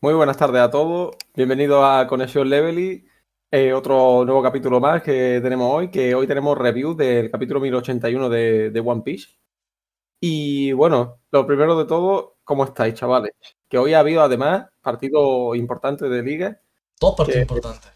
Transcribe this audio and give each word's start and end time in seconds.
Muy 0.00 0.14
buenas 0.14 0.36
tardes 0.36 0.60
a 0.62 0.70
todos. 0.70 1.16
Bienvenidos 1.34 1.82
a 1.84 2.06
Conexión 2.06 2.48
Levely, 2.48 3.06
eh, 3.50 3.72
otro 3.72 4.24
nuevo 4.24 4.42
capítulo 4.42 4.80
más 4.80 5.02
que 5.02 5.40
tenemos 5.42 5.72
hoy, 5.72 5.90
que 5.90 6.14
hoy 6.14 6.26
tenemos 6.26 6.56
review 6.58 6.94
del 6.94 7.30
capítulo 7.30 7.60
1081 7.60 8.28
de, 8.28 8.70
de 8.70 8.80
One 8.80 9.02
Piece. 9.02 9.28
Y 10.20 10.72
bueno, 10.72 11.20
lo 11.30 11.46
primero 11.46 11.76
de 11.78 11.84
todo, 11.86 12.36
¿cómo 12.44 12.64
estáis, 12.64 12.94
chavales? 12.94 13.32
Que 13.68 13.78
hoy 13.78 13.94
ha 13.94 14.00
habido 14.00 14.22
además 14.22 14.66
partidos 14.82 15.56
importantes 15.56 16.10
de 16.10 16.22
liga. 16.22 16.60
Dos 17.00 17.14
partidos 17.16 17.36
Que- 17.36 17.42
importantes. 17.42 17.92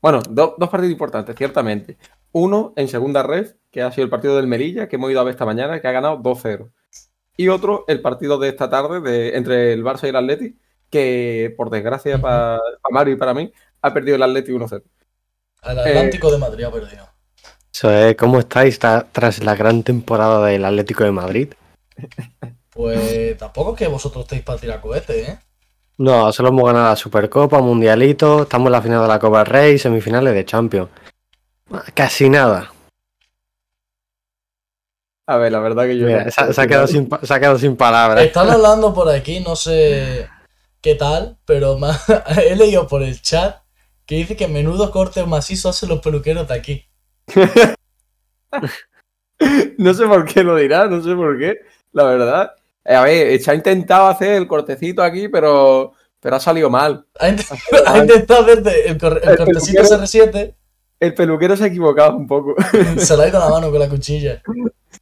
Bueno, 0.00 0.20
do- 0.28 0.54
dos 0.58 0.68
partidos 0.68 0.92
importantes, 0.92 1.34
ciertamente. 1.36 1.96
Uno 2.32 2.72
en 2.76 2.88
segunda 2.88 3.22
red, 3.22 3.56
que 3.70 3.82
ha 3.82 3.90
sido 3.90 4.04
el 4.04 4.10
partido 4.10 4.36
del 4.36 4.46
Melilla, 4.46 4.88
que 4.88 4.96
hemos 4.96 5.10
ido 5.10 5.20
a 5.20 5.24
ver 5.24 5.32
esta 5.32 5.46
mañana, 5.46 5.80
que 5.80 5.88
ha 5.88 5.92
ganado 5.92 6.18
2-0. 6.18 6.70
Y 7.36 7.48
otro, 7.48 7.84
el 7.88 8.00
partido 8.02 8.38
de 8.38 8.48
esta 8.50 8.68
tarde 8.68 9.00
de, 9.00 9.36
entre 9.36 9.72
el 9.72 9.82
Barça 9.82 10.04
y 10.04 10.08
el 10.10 10.16
Atleti, 10.16 10.58
que 10.94 11.52
por 11.56 11.70
desgracia 11.70 12.20
para 12.20 12.60
Mario 12.90 13.14
y 13.14 13.16
para 13.16 13.34
mí, 13.34 13.52
ha 13.82 13.92
perdido 13.92 14.14
el 14.14 14.22
Atleti 14.22 14.52
1-0. 14.52 14.80
Al 15.62 15.78
Atlántico 15.80 16.30
de 16.30 16.38
Madrid 16.38 16.64
ha 16.64 16.70
perdido. 16.70 17.08
Eso 17.74 17.90
es, 17.90 18.14
¿cómo 18.16 18.38
estáis 18.38 18.78
tras 18.78 19.42
la 19.42 19.56
gran 19.56 19.82
temporada 19.82 20.46
del 20.46 20.64
Atlético 20.64 21.02
de 21.02 21.10
Madrid? 21.10 21.52
Pues 22.70 23.36
tampoco 23.36 23.72
es 23.72 23.78
que 23.78 23.88
vosotros 23.88 24.22
estéis 24.24 24.42
para 24.42 24.60
tirar 24.60 24.80
cohetes, 24.80 25.28
¿eh? 25.28 25.38
No, 25.98 26.32
solo 26.32 26.50
hemos 26.50 26.64
ganado 26.64 26.90
la 26.90 26.96
Supercopa, 26.96 27.60
Mundialito, 27.60 28.42
estamos 28.42 28.66
en 28.66 28.72
la 28.72 28.82
final 28.82 29.02
de 29.02 29.08
la 29.08 29.18
Copa 29.18 29.38
del 29.38 29.46
Rey, 29.46 29.78
semifinales 29.78 30.32
de 30.32 30.44
Champions. 30.44 30.90
Casi 31.94 32.30
nada. 32.30 32.70
A 35.26 35.36
ver, 35.38 35.50
la 35.52 35.58
verdad 35.60 35.84
que 35.86 35.96
yo. 35.98 36.06
Mira, 36.06 36.30
se, 36.30 36.40
ha- 36.40 36.52
se 36.52 36.60
ha 36.60 36.66
quedado 36.66 36.86
sin, 36.86 37.08
pa- 37.08 37.20
se 37.22 37.32
ha 37.34 37.40
quedado 37.40 37.58
sin 37.58 37.76
palabras. 37.76 38.24
Están 38.24 38.50
hablando 38.50 38.92
por 38.94 39.08
aquí, 39.08 39.40
no 39.40 39.56
sé 39.56 40.28
qué 40.84 40.94
tal, 40.94 41.38
pero 41.46 41.78
ma- 41.78 41.98
he 42.46 42.54
leído 42.54 42.86
por 42.86 43.02
el 43.02 43.20
chat 43.22 43.62
que 44.04 44.16
dice 44.16 44.36
que 44.36 44.48
menudo 44.48 44.90
corte 44.90 45.24
macizo 45.24 45.70
hacen 45.70 45.88
los 45.88 46.00
peluqueros 46.00 46.46
de 46.46 46.54
aquí. 46.54 46.86
No 49.78 49.94
sé 49.94 50.06
por 50.06 50.24
qué 50.26 50.42
lo 50.44 50.56
dirá, 50.56 50.86
no 50.86 51.02
sé 51.02 51.14
por 51.14 51.38
qué, 51.38 51.56
la 51.92 52.04
verdad. 52.04 52.52
Eh, 52.84 52.94
a 52.94 53.02
ver, 53.02 53.40
se 53.40 53.50
ha 53.50 53.54
intentado 53.54 54.08
hacer 54.08 54.32
el 54.34 54.46
cortecito 54.46 55.02
aquí, 55.02 55.28
pero, 55.28 55.92
pero 56.20 56.36
ha 56.36 56.40
salido 56.40 56.68
mal. 56.70 57.06
Ha 57.18 57.28
int- 57.30 57.82
ha 57.86 57.98
intentado 58.04 58.42
hacerte 58.42 58.88
el, 58.90 58.98
cor- 58.98 59.20
el 59.22 59.30
El 59.30 59.36
cortecito 59.38 59.82
peluquero. 59.82 60.04
CR7, 60.06 60.54
El 61.00 61.14
peluquero 61.14 61.56
se 61.56 61.64
ha 61.64 61.68
equivocado 61.68 62.16
un 62.16 62.26
poco. 62.26 62.54
se 62.98 63.16
lo 63.16 63.22
ha 63.22 63.28
ido 63.28 63.38
la 63.40 63.48
mano 63.48 63.70
con 63.70 63.78
la 63.80 63.88
cuchilla. 63.88 64.42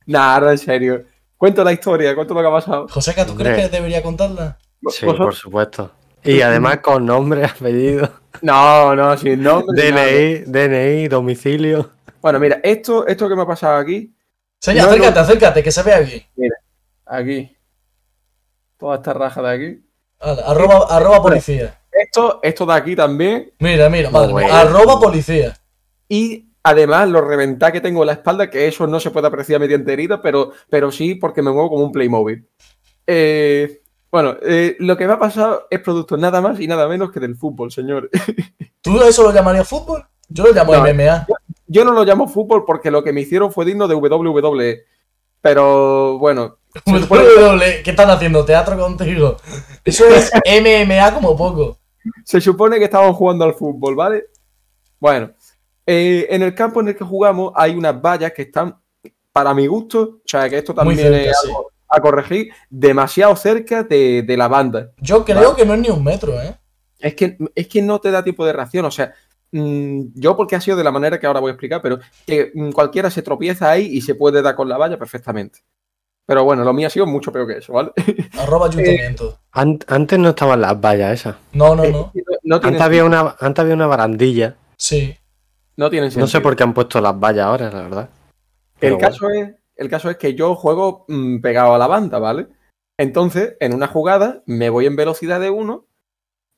Nah, 0.06 0.40
no, 0.40 0.50
en 0.50 0.58
serio. 0.58 1.04
Cuento 1.36 1.62
la 1.62 1.72
historia, 1.72 2.14
cuento 2.14 2.34
lo 2.34 2.40
que 2.40 2.46
ha 2.46 2.50
pasado. 2.50 2.86
Joseca, 2.88 3.26
¿tú 3.26 3.34
crees 3.36 3.56
que 3.56 3.68
debería 3.68 4.02
contarla? 4.02 4.58
Sí, 4.90 5.06
¿Vosotros? 5.06 5.18
por 5.26 5.34
supuesto. 5.34 5.92
Y 6.24 6.40
además 6.40 6.78
con 6.78 7.04
nombre, 7.04 7.44
apellido, 7.56 8.08
No, 8.42 8.94
no, 8.94 9.16
sin 9.16 9.42
nombre. 9.42 9.90
nada. 9.90 10.06
DNI, 10.06 10.44
DNI, 10.46 11.08
domicilio. 11.08 11.90
Bueno, 12.20 12.38
mira, 12.38 12.60
esto, 12.62 13.04
esto 13.08 13.28
que 13.28 13.34
me 13.34 13.42
ha 13.42 13.46
pasado 13.46 13.76
aquí, 13.78 14.14
Señor, 14.60 14.84
No, 14.84 14.90
no. 14.90 14.92
acércate, 15.02 15.18
acércate, 15.18 15.62
que 15.64 15.72
se 15.72 15.82
vea 15.82 15.96
aquí. 15.96 16.24
aquí, 17.06 17.56
toda 18.78 18.96
esta 18.96 19.12
raja 19.14 19.42
de 19.42 19.50
aquí. 19.50 19.84
Arroba, 20.20 20.86
arroba 20.88 21.20
policía. 21.20 21.80
Esto, 21.90 22.38
esto 22.44 22.66
de 22.66 22.72
aquí 22.74 22.94
también. 22.94 23.52
Mira, 23.58 23.88
mira, 23.90 24.08
madre 24.10 24.32
mía, 24.32 24.60
arroba 24.60 25.00
policía. 25.00 25.56
Y 26.08 26.50
además 26.62 27.08
lo 27.08 27.20
reventá 27.22 27.72
que 27.72 27.80
tengo 27.80 28.02
en 28.02 28.06
la 28.06 28.12
espalda, 28.12 28.48
que 28.48 28.68
eso 28.68 28.86
no 28.86 29.00
se 29.00 29.10
puede 29.10 29.26
apreciar 29.26 29.58
mediante 29.58 29.92
herida, 29.92 30.22
pero, 30.22 30.52
pero 30.70 30.92
sí 30.92 31.16
porque 31.16 31.42
me 31.42 31.50
muevo 31.50 31.70
como 31.70 31.84
un 31.84 31.90
Playmobil. 31.90 32.46
Eh, 33.08 33.81
bueno, 34.12 34.36
eh, 34.42 34.76
lo 34.78 34.94
que 34.94 35.06
me 35.06 35.14
ha 35.14 35.18
pasado 35.18 35.66
es 35.70 35.80
producto 35.80 36.18
nada 36.18 36.42
más 36.42 36.60
y 36.60 36.66
nada 36.66 36.86
menos 36.86 37.10
que 37.10 37.18
del 37.18 37.34
fútbol, 37.34 37.72
señor. 37.72 38.10
¿Tú 38.82 39.00
eso 39.02 39.22
lo 39.22 39.32
llamarías 39.32 39.66
fútbol? 39.66 40.06
Yo 40.28 40.44
lo 40.44 40.52
llamo 40.52 40.74
No. 40.74 40.82
MMA. 40.82 41.26
Yo 41.66 41.82
no 41.82 41.92
lo 41.92 42.04
llamo 42.04 42.28
fútbol 42.28 42.66
porque 42.66 42.90
lo 42.90 43.02
que 43.02 43.14
me 43.14 43.22
hicieron 43.22 43.50
fue 43.50 43.64
digno 43.64 43.88
de 43.88 43.94
WWE. 43.94 44.84
Pero 45.40 46.18
bueno, 46.18 46.58
WWE, 46.86 47.80
¿Qué 47.84 47.90
están 47.90 48.10
haciendo? 48.10 48.44
¿Teatro 48.44 48.78
contigo? 48.78 49.38
Eso 49.82 50.04
es 50.06 50.30
MMA 50.44 51.14
como 51.14 51.34
poco. 51.34 51.78
se 52.24 52.38
supone 52.38 52.78
que 52.78 52.84
estaban 52.84 53.14
jugando 53.14 53.46
al 53.46 53.54
fútbol, 53.54 53.96
¿vale? 53.96 54.26
Bueno, 55.00 55.32
eh, 55.86 56.26
en 56.28 56.42
el 56.42 56.54
campo 56.54 56.82
en 56.82 56.88
el 56.88 56.96
que 56.96 57.04
jugamos 57.04 57.52
hay 57.56 57.74
unas 57.74 58.00
vallas 58.00 58.32
que 58.32 58.42
están, 58.42 58.78
para 59.32 59.54
mi 59.54 59.66
gusto, 59.66 60.00
o 60.00 60.22
sea 60.26 60.50
que 60.50 60.58
esto 60.58 60.74
también 60.74 60.98
cerca, 60.98 61.30
es 61.30 61.44
algo 61.44 61.71
a 61.92 62.00
corregir, 62.00 62.52
demasiado 62.70 63.36
cerca 63.36 63.82
de, 63.82 64.22
de 64.22 64.36
la 64.36 64.48
banda. 64.48 64.90
Yo 64.98 65.24
creo 65.24 65.54
que 65.54 65.64
no 65.66 65.74
es 65.74 65.80
ni 65.80 65.90
un 65.90 66.02
metro, 66.02 66.40
¿eh? 66.40 66.54
Es 66.98 67.14
que, 67.14 67.36
es 67.54 67.66
que 67.68 67.82
no 67.82 68.00
te 68.00 68.10
da 68.10 68.22
tiempo 68.22 68.46
de 68.46 68.52
reacción, 68.52 68.84
o 68.84 68.90
sea, 68.90 69.12
mm, 69.50 70.02
yo 70.14 70.36
porque 70.36 70.56
ha 70.56 70.60
sido 70.60 70.76
de 70.76 70.84
la 70.84 70.92
manera 70.92 71.18
que 71.18 71.26
ahora 71.26 71.40
voy 71.40 71.50
a 71.50 71.52
explicar, 71.54 71.82
pero 71.82 71.98
que 72.26 72.52
mm, 72.54 72.70
cualquiera 72.70 73.10
se 73.10 73.22
tropieza 73.22 73.70
ahí 73.70 73.86
y 73.86 74.00
se 74.00 74.14
puede 74.14 74.40
dar 74.42 74.54
con 74.54 74.68
la 74.68 74.78
valla 74.78 74.98
perfectamente. 74.98 75.60
Pero 76.24 76.44
bueno, 76.44 76.62
lo 76.62 76.72
mío 76.72 76.86
ha 76.86 76.90
sido 76.90 77.04
mucho 77.06 77.32
peor 77.32 77.48
que 77.48 77.58
eso, 77.58 77.72
¿vale? 77.72 77.90
Arroba 78.38 78.66
ayuntamiento. 78.68 79.40
An- 79.50 79.80
antes 79.88 80.18
no 80.20 80.28
estaban 80.30 80.60
las 80.60 80.80
vallas 80.80 81.12
esas. 81.12 81.34
No, 81.52 81.74
no, 81.74 81.82
no. 81.82 81.90
No, 81.90 82.12
no 82.44 82.60
tiene, 82.60 82.76
Antes 82.76 82.80
había 82.82 83.04
una, 83.04 83.34
antes 83.40 83.62
había 83.62 83.74
una 83.74 83.88
barandilla. 83.88 84.54
Sí. 84.76 85.14
no 85.76 85.90
tiene 85.90 86.06
No 86.06 86.10
sé 86.12 86.20
sentido. 86.20 86.42
por 86.42 86.54
qué 86.56 86.62
han 86.62 86.72
puesto 86.74 87.00
las 87.00 87.18
vallas 87.18 87.46
ahora, 87.46 87.70
la 87.72 87.82
verdad. 87.82 88.08
El 88.80 88.92
bueno. 88.94 89.08
caso, 89.08 89.28
es, 89.30 89.50
el 89.82 89.90
caso 89.90 90.08
es 90.10 90.16
que 90.16 90.34
yo 90.34 90.54
juego 90.54 91.04
mm, 91.08 91.40
pegado 91.40 91.74
a 91.74 91.78
la 91.78 91.86
banda, 91.86 92.18
¿vale? 92.18 92.48
Entonces, 92.96 93.56
en 93.60 93.74
una 93.74 93.88
jugada, 93.88 94.42
me 94.46 94.70
voy 94.70 94.86
en 94.86 94.96
velocidad 94.96 95.40
de 95.40 95.50
uno, 95.50 95.86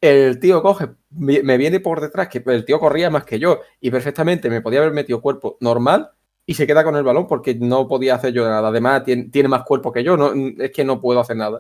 el 0.01 0.39
tío 0.39 0.63
coge, 0.63 0.91
me 1.11 1.57
viene 1.57 1.81
por 1.81 2.01
detrás, 2.01 2.29
que 2.29 2.43
el 2.47 2.65
tío 2.65 2.79
corría 2.79 3.11
más 3.11 3.25
que 3.25 3.39
yo, 3.39 3.61
y 3.81 3.91
perfectamente 3.91 4.51
me 4.51 4.61
podía 4.61 4.81
haber 4.81 4.93
metido 4.93 5.23
cuerpo 5.23 5.57
normal 5.61 6.11
y 6.47 6.55
se 6.55 6.67
queda 6.67 6.85
con 6.85 6.97
el 6.97 7.03
balón 7.03 7.27
porque 7.27 7.55
no 7.55 7.89
podía 7.89 8.17
hacer 8.17 8.33
yo 8.33 8.45
nada. 8.45 8.69
Además, 8.69 9.05
tiene, 9.05 9.25
tiene 9.25 9.49
más 9.49 9.63
cuerpo 9.65 9.93
que 9.93 10.05
yo, 10.05 10.17
no, 10.17 10.33
es 10.59 10.71
que 10.73 10.85
no 10.85 11.01
puedo 11.01 11.21
hacer 11.21 11.37
nada. 11.37 11.59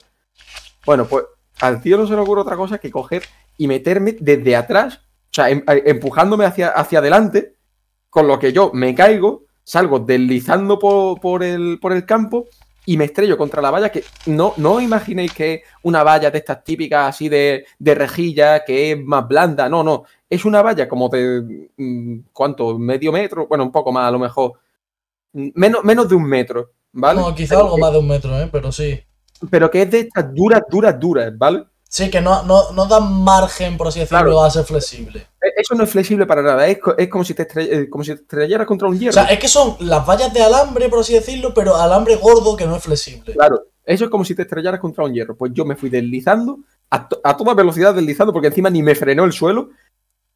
Bueno, 0.84 1.06
pues 1.06 1.24
al 1.60 1.80
tío 1.80 1.96
no 1.96 2.06
se 2.06 2.14
le 2.14 2.20
ocurre 2.20 2.42
otra 2.42 2.56
cosa 2.56 2.78
que 2.78 2.90
coger 2.90 3.22
y 3.56 3.66
meterme 3.68 4.16
desde 4.18 4.56
atrás, 4.56 4.96
o 4.96 5.34
sea, 5.34 5.48
em- 5.50 5.64
empujándome 5.66 6.44
hacia, 6.44 6.68
hacia 6.68 6.98
adelante, 6.98 7.54
con 8.10 8.26
lo 8.28 8.38
que 8.38 8.52
yo 8.52 8.70
me 8.74 8.94
caigo, 8.94 9.43
salgo 9.64 9.98
deslizando 9.98 10.78
por, 10.78 11.20
por 11.20 11.42
el, 11.42 11.78
por 11.80 11.92
el 11.92 12.06
campo 12.06 12.46
y 12.86 12.96
me 12.96 13.06
estrello 13.06 13.36
contra 13.38 13.62
la 13.62 13.70
valla 13.70 13.90
que 13.90 14.04
no, 14.26 14.52
no 14.58 14.80
imaginéis 14.80 15.32
que 15.32 15.54
es 15.54 15.62
una 15.82 16.02
valla 16.02 16.30
de 16.30 16.38
estas 16.38 16.62
típicas 16.62 17.08
así 17.08 17.28
de, 17.28 17.66
de 17.78 17.94
rejilla, 17.94 18.64
que 18.64 18.92
es 18.92 19.02
más 19.02 19.26
blanda, 19.26 19.68
no, 19.68 19.82
no, 19.82 20.04
es 20.28 20.44
una 20.44 20.62
valla 20.62 20.88
como 20.88 21.08
de, 21.08 21.70
mm, 21.76 22.18
¿cuánto? 22.32 22.78
Medio 22.78 23.10
metro, 23.10 23.46
bueno, 23.46 23.64
un 23.64 23.72
poco 23.72 23.90
más 23.90 24.08
a 24.08 24.10
lo 24.10 24.18
mejor, 24.18 24.52
menos, 25.32 25.82
menos 25.82 26.08
de 26.08 26.14
un 26.14 26.24
metro, 26.24 26.72
¿vale? 26.92 27.20
No, 27.20 27.34
quizá 27.34 27.54
pero, 27.54 27.66
algo 27.66 27.78
más 27.78 27.92
de 27.92 27.98
un 27.98 28.08
metro, 28.08 28.38
¿eh? 28.38 28.48
Pero 28.52 28.70
sí. 28.70 29.00
pero 29.50 29.70
que 29.70 29.82
es 29.82 29.90
de 29.90 30.00
estas 30.00 30.34
duras, 30.34 30.62
duras, 30.68 31.00
duras, 31.00 31.32
¿vale? 31.36 31.64
Sí, 31.96 32.10
que 32.10 32.20
no, 32.20 32.42
no, 32.42 32.72
no 32.72 32.86
dan 32.86 33.22
margen, 33.22 33.76
por 33.76 33.86
así 33.86 34.00
decirlo, 34.00 34.22
Claro. 34.24 34.42
a 34.42 34.50
ser 34.50 34.64
flexible. 34.64 35.28
E- 35.40 35.52
Eso 35.60 35.76
no 35.76 35.84
es 35.84 35.90
flexible 35.90 36.26
para 36.26 36.42
nada, 36.42 36.66
es, 36.66 36.78
es 36.98 37.08
como, 37.08 37.22
si 37.22 37.34
te 37.34 37.46
estre- 37.46 37.68
eh, 37.70 37.88
como 37.88 38.02
si 38.02 38.12
te 38.16 38.22
estrellaras 38.22 38.66
contra 38.66 38.88
un 38.88 38.98
hierro. 38.98 39.10
O 39.10 39.12
sea, 39.12 39.26
es 39.26 39.38
que 39.38 39.46
son 39.46 39.76
las 39.78 40.04
vallas 40.04 40.34
de 40.34 40.42
alambre, 40.42 40.88
por 40.88 40.98
así 40.98 41.12
decirlo, 41.14 41.54
pero 41.54 41.76
alambre 41.76 42.16
gordo 42.16 42.56
que 42.56 42.66
no 42.66 42.74
es 42.74 42.82
flexible. 42.82 43.34
Claro, 43.34 43.62
eso 43.84 44.04
es 44.06 44.10
como 44.10 44.24
si 44.24 44.34
te 44.34 44.42
estrellaras 44.42 44.80
contra 44.80 45.04
un 45.04 45.14
hierro. 45.14 45.36
Pues 45.36 45.52
yo 45.54 45.64
me 45.64 45.76
fui 45.76 45.88
deslizando, 45.88 46.58
a, 46.90 47.08
to- 47.08 47.20
a 47.22 47.36
toda 47.36 47.54
velocidad 47.54 47.94
deslizando, 47.94 48.32
porque 48.32 48.48
encima 48.48 48.70
ni 48.70 48.82
me 48.82 48.96
frenó 48.96 49.22
el 49.22 49.32
suelo, 49.32 49.70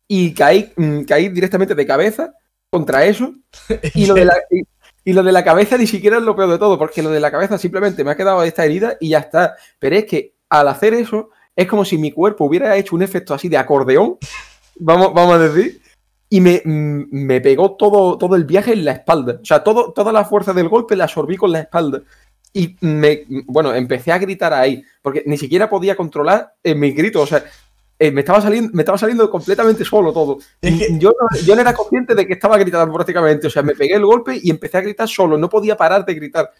y 0.07 0.33
caí, 0.35 0.73
mm, 0.77 1.01
caí 1.03 1.29
directamente 1.29 1.75
de 1.75 1.87
cabeza 1.89 2.35
contra 2.71 3.05
eso. 3.05 3.35
Y 3.97 4.07
lo, 4.07 4.15
de 4.15 4.27
la, 4.27 4.37
y, 4.49 4.63
y 5.11 5.13
lo 5.13 5.25
de 5.25 5.33
la 5.33 5.43
cabeza 5.43 5.77
ni 5.77 5.89
siquiera 5.89 6.19
es 6.19 6.23
lo 6.23 6.37
peor 6.37 6.51
de 6.51 6.59
todo, 6.59 6.79
porque 6.79 7.03
lo 7.03 7.11
de 7.11 7.19
la 7.19 7.33
cabeza 7.33 7.59
simplemente 7.59 8.05
me 8.05 8.13
ha 8.13 8.17
quedado 8.17 8.45
esta 8.45 8.65
herida 8.65 8.97
y 9.01 9.09
ya 9.09 9.19
está. 9.19 9.57
Pero 9.81 9.97
es 9.97 10.05
que 10.05 10.35
al 10.51 10.69
hacer 10.69 10.95
eso, 10.95 11.31
es 11.59 11.67
como 11.67 11.85
si 11.85 11.99
mi 11.99 12.13
cuerpo 12.13 12.45
hubiera 12.45 12.77
hecho 12.77 12.95
un 12.95 13.03
efecto 13.03 13.35
así 13.35 13.49
de 13.49 13.57
acordeón, 13.57 14.17
vamos, 14.77 15.13
vamos 15.13 15.35
a 15.35 15.39
decir, 15.41 15.83
y 16.31 16.41
me, 16.41 16.63
mm, 16.65 17.07
me 17.11 17.41
pegó 17.41 17.73
todo, 17.73 18.17
todo 18.17 18.37
el 18.37 18.45
viaje 18.45 18.75
en 18.75 18.85
la 18.85 18.93
espalda. 18.93 19.41
O 19.43 19.45
sea, 19.45 19.65
todo, 19.65 19.93
toda 19.93 20.13
la 20.13 20.25
fuerza 20.25 20.53
del 20.53 20.69
golpe 20.69 20.95
la 20.95 21.05
absorbí 21.05 21.37
con 21.37 21.51
la 21.51 21.59
espalda. 21.59 22.03
Y 22.53 22.77
me, 22.81 23.25
bueno, 23.47 23.75
empecé 23.75 24.13
a 24.13 24.19
gritar 24.19 24.55
ahí, 24.55 24.85
porque 25.03 25.25
ni 25.27 25.37
siquiera 25.37 25.69
podía 25.69 25.97
controlar 25.97 26.55
eh, 26.63 26.77
mis 26.77 26.95
gritos. 26.95 27.25
O 27.25 27.27
sea, 27.27 27.45
eh, 27.99 28.13
me, 28.13 28.21
estaba 28.21 28.41
saliendo, 28.41 28.71
me 28.73 28.83
estaba 28.83 28.97
saliendo 28.97 29.29
completamente 29.29 29.85
solo 29.85 30.13
todo. 30.13 30.39
Es 30.63 30.79
que- 30.79 30.97
Yo, 30.97 31.11
no, 31.11 31.41
yo 31.41 31.57
no 31.57 31.61
era 31.61 31.75
consciente 31.75 32.15
de 32.15 32.25
que 32.25 32.35
estaba 32.35 32.57
gritando 32.57 32.95
prácticamente. 32.95 33.49
O 33.49 33.51
sea, 33.51 33.65
me 33.65 33.75
pegué 33.75 33.95
el 33.97 34.07
golpe 34.07 34.39
y 34.41 34.49
empecé 34.49 34.79
a 34.79 34.83
gritar 34.83 35.09
solo. 35.09 35.37
No 35.37 35.49
podía 35.49 35.77
parar 35.77 36.05
de 36.05 36.15
gritar. 36.15 36.53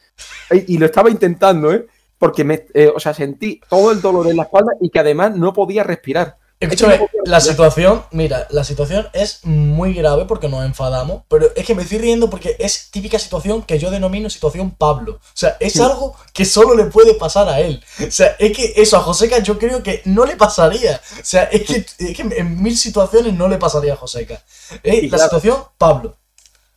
Y, 0.51 0.75
y 0.75 0.79
lo 0.79 0.87
estaba 0.87 1.09
intentando, 1.09 1.73
¿eh? 1.73 1.87
Porque 2.19 2.45
me, 2.45 2.67
eh, 2.75 2.93
o 2.95 2.99
sea, 3.01 3.15
sentí 3.15 3.61
todo 3.69 3.93
el 3.93 4.01
dolor 4.01 4.29
en 4.29 4.37
la 4.37 4.45
espalda 4.45 4.73
y 4.81 4.91
que 4.91 4.99
además 4.99 5.37
no 5.37 5.53
podía 5.53 5.85
respirar. 5.85 6.37
Escúchame, 6.61 7.09
la 7.25 7.41
situación, 7.41 8.03
mira, 8.11 8.49
la 8.51 8.65
situación 8.65 9.07
es 9.13 9.45
muy 9.45 9.95
grave 9.95 10.25
porque 10.25 10.49
nos 10.49 10.65
enfadamos, 10.65 11.23
pero 11.29 11.47
es 11.55 11.65
que 11.65 11.77
me 11.77 11.83
estoy 11.83 11.99
riendo 11.99 12.29
porque 12.29 12.57
es 12.59 12.91
típica 12.91 13.17
situación 13.21 13.63
que 13.63 13.79
yo 13.79 13.93
denomino 13.93 14.29
situación 14.29 14.73
Pablo. 14.73 15.13
O 15.13 15.21
sea, 15.35 15.57
es 15.61 15.79
algo 15.79 16.17
que 16.33 16.45
solo 16.45 16.75
le 16.75 16.87
puede 16.87 17.15
pasar 17.15 17.49
a 17.49 17.61
él. 17.61 17.81
O 18.05 18.11
sea, 18.11 18.35
es 18.41 18.57
que 18.57 18.73
eso 18.75 18.97
a 18.97 19.01
Joseca 19.01 19.39
yo 19.39 19.57
creo 19.57 19.85
que 19.85 20.03
no 20.05 20.27
le 20.27 20.35
pasaría. 20.35 21.01
O 21.21 21.25
sea, 21.25 21.45
es 21.45 21.63
que, 21.63 21.87
es 21.97 22.17
que 22.17 22.23
en 22.23 22.61
mil 22.61 22.77
situaciones 22.77 23.35
no 23.35 23.47
le 23.47 23.59
pasaría 23.59 23.93
a 23.93 23.97
Joseca. 23.97 24.43
Es 24.83 25.03
la 25.05 25.09
claro. 25.11 25.25
situación 25.25 25.63
Pablo. 25.79 26.17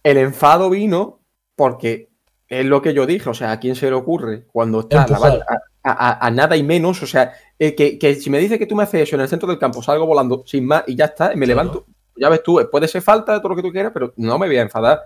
El 0.03 0.17
enfado 0.17 0.69
vino 0.69 1.21
porque 1.55 2.10
es 2.59 2.65
lo 2.65 2.81
que 2.81 2.93
yo 2.93 3.05
dije, 3.05 3.29
o 3.29 3.33
sea, 3.33 3.51
¿a 3.53 3.59
quién 3.59 3.75
se 3.75 3.87
le 3.87 3.93
ocurre 3.95 4.45
cuando 4.51 4.81
está 4.81 5.07
la 5.07 5.17
a, 5.83 5.91
a- 5.91 6.27
a 6.27 6.31
nada 6.31 6.55
y 6.57 6.63
menos? 6.63 7.01
O 7.01 7.07
sea, 7.07 7.33
eh, 7.57 7.73
que, 7.75 7.97
que 7.97 8.15
si 8.15 8.29
me 8.29 8.39
dice 8.39 8.59
que 8.59 8.65
tú 8.67 8.75
me 8.75 8.83
haces 8.83 9.01
eso 9.03 9.15
en 9.15 9.21
el 9.21 9.27
centro 9.29 9.47
del 9.49 9.57
campo, 9.57 9.81
salgo 9.81 10.05
volando 10.05 10.43
sin 10.45 10.65
más 10.67 10.83
y 10.87 10.95
ya 10.95 11.05
está, 11.05 11.29
me 11.29 11.45
Claro. 11.45 11.47
levanto. 11.47 11.85
Ya 12.15 12.29
ves 12.29 12.43
tú, 12.43 12.59
puede 12.71 12.87
ser 12.87 13.01
falta 13.01 13.33
de 13.33 13.39
todo 13.39 13.49
lo 13.49 13.55
que 13.55 13.61
tú 13.61 13.71
quieras, 13.71 13.91
pero 13.93 14.13
no 14.17 14.37
me 14.37 14.47
voy 14.47 14.57
a 14.57 14.61
enfadar 14.63 14.99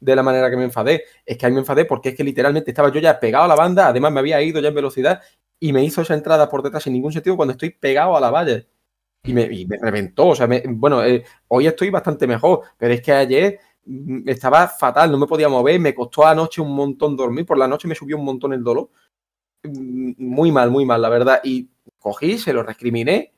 de 0.00 0.16
la 0.16 0.22
manera 0.22 0.48
que 0.50 0.56
me 0.56 0.64
enfadé. 0.64 1.04
Es 1.26 1.36
que 1.36 1.46
ahí 1.46 1.52
me 1.52 1.58
enfadé 1.60 1.84
porque 1.84 2.10
es 2.10 2.14
que 2.14 2.24
literalmente 2.24 2.70
estaba 2.70 2.90
yo 2.92 3.00
ya 3.00 3.18
pegado 3.18 3.44
a 3.44 3.48
la 3.48 3.56
banda, 3.56 3.88
además 3.88 4.12
me 4.12 4.20
había 4.20 4.40
ido 4.40 4.60
ya 4.60 4.68
en 4.68 4.74
velocidad 4.74 5.20
y 5.60 5.72
me 5.72 5.82
hizo 5.84 6.02
esa 6.02 6.14
entrada 6.14 6.48
por 6.48 6.62
detrás 6.62 6.82
sin 6.84 6.92
ningún 6.92 7.12
sentido 7.12 7.36
cuando 7.36 7.52
estoy 7.52 7.70
pegado 7.70 8.16
a 8.16 8.20
la 8.20 8.30
valla. 8.30 8.64
Y 9.24 9.32
me, 9.32 9.42
y 9.44 9.66
me 9.66 9.78
reventó, 9.78 10.28
o 10.28 10.34
sea, 10.34 10.46
me- 10.46 10.62
bueno, 10.66 11.02
eh, 11.04 11.24
hoy 11.48 11.66
estoy 11.66 11.88
bastante 11.90 12.26
mejor, 12.26 12.60
pero 12.78 12.92
es 12.94 13.00
que 13.02 13.12
ayer 13.12 13.58
estaba 14.26 14.68
fatal, 14.68 15.10
no 15.12 15.18
me 15.18 15.26
podía 15.26 15.48
mover, 15.48 15.80
me 15.80 15.94
costó 15.94 16.26
anoche 16.26 16.60
un 16.62 16.74
montón 16.74 17.16
dormir, 17.16 17.46
por 17.46 17.58
la 17.58 17.68
noche 17.68 17.88
me 17.88 17.94
subió 17.94 18.16
un 18.18 18.24
montón 18.24 18.52
el 18.52 18.62
dolor. 18.64 18.90
Mm, 19.64 20.12
Muy 20.18 20.52
mal, 20.52 20.70
muy 20.70 20.84
mal, 20.84 21.02
la 21.02 21.08
verdad. 21.08 21.40
Y 21.44 21.70
cogí, 21.98 22.38
se 22.38 22.52
lo 22.52 22.62
recriminé, 22.62 23.32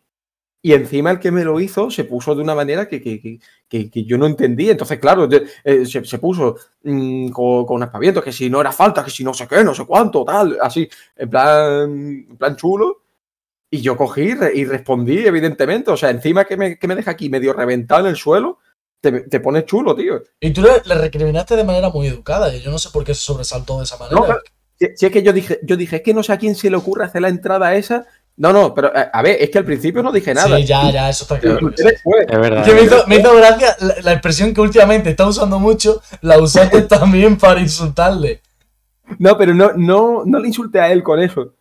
y 0.63 0.73
encima 0.75 1.11
el 1.13 1.21
que 1.21 1.31
me 1.33 1.45
lo 1.45 1.61
hizo 1.61 1.91
se 1.91 2.05
puso 2.05 2.35
de 2.35 2.43
una 2.43 2.55
manera 2.55 2.89
que, 2.89 3.01
que- 3.03 3.21
que- 3.69 4.05
yo 4.05 4.19
no 4.19 4.27
entendí. 4.27 4.71
Entonces, 4.71 4.99
claro, 4.99 5.29
eh, 5.65 5.87
se, 5.87 6.05
se 6.05 6.19
puso 6.19 6.57
mm, 6.85 7.29
con, 7.31 7.67
con 7.67 7.83
aspavientos, 7.83 8.25
que 8.25 8.33
si 8.33 8.51
no 8.51 8.61
era 8.61 8.73
falta, 8.73 9.05
que 9.05 9.11
si 9.11 9.25
no 9.25 9.35
sé 9.35 9.47
qué, 9.49 9.63
no 9.65 9.75
sé 9.75 9.87
cuánto, 9.87 10.25
tal, 10.25 10.59
así, 10.61 10.89
en 11.17 11.31
plan, 11.31 12.27
en 12.31 12.37
plan 12.39 12.57
chulo. 12.57 13.03
Y 13.71 13.81
yo 13.83 13.97
cogí 13.97 14.35
y 14.55 14.65
respondí, 14.65 15.19
evidentemente. 15.27 15.91
O 15.91 15.97
sea, 15.97 16.11
encima 16.11 16.45
que 16.45 16.57
me, 16.57 16.79
que 16.79 16.89
me 16.89 16.95
deja 16.97 17.11
aquí 17.13 17.29
medio 17.29 17.53
reventado 17.53 18.03
en 18.03 18.11
el 18.11 18.17
suelo, 18.17 18.59
te, 19.01 19.13
te 19.23 19.41
pones 19.41 19.65
chulo, 19.67 19.95
tío. 19.95 20.23
Y 20.41 20.51
tú 20.51 20.63
le, 20.63 20.71
le 20.85 20.95
recriminaste 20.95 21.57
de 21.57 21.65
manera 21.65 21.91
muy 21.91 22.07
educada. 22.07 22.55
Y 22.55 22.61
yo 22.61 22.71
no 22.71 22.79
sé 22.79 22.91
por 22.91 23.05
qué 23.05 23.15
se 23.15 23.21
sobresaltó 23.21 23.79
de 23.79 23.85
esa 23.85 23.97
manera. 23.97 24.21
No. 24.21 24.37
Si, 24.79 24.87
si 24.95 25.07
es 25.07 25.13
que 25.13 25.23
yo 25.23 25.33
dije, 25.33 25.61
yo 25.63 25.77
dije, 25.77 25.97
es 25.97 26.03
que 26.03 26.15
no 26.15 26.23
sé 26.23 26.33
a 26.33 26.39
quién 26.39 26.55
se 26.55 26.71
le 26.71 26.77
ocurre 26.77 27.05
hacer 27.05 27.23
la 27.23 27.29
entrada 27.29 27.75
esa. 27.75 28.07
No, 28.37 28.53
no, 28.53 28.75
pero 28.75 28.95
eh, 28.95 29.09
a 29.11 29.23
ver, 29.23 29.39
es 29.41 29.49
que 29.49 29.59
al 29.59 29.65
principio 29.65 30.03
no 30.03 30.13
dije 30.13 30.35
nada. 30.35 30.57
Sí, 30.59 30.65
ya, 30.65 30.91
ya, 30.91 31.09
eso 31.09 31.25
está 31.25 31.39
claro. 31.39 31.71
Es 31.71 32.05
verdad. 32.29 32.65
Que 32.65 32.75
me 32.75 32.83
hizo, 32.83 33.07
me 33.07 33.17
hizo 33.17 33.35
gracia 33.35 33.77
la, 33.81 33.95
la 34.03 34.13
expresión 34.13 34.53
que 34.53 34.61
últimamente 34.61 35.09
está 35.09 35.27
usando 35.27 35.59
mucho, 35.59 36.03
la 36.21 36.39
usaste 36.39 36.83
también 36.89 37.39
para 37.39 37.61
insultarle. 37.61 38.43
No, 39.19 39.39
pero 39.39 39.55
no, 39.55 39.73
no, 39.75 40.25
no 40.25 40.39
le 40.39 40.49
insulté 40.49 40.81
a 40.81 40.91
él 40.91 41.03
con 41.03 41.21
eso. 41.21 41.55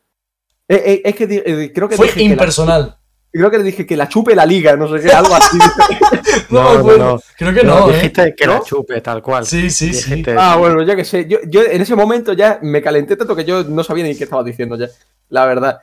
Eh, 0.67 0.81
eh, 0.85 1.01
es 1.05 1.15
que 1.15 1.23
eh, 1.23 1.71
creo 1.73 1.87
que 1.87 1.95
Fue 1.95 2.07
dije 2.07 2.35
que 2.35 2.35
la, 2.65 2.97
creo 3.39 3.51
que 3.51 3.57
le 3.57 3.63
dije 3.63 3.85
que 3.85 3.97
la 3.97 4.07
chupe 4.09 4.35
la 4.35 4.45
liga, 4.45 4.75
no 4.75 4.87
sé 4.87 5.05
qué, 5.05 5.11
algo 5.13 5.35
así. 5.35 5.57
No, 6.49 6.63
No, 6.63 6.69
me 6.69 6.73
no, 6.73 6.79
acuerdo. 6.79 7.05
no. 7.15 7.21
Creo 7.37 7.53
que 7.53 7.63
No, 7.63 7.79
no, 7.79 7.89
¿eh? 7.89 7.93
dijiste 7.95 8.35
que 8.35 8.45
¿No? 8.45 8.53
la 8.53 8.61
chupe, 8.61 9.01
tal 9.01 9.21
cual. 9.21 9.45
Sí, 9.45 9.69
sí, 9.69 9.93
sí. 9.93 10.23
Ah, 10.37 10.57
bueno, 10.57 10.81
yo 10.83 10.95
qué 10.95 11.05
sé. 11.05 11.25
Yo, 11.27 11.39
yo 11.47 11.63
en 11.63 11.81
ese 11.81 11.95
momento 11.95 12.33
ya 12.33 12.59
me 12.61 12.81
calenté 12.81 13.15
tanto 13.15 13.35
que 13.35 13.45
yo 13.45 13.63
no 13.63 13.83
sabía 13.83 14.03
ni 14.03 14.15
qué 14.15 14.25
estaba 14.25 14.43
diciendo 14.43 14.75
ya. 14.77 14.87
La 15.29 15.45
verdad. 15.45 15.79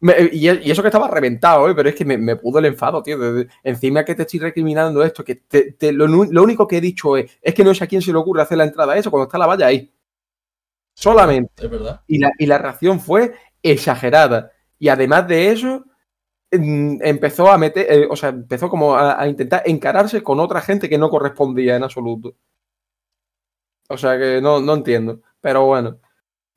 Me- 0.00 0.28
y, 0.32 0.48
y 0.50 0.70
eso 0.70 0.82
que 0.82 0.88
estaba 0.88 1.08
reventado, 1.08 1.68
¿eh? 1.68 1.74
pero 1.76 1.88
es 1.88 1.94
que 1.94 2.04
me, 2.04 2.18
me 2.18 2.36
pudo 2.36 2.58
el 2.58 2.64
enfado, 2.66 3.02
tío. 3.02 3.18
de- 3.18 3.32
de- 3.32 3.48
encima 3.62 4.04
que 4.04 4.14
te 4.14 4.22
estoy 4.22 4.40
recriminando 4.40 5.02
esto, 5.04 5.22
que 5.24 5.36
te- 5.36 5.72
te- 5.72 5.92
lo, 5.92 6.06
único 6.06 6.66
que 6.66 6.78
he 6.78 6.80
dicho 6.80 7.16
es, 7.16 7.30
es 7.40 7.54
que 7.54 7.62
no 7.64 7.72
sé 7.74 7.84
a 7.84 7.86
quién 7.86 8.02
se 8.02 8.10
le 8.12 8.18
ocurre 8.18 8.42
hacer 8.42 8.58
la 8.58 8.64
entrada 8.64 8.94
a 8.94 8.96
eso 8.98 9.10
cuando 9.10 9.26
está 9.26 9.38
la 9.38 9.46
valla 9.46 9.66
ahí. 9.66 9.92
Solamente. 10.94 11.64
Es 11.64 11.70
verdad. 11.70 12.00
Y 12.06 12.18
la, 12.18 12.32
y 12.38 12.46
la 12.46 12.58
reacción 12.58 13.00
fue 13.00 13.34
exagerada. 13.62 14.52
Y 14.78 14.88
además 14.88 15.26
de 15.28 15.50
eso, 15.52 15.84
empezó 16.52 17.50
a 17.50 17.58
meter, 17.58 17.86
eh, 17.90 18.06
o 18.08 18.16
sea, 18.16 18.28
empezó 18.28 18.68
como 18.68 18.94
a, 18.94 19.20
a 19.20 19.26
intentar 19.26 19.62
encararse 19.66 20.22
con 20.22 20.38
otra 20.38 20.60
gente 20.60 20.88
que 20.88 20.98
no 20.98 21.10
correspondía 21.10 21.76
en 21.76 21.84
absoluto. 21.84 22.34
O 23.88 23.98
sea 23.98 24.18
que 24.18 24.40
no, 24.40 24.60
no 24.60 24.74
entiendo. 24.74 25.20
Pero 25.40 25.66
bueno. 25.66 25.98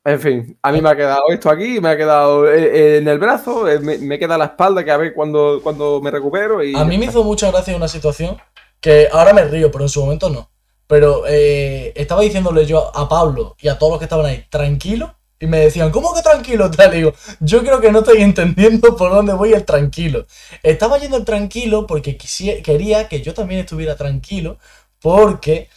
En 0.08 0.20
fin, 0.20 0.60
a 0.62 0.72
mí 0.72 0.82
me 0.82 0.90
ha 0.90 0.96
quedado 0.96 1.24
esto 1.30 1.50
aquí, 1.50 1.82
me 1.82 1.90
ha 1.90 1.98
quedado 1.98 2.48
eh, 2.48 2.66
eh, 2.66 2.98
en 2.98 3.08
el 3.08 3.18
brazo, 3.18 3.64
me, 3.82 3.98
me 3.98 4.20
queda 4.20 4.38
la 4.38 4.46
espalda 4.46 4.86
que 4.86 4.92
a 4.92 4.98
ver 4.98 5.16
cuando, 5.16 5.60
cuando 5.64 6.00
me 6.00 6.12
recupero. 6.12 6.64
Y 6.64 6.76
A 6.76 6.86
mí 6.86 7.00
me 7.00 7.06
hizo 7.06 7.24
mucha 7.24 7.50
gracia 7.50 7.76
una 7.76 7.88
situación 7.88 8.38
que 8.80 9.08
ahora 9.12 9.34
me 9.34 9.46
río, 9.46 9.72
pero 9.72 9.86
en 9.86 9.90
su 9.90 10.02
momento 10.02 10.30
no. 10.30 10.52
Pero 10.86 11.24
eh, 11.28 11.92
estaba 11.96 12.22
diciéndole 12.22 12.68
yo 12.68 12.96
a 12.96 13.10
Pablo 13.10 13.56
y 13.60 13.68
a 13.68 13.80
todos 13.80 13.94
los 13.94 14.00
que 14.00 14.06
estaban 14.06 14.28
ahí, 14.28 14.46
tranquilo. 14.48 15.18
Y 15.40 15.48
me 15.48 15.60
decían, 15.60 15.92
¿cómo 15.92 16.14
que 16.14 16.22
tranquilo? 16.22 16.72
Tal, 16.76 16.94
y 16.94 16.98
digo, 16.98 17.14
yo 17.40 17.62
creo 17.62 17.82
que 17.82 17.92
no 17.92 18.00
estoy 18.00 18.22
entendiendo 18.22 18.96
por 18.96 19.12
dónde 19.12 19.34
voy 19.34 19.54
el 19.54 19.66
tranquilo. 19.66 20.26
Estaba 20.64 20.98
yendo 20.98 21.18
el 21.18 21.26
tranquilo 21.26 21.86
porque 21.88 22.18
quería 22.18 23.08
que 23.08 23.22
yo 23.22 23.34
también 23.34 23.62
estuviera 23.62 23.96
tranquilo, 23.96 24.58
porque 25.00 25.70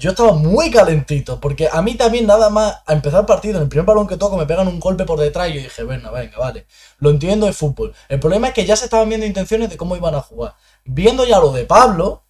yo 0.00 0.10
estaba 0.10 0.32
muy 0.32 0.70
calentito. 0.70 1.40
Porque 1.40 1.68
a 1.70 1.82
mí 1.82 1.94
también, 1.94 2.26
nada 2.26 2.50
más 2.50 2.82
a 2.86 2.92
empezar 2.94 3.20
el 3.20 3.26
partido, 3.26 3.56
en 3.58 3.64
el 3.64 3.68
primer 3.68 3.84
balón 3.84 4.06
que 4.06 4.16
toco, 4.16 4.36
me 4.36 4.46
pegan 4.46 4.66
un 4.66 4.80
golpe 4.80 5.04
por 5.04 5.20
detrás 5.20 5.50
y 5.50 5.54
yo 5.54 5.60
dije, 5.60 5.84
venga, 5.84 6.10
venga, 6.10 6.38
vale. 6.38 6.66
Lo 6.98 7.10
entiendo 7.10 7.46
de 7.46 7.52
fútbol. 7.52 7.94
El 8.08 8.18
problema 8.18 8.48
es 8.48 8.54
que 8.54 8.64
ya 8.64 8.76
se 8.76 8.86
estaban 8.86 9.08
viendo 9.08 9.26
intenciones 9.26 9.68
de 9.70 9.76
cómo 9.76 9.96
iban 9.96 10.14
a 10.14 10.20
jugar. 10.20 10.54
Viendo 10.84 11.26
ya 11.26 11.38
lo 11.38 11.52
de 11.52 11.64
Pablo, 11.66 12.22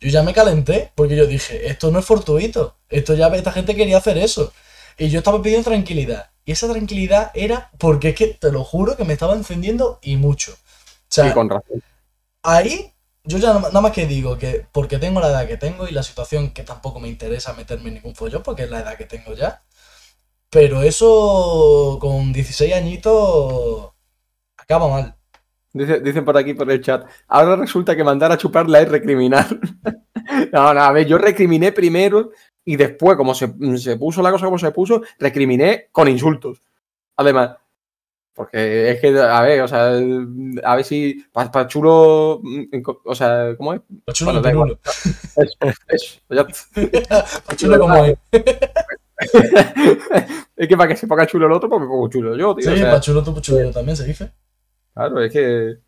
yo 0.00 0.08
ya 0.08 0.22
me 0.22 0.32
calenté, 0.32 0.92
porque 0.94 1.16
yo 1.16 1.26
dije, 1.26 1.68
esto 1.68 1.90
no 1.90 1.98
es 1.98 2.04
fortuito, 2.06 2.76
esto 2.88 3.14
ya 3.14 3.26
esta 3.28 3.52
gente 3.52 3.76
quería 3.76 3.98
hacer 3.98 4.16
eso. 4.16 4.52
Y 4.98 5.08
yo 5.10 5.18
estaba 5.20 5.40
pidiendo 5.42 5.70
tranquilidad. 5.70 6.30
Y 6.44 6.52
esa 6.52 6.68
tranquilidad 6.68 7.30
era 7.34 7.70
porque 7.78 8.10
es 8.10 8.14
que, 8.16 8.26
te 8.28 8.52
lo 8.52 8.64
juro, 8.64 8.96
que 8.96 9.04
me 9.04 9.12
estaba 9.14 9.34
encendiendo 9.34 9.98
y 10.02 10.16
mucho. 10.16 10.52
O 10.52 10.56
sea, 11.08 11.28
y 11.28 11.32
con 11.32 11.48
razón. 11.48 11.82
ahí 12.42 12.92
yo 13.24 13.38
ya 13.38 13.52
nada 13.54 13.80
más 13.80 13.92
que 13.92 14.06
digo 14.06 14.38
que 14.38 14.66
porque 14.72 14.98
tengo 14.98 15.20
la 15.20 15.28
edad 15.28 15.46
que 15.46 15.56
tengo 15.58 15.86
y 15.86 15.92
la 15.92 16.02
situación 16.02 16.52
que 16.52 16.62
tampoco 16.64 17.00
me 17.00 17.08
interesa 17.08 17.52
meterme 17.54 17.88
en 17.88 17.94
ningún 17.96 18.14
follón 18.14 18.42
porque 18.42 18.62
es 18.64 18.70
la 18.70 18.80
edad 18.80 18.96
que 18.96 19.04
tengo 19.06 19.34
ya. 19.34 19.62
Pero 20.50 20.82
eso 20.82 21.98
con 22.00 22.32
16 22.32 22.74
añitos 22.74 23.90
acaba 24.58 24.88
mal. 24.88 25.16
Dice- 25.72 26.00
dicen 26.00 26.24
por 26.24 26.36
aquí 26.36 26.54
por 26.54 26.70
el 26.70 26.80
chat. 26.80 27.06
Ahora 27.28 27.56
resulta 27.56 27.94
que 27.94 28.02
mandar 28.04 28.32
a 28.32 28.38
chuparla 28.38 28.80
es 28.80 28.88
recriminar. 28.88 29.46
no, 30.52 30.74
no, 30.74 30.80
a 30.82 30.92
ver, 30.92 31.06
yo 31.06 31.18
recriminé 31.18 31.72
primero 31.72 32.30
y 32.68 32.76
después, 32.76 33.16
como 33.16 33.34
se, 33.34 33.50
se 33.78 33.96
puso 33.96 34.20
la 34.20 34.30
cosa 34.30 34.44
como 34.44 34.58
se 34.58 34.70
puso, 34.72 35.00
recriminé 35.18 35.88
con 35.90 36.06
insultos. 36.06 36.60
Además. 37.16 37.56
Porque 38.34 38.90
es 38.90 39.00
que, 39.00 39.18
a 39.18 39.40
ver, 39.40 39.62
o 39.62 39.68
sea, 39.68 39.98
a 40.64 40.76
ver 40.76 40.84
si. 40.84 41.24
Para 41.32 41.66
chulo. 41.66 42.40
mm, 42.42 42.82
O 43.06 43.14
sea, 43.14 43.56
¿cómo 43.56 43.72
es? 43.72 43.80
Lo 44.06 44.12
chulo 44.12 44.32
Bueno, 44.32 44.42
pirulo. 44.42 44.80
Eso, 44.84 45.56
eso, 45.88 46.20
ya. 46.28 46.46
Lo 47.48 47.56
chulo 47.56 47.78
como 47.78 48.04
es. 48.04 48.18
es 50.54 50.68
que 50.68 50.76
para 50.76 50.88
que 50.90 50.96
se 50.96 51.06
ponga 51.06 51.26
chulo 51.26 51.46
el 51.46 51.52
otro, 51.52 51.70
pues 51.70 51.80
me 51.80 51.86
pongo 51.86 52.10
chulo 52.10 52.36
yo, 52.36 52.54
tío. 52.54 52.70
Sí, 52.70 52.74
o 52.74 52.76
sea, 52.76 52.90
pa' 52.90 53.00
chulo 53.00 53.24
tú, 53.24 53.40
chulo 53.40 53.62
yo 53.62 53.70
también 53.70 53.96
se 53.96 54.04
dice. 54.04 54.30
Claro, 54.92 55.22
es 55.22 55.32
que. 55.32 55.78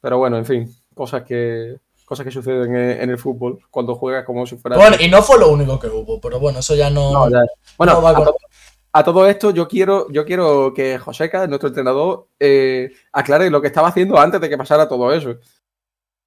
Pero 0.00 0.18
bueno, 0.18 0.36
en 0.36 0.44
fin, 0.44 0.68
cosas 0.94 1.22
que. 1.22 1.78
Cosas 2.04 2.24
que 2.24 2.30
suceden 2.30 2.74
en, 2.76 3.00
en 3.02 3.10
el 3.10 3.18
fútbol 3.18 3.58
cuando 3.70 3.94
juegas 3.94 4.24
como 4.24 4.46
si 4.46 4.56
fuera. 4.56 4.76
Bueno, 4.76 4.96
y 5.00 5.08
no 5.08 5.22
fue 5.22 5.38
lo 5.38 5.48
único 5.48 5.78
que 5.78 5.86
hubo, 5.88 6.20
pero 6.20 6.38
bueno, 6.38 6.58
eso 6.58 6.74
ya 6.74 6.90
no. 6.90 7.12
No, 7.12 7.30
ya. 7.30 7.40
Bueno, 7.78 7.94
no 7.94 8.02
va 8.02 8.10
a, 8.10 8.14
con- 8.14 8.24
to- 8.26 8.36
a 8.92 9.02
todo 9.02 9.26
esto 9.26 9.50
yo 9.50 9.66
quiero, 9.66 10.06
yo 10.12 10.24
quiero 10.24 10.72
que 10.74 10.98
Joseca, 10.98 11.46
nuestro 11.46 11.68
entrenador, 11.68 12.28
eh, 12.38 12.92
aclare 13.12 13.50
lo 13.50 13.60
que 13.60 13.68
estaba 13.68 13.88
haciendo 13.88 14.18
antes 14.18 14.40
de 14.40 14.48
que 14.48 14.58
pasara 14.58 14.86
todo 14.88 15.12
eso. 15.12 15.36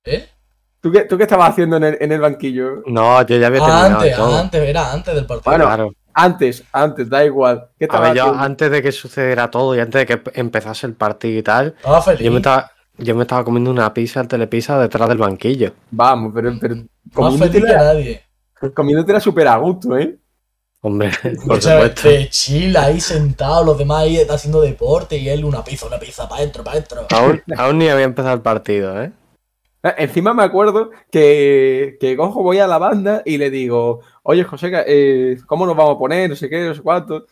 ¿Eh? 0.03 0.27
¿Tú 0.81 0.91
qué, 0.91 1.01
tú 1.05 1.17
qué 1.17 1.23
estabas 1.23 1.49
haciendo 1.51 1.77
en 1.77 1.83
el, 1.83 1.97
en 1.99 2.11
el 2.11 2.19
banquillo? 2.21 2.83
No, 2.85 3.21
yo 3.25 3.37
ya 3.37 3.47
había 3.47 3.59
terminado 3.59 3.95
Antes, 3.97 4.15
todo. 4.15 4.37
antes, 4.37 4.61
era 4.61 4.91
antes 4.91 5.15
del 5.15 5.25
partido. 5.25 5.51
Bueno, 5.51 5.65
claro. 5.65 5.91
Antes, 6.13 6.63
antes, 6.71 7.09
da 7.09 7.23
igual. 7.25 7.69
¿Qué 7.77 7.85
A 7.85 7.87
estabas 7.87 8.09
ver, 8.09 8.17
yo 8.17 8.23
haciendo? 8.23 8.43
antes 8.43 8.71
de 8.71 8.81
que 8.81 8.91
sucediera 8.91 9.51
todo 9.51 9.75
y 9.75 9.79
antes 9.79 10.05
de 10.05 10.05
que 10.05 10.21
empezase 10.39 10.87
el 10.87 10.93
partido 10.95 11.39
y 11.39 11.43
tal, 11.43 11.75
Estaba 11.77 12.01
feliz. 12.01 12.21
yo 12.21 12.31
me 12.31 12.37
estaba, 12.37 12.71
yo 12.97 13.15
me 13.15 13.23
estaba 13.23 13.43
comiendo 13.43 13.71
una 13.71 13.93
pizza 13.93 14.19
al 14.19 14.27
telepizza 14.27 14.79
detrás 14.79 15.09
del 15.09 15.17
banquillo. 15.17 15.73
Vamos, 15.89 16.31
pero, 16.33 16.57
pero 16.59 16.75
comiéndote 17.13 17.63
que 17.63 17.71
era, 17.71 17.83
nadie. 17.83 18.23
comiéndote 18.75 19.11
era 19.11 19.19
súper 19.19 19.47
a 19.47 19.57
gusto, 19.57 19.97
¿eh? 19.97 20.19
Hombre, 20.81 21.11
por 21.45 21.59
Escúchame, 21.59 21.59
supuesto. 21.59 22.09
de 22.09 22.29
chila 22.29 22.85
ahí 22.85 22.99
sentado, 23.01 23.63
los 23.63 23.77
demás 23.77 24.03
ahí 24.03 24.19
haciendo 24.29 24.61
deporte 24.61 25.17
y 25.17 25.29
él 25.29 25.45
una 25.45 25.63
pizza, 25.63 25.87
una 25.87 25.99
pizza, 25.99 26.27
para 26.29 26.41
adentro, 26.41 26.63
para 26.63 26.77
adentro. 26.77 27.07
Aún, 27.09 27.43
aún 27.57 27.77
ni 27.79 27.89
había 27.89 28.05
empezado 28.05 28.35
el 28.35 28.41
partido, 28.41 29.01
¿eh? 29.01 29.11
Eh, 29.83 29.93
Encima 29.97 30.33
me 30.33 30.43
acuerdo 30.43 30.91
que, 31.11 31.97
que 31.99 32.17
cojo, 32.17 32.43
voy 32.43 32.59
a 32.59 32.67
la 32.67 32.77
banda 32.77 33.21
y 33.25 33.37
le 33.37 33.49
digo, 33.49 34.01
oye, 34.23 34.43
Joseca, 34.43 34.83
eh, 34.87 35.37
¿cómo 35.47 35.65
nos 35.65 35.75
vamos 35.75 35.95
a 35.95 35.99
poner? 35.99 36.29
No 36.29 36.35
sé 36.35 36.49
qué, 36.49 36.65
no 36.65 36.75
sé 36.75 36.81
cuánto. 36.81 37.25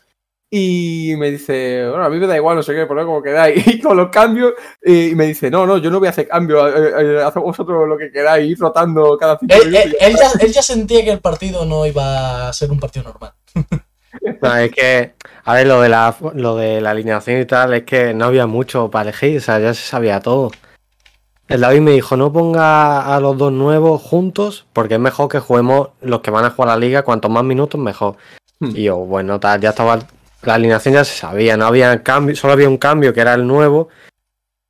Y 0.52 1.16
me 1.18 1.32
dice, 1.32 1.88
bueno, 1.90 2.06
a 2.06 2.10
mí 2.10 2.18
me 2.18 2.28
da 2.28 2.36
igual, 2.38 2.56
no 2.56 2.64
sé 2.64 2.74
qué, 2.74 2.86
por 2.86 3.04
como 3.04 3.22
quedáis. 3.22 3.66
Y 3.68 3.82
con 3.82 3.98
los 3.98 4.10
cambios, 4.10 4.54
y 4.84 5.14
me 5.16 5.25
dice, 5.25 5.50
no, 5.52 5.66
no, 5.66 5.78
yo 5.78 5.90
no 5.90 6.00
voy 6.00 6.08
a 6.08 6.12
hacer 6.12 6.28
cambio, 6.28 6.68
eh, 6.68 6.94
eh, 7.18 7.24
haced 7.24 7.42
vosotros 7.42 7.88
lo 7.90 7.98
que 7.98 8.12
queráis, 8.12 8.50
ir 8.52 8.58
rotando 8.60 9.18
cada 9.18 9.38
cinco 9.40 9.54
Él, 9.56 9.72
minutos. 9.72 9.86
él- 9.86 9.96
él 10.00 10.16
ya, 10.18 10.46
él 10.46 10.52
ya 10.54 10.62
sentía 10.62 11.04
que 11.04 11.12
el 11.12 11.20
partido 11.20 11.66
no 11.66 11.86
iba 11.86 12.48
a 12.48 12.54
ser 12.54 12.72
un 12.72 12.80
partido 12.80 13.06
normal. 13.06 13.34
No, 14.42 14.56
es 14.56 14.72
que, 14.72 15.14
a 15.44 15.54
ver, 15.56 15.68
lo 15.68 15.82
de, 15.82 15.90
la, 15.90 16.16
lo 16.36 16.56
de 16.56 16.80
la 16.80 16.92
alineación 16.92 17.42
y 17.42 17.46
tal, 17.46 17.74
es 17.74 17.84
que 17.84 18.14
no 18.14 18.25
había 18.25 18.48
mucho 18.48 18.90
para 18.90 19.10
elegir, 19.10 19.38
o 19.38 19.42
sea, 19.42 19.60
ya 19.60 19.74
se 19.74 19.82
sabía 19.86 20.22
todo. 20.22 20.52
El 21.50 21.60
David 21.62 21.82
me 21.82 21.92
dijo, 21.92 22.16
no 22.16 22.32
ponga 22.32 23.14
a 23.14 23.20
los 23.20 23.38
dos 23.38 23.52
nuevos 23.52 24.02
juntos, 24.02 24.66
porque 24.72 24.94
es 24.96 25.00
mejor 25.02 25.28
que 25.28 25.40
juguemos 25.40 25.90
los 26.02 26.22
que 26.22 26.32
van 26.32 26.46
a 26.46 26.50
jugar 26.52 26.70
la 26.70 26.78
liga, 26.78 27.04
cuantos 27.04 27.30
más 27.30 27.44
minutos 27.44 27.80
mejor. 27.80 28.16
Hmm. 28.62 28.72
Y 28.74 28.84
yo, 28.84 28.96
bueno, 28.98 29.38
tal, 29.40 29.60
ya 29.60 29.70
estaba, 29.72 30.00
la 30.46 30.56
alineación 30.56 30.94
ya 30.94 31.04
se 31.04 31.16
sabía, 31.16 31.58
no 31.58 31.66
había 31.66 32.04
cambio, 32.04 32.36
solo 32.36 32.54
había 32.54 32.70
un 32.70 32.78
cambio 32.78 33.14
que 33.14 33.22
era 33.22 33.34
el 33.34 33.46
nuevo, 33.46 33.90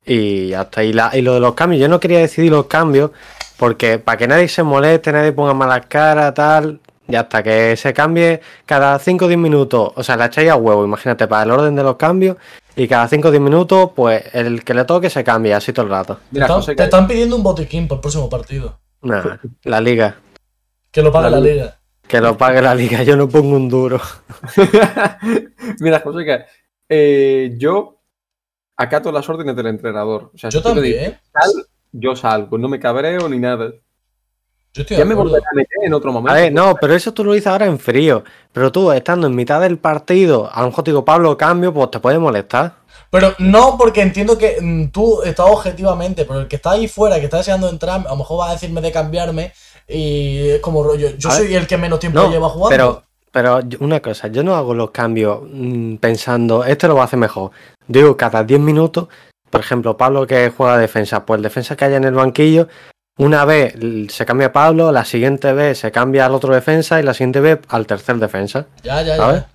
y 0.04 0.52
hasta 0.52 0.80
ahí. 0.80 0.92
La, 0.92 1.10
y 1.16 1.22
lo 1.22 1.34
de 1.34 1.40
los 1.40 1.54
cambios, 1.54 1.80
yo 1.80 1.88
no 1.88 2.00
quería 2.00 2.18
decidir 2.18 2.50
los 2.50 2.66
cambios, 2.66 3.10
porque 3.56 3.98
para 3.98 4.18
que 4.18 4.28
nadie 4.28 4.48
se 4.48 4.62
moleste, 4.62 5.12
nadie 5.12 5.32
ponga 5.32 5.54
malas 5.54 5.86
caras, 5.86 6.32
tal, 6.34 6.80
ya 7.08 7.20
hasta 7.20 7.42
que 7.42 7.76
se 7.76 7.92
cambie 7.92 8.40
cada 8.64 8.98
5 8.98 9.24
o 9.24 9.28
10 9.28 9.38
minutos, 9.38 9.92
o 9.94 10.02
sea, 10.02 10.16
la 10.16 10.26
echáis 10.26 10.50
a 10.50 10.56
huevo, 10.56 10.84
imagínate, 10.84 11.26
para 11.26 11.44
el 11.44 11.50
orden 11.50 11.74
de 11.74 11.82
los 11.82 11.96
cambios, 11.96 12.36
y 12.74 12.88
cada 12.88 13.08
5 13.08 13.28
o 13.28 13.30
10 13.30 13.42
minutos, 13.42 13.90
pues 13.94 14.24
el 14.34 14.62
que 14.64 14.74
le 14.74 14.84
toque 14.84 15.10
se 15.10 15.24
cambia, 15.24 15.56
así 15.56 15.72
todo 15.72 15.86
el 15.86 15.92
rato. 15.92 16.14
Te 16.16 16.20
Mira, 16.32 16.46
están, 16.46 16.56
José, 16.58 16.74
te 16.74 16.84
están 16.84 17.06
pidiendo 17.06 17.36
un 17.36 17.42
botiquín 17.42 17.88
por 17.88 17.96
el 17.96 18.00
próximo 18.00 18.28
partido. 18.28 18.78
Nada, 19.02 19.40
la 19.64 19.80
liga. 19.80 20.16
Que 20.90 21.02
lo 21.02 21.12
pague 21.12 21.30
La 21.30 21.38
la 21.38 21.40
liga. 21.40 21.75
Que 22.08 22.20
lo 22.20 22.36
pague 22.36 22.62
la 22.62 22.74
liga, 22.74 23.02
yo 23.02 23.16
no 23.16 23.28
pongo 23.28 23.56
un 23.56 23.68
duro. 23.68 24.00
Mira, 25.80 26.00
José, 26.00 26.24
que, 26.24 26.44
eh, 26.88 27.54
yo 27.58 28.00
acato 28.76 29.10
las 29.10 29.28
órdenes 29.28 29.56
del 29.56 29.66
entrenador. 29.66 30.30
O 30.34 30.38
sea, 30.38 30.50
Yo 30.50 30.60
si 30.60 30.64
también. 30.64 31.18
"Sal", 31.32 31.66
yo 31.92 32.14
salgo, 32.14 32.58
no 32.58 32.68
me 32.68 32.78
cabreo 32.78 33.28
ni 33.28 33.38
nada. 33.38 33.72
Yo 34.72 34.82
estoy 34.82 34.98
Ya 34.98 35.04
me 35.06 35.14
volveré 35.14 35.42
a 35.50 35.54
meter 35.54 35.78
en 35.84 35.94
otro 35.94 36.12
momento. 36.12 36.32
A 36.32 36.40
ver, 36.40 36.52
no, 36.52 36.76
pero 36.78 36.94
eso 36.94 37.12
tú 37.12 37.24
lo 37.24 37.32
dices 37.32 37.46
ahora 37.46 37.66
en 37.66 37.78
frío. 37.78 38.22
Pero 38.52 38.70
tú, 38.70 38.92
estando 38.92 39.26
en 39.26 39.34
mitad 39.34 39.60
del 39.60 39.78
partido, 39.78 40.50
a 40.52 40.60
lo 40.60 40.68
mejor 40.68 40.84
te 40.84 40.90
digo, 40.90 41.04
Pablo, 41.04 41.36
cambio, 41.36 41.72
pues 41.72 41.90
te 41.90 41.98
puede 41.98 42.18
molestar. 42.18 42.74
Pero 43.10 43.34
no, 43.38 43.76
porque 43.78 44.02
entiendo 44.02 44.36
que 44.36 44.58
mm, 44.60 44.88
tú 44.90 45.22
estás 45.22 45.46
objetivamente, 45.48 46.24
pero 46.26 46.40
el 46.40 46.48
que 46.48 46.56
está 46.56 46.72
ahí 46.72 46.88
fuera, 46.88 47.18
que 47.18 47.24
está 47.24 47.38
deseando 47.38 47.68
entrar, 47.70 48.00
a 48.06 48.10
lo 48.10 48.16
mejor 48.16 48.40
va 48.40 48.50
a 48.50 48.52
decirme 48.52 48.82
de 48.82 48.92
cambiarme 48.92 49.52
y 49.88 50.48
es 50.50 50.60
como 50.60 50.82
rollo. 50.82 51.10
Yo 51.16 51.30
soy 51.30 51.54
el 51.54 51.66
que 51.66 51.76
menos 51.76 52.00
tiempo 52.00 52.18
No, 52.18 52.30
lleva 52.30 52.48
jugando. 52.48 52.70
pero, 52.70 53.02
pero 53.30 53.60
una 53.80 54.00
cosa, 54.00 54.28
yo 54.28 54.42
no 54.42 54.54
hago 54.56 54.74
los 54.74 54.90
cambios 54.90 55.40
mm, 55.50 55.96
pensando, 55.96 56.64
este 56.64 56.88
lo 56.88 56.96
va 56.96 57.02
a 57.02 57.04
hacer 57.04 57.18
mejor. 57.18 57.50
Digo, 57.86 58.16
cada 58.16 58.42
10 58.44 58.60
minutos, 58.60 59.08
por 59.50 59.60
ejemplo, 59.60 59.96
Pablo 59.96 60.26
que 60.26 60.52
juega 60.56 60.78
defensa, 60.78 61.24
pues 61.24 61.38
el 61.38 61.42
defensa 61.42 61.76
que 61.76 61.84
haya 61.84 61.96
en 61.96 62.04
el 62.04 62.14
banquillo, 62.14 62.68
una 63.18 63.44
vez 63.44 63.74
se 64.08 64.26
cambia 64.26 64.52
Pablo, 64.52 64.92
la 64.92 65.04
siguiente 65.04 65.52
vez 65.52 65.78
se 65.78 65.90
cambia 65.92 66.26
al 66.26 66.34
otro 66.34 66.54
defensa 66.54 67.00
y 67.00 67.02
la 67.02 67.14
siguiente 67.14 67.40
vez 67.40 67.60
al 67.68 67.86
tercer 67.86 68.16
defensa. 68.16 68.66
Ya, 68.82 69.02
ya, 69.02 69.16
¿sabes? 69.16 69.42
ya. 69.42 69.48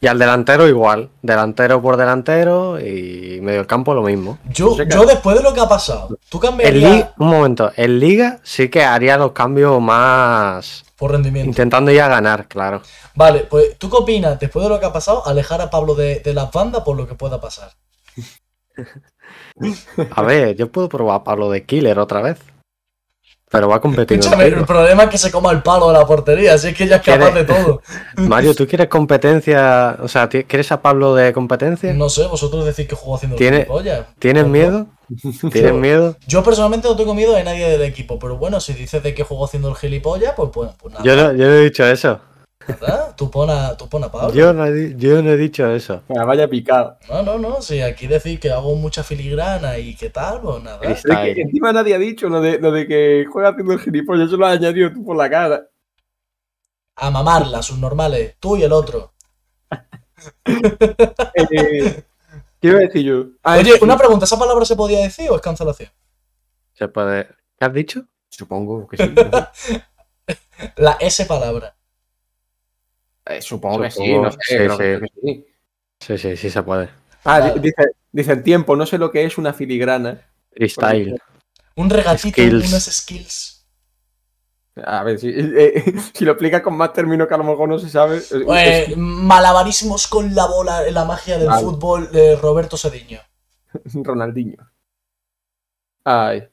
Y 0.00 0.06
al 0.06 0.18
delantero 0.18 0.68
igual, 0.68 1.10
delantero 1.22 1.82
por 1.82 1.96
delantero 1.96 2.78
y 2.78 3.40
medio 3.42 3.66
campo 3.66 3.94
lo 3.94 4.02
mismo. 4.02 4.38
Yo, 4.48 4.76
yo 4.84 5.04
después 5.04 5.36
de 5.36 5.42
lo 5.42 5.52
que 5.52 5.60
ha 5.60 5.68
pasado, 5.68 6.16
tú 6.28 6.38
cambiarías 6.38 6.92
Liga, 6.92 7.14
un 7.18 7.28
momento, 7.28 7.72
en 7.76 7.98
Liga 7.98 8.38
sí 8.44 8.68
que 8.68 8.84
haría 8.84 9.16
los 9.16 9.32
cambios 9.32 9.80
más 9.80 10.84
por 10.96 11.10
rendimiento. 11.12 11.48
intentando 11.48 11.90
ir 11.90 12.00
a 12.00 12.08
ganar, 12.08 12.46
claro. 12.46 12.82
Vale, 13.14 13.40
pues 13.40 13.76
¿tú 13.76 13.90
qué 13.90 13.96
opinas 13.96 14.38
después 14.38 14.62
de 14.62 14.68
lo 14.68 14.78
que 14.78 14.86
ha 14.86 14.92
pasado? 14.92 15.26
Alejar 15.26 15.60
a 15.60 15.70
Pablo 15.70 15.96
de, 15.96 16.20
de 16.20 16.32
las 16.32 16.52
bandas 16.52 16.82
por 16.82 16.96
lo 16.96 17.08
que 17.08 17.14
pueda 17.14 17.40
pasar. 17.40 17.72
A 20.14 20.22
ver, 20.22 20.54
yo 20.56 20.70
puedo 20.70 20.88
probar 20.88 21.16
a 21.16 21.24
Pablo 21.24 21.50
de 21.50 21.64
Killer 21.64 21.98
otra 21.98 22.22
vez. 22.22 22.38
Pero 23.50 23.68
va 23.68 23.76
a 23.76 23.80
competir. 23.80 24.18
Escúchame, 24.18 24.44
el 24.46 24.64
problema 24.66 25.04
es 25.04 25.08
que 25.10 25.18
se 25.18 25.30
coma 25.30 25.50
el 25.52 25.62
palo 25.62 25.88
de 25.88 25.94
la 25.98 26.06
portería, 26.06 26.54
así 26.54 26.68
es 26.68 26.76
que 26.76 26.86
ya 26.86 26.96
es 26.96 27.02
capaz 27.02 27.30
de 27.32 27.46
¿Quiere- 27.46 27.64
todo. 27.64 27.82
Mario, 28.16 28.54
¿tú 28.54 28.66
quieres 28.66 28.88
competencia? 28.88 29.96
O 30.02 30.08
sea, 30.08 30.28
¿ti- 30.28 30.44
¿quieres 30.44 30.70
a 30.72 30.82
Pablo 30.82 31.14
de 31.14 31.32
competencia? 31.32 31.92
No 31.94 32.08
sé, 32.10 32.26
vosotros 32.26 32.66
decís 32.66 32.86
que 32.86 32.94
juego 32.94 33.16
haciendo 33.16 33.36
Tiene- 33.36 33.58
gilipollas. 33.58 34.06
¿Tienes 34.18 34.44
no. 34.44 34.50
miedo? 34.50 34.86
¿Tienes 35.52 35.72
miedo? 35.72 36.16
Yo 36.26 36.42
personalmente 36.42 36.88
no 36.88 36.96
tengo 36.96 37.14
miedo 37.14 37.34
de 37.34 37.42
nadie 37.44 37.66
del 37.70 37.82
equipo, 37.82 38.18
pero 38.18 38.36
bueno, 38.36 38.60
si 38.60 38.74
dices 38.74 39.02
de 39.02 39.14
que 39.14 39.22
juego 39.24 39.46
haciendo 39.46 39.70
el 39.70 39.76
gilipollas, 39.76 40.34
pues, 40.36 40.50
pues, 40.52 40.70
pues 40.78 40.92
nada. 40.92 41.04
Yo 41.04 41.16
no, 41.16 41.32
yo 41.32 41.46
no 41.46 41.54
he 41.54 41.64
dicho 41.64 41.86
eso. 41.86 42.20
¿Verdad? 42.68 43.14
Tú 43.16 43.30
pon 43.30 43.50
a, 43.50 43.76
tú 43.76 43.88
pon 43.88 44.04
a 44.04 44.10
Pablo. 44.12 44.32
Yo 44.34 44.52
no 44.52 44.64
he, 44.66 44.72
di- 44.72 44.94
yo 44.96 45.22
no 45.22 45.30
he 45.30 45.36
dicho 45.36 45.66
eso. 45.72 46.02
Venga, 46.08 46.24
vaya 46.24 46.48
picado. 46.48 46.98
No, 47.08 47.22
no, 47.22 47.38
no, 47.38 47.60
si 47.62 47.80
aquí 47.80 48.06
decís 48.06 48.38
que 48.38 48.50
hago 48.52 48.74
mucha 48.76 49.02
filigrana 49.02 49.78
y 49.78 49.94
qué 49.96 50.10
tal, 50.10 50.40
pues 50.40 50.62
nada. 50.62 50.78
Es 50.82 51.02
que 51.02 51.40
encima 51.40 51.72
nadie 51.72 51.94
ha 51.94 51.98
dicho 51.98 52.28
lo 52.28 52.40
de, 52.40 52.58
lo 52.58 52.70
de 52.70 52.86
que 52.86 53.26
juega 53.32 53.50
haciendo 53.50 53.72
el 53.72 53.80
gilipollas, 53.80 54.28
eso 54.28 54.36
lo 54.36 54.46
has 54.46 54.58
añadido 54.58 54.92
tú 54.92 55.04
por 55.04 55.16
la 55.16 55.28
cara. 55.30 55.68
A 56.96 57.10
mamarla, 57.10 57.62
sus 57.62 57.78
normales, 57.78 58.36
tú 58.40 58.56
y 58.56 58.62
el 58.62 58.72
otro. 58.72 59.12
Eh, 61.34 62.02
¿Qué 62.60 62.68
iba 62.68 62.78
a 62.78 62.80
decir 62.82 63.02
yo? 63.02 63.24
Ah, 63.44 63.56
Oye, 63.58 63.74
una 63.80 63.96
pregunta, 63.96 64.24
¿esa 64.24 64.38
palabra 64.38 64.64
se 64.64 64.74
podía 64.74 64.98
decir 65.00 65.30
o 65.30 65.36
es 65.36 65.40
cancelación? 65.40 65.90
Se 66.74 66.88
puede. 66.88 67.28
¿Qué 67.58 67.64
has 67.64 67.72
dicho? 67.72 68.04
Supongo 68.28 68.86
que 68.88 68.96
sí. 68.96 69.14
La 70.76 70.96
S 71.00 71.24
palabra. 71.26 71.76
Eh, 73.28 73.42
supongo 73.42 73.80
que 73.82 73.90
sí, 73.90 74.18
no 74.18 74.30
sé, 74.32 74.38
sí, 74.42 74.54
creo 74.56 74.76
sí. 74.76 74.82
que 74.82 75.06
sí. 75.22 75.46
Sí, 76.00 76.18
sí, 76.18 76.36
sí 76.36 76.50
se 76.50 76.62
puede. 76.62 76.88
Ah, 77.24 77.40
Vale. 77.40 77.60
dice, 77.60 77.82
dice 78.12 78.32
el 78.32 78.42
tiempo, 78.42 78.76
no 78.76 78.86
sé 78.86 78.96
lo 78.98 79.10
que 79.10 79.24
es 79.24 79.36
una 79.38 79.52
filigrana. 79.52 80.22
Freestyle. 80.52 81.18
Un 81.76 81.90
regatito, 81.90 82.30
Skills. 82.42 82.68
unas 82.68 82.84
skills. 82.84 83.54
A 84.84 85.02
ver, 85.02 85.18
si, 85.18 85.28
eh, 85.34 85.92
si 86.14 86.24
lo 86.24 86.32
explica 86.32 86.62
con 86.62 86.76
más 86.76 86.92
términos 86.92 87.26
que 87.28 87.34
a 87.34 87.38
lo 87.38 87.44
mejor 87.44 87.68
no 87.68 87.78
se 87.78 87.88
sabe. 87.88 88.18
eh, 88.18 88.86
Eh, 88.90 88.94
malabarismos 88.96 90.06
con 90.06 90.34
la 90.34 90.46
bola, 90.46 90.82
la 90.90 91.04
magia 91.04 91.36
del 91.38 91.48
Vale. 91.48 91.62
fútbol 91.62 92.10
de 92.12 92.36
Roberto 92.36 92.76
Sediño. 92.76 93.20
Ronaldinho. 94.04 94.56
Ay. 96.04 96.48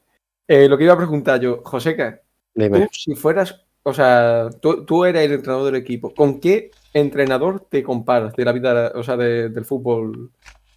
Eh, 0.48 0.68
lo 0.68 0.76
que 0.76 0.84
iba 0.84 0.92
a 0.94 0.96
preguntar 0.98 1.40
yo, 1.40 1.62
Joseca, 1.64 2.20
tú 2.54 2.60
Dime. 2.62 2.88
si 2.92 3.14
fueras, 3.14 3.64
o 3.88 3.94
sea, 3.94 4.48
tú, 4.60 4.84
tú 4.84 5.04
eres 5.04 5.22
el 5.24 5.32
entrenador 5.34 5.66
del 5.66 5.76
equipo, 5.80 6.12
¿con 6.12 6.40
qué 6.40 6.72
entrenador 6.92 7.64
te 7.70 7.84
comparas 7.84 8.34
de 8.34 8.44
la 8.44 8.50
vida, 8.50 8.90
o 8.96 9.02
sea, 9.04 9.16
de- 9.16 9.48
del 9.48 9.64
fútbol? 9.64 10.30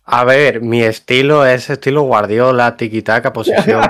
A 0.06 0.24
ver, 0.24 0.62
mi 0.62 0.84
estilo 0.84 1.44
es 1.46 1.70
estilo 1.72 2.04
Guardiola, 2.04 2.78
tiki-taka, 2.78 3.34
posesión. 3.34 3.82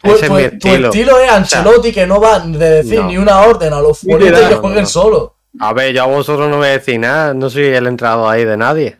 Pues, 0.00 0.14
Ese 0.22 0.26
es 0.26 0.30
mi 0.32 0.36
pues, 0.38 0.50
tu 0.58 0.68
estilo. 0.68 0.88
estilo 0.88 1.18
es 1.20 1.30
Ancelotti 1.30 1.92
que 1.92 2.06
no 2.06 2.20
va 2.20 2.40
de 2.40 2.70
decir 2.70 2.98
No. 3.00 3.06
ni 3.06 3.16
una 3.16 3.42
orden 3.42 3.72
a 3.72 3.80
los 3.80 4.00
futbolistas 4.00 4.48
que 4.48 4.54
jueguen 4.56 4.80
no. 4.82 4.86
solo. 4.86 5.34
A 5.60 5.72
ver, 5.72 5.92
yo 5.94 6.02
a 6.02 6.06
vosotros 6.06 6.48
no 6.50 6.58
me 6.58 6.66
decís 6.68 6.98
nada, 6.98 7.32
no 7.32 7.48
soy 7.48 7.64
el 7.66 7.86
entrenador 7.86 8.32
ahí 8.32 8.44
de 8.44 8.56
nadie. 8.56 8.96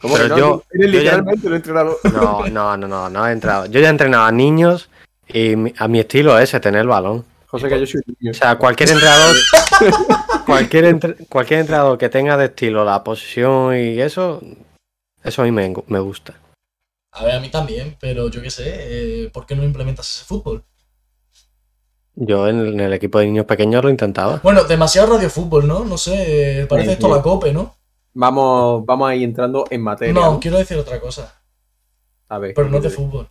¿Cómo 0.00 0.14
Pero 0.16 0.24
que 0.24 0.30
no? 0.30 0.36
yo- 0.38 0.62
Eres 0.70 0.86
yo 0.92 0.98
ya- 1.00 1.02
literalmente 1.16 1.46
el 1.48 1.54
entrenador. 1.54 1.96
No, 2.12 2.46
no, 2.48 2.76
no, 2.76 2.88
no, 2.88 3.08
no 3.08 3.26
he 3.26 3.32
entrado. 3.32 3.66
Yo 3.66 3.80
ya 3.80 3.86
he 3.86 3.90
entrenado 3.90 4.24
a 4.24 4.32
niños 4.32 4.90
y 5.28 5.56
mi- 5.56 5.72
a 5.78 5.88
mi 5.88 6.00
estilo 6.00 6.36
es 6.38 6.44
ese, 6.50 6.60
tener 6.60 6.82
el 6.82 6.88
balón. 6.88 7.24
Joseca, 7.54 7.76
yo 7.76 7.86
soy 7.86 8.00
un 8.06 8.16
niño. 8.18 8.30
O 8.32 8.34
sea, 8.34 8.58
cualquier 8.58 8.90
entrenador, 8.90 9.36
cualquier, 10.46 10.84
entre- 10.86 11.14
cualquier 11.26 11.60
entrenador 11.60 11.96
que 11.98 12.08
tenga 12.08 12.36
de 12.36 12.46
estilo 12.46 12.84
la 12.84 13.04
posición 13.04 13.76
y 13.76 14.00
eso, 14.00 14.40
eso 15.22 15.42
a 15.42 15.44
mí 15.44 15.52
me, 15.52 15.72
me 15.86 16.00
gusta. 16.00 16.34
A 17.12 17.24
ver, 17.24 17.36
a 17.36 17.40
mí 17.40 17.48
también, 17.50 17.96
pero 18.00 18.28
yo 18.28 18.42
qué 18.42 18.50
sé, 18.50 18.64
eh, 19.24 19.30
¿por 19.32 19.46
qué 19.46 19.54
no 19.54 19.62
implementas 19.62 20.10
ese 20.10 20.24
fútbol? 20.24 20.64
Yo 22.16 22.48
en, 22.48 22.58
en 22.66 22.80
el 22.80 22.92
equipo 22.92 23.18
de 23.20 23.26
niños 23.26 23.46
pequeños 23.46 23.84
lo 23.84 23.90
intentaba. 23.90 24.40
Bueno, 24.42 24.64
demasiado 24.64 25.14
radiofútbol, 25.14 25.66
¿no? 25.68 25.84
No 25.84 25.96
sé, 25.96 26.66
parece 26.68 26.88
Sí, 26.88 26.92
esto 26.94 27.06
sí. 27.08 27.12
la 27.14 27.22
cope, 27.22 27.52
¿no? 27.52 27.76
Vamos, 28.14 28.84
vamos 28.84 29.08
a 29.10 29.14
ir 29.14 29.22
entrando 29.24 29.64
en 29.70 29.80
materia. 29.80 30.12
No, 30.14 30.32
¿no? 30.32 30.40
quiero 30.40 30.58
decir 30.58 30.76
otra 30.76 31.00
cosa, 31.00 31.40
A 32.28 32.38
ver. 32.38 32.52
pero 32.54 32.68
no 32.68 32.78
es 32.78 32.82
de 32.84 32.88
¿qué 32.88 32.94
fútbol. 32.96 33.28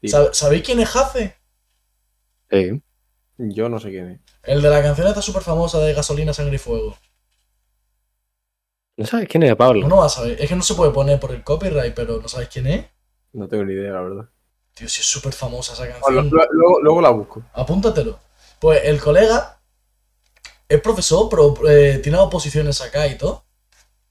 Sí. 0.00 0.08
¿Sab- 0.08 0.32
¿Sabéis 0.32 0.62
quién 0.64 0.78
es 0.80 0.88
Jace? 0.88 1.36
Sí. 2.50 2.82
Yo 3.38 3.68
no 3.68 3.80
sé 3.80 3.90
quién 3.90 4.08
es. 4.10 4.20
El 4.42 4.62
de 4.62 4.70
la 4.70 4.82
canción 4.82 5.06
esta 5.06 5.22
súper 5.22 5.42
famosa 5.42 5.78
de 5.78 5.94
Gasolina, 5.94 6.32
Sangre 6.32 6.56
y 6.56 6.58
Fuego. 6.58 6.96
¿No 8.96 9.06
sabes 9.06 9.28
quién 9.28 9.42
es 9.42 9.56
Pablo? 9.56 9.82
No, 9.82 9.88
no 9.88 9.96
vas 9.96 10.18
a 10.18 10.20
saber. 10.20 10.40
Es 10.40 10.48
que 10.48 10.56
no 10.56 10.62
se 10.62 10.74
puede 10.74 10.92
poner 10.92 11.18
por 11.18 11.32
el 11.32 11.42
copyright, 11.42 11.94
pero 11.94 12.20
¿no 12.20 12.28
sabéis 12.28 12.50
quién 12.50 12.66
es? 12.66 12.86
No 13.32 13.48
tengo 13.48 13.64
ni 13.64 13.72
idea, 13.72 13.92
la 13.92 14.02
verdad. 14.02 14.28
Tío, 14.74 14.88
si 14.88 15.00
es 15.00 15.06
súper 15.06 15.32
famosa 15.32 15.72
esa 15.72 15.88
canción. 15.88 16.30
luego, 16.30 16.80
luego 16.80 17.00
la 17.00 17.10
busco. 17.10 17.42
Apúntatelo. 17.54 18.18
Pues 18.58 18.84
el 18.84 19.00
colega 19.00 19.60
es 20.68 20.80
profesor, 20.80 21.28
pero 21.28 21.54
eh, 21.68 21.98
tiene 21.98 22.18
oposiciones 22.18 22.80
acá 22.80 23.06
y 23.06 23.16
todo. 23.16 23.44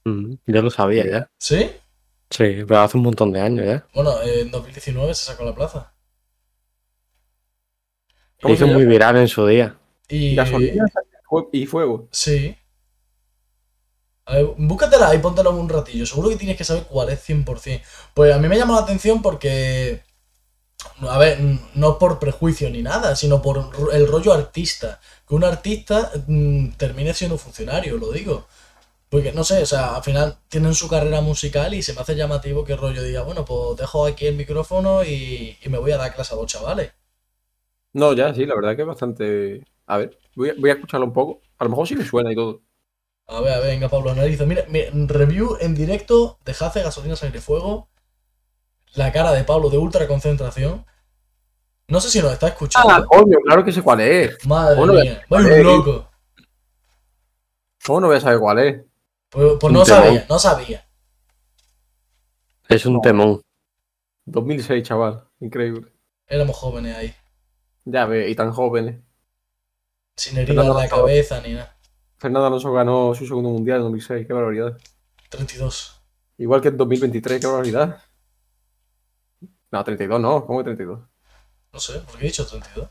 Mm, 0.03 0.33
yo 0.45 0.61
lo 0.61 0.69
sabía 0.69 1.05
ya. 1.07 1.31
¿Sí? 1.37 1.71
Sí, 2.29 2.63
pero 2.67 2.79
hace 2.79 2.97
un 2.97 3.03
montón 3.03 3.31
de 3.31 3.41
años 3.41 3.65
ya. 3.65 3.85
Bueno, 3.93 4.21
en 4.21 4.51
2019 4.51 5.13
se 5.13 5.25
sacó 5.25 5.43
la 5.43 5.55
plaza. 5.55 5.93
¿Cómo 8.41 8.53
Hizo 8.53 8.65
se 8.65 8.73
muy 8.73 8.85
viral 8.85 9.17
en 9.17 9.27
su 9.27 9.45
día. 9.45 9.75
Y. 10.09 10.35
Gasolina 10.35 10.85
fue- 11.29 11.47
y 11.51 11.65
fuego. 11.65 12.07
Sí. 12.11 12.55
A 14.25 14.35
ver, 14.35 14.45
búscatela 14.57 15.13
y 15.15 15.19
póntela 15.19 15.49
un 15.49 15.67
ratillo. 15.69 16.05
Seguro 16.05 16.29
que 16.29 16.35
tienes 16.37 16.57
que 16.57 16.63
saber 16.63 16.83
cuál 16.83 17.09
es 17.09 17.19
100%. 17.21 17.81
Pues 18.13 18.33
a 18.33 18.37
mí 18.39 18.47
me 18.47 18.57
llama 18.57 18.75
la 18.75 18.81
atención 18.81 19.21
porque. 19.21 20.03
A 21.07 21.17
ver, 21.19 21.39
no 21.75 21.99
por 21.99 22.17
prejuicio 22.17 22.69
ni 22.71 22.81
nada, 22.81 23.15
sino 23.15 23.41
por 23.41 23.69
el 23.93 24.07
rollo 24.07 24.33
artista. 24.33 24.99
Que 25.27 25.35
un 25.35 25.43
artista 25.43 26.11
mm, 26.27 26.69
termine 26.71 27.13
siendo 27.13 27.37
funcionario, 27.37 27.97
lo 27.97 28.11
digo. 28.11 28.47
Porque 29.09 29.31
no 29.33 29.43
sé, 29.43 29.61
o 29.61 29.65
sea, 29.65 29.95
al 29.97 30.03
final 30.03 30.37
tienen 30.49 30.73
su 30.73 30.87
carrera 30.87 31.21
musical 31.21 31.73
y 31.73 31.83
se 31.83 31.93
me 31.93 32.01
hace 32.01 32.15
llamativo 32.15 32.63
que 32.63 32.73
el 32.73 32.79
rollo 32.79 33.03
diga, 33.03 33.21
bueno, 33.23 33.45
pues 33.45 33.77
dejo 33.77 34.05
aquí 34.05 34.25
el 34.25 34.35
micrófono 34.35 35.03
y, 35.03 35.57
y 35.61 35.69
me 35.69 35.77
voy 35.77 35.91
a 35.91 35.97
dar 35.97 36.15
clase 36.15 36.33
a 36.33 36.37
los 36.37 36.47
chavales. 36.47 36.91
No, 37.93 38.13
ya, 38.13 38.33
sí, 38.33 38.45
la 38.45 38.55
verdad 38.55 38.75
que 38.75 38.81
es 38.83 38.87
bastante. 38.87 39.65
A 39.87 39.97
ver, 39.97 40.17
voy 40.35 40.49
a, 40.49 40.53
voy 40.57 40.69
a 40.69 40.73
escucharlo 40.73 41.05
un 41.05 41.13
poco. 41.13 41.41
A 41.57 41.63
lo 41.63 41.69
mejor 41.69 41.87
sí 41.87 41.95
me 41.95 42.05
suena 42.05 42.31
y 42.31 42.35
todo. 42.35 42.61
A 43.27 43.41
ver, 43.41 43.53
a 43.53 43.59
ver, 43.59 43.67
venga, 43.67 43.89
Pablo 43.89 44.11
Analizo. 44.11 44.45
Mira, 44.45 44.65
mira, 44.69 44.89
review 44.93 45.57
en 45.59 45.75
directo 45.75 46.37
de 46.43 46.53
Jace, 46.53 46.81
Gasolina, 46.83 47.15
Sangre 47.15 47.41
Fuego. 47.41 47.89
La 48.93 49.11
cara 49.11 49.31
de 49.31 49.43
Pablo 49.43 49.69
de 49.69 49.77
ultra 49.77 50.07
concentración. 50.07 50.85
No 51.87 51.99
sé 51.99 52.09
si 52.09 52.21
nos 52.21 52.31
está 52.31 52.47
escuchando. 52.49 52.89
Ah, 52.89 53.05
coño, 53.05 53.37
claro 53.43 53.63
que 53.63 53.71
sé 53.71 53.81
cuál 53.81 54.01
es. 54.01 54.45
Madre 54.45 54.77
bueno, 54.77 54.93
mía, 54.93 55.21
vaya 55.29 55.57
eh, 55.57 55.61
un 55.61 55.67
loco. 55.67 56.09
¿Cómo 57.85 58.01
no 58.01 58.07
voy 58.07 58.17
a 58.17 58.21
saber 58.21 58.39
cuál 58.39 58.59
es? 58.59 58.81
Pues, 59.29 59.53
pues 59.59 59.73
no 59.73 59.83
temón. 59.83 60.03
sabía, 60.03 60.25
no 60.29 60.39
sabía. 60.39 60.87
Es 62.69 62.85
un 62.85 63.01
temón. 63.01 63.41
2006, 64.25 64.83
chaval. 64.83 65.27
Increíble. 65.39 65.91
Éramos 66.27 66.55
jóvenes 66.55 66.95
ahí. 66.95 67.13
Ya 67.85 68.05
ves, 68.05 68.29
y 68.29 68.35
tan 68.35 68.51
jóvenes. 68.51 69.01
Sin 70.15 70.37
herida 70.37 70.63
en 70.63 70.73
la 70.73 70.87
cabeza 70.89 71.41
ni 71.41 71.53
nada. 71.53 71.77
Fernando 72.17 72.47
Alonso 72.47 72.71
ganó 72.71 73.15
su 73.15 73.25
segundo 73.25 73.49
mundial 73.49 73.77
en 73.77 73.83
2006. 73.83 74.27
Qué 74.27 74.33
barbaridad. 74.33 74.77
32. 75.29 76.01
Igual 76.37 76.61
que 76.61 76.67
en 76.67 76.77
2023, 76.77 77.41
qué 77.41 77.47
barbaridad. 77.47 78.03
No, 79.71 79.83
32 79.83 80.19
no. 80.19 80.45
¿Cómo 80.45 80.59
que 80.59 80.65
32? 80.65 80.99
No 81.73 81.79
sé, 81.79 81.99
¿por 82.01 82.17
qué 82.17 82.25
he 82.25 82.27
dicho 82.27 82.45
32? 82.45 82.89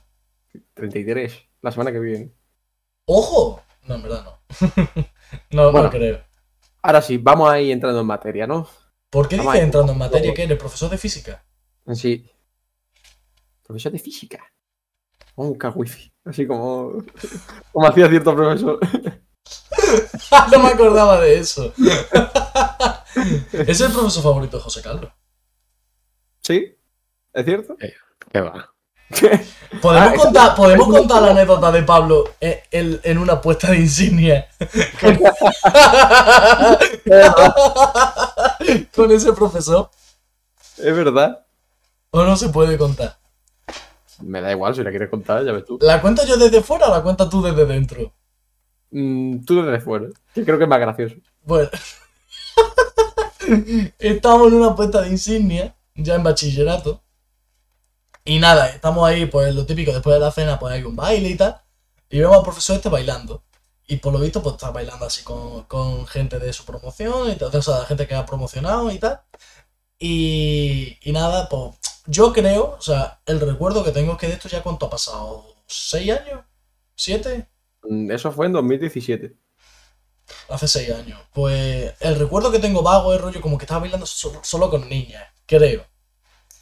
33. 0.75 1.43
La 1.63 1.71
semana 1.71 1.93
que 1.93 1.99
viene. 2.01 2.33
¡Ojo! 3.05 3.63
No, 3.85 3.95
en 3.97 4.03
verdad 4.03 4.25
no. 4.25 4.41
no, 5.51 5.63
no 5.65 5.73
Bueno. 5.73 5.91
creo. 5.91 6.25
Ahora 6.83 7.03
sí, 7.03 7.19
vamos 7.19 7.51
a 7.51 7.61
ir 7.61 7.71
entrando 7.73 8.01
en 8.01 8.07
materia, 8.07 8.47
¿no? 8.47 8.67
¿Por 9.11 9.29
qué 9.29 9.37
Vamos 9.37 9.53
dices 9.53 9.61
ahí. 9.63 9.67
entrando 9.67 9.93
en 9.93 9.99
materia 9.99 10.33
que 10.35 10.43
eres 10.45 10.59
profesor 10.59 10.91
de 10.91 10.97
física? 10.99 11.45
Sí. 11.93 12.29
Profesor 13.65 13.93
de 13.93 13.99
física. 13.99 14.43
Un 15.49 15.59
wifi. 15.75 16.13
Así 16.25 16.47
como. 16.47 17.03
Como 17.73 17.87
hacía 17.87 18.09
cierto 18.09 18.35
profesor. 18.37 18.79
no 20.53 20.59
me 20.59 20.69
acordaba 20.69 21.21
de 21.21 21.39
eso. 21.39 21.73
es 23.53 23.81
el 23.81 23.93
profesor 23.93 24.23
favorito 24.23 24.57
de 24.59 24.63
José 24.63 24.83
Carlos. 24.83 25.11
¿Sí? 26.43 26.77
¿Es 27.33 27.45
cierto? 27.45 27.77
¿Qué 28.33 28.41
va? 28.41 28.71
¿Podemos, 29.83 30.13
Ah, 30.13 30.15
contar, 30.17 30.55
¿podemos 30.55 30.89
contar 30.89 31.23
la 31.23 31.31
anécdota 31.33 31.73
de 31.73 31.83
Pablo 31.83 32.25
en, 32.41 32.59
en- 32.71 33.01
en 33.03 33.19
una 33.19 33.41
puesta 33.41 33.71
de 33.71 33.79
insignia? 33.79 34.49
Con 38.95 39.11
ese 39.11 39.33
profesor. 39.33 39.91
¿Es 40.77 40.95
verdad? 40.97 41.45
¿O 42.11 42.23
no 42.25 42.37
se 42.37 42.49
puede 42.51 42.77
contar? 42.79 43.17
Me 44.21 44.41
da 44.41 44.51
igual 44.53 44.75
si 44.75 44.83
la 44.83 44.91
quieres 44.91 45.09
contar, 45.09 45.45
ya 45.45 45.53
ves 45.53 45.65
tú. 45.65 45.79
¿La 45.81 46.01
cuento 46.01 46.25
yo 46.27 46.37
desde 46.37 46.63
fuera 46.63 46.89
o 46.89 46.91
la 46.91 47.03
cuentas 47.03 47.29
tú 47.29 47.43
desde 47.43 47.67
dentro? 47.67 48.13
Mm, 48.91 49.45
tú 49.45 49.63
desde 49.63 49.81
fuera. 49.81 50.09
Que 50.35 50.45
creo 50.45 50.59
que 50.59 50.65
es 50.65 50.71
más 50.71 50.81
gracioso. 50.81 51.17
Bueno. 51.43 51.71
estamos 53.99 54.49
en 54.49 54.55
una 54.55 54.75
puesta 54.75 55.03
de 55.03 55.11
insignia, 55.11 55.75
ya 55.95 56.15
en 56.15 56.23
bachillerato. 56.23 57.03
Y 58.25 58.39
nada, 58.39 58.69
estamos 58.69 59.09
ahí, 59.09 59.27
pues 59.27 59.55
lo 59.55 59.67
típico, 59.67 59.93
después 59.93 60.15
de 60.15 60.21
la 60.21 60.31
cena, 60.31 60.59
pues 60.59 60.75
hay 60.75 60.83
un 60.85 60.97
baile 60.97 61.31
y 61.31 61.37
tal. 61.37 61.61
Y 62.11 62.19
vemos 62.19 62.37
al 62.37 62.43
profesor 62.43 62.77
este 62.77 62.89
bailando. 62.89 63.43
Y 63.87 63.97
por 63.97 64.13
lo 64.13 64.21
visto, 64.21 64.43
pues 64.43 64.55
está 64.55 64.71
bailando 64.71 65.07
así 65.07 65.25
con, 65.25 65.65
con 65.65 66.07
gente 66.07 66.39
de 66.39 66.53
su 66.53 66.65
promoción, 66.65 67.31
y 67.31 67.37
tal, 67.37 67.55
o 67.55 67.63
sea, 67.63 67.85
gente 67.87 68.07
que 68.07 68.15
ha 68.15 68.27
promocionado 68.27 68.91
y 68.91 68.99
tal. 68.99 69.21
Y, 69.99 70.99
y 71.03 71.13
nada, 71.13 71.49
pues 71.49 71.77
yo 72.11 72.33
creo, 72.33 72.77
o 72.79 72.81
sea, 72.83 73.21
el 73.27 73.41
recuerdo 73.41 73.85
que 73.85 73.93
tengo 73.93 74.13
es 74.13 74.19
que 74.19 74.27
de 74.29 74.35
esto 74.35 74.49
ya 74.49 74.63
cuánto 74.63 74.87
ha 74.87 74.91
pasado, 74.91 75.45
¿seis 75.67 76.11
años? 76.13 76.41
¿Siete? 76.97 77.49
Mm, 77.83 78.11
Eso 78.11 78.33
fue 78.33 78.47
en 78.47 78.53
2017. 78.53 79.37
Hace 80.49 80.69
seis 80.69 80.91
años. 80.91 81.21
Pues 81.33 81.95
el 82.01 82.17
recuerdo 82.19 82.51
que 82.53 82.59
tengo 82.59 82.83
vago 82.83 83.15
es 83.15 83.21
rollo 83.21 83.41
como 83.41 83.59
que 83.59 83.65
estaba 83.65 83.81
bailando 83.81 84.07
solo, 84.07 84.41
solo 84.43 84.71
con 84.71 84.89
niñas, 84.89 85.25
creo. 85.47 85.85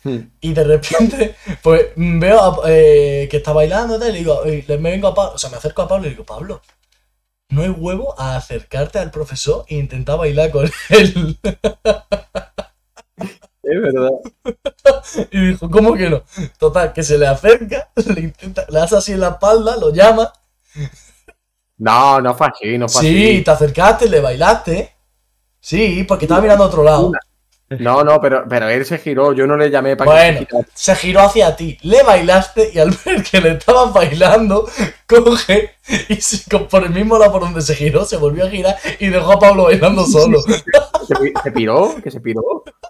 Hmm. 0.04 0.18
Y 0.40 0.52
de 0.52 0.64
repente, 0.64 1.36
pues 1.62 1.86
veo 1.96 2.40
a- 2.40 2.70
eh, 2.70 3.28
que 3.30 3.38
está 3.38 3.52
bailando 3.52 3.96
y 3.96 4.00
tal, 4.00 4.08
y 4.10 4.12
le 4.12 4.18
digo, 4.18 4.46
y 4.46 4.64
me 4.78 4.90
vengo 4.90 5.08
a 5.08 5.14
Pablo, 5.14 5.34
o 5.34 5.38
sea, 5.38 5.50
me 5.50 5.56
acerco 5.56 5.82
a 5.82 5.88
Pablo 5.88 6.06
y 6.06 6.10
le 6.10 6.14
digo, 6.14 6.24
Pablo, 6.24 6.62
no 7.50 7.62
hay 7.62 7.70
huevo 7.70 8.20
a 8.20 8.36
acercarte 8.36 9.00
al 9.00 9.12
profesor 9.12 9.66
e 9.68 9.76
intentar 9.76 10.18
bailar 10.18 10.52
con 10.52 10.70
él. 10.90 11.38
Es 13.62 13.80
verdad. 13.82 14.10
y 15.30 15.46
dijo, 15.48 15.70
¿cómo 15.70 15.94
que 15.94 16.08
no? 16.10 16.22
Total, 16.58 16.92
que 16.92 17.02
se 17.02 17.18
le 17.18 17.26
acerca, 17.26 17.90
le 18.14 18.20
intenta, 18.22 18.64
le 18.68 18.80
hace 18.80 18.96
así 18.96 19.12
en 19.12 19.20
la 19.20 19.30
espalda, 19.30 19.76
lo 19.76 19.90
llama. 19.92 20.32
No, 21.78 22.20
no 22.20 22.34
fue 22.34 22.48
así, 22.48 22.76
no 22.78 22.88
fue 22.88 23.02
Sí, 23.02 23.34
así. 23.34 23.44
te 23.44 23.50
acercaste, 23.50 24.08
le 24.08 24.20
bailaste. 24.20 24.94
Sí, 25.60 26.04
porque 26.08 26.24
estaba 26.26 26.40
mirando 26.42 26.64
a 26.64 26.68
otro 26.68 26.82
lado. 26.82 27.12
No, 27.70 28.02
no, 28.02 28.20
pero, 28.20 28.44
pero 28.48 28.68
él 28.68 28.84
se 28.86 28.98
giró. 28.98 29.32
Yo 29.34 29.46
no 29.46 29.56
le 29.56 29.70
llamé 29.70 29.94
para 29.96 30.10
Bueno, 30.10 30.38
que 30.40 30.44
se 30.46 30.46
girara. 30.46 30.68
se 30.74 30.96
giró 30.96 31.20
hacia 31.20 31.56
ti, 31.56 31.78
le 31.82 32.02
bailaste 32.02 32.70
y 32.72 32.78
al 32.78 32.90
ver 33.04 33.22
que 33.22 33.40
le 33.40 33.52
estabas 33.52 33.92
bailando, 33.92 34.66
coge 35.06 35.72
y 36.08 36.18
por 36.70 36.84
el 36.84 36.90
mismo 36.90 37.18
lado 37.18 37.32
por 37.32 37.42
donde 37.42 37.60
se 37.62 37.74
giró, 37.74 38.04
se 38.04 38.16
volvió 38.16 38.46
a 38.46 38.50
girar 38.50 38.76
y 38.98 39.08
dejó 39.08 39.32
a 39.32 39.38
Pablo 39.38 39.64
bailando 39.64 40.06
solo. 40.06 40.40
¿Se, 41.08 41.14
se 41.42 41.52
piró, 41.52 41.94
que 42.02 42.10
se 42.10 42.20
piró. 42.20 42.42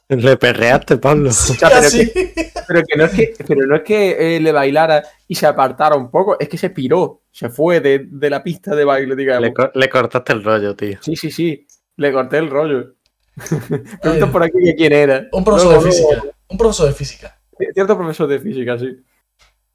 Le 0.08 0.36
perreaste, 0.36 0.96
Pablo. 0.98 1.30
O 1.30 1.32
sea, 1.32 1.68
pero, 1.70 1.90
que, 1.90 2.50
pero 2.66 2.82
que 2.84 2.96
no 2.96 3.04
es 3.04 3.10
que, 3.12 3.34
pero 3.46 3.66
no 3.66 3.76
es 3.76 3.82
que 3.82 4.36
eh, 4.36 4.40
le 4.40 4.52
bailara 4.52 5.02
y 5.28 5.34
se 5.34 5.46
apartara 5.46 5.96
un 5.96 6.10
poco, 6.10 6.36
es 6.40 6.48
que 6.48 6.56
se 6.58 6.70
piró, 6.70 7.22
se 7.30 7.48
fue 7.50 7.80
de, 7.80 8.06
de 8.10 8.30
la 8.30 8.42
pista 8.42 8.74
de 8.74 8.84
baile, 8.84 9.14
digamos. 9.14 9.42
Le, 9.42 9.52
co- 9.54 9.70
le 9.74 9.88
cortaste 9.88 10.32
el 10.32 10.42
rollo, 10.42 10.74
tío. 10.74 10.98
Sí, 11.02 11.14
sí, 11.16 11.30
sí. 11.30 11.66
Le 11.96 12.12
corté 12.12 12.38
el 12.38 12.48
rollo. 12.48 12.94
Ay. 13.70 13.98
Preguntan 14.00 14.32
por 14.32 14.42
aquí 14.42 14.74
quién 14.76 14.92
era. 14.92 15.26
Un 15.32 15.44
profesor 15.44 15.82
de 15.82 15.90
física. 15.90 16.22
Un 16.48 16.58
profesor 16.58 16.86
de 16.88 16.92
física. 16.94 17.40
Cierto 17.74 17.96
profesor 17.96 18.28
de 18.28 18.38
física, 18.38 18.78
sí. 18.78 18.96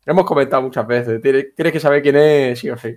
Hemos 0.05 0.25
comentado 0.25 0.61
muchas 0.61 0.85
veces. 0.87 1.21
Tienes, 1.21 1.55
tienes 1.55 1.73
que 1.73 1.79
saber 1.79 2.01
quién 2.01 2.15
es, 2.15 2.59
sí 2.59 2.69
o 2.69 2.77
sí. 2.77 2.95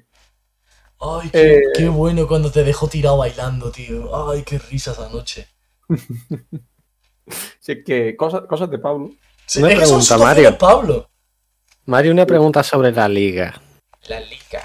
Ay, 1.00 1.28
qué, 1.30 1.56
Eh. 1.58 1.62
qué 1.76 1.88
bueno 1.88 2.26
cuando 2.26 2.50
te 2.50 2.64
dejó 2.64 2.88
tirado 2.88 3.18
bailando, 3.18 3.70
tío. 3.70 4.30
Ay, 4.30 4.42
qué 4.42 4.58
risa 4.58 4.92
esa 4.92 5.08
noche. 5.08 5.46
Si 7.58 7.72
es 7.72 7.78
que 7.84 8.16
cosas, 8.16 8.42
cosas 8.48 8.70
de 8.70 8.78
Pablo. 8.78 9.10
Sí, 9.46 9.60
Una 9.60 9.74
pregunta, 9.74 10.16
Mario. 10.18 10.56
Pablo. 10.58 11.10
Mario, 11.86 12.12
una 12.12 12.24
pregunta 12.24 12.62
sobre 12.62 12.92
la 12.92 13.08
liga. 13.08 13.60
La 14.08 14.20
liga. 14.20 14.62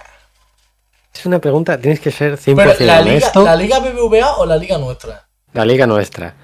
Es 1.12 1.26
una 1.26 1.40
pregunta, 1.40 1.80
tienes 1.80 2.00
que 2.00 2.12
ser 2.12 2.38
100% 2.38 2.56
Pero, 2.56 2.74
¿la 2.86 3.02
liga, 3.02 3.12
honesto. 3.16 3.44
¿la 3.44 3.56
liga 3.56 3.80
BBVA 3.80 4.38
o 4.38 4.46
la 4.46 4.58
liga 4.58 4.78
nuestra? 4.78 5.28
La 5.54 5.66
liga 5.66 5.86
nuestra. 5.88 6.36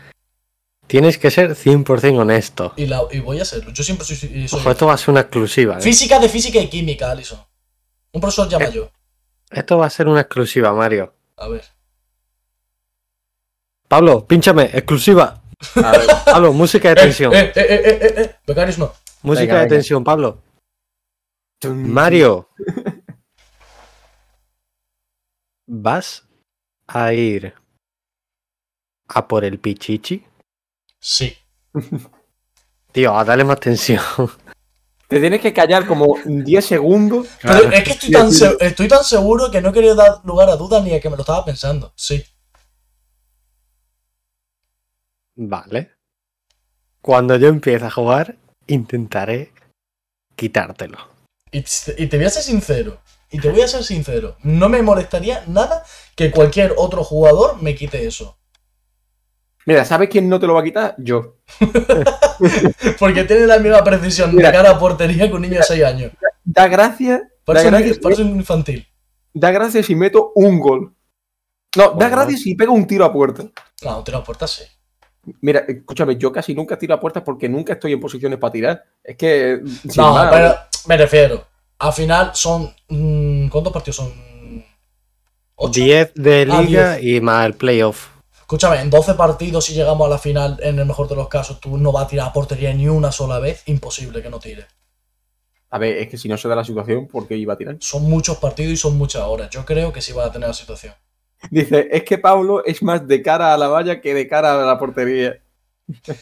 Tienes 0.88 1.18
que 1.18 1.30
ser 1.32 1.52
100% 1.56 2.18
honesto. 2.20 2.74
Y, 2.78 2.86
la, 2.86 3.02
y 3.12 3.20
voy 3.20 3.40
a 3.40 3.46
serlo. 3.46 3.72
Yo 3.72 3.84
siempre 3.84 4.06
soy. 4.06 4.16
soy- 4.16 4.48
Ojo, 4.60 4.72
esto 4.72 4.86
va 4.88 4.94
a 4.94 4.98
ser 4.98 5.10
una 5.12 5.22
exclusiva. 5.22 5.78
¿eh? 5.78 5.82
Física 5.82 6.20
de 6.20 6.30
física 6.30 6.60
y 6.60 6.70
química, 6.70 7.12
Alison. 7.12 7.40
Un 8.14 8.22
profesor 8.22 8.48
llama 8.50 8.70
yo. 8.70 8.90
Esto 9.50 9.78
va 9.78 9.86
a 9.86 9.90
ser 9.90 10.08
una 10.08 10.22
exclusiva, 10.22 10.74
Mario. 10.74 11.14
A 11.38 11.48
ver. 11.50 11.64
Pablo, 13.88 14.26
pínchame, 14.26 14.64
exclusiva. 14.74 15.42
A 15.76 15.92
ver, 15.92 16.08
Pablo, 16.26 16.54
música 16.54 16.90
de 16.90 16.96
tensión. 16.96 17.34
Eh, 17.34 17.52
eh, 17.54 17.54
eh, 17.56 17.66
eh, 17.84 18.00
eh, 18.02 18.14
eh. 18.22 18.36
Becarios 18.46 18.78
no. 18.78 18.94
música 19.24 19.42
venga, 19.46 19.56
de 19.56 19.62
venga. 19.62 19.76
tensión, 19.76 20.04
Pablo. 20.04 20.42
Mario. 21.66 22.50
¿Vas 25.68 26.26
a 26.88 27.14
ir 27.14 27.54
a 29.08 29.28
por 29.28 29.44
el 29.46 29.60
pichichi? 29.60 30.24
Sí. 31.00 31.36
Tío, 32.92 33.18
a 33.18 33.24
darle 33.24 33.44
más 33.44 33.60
tensión. 33.60 34.02
te 35.08 35.20
tienes 35.20 35.42
que 35.42 35.54
callar 35.54 35.86
como 35.86 36.16
10 36.26 36.66
segundos. 36.66 37.28
Pero 37.42 37.70
es 37.72 37.84
que 37.84 37.92
estoy 37.92 38.12
tan, 38.12 38.32
se- 38.32 38.58
estoy 38.60 38.88
tan 38.88 39.04
seguro 39.04 39.52
que 39.52 39.62
no 39.62 39.70
he 39.70 39.74
querido 39.74 39.96
dar 39.96 40.20
lugar 40.26 40.50
a 40.50 40.56
dudas 40.56 40.84
ni 40.84 40.94
a 40.94 41.00
que 41.00 41.10
me 41.10 41.16
lo 41.16 41.22
estaba 41.22 41.46
pensando. 41.46 41.94
Sí. 41.96 42.24
Vale. 45.36 45.92
Cuando 47.02 47.36
yo 47.38 47.48
empiece 47.48 47.86
a 47.86 47.92
jugar, 47.92 48.38
intentaré 48.68 49.52
quitártelo. 50.36 50.98
Y, 51.52 51.62
te- 51.62 51.96
y 52.04 52.08
te 52.08 52.18
voy 52.18 52.26
a 52.26 52.30
ser 52.30 52.44
sincero. 52.44 53.00
Y 53.30 53.40
te 53.40 53.50
voy 53.52 53.62
a 53.62 53.68
ser 53.68 53.84
sincero, 53.84 54.38
no 54.44 54.70
me 54.70 54.82
molestaría 54.82 55.44
nada 55.48 55.84
que 56.16 56.32
cualquier 56.32 56.74
otro 56.78 57.04
jugador 57.04 57.62
me 57.62 57.76
quite 57.76 58.08
eso. 58.08 58.38
Mira, 59.68 59.84
¿sabes 59.86 60.08
quién 60.10 60.28
no 60.30 60.40
te 60.40 60.48
lo 60.48 60.54
va 60.56 60.62
a 60.62 60.64
quitar? 60.64 60.96
Yo. 60.98 61.36
Porque 63.00 63.24
tiene 63.26 63.46
la 63.46 63.60
misma 63.60 63.84
precisión 63.84 64.34
Mira. 64.36 64.50
de 64.50 64.58
cara 64.58 64.70
a 64.72 64.80
portería 64.80 65.28
que 65.28 65.34
un 65.34 65.42
niño 65.42 65.58
de 65.58 65.64
6 65.64 65.84
años. 65.84 66.12
Da 66.44 66.68
gracia, 66.68 67.18
da 67.18 67.28
Parece, 67.44 67.70
gracia, 67.70 67.92
un, 67.94 68.00
parece 68.00 68.22
un 68.24 68.36
infantil. 68.38 68.88
da 69.34 69.52
gracia 69.52 69.84
si 69.84 69.94
meto 69.96 70.32
un 70.36 70.60
gol. 70.60 70.94
No, 71.76 71.84
da 71.84 71.90
Bueno. 71.90 72.12
gracia 72.16 72.38
si 72.38 72.56
pego 72.56 72.74
un 72.74 72.88
tiro 72.88 73.04
a 73.06 73.12
puerta. 73.12 73.44
No, 73.84 73.98
un 74.00 74.04
tiro 74.04 74.18
a 74.20 74.24
puerta 74.24 74.48
sí. 74.48 74.64
Mira, 75.42 75.66
escúchame, 75.68 76.16
yo 76.16 76.32
casi 76.32 76.56
nunca 76.56 76.78
tiro 76.80 76.94
a 76.94 77.00
puertas 77.02 77.22
porque 77.24 77.50
nunca 77.50 77.74
estoy 77.74 77.92
en 77.92 78.00
posiciones 78.00 78.40
para 78.40 78.54
tirar. 78.54 78.84
Es 79.04 79.18
que. 79.18 79.60
No, 79.98 80.14
más, 80.14 80.32
pero 80.34 80.56
me 80.88 80.96
refiero. 80.98 81.46
Al 81.80 81.92
final 81.92 82.32
son. 82.34 82.74
mm, 82.88 83.50
¿Cuántos 83.50 83.74
partidos 83.74 83.98
son? 83.98 84.14
¿Ocho? 85.56 85.72
10 85.82 86.14
de 86.16 86.48
Ah, 86.50 86.62
liga 86.62 87.00
y 87.02 87.20
más 87.20 87.46
el 87.46 87.54
playoff. 87.56 88.08
Escúchame, 88.48 88.80
en 88.80 88.90
12 88.90 89.16
partidos, 89.16 89.66
si 89.66 89.74
llegamos 89.74 90.08
a 90.08 90.10
la 90.10 90.18
final, 90.18 90.58
en 90.64 90.80
el 90.80 90.86
mejor 90.86 91.10
de 91.10 91.18
los 91.18 91.28
casos, 91.28 91.60
tú 91.60 91.78
no 91.78 91.92
vas 91.92 92.06
a 92.06 92.08
tirar 92.08 92.28
a 92.30 92.32
portería 92.32 92.74
ni 92.74 92.88
una 92.88 93.12
sola 93.12 93.40
vez. 93.40 93.64
Imposible 93.66 94.22
que 94.24 94.30
no 94.30 94.40
tire. 94.40 94.66
A 95.70 95.78
ver, 95.78 95.98
es 95.98 96.08
que 96.08 96.18
si 96.18 96.30
no 96.30 96.38
se 96.38 96.48
da 96.48 96.56
la 96.56 96.64
situación, 96.64 97.08
¿por 97.08 97.28
qué 97.28 97.36
iba 97.36 97.56
a 97.56 97.58
tirar? 97.58 97.76
Son 97.82 98.04
muchos 98.04 98.38
partidos 98.38 98.72
y 98.72 98.78
son 98.78 98.98
muchas 98.98 99.24
horas. 99.24 99.50
Yo 99.50 99.66
creo 99.66 99.92
que 99.92 100.02
sí 100.02 100.14
va 100.14 100.28
a 100.28 100.32
tener 100.32 100.48
la 100.48 100.54
situación. 100.54 100.94
Dice, 101.52 101.90
es 101.92 102.04
que 102.04 102.18
Pablo 102.20 102.64
es 102.64 102.82
más 102.82 103.06
de 103.06 103.22
cara 103.22 103.54
a 103.54 103.58
la 103.58 103.68
valla 103.68 104.00
que 104.00 104.14
de 104.14 104.30
cara 104.30 104.54
a 104.54 104.66
la 104.66 104.80
portería. 104.80 105.42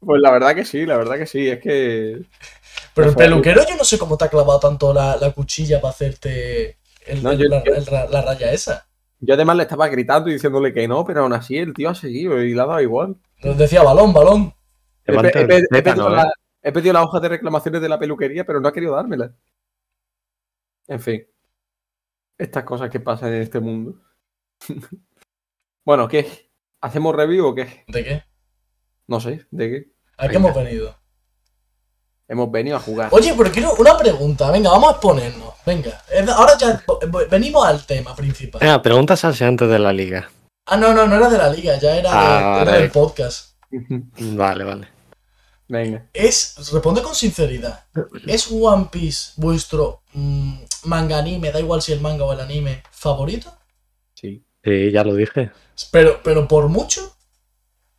pues 0.00 0.20
la 0.20 0.32
verdad 0.32 0.56
que 0.56 0.64
sí, 0.64 0.84
la 0.84 0.96
verdad 0.96 1.16
que 1.16 1.26
sí, 1.26 1.48
es 1.48 1.60
que. 1.60 2.22
Pero 2.92 3.08
el 3.10 3.14
peluquero, 3.14 3.64
yo 3.68 3.76
no 3.76 3.84
sé 3.84 3.98
cómo 3.98 4.16
te 4.18 4.24
ha 4.24 4.28
clavado 4.30 4.58
tanto 4.58 4.92
la, 4.92 5.16
la 5.16 5.30
cuchilla 5.30 5.80
para 5.80 5.92
hacerte 5.94 6.78
el- 7.06 7.22
No, 7.22 7.32
yo- 7.34 7.46
la, 7.48 7.60
el 7.60 7.84
la 8.10 8.20
raya 8.22 8.50
esa. 8.50 8.88
Yo 9.20 9.34
además 9.34 9.56
le 9.56 9.62
estaba 9.62 9.88
gritando 9.88 10.28
y 10.28 10.34
diciéndole 10.34 10.72
que 10.72 10.86
no, 10.88 11.04
pero 11.04 11.22
aún 11.22 11.32
así 11.32 11.56
el 11.56 11.72
tío 11.72 11.88
ha 11.90 11.94
seguido 11.94 12.42
y 12.42 12.54
le 12.54 12.60
ha 12.60 12.66
dado 12.66 12.80
igual. 12.80 13.16
Nos 13.42 13.56
decía 13.56 13.82
balón, 13.82 14.12
balón. 14.12 14.54
He, 15.04 15.12
pe- 15.12 15.28
he 15.40 15.46
pe- 15.46 15.82
pedido 15.82 16.08
¿eh? 16.08 16.16
la, 16.16 16.32
he 16.62 16.72
pedido 16.72 16.92
la 16.92 17.02
hoja 17.02 17.20
de 17.20 17.28
reclamaciones 17.28 17.80
de 17.80 17.88
la 17.88 17.98
peluquería, 17.98 18.44
pero 18.44 18.60
no 18.60 18.68
ha 18.68 18.72
querido 18.72 18.94
dármela. 18.94 19.34
En 20.88 21.00
fin. 21.00 21.26
Estas 22.36 22.64
cosas 22.64 22.90
que 22.90 23.00
pasan 23.00 23.32
en 23.32 23.42
este 23.42 23.60
mundo. 23.60 24.00
bueno, 25.84 26.08
¿qué? 26.08 26.50
¿Hacemos 26.80 27.14
review 27.14 27.46
o 27.46 27.54
qué? 27.54 27.84
¿De 27.88 28.04
qué? 28.04 28.22
No 29.06 29.20
sé, 29.20 29.46
¿de 29.50 29.70
qué? 29.70 29.92
¿A 30.18 30.28
qué 30.28 30.36
hemos 30.36 30.54
venido? 30.54 30.96
Hemos 32.34 32.50
venido 32.50 32.76
a 32.76 32.80
jugar. 32.80 33.10
Oye, 33.12 33.32
pero 33.38 33.52
quiero 33.52 33.74
una 33.78 33.96
pregunta. 33.96 34.50
Venga, 34.50 34.70
vamos 34.70 34.88
a 34.88 34.92
exponernos. 34.94 35.54
Venga, 35.64 36.02
ahora 36.36 36.58
ya 36.58 36.82
venimos 37.30 37.64
al 37.64 37.86
tema 37.86 38.14
principal. 38.16 38.60
Venga, 38.60 38.82
preguntas 38.82 39.24
antes 39.24 39.68
de 39.68 39.78
la 39.78 39.92
liga. 39.92 40.28
Ah, 40.66 40.76
no, 40.76 40.92
no, 40.92 41.06
no 41.06 41.14
era 41.14 41.30
de 41.30 41.38
la 41.38 41.48
liga, 41.48 41.78
ya 41.78 41.94
era, 41.96 42.10
de- 42.10 42.16
Ah, 42.16 42.58
era 42.62 42.64
vale. 42.72 42.78
del 42.82 42.90
podcast. 42.90 43.50
Vale, 44.18 44.64
vale. 44.64 44.88
Venga. 45.68 46.06
Es, 46.12 46.56
responde 46.72 47.02
con 47.02 47.14
sinceridad. 47.14 47.84
¿Es 48.26 48.48
One 48.50 48.88
Piece 48.90 49.32
vuestro 49.36 50.02
mm, 50.12 50.54
manga 50.84 51.18
anime, 51.18 51.52
da 51.52 51.60
igual 51.60 51.82
si 51.82 51.92
el 51.92 52.00
manga 52.00 52.24
o 52.24 52.32
el 52.32 52.40
anime, 52.40 52.82
favorito? 52.90 53.52
Sí. 54.14 54.44
Sí, 54.64 54.90
ya 54.90 55.04
lo 55.04 55.14
dije. 55.14 55.52
Pero, 55.92 56.20
pero 56.24 56.48
por 56.48 56.68
mucho. 56.68 57.14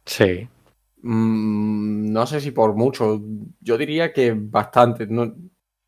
Sí. 0.06 0.50
Mm, 1.08 2.12
no 2.12 2.26
sé 2.26 2.42
si 2.42 2.50
por 2.52 2.74
mucho. 2.76 3.22
Yo 3.60 3.78
diría 3.78 4.12
que 4.12 4.34
bastante. 4.36 5.06
No... 5.06 5.36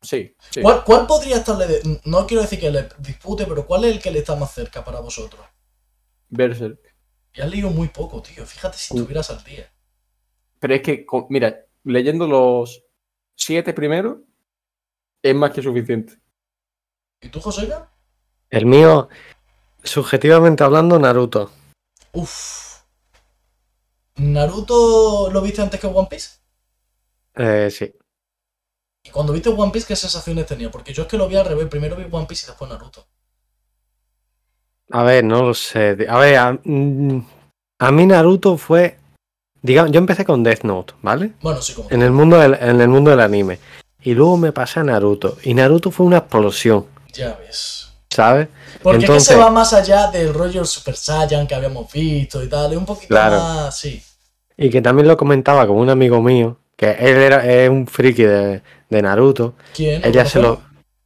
Sí, 0.00 0.36
sí. 0.50 0.60
¿Cuál, 0.62 0.84
cuál 0.84 1.06
podría 1.08 1.38
estarle 1.38 1.66
de- 1.66 2.00
No 2.04 2.24
quiero 2.24 2.42
decir 2.42 2.60
que 2.60 2.70
le 2.70 2.88
dispute, 3.00 3.44
pero 3.46 3.66
¿cuál 3.66 3.84
es 3.84 3.96
el 3.96 4.00
que 4.00 4.12
le 4.12 4.20
está 4.20 4.36
más 4.36 4.52
cerca 4.54 4.84
para 4.84 5.00
vosotros? 5.00 5.44
Berserk. 6.28 6.78
Y 7.34 7.40
has 7.40 7.50
leído 7.50 7.70
muy 7.70 7.88
poco, 7.88 8.22
tío. 8.22 8.46
Fíjate 8.46 8.78
si 8.78 8.94
Mm. 8.94 8.98
estuvieras 8.98 9.30
al 9.30 9.42
día. 9.42 9.68
Pero 10.60 10.74
es 10.74 10.82
que, 10.82 11.04
mira, 11.30 11.64
leyendo 11.82 12.26
los 12.28 12.84
siete 13.36 13.72
primeros, 13.74 14.18
es 15.20 15.34
más 15.34 15.50
que 15.50 15.62
suficiente. 15.62 16.14
¿Y 17.20 17.28
tú, 17.28 17.40
José? 17.40 17.68
El 18.50 18.66
mío, 18.66 19.08
subjetivamente 19.82 20.62
hablando, 20.62 20.96
Naruto. 20.98 21.50
Uf. 22.12 22.67
¿Naruto 24.18 25.30
lo 25.30 25.40
viste 25.40 25.62
antes 25.62 25.80
que 25.80 25.86
One 25.86 26.08
Piece? 26.10 26.30
Eh, 27.34 27.70
sí. 27.70 27.92
Y 29.04 29.10
cuando 29.10 29.32
viste 29.32 29.48
One 29.48 29.70
Piece, 29.72 29.86
¿qué 29.86 29.96
sensaciones 29.96 30.46
tenía? 30.46 30.70
Porque 30.70 30.92
yo 30.92 31.02
es 31.02 31.08
que 31.08 31.16
lo 31.16 31.28
vi 31.28 31.36
al 31.36 31.46
revés. 31.46 31.66
Primero 31.68 31.96
vi 31.96 32.06
One 32.10 32.26
Piece 32.26 32.44
y 32.46 32.48
después 32.48 32.70
Naruto. 32.70 33.06
A 34.90 35.02
ver, 35.02 35.22
no 35.24 35.42
lo 35.42 35.54
sé. 35.54 35.96
A 36.08 36.18
ver, 36.18 36.36
a, 36.36 36.58
mm, 36.64 37.20
a 37.78 37.92
mí 37.92 38.06
Naruto 38.06 38.56
fue. 38.56 38.98
Digamos, 39.60 39.92
yo 39.92 39.98
empecé 39.98 40.24
con 40.24 40.42
Death 40.42 40.62
Note, 40.62 40.94
¿vale? 41.02 41.32
Bueno, 41.42 41.60
sí, 41.62 41.74
como. 41.74 41.90
En 41.90 42.02
el 42.02 42.10
mundo 42.10 42.38
del, 42.38 42.54
en 42.54 42.80
el 42.80 42.88
mundo 42.88 43.10
del 43.10 43.20
anime. 43.20 43.58
Y 44.00 44.14
luego 44.14 44.36
me 44.36 44.52
pasé 44.52 44.80
a 44.80 44.84
Naruto. 44.84 45.36
Y 45.42 45.54
Naruto 45.54 45.90
fue 45.90 46.06
una 46.06 46.18
explosión, 46.18 46.86
Ya 47.12 47.34
ves. 47.36 47.88
¿sabes? 48.10 48.48
Porque 48.82 49.04
es 49.04 49.10
que 49.10 49.20
se 49.20 49.36
va 49.36 49.50
más 49.50 49.72
allá 49.72 50.10
del 50.10 50.32
rollo 50.32 50.64
Super 50.64 50.96
Saiyan 50.96 51.46
que 51.46 51.54
habíamos 51.54 51.92
visto 51.92 52.42
y 52.42 52.48
tal. 52.48 52.72
Es 52.72 52.78
un 52.78 52.86
poquito 52.86 53.08
Claro. 53.08 53.36
más. 53.38 53.76
Sí. 53.76 54.02
Y 54.58 54.68
que 54.70 54.82
también 54.82 55.08
lo 55.08 55.16
comentaba 55.16 55.66
con 55.66 55.76
un 55.76 55.88
amigo 55.88 56.20
mío, 56.20 56.58
que 56.76 56.90
él 56.90 57.16
era 57.16 57.46
es 57.46 57.70
un 57.70 57.86
friki 57.86 58.24
de, 58.24 58.62
de 58.90 59.02
Naruto. 59.02 59.54
¿Quién? 59.74 60.04
Ella 60.04 60.24
se 60.26 60.40
lo. 60.42 60.60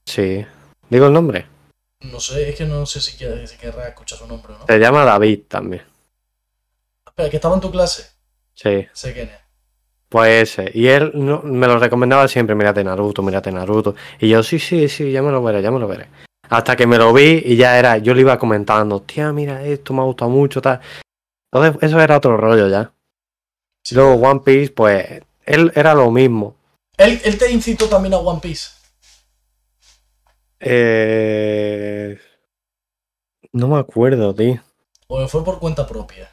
Sí. 0.06 0.44
¿Digo 0.88 1.06
el 1.06 1.12
nombre? 1.12 1.46
No 2.00 2.18
sé, 2.18 2.48
es 2.48 2.56
que 2.56 2.64
no 2.64 2.84
sé 2.86 3.00
si, 3.00 3.16
quiere- 3.16 3.46
si 3.46 3.56
querrá 3.56 3.86
escuchar 3.88 4.18
su 4.18 4.26
nombre 4.26 4.54
o 4.54 4.58
no. 4.58 4.66
Se 4.66 4.78
llama 4.78 5.04
David 5.04 5.42
también. 5.48 5.82
Espera, 7.06 7.30
que 7.30 7.36
estaba 7.36 7.54
en 7.54 7.60
tu 7.60 7.70
clase. 7.70 8.10
Sí. 8.54 8.86
Sé 8.92 9.12
quién 9.12 9.28
es. 9.28 9.38
Pues 10.08 10.50
ese. 10.58 10.70
Y 10.74 10.88
él 10.88 11.12
no- 11.14 11.42
me 11.42 11.66
lo 11.66 11.78
recomendaba 11.78 12.26
siempre, 12.28 12.54
mírate 12.54 12.82
Naruto, 12.82 13.22
mírate 13.22 13.52
Naruto. 13.52 13.94
Y 14.18 14.28
yo, 14.30 14.42
sí, 14.42 14.58
sí, 14.58 14.88
sí, 14.88 15.12
ya 15.12 15.22
me 15.22 15.30
lo 15.30 15.42
veré, 15.42 15.62
ya 15.62 15.70
me 15.70 15.78
lo 15.78 15.86
veré. 15.88 16.06
Hasta 16.48 16.74
que 16.76 16.86
me 16.86 16.98
lo 16.98 17.12
vi 17.12 17.42
y 17.44 17.56
ya 17.56 17.78
era, 17.78 17.98
yo 17.98 18.12
le 18.14 18.22
iba 18.22 18.38
comentando, 18.38 19.00
tía, 19.02 19.32
mira 19.32 19.62
esto, 19.62 19.94
me 19.94 20.00
ha 20.00 20.04
gustado 20.04 20.30
mucho, 20.30 20.60
tal. 20.60 20.80
Entonces, 21.50 21.82
eso 21.82 22.00
era 22.00 22.16
otro 22.18 22.36
rollo 22.36 22.68
ya. 22.68 22.92
Sí. 23.82 23.94
Luego 23.94 24.14
One 24.14 24.40
Piece, 24.44 24.72
pues, 24.72 25.22
él 25.44 25.72
era 25.74 25.94
lo 25.94 26.10
mismo. 26.10 26.56
Él, 26.96 27.20
él 27.24 27.38
te 27.38 27.50
incitó 27.50 27.88
también 27.88 28.14
a 28.14 28.18
One 28.18 28.40
Piece. 28.40 28.70
Eh... 30.60 32.18
No 33.52 33.68
me 33.68 33.78
acuerdo, 33.78 34.34
tío. 34.34 34.62
O 35.08 35.26
fue 35.28 35.44
por 35.44 35.58
cuenta 35.58 35.86
propia. 35.86 36.30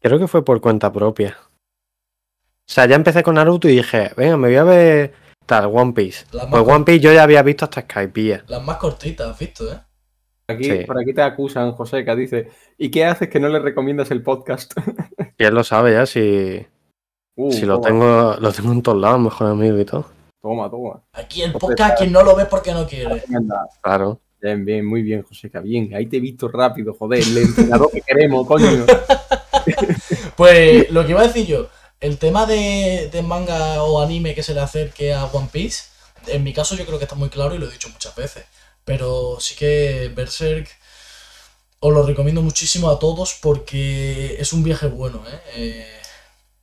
Creo 0.00 0.18
que 0.18 0.28
fue 0.28 0.44
por 0.44 0.60
cuenta 0.60 0.90
propia. 0.92 1.36
O 1.40 2.72
sea, 2.72 2.86
ya 2.86 2.96
empecé 2.96 3.22
con 3.22 3.34
Naruto 3.34 3.68
y 3.68 3.76
dije, 3.76 4.12
venga, 4.16 4.36
me 4.36 4.48
voy 4.48 4.56
a 4.56 4.64
ver 4.64 5.14
tal, 5.44 5.66
One 5.66 5.92
Piece. 5.92 6.24
Las 6.32 6.46
Pues 6.46 6.62
One 6.66 6.84
Piece 6.84 7.00
yo 7.00 7.12
ya 7.12 7.22
había 7.24 7.42
visto 7.42 7.64
hasta 7.64 7.82
Skypiea. 7.82 8.44
las 8.48 8.62
más 8.62 8.78
cortitas, 8.78 9.28
has 9.28 9.38
visto, 9.38 9.70
¿eh? 9.70 9.78
Aquí, 10.48 10.64
Sí. 10.64 10.84
Por 10.86 10.98
aquí 11.00 11.12
te 11.12 11.22
acusan, 11.22 11.72
José, 11.72 12.04
que 12.04 12.16
dice, 12.16 12.50
¿y 12.78 12.90
qué 12.90 13.04
haces 13.04 13.28
que 13.28 13.40
no 13.40 13.48
le 13.48 13.58
recomiendas 13.58 14.10
el 14.10 14.22
podcast? 14.22 14.72
Y 15.38 15.44
él 15.44 15.54
lo 15.54 15.64
sabe 15.64 15.92
ya, 15.92 16.06
si, 16.06 16.66
Uh, 17.36 17.52
si 17.52 17.66
lo 17.66 17.80
toma, 17.80 17.88
tengo 17.88 18.36
lo 18.40 18.52
tengo 18.52 18.72
en 18.72 18.82
todos 18.82 19.00
lados, 19.00 19.20
mejor 19.20 19.46
amigo 19.48 19.78
y 19.78 19.84
todo. 19.84 20.06
Toma, 20.40 20.70
toma. 20.70 21.02
Aquí 21.12 21.42
el 21.42 21.52
podcast, 21.52 21.98
quien 21.98 22.12
no 22.12 22.22
lo 22.22 22.34
ve 22.34 22.46
porque 22.46 22.72
no 22.72 22.86
quiere. 22.86 23.22
Claro. 23.82 24.20
Bien, 24.40 24.64
bien, 24.64 24.86
muy 24.86 25.02
bien, 25.02 25.22
Joseca, 25.22 25.60
bien. 25.60 25.94
Ahí 25.94 26.06
te 26.06 26.18
he 26.18 26.20
visto 26.20 26.48
rápido, 26.48 26.94
joder, 26.94 27.22
el 27.22 27.38
entrenador 27.38 27.90
que 27.90 28.00
queremos, 28.00 28.46
coño. 28.46 28.86
Pues 30.36 30.90
lo 30.90 31.04
que 31.04 31.10
iba 31.10 31.22
a 31.22 31.26
decir 31.26 31.46
yo, 31.46 31.68
el 31.98 32.18
tema 32.18 32.46
de, 32.46 33.08
de 33.10 33.22
manga 33.22 33.82
o 33.82 34.00
anime 34.00 34.34
que 34.34 34.42
se 34.42 34.54
le 34.54 34.60
acerque 34.60 35.12
a 35.12 35.24
One 35.24 35.48
Piece, 35.50 35.84
en 36.28 36.44
mi 36.44 36.52
caso 36.52 36.76
yo 36.76 36.84
creo 36.84 36.98
que 36.98 37.04
está 37.04 37.16
muy 37.16 37.30
claro 37.30 37.54
y 37.54 37.58
lo 37.58 37.66
he 37.66 37.72
dicho 37.72 37.88
muchas 37.88 38.14
veces. 38.14 38.44
Pero 38.84 39.38
sí 39.40 39.56
que 39.56 40.12
Berserk 40.14 40.68
os 41.80 41.92
lo 41.92 42.04
recomiendo 42.04 42.42
muchísimo 42.42 42.90
a 42.90 42.98
todos 42.98 43.38
porque 43.42 44.36
es 44.38 44.52
un 44.52 44.62
viaje 44.62 44.86
bueno, 44.86 45.22
¿eh? 45.26 45.40
Eh, 45.56 45.86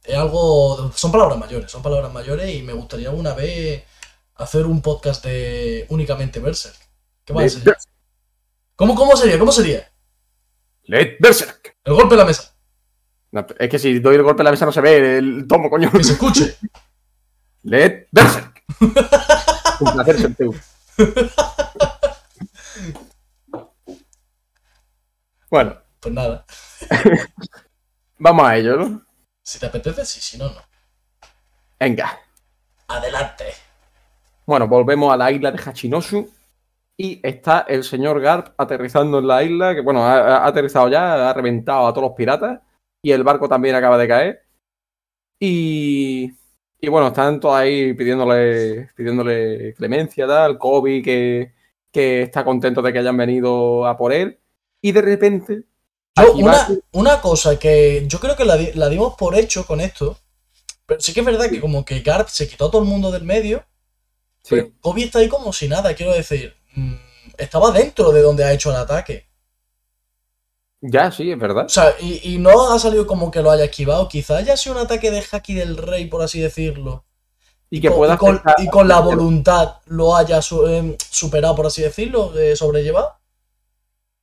es 0.04 0.16
algo. 0.18 0.92
Son 0.96 1.12
palabras 1.12 1.38
mayores, 1.38 1.72
son 1.72 1.82
palabras 1.82 2.12
mayores 2.12 2.54
y 2.54 2.62
me 2.62 2.74
gustaría 2.74 3.10
alguna 3.10 3.34
vez 3.34 3.84
hacer 4.36 4.66
un 4.66 4.82
podcast 4.82 5.24
de 5.26 5.86
únicamente 5.90 6.40
Berserk. 6.40 6.76
¿Qué 7.26 7.34
va 7.34 7.44
a 7.44 7.50
ser? 7.50 7.76
¿Cómo, 8.76 8.96
¿Cómo 8.96 9.16
sería? 9.16 9.40
¿Cómo 9.40 9.52
sería? 9.52 9.90
Let 10.84 11.18
Berserk. 11.20 11.78
El 11.84 11.94
golpe 11.94 12.16
en 12.16 12.20
la 12.20 12.26
mesa. 12.26 12.54
No, 13.32 13.46
es 13.58 13.70
que 13.70 13.80
si 13.80 14.00
doy 14.00 14.16
el 14.16 14.24
golpe 14.24 14.42
en 14.42 14.46
la 14.46 14.52
mesa 14.52 14.66
no 14.66 14.72
se 14.72 14.82
ve 14.82 15.18
el 15.18 15.48
tomo, 15.48 15.70
coño. 15.70 15.92
Que 15.92 16.04
se 16.04 16.14
escuche. 16.14 16.58
Let 17.64 18.08
Berserk. 18.12 18.64
Un 19.80 19.94
placer 19.94 20.18
ser 20.20 20.36
tú. 20.36 20.56
Bueno, 25.50 25.78
Pues 26.00 26.14
nada. 26.16 26.46
vamos 28.18 28.46
a 28.46 28.58
ello, 28.58 28.76
¿no? 28.78 29.02
Si 29.44 29.60
te 29.60 29.66
apetece, 29.66 30.06
sí, 30.06 30.22
si 30.22 30.38
no, 30.38 30.46
no. 30.46 30.62
Venga. 31.80 32.18
Adelante. 32.88 33.46
Bueno, 34.46 34.68
volvemos 34.68 35.14
a 35.14 35.18
la 35.18 35.32
isla 35.32 35.52
de 35.52 35.62
Hachinosu 35.62 36.30
y 36.96 37.20
está 37.22 37.66
el 37.68 37.84
señor 37.84 38.22
Garp 38.22 38.54
aterrizando 38.58 39.20
en 39.20 39.28
la 39.28 39.44
isla, 39.44 39.76
que 39.76 39.82
bueno, 39.82 40.06
ha, 40.06 40.38
ha 40.38 40.48
aterrizado 40.48 40.88
ya, 40.88 41.30
ha 41.30 41.34
reventado 41.34 41.88
a 41.88 41.94
todos 41.94 42.08
los 42.10 42.16
piratas 42.16 42.62
y 43.02 43.12
el 43.12 43.24
barco 43.24 43.50
también 43.50 43.76
acaba 43.76 43.98
de 43.98 44.08
caer. 44.08 44.44
Y, 45.40 46.32
y 46.80 46.88
bueno, 46.88 47.08
están 47.08 47.40
todos 47.40 47.56
ahí 47.56 47.94
pidiéndole, 47.94 48.90
pidiéndole 48.96 49.74
clemencia, 49.74 50.26
tal, 50.26 50.58
Kobe 50.58 51.02
que, 51.02 51.54
que 51.92 52.22
está 52.24 52.46
contento 52.46 52.82
de 52.82 52.94
que 52.94 53.00
hayan 53.00 53.18
venido 53.18 53.86
a 53.86 53.98
por 53.98 54.14
él. 54.14 54.40
Y 54.82 54.94
de 54.94 55.02
repente... 55.02 55.64
Yo, 56.16 56.34
una, 56.34 56.68
una 56.92 57.22
cosa 57.22 57.58
que 57.58 58.06
yo 58.08 58.20
creo 58.20 58.36
que 58.36 58.46
la, 58.46 58.56
di- 58.56 58.74
la 58.74 58.88
dimos 58.90 59.16
por 59.16 59.36
hecho 59.36 59.66
con 59.66 59.82
esto, 59.82 60.18
pero 60.86 61.00
sí 61.02 61.14
que 61.14 61.22
es 61.22 61.26
verdad 61.26 61.50
que 61.50 61.60
como 61.60 61.84
que 61.86 62.02
Garp 62.02 62.28
se 62.30 62.48
quitó 62.48 62.66
a 62.68 62.72
todo 62.72 62.82
el 62.84 62.88
mundo 62.88 63.12
del 63.12 63.24
medio, 63.24 63.64
Sí. 64.44 64.56
pero 64.56 64.72
Kobe 64.82 65.04
está 65.06 65.20
ahí 65.20 65.30
como 65.30 65.54
si 65.54 65.68
nada, 65.68 65.96
quiero 65.96 66.12
decir, 66.14 66.54
mm, 66.76 66.94
estaba 67.38 67.72
dentro 67.72 68.12
de 68.12 68.22
donde 68.22 68.44
ha 68.44 68.52
hecho 68.54 68.70
el 68.70 68.76
ataque. 68.76 69.26
Ya, 70.82 71.12
sí, 71.12 71.32
es 71.32 71.40
verdad. 71.40 71.66
O 71.66 71.70
sea, 71.70 71.96
y, 72.00 72.34
y 72.34 72.38
no 72.38 72.74
ha 72.74 72.78
salido 72.78 73.08
como 73.08 73.32
que 73.32 73.42
lo 73.42 73.50
haya 73.52 73.64
esquivado, 73.64 74.08
quizá 74.10 74.38
haya 74.38 74.58
sido 74.58 74.76
un 74.76 74.82
ataque 74.82 75.12
de 75.12 75.24
Haki 75.32 75.54
del 75.54 75.78
Rey, 75.78 76.08
por 76.08 76.22
así 76.22 76.42
decirlo. 76.42 77.06
Y 77.70 77.80
que 77.82 77.88
con- 77.88 77.98
pueda 77.98 78.16
y 78.16 78.18
con, 78.18 78.36
afectar- 78.38 78.56
y 78.60 78.68
con 78.70 78.88
la 78.90 79.00
voluntad 79.00 79.78
lo 79.86 80.16
haya 80.16 80.42
su- 80.42 80.68
em, 80.68 80.96
superado, 81.10 81.56
por 81.56 81.66
así 81.68 81.82
decirlo, 81.82 82.38
eh, 82.38 82.56
sobrellevado. 82.58 83.16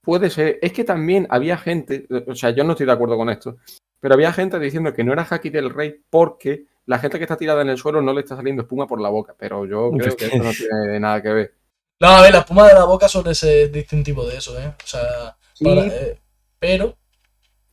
Puede 0.03 0.31
ser. 0.31 0.59
Es 0.63 0.73
que 0.73 0.85
también 0.85 1.27
había 1.31 1.57
gente, 1.59 2.07
o 2.27 2.35
sea, 2.35 2.51
yo 2.51 2.65
no 2.65 2.73
estoy 2.73 2.87
de 2.87 2.93
acuerdo 2.93 3.17
con 3.17 3.29
esto, 3.31 3.57
pero 4.01 4.15
había 4.15 4.33
gente 4.33 4.59
diciendo 4.59 4.93
que 4.95 5.05
no 5.05 5.13
era 5.13 5.27
Haki 5.29 5.51
del 5.51 5.71
Rey 5.71 6.03
porque 6.09 6.65
la 6.87 6.99
gente 6.99 7.19
que 7.19 7.25
está 7.25 7.37
tirada 7.37 7.63
en 7.63 7.69
el 7.69 7.77
suelo 7.79 8.01
no 8.03 8.13
le 8.13 8.21
está 8.21 8.35
saliendo 8.37 8.63
espuma 8.63 8.87
por 8.87 9.01
la 9.01 9.11
boca. 9.11 9.35
Pero 9.39 9.67
yo 9.67 9.91
creo 9.99 10.17
que 10.17 10.25
eso 10.27 10.39
no 10.43 10.51
tiene 10.53 10.99
nada 11.01 11.21
que 11.23 11.29
ver. 11.29 11.55
No, 12.01 12.09
a 12.09 12.23
ver, 12.23 12.33
la 12.33 12.39
espuma 12.41 12.67
de 12.67 12.75
la 12.75 12.85
boca 12.85 13.09
suele 13.09 13.35
ser 13.35 13.71
distintivo 13.71 14.25
de 14.27 14.39
eso, 14.39 14.59
¿eh? 14.59 14.69
O 14.83 14.87
sea, 14.87 15.37
Sí, 15.53 15.65
para- 15.65 15.87
eh, 15.87 16.19
pero 16.59 16.97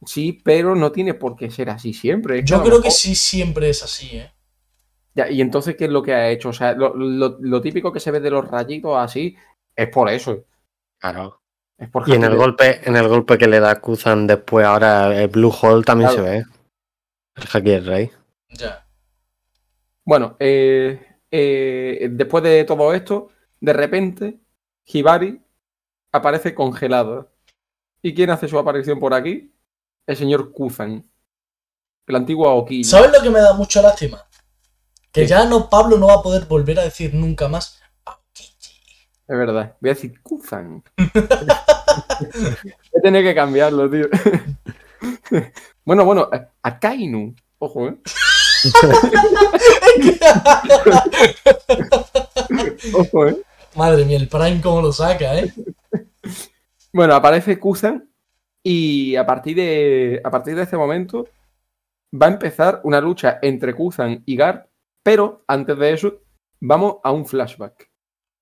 sí, 0.06 0.42
pero 0.44 0.76
no 0.76 0.92
tiene 0.92 1.14
por 1.14 1.38
qué 1.38 1.50
ser 1.50 1.70
así 1.70 1.94
siempre. 1.94 2.40
Es 2.40 2.46
yo 2.46 2.62
creo 2.62 2.82
que 2.82 2.92
sí 2.92 3.16
siempre 3.16 3.70
es 3.70 3.82
así, 3.84 4.18
¿eh? 4.18 4.32
Ya, 5.16 5.30
y 5.32 5.40
entonces, 5.42 5.76
¿qué 5.78 5.86
es 5.86 5.92
lo 5.92 6.04
que 6.04 6.14
ha 6.14 6.30
hecho? 6.30 6.50
O 6.50 6.54
sea, 6.54 6.74
lo, 6.74 6.94
lo- 6.94 7.38
lo 7.40 7.62
típico 7.62 7.92
que 7.94 8.00
se 8.02 8.12
ve 8.12 8.20
de 8.20 8.30
los 8.30 8.46
rayitos 8.48 8.96
así 8.98 9.36
es 9.76 9.88
por 9.90 10.10
eso. 10.10 10.44
Claro. 11.00 11.42
Es 11.78 11.90
por 11.90 12.08
Y 12.10 12.14
en 12.14 12.24
el 12.24 12.36
golpe, 12.36 12.82
en 12.88 12.96
el 12.96 13.08
golpe 13.08 13.38
que 13.38 13.48
le 13.48 13.60
da 13.60 13.80
Kuzan 13.80 14.26
después, 14.28 14.66
ahora 14.66 15.22
el 15.22 15.28
Blue 15.28 15.54
Hole 15.62 15.84
también 15.84 16.10
Claro. 16.10 16.24
se 16.26 16.30
ve. 16.30 16.46
El 17.36 17.44
Haki 17.54 17.70
del 17.70 17.86
Rey. 17.86 18.12
Ya. 18.50 18.88
Bueno, 20.04 20.36
eh, 20.40 21.00
eh, 21.30 22.08
después 22.12 22.44
de 22.44 22.64
todo 22.64 22.94
esto, 22.94 23.30
de 23.60 23.74
repente, 23.74 24.40
Hibari 24.86 25.40
aparece 26.12 26.56
congelado. 26.56 27.32
¿Y 28.02 28.16
quién 28.16 28.30
hace 28.30 28.48
su 28.48 28.58
aparición 28.58 29.00
por 29.00 29.14
aquí? 29.14 29.54
El 30.08 30.16
señor 30.16 30.52
Kuzan. 30.52 31.08
El 32.08 32.16
antiguo 32.16 32.48
Aokiji. 32.48 32.86
¿Sabes 32.86 33.12
lo 33.12 33.22
que 33.22 33.30
me 33.30 33.40
da 33.40 33.54
mucha 33.54 33.82
lástima? 33.82 34.24
Que 35.12 35.22
¿Qué? 35.22 35.28
ya 35.28 35.46
no, 35.46 35.70
Pablo 35.70 35.98
no 35.98 36.08
va 36.08 36.16
a 36.16 36.22
poder 36.22 36.46
volver 36.46 36.80
a 36.80 36.84
decir 36.84 37.14
nunca 37.14 37.48
más. 37.50 37.77
Es 39.28 39.38
verdad. 39.38 39.76
Voy 39.82 39.90
a 39.90 39.94
decir 39.94 40.22
Kuzan. 40.22 40.84
Voy 40.98 41.12
a 42.98 43.02
tener 43.04 43.24
que 43.24 43.36
cambiarlo, 43.36 43.90
tío. 43.90 44.06
bueno, 45.86 46.06
bueno, 46.06 46.30
a- 46.32 46.50
Akainu. 46.64 47.36
Ojo, 47.60 47.88
¿eh? 47.90 47.98
Ojo, 52.94 53.28
¿eh? 53.28 53.38
Madre 53.76 54.06
mía, 54.06 54.18
el 54.18 54.28
Prime 54.28 54.62
cómo 54.62 54.82
lo 54.82 54.92
saca, 54.94 55.38
¿eh? 55.38 55.52
Bueno, 56.94 57.16
aparece 57.16 57.60
Kuzan 57.60 58.10
y 58.64 59.16
a 59.16 59.26
partir 59.26 59.56
de 59.58 60.22
a 60.24 60.32
partir 60.32 60.56
de 60.56 60.64
este 60.64 60.78
momento 60.78 61.28
va 62.14 62.28
a 62.28 62.32
empezar 62.32 62.82
una 62.84 63.02
lucha 63.02 63.40
entre 63.42 63.74
Kuzan 63.76 64.24
y 64.26 64.36
Garp, 64.36 64.68
pero 65.04 65.44
antes 65.48 65.78
de 65.78 65.94
eso 65.94 66.22
vamos 66.60 66.96
a 67.04 67.12
un 67.12 67.26
flashback. 67.26 67.90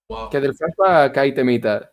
Wow. 0.09 0.29
Que 0.29 0.39
del 0.39 0.53
flashback 0.55 1.17
hay 1.17 1.33
temita. 1.33 1.89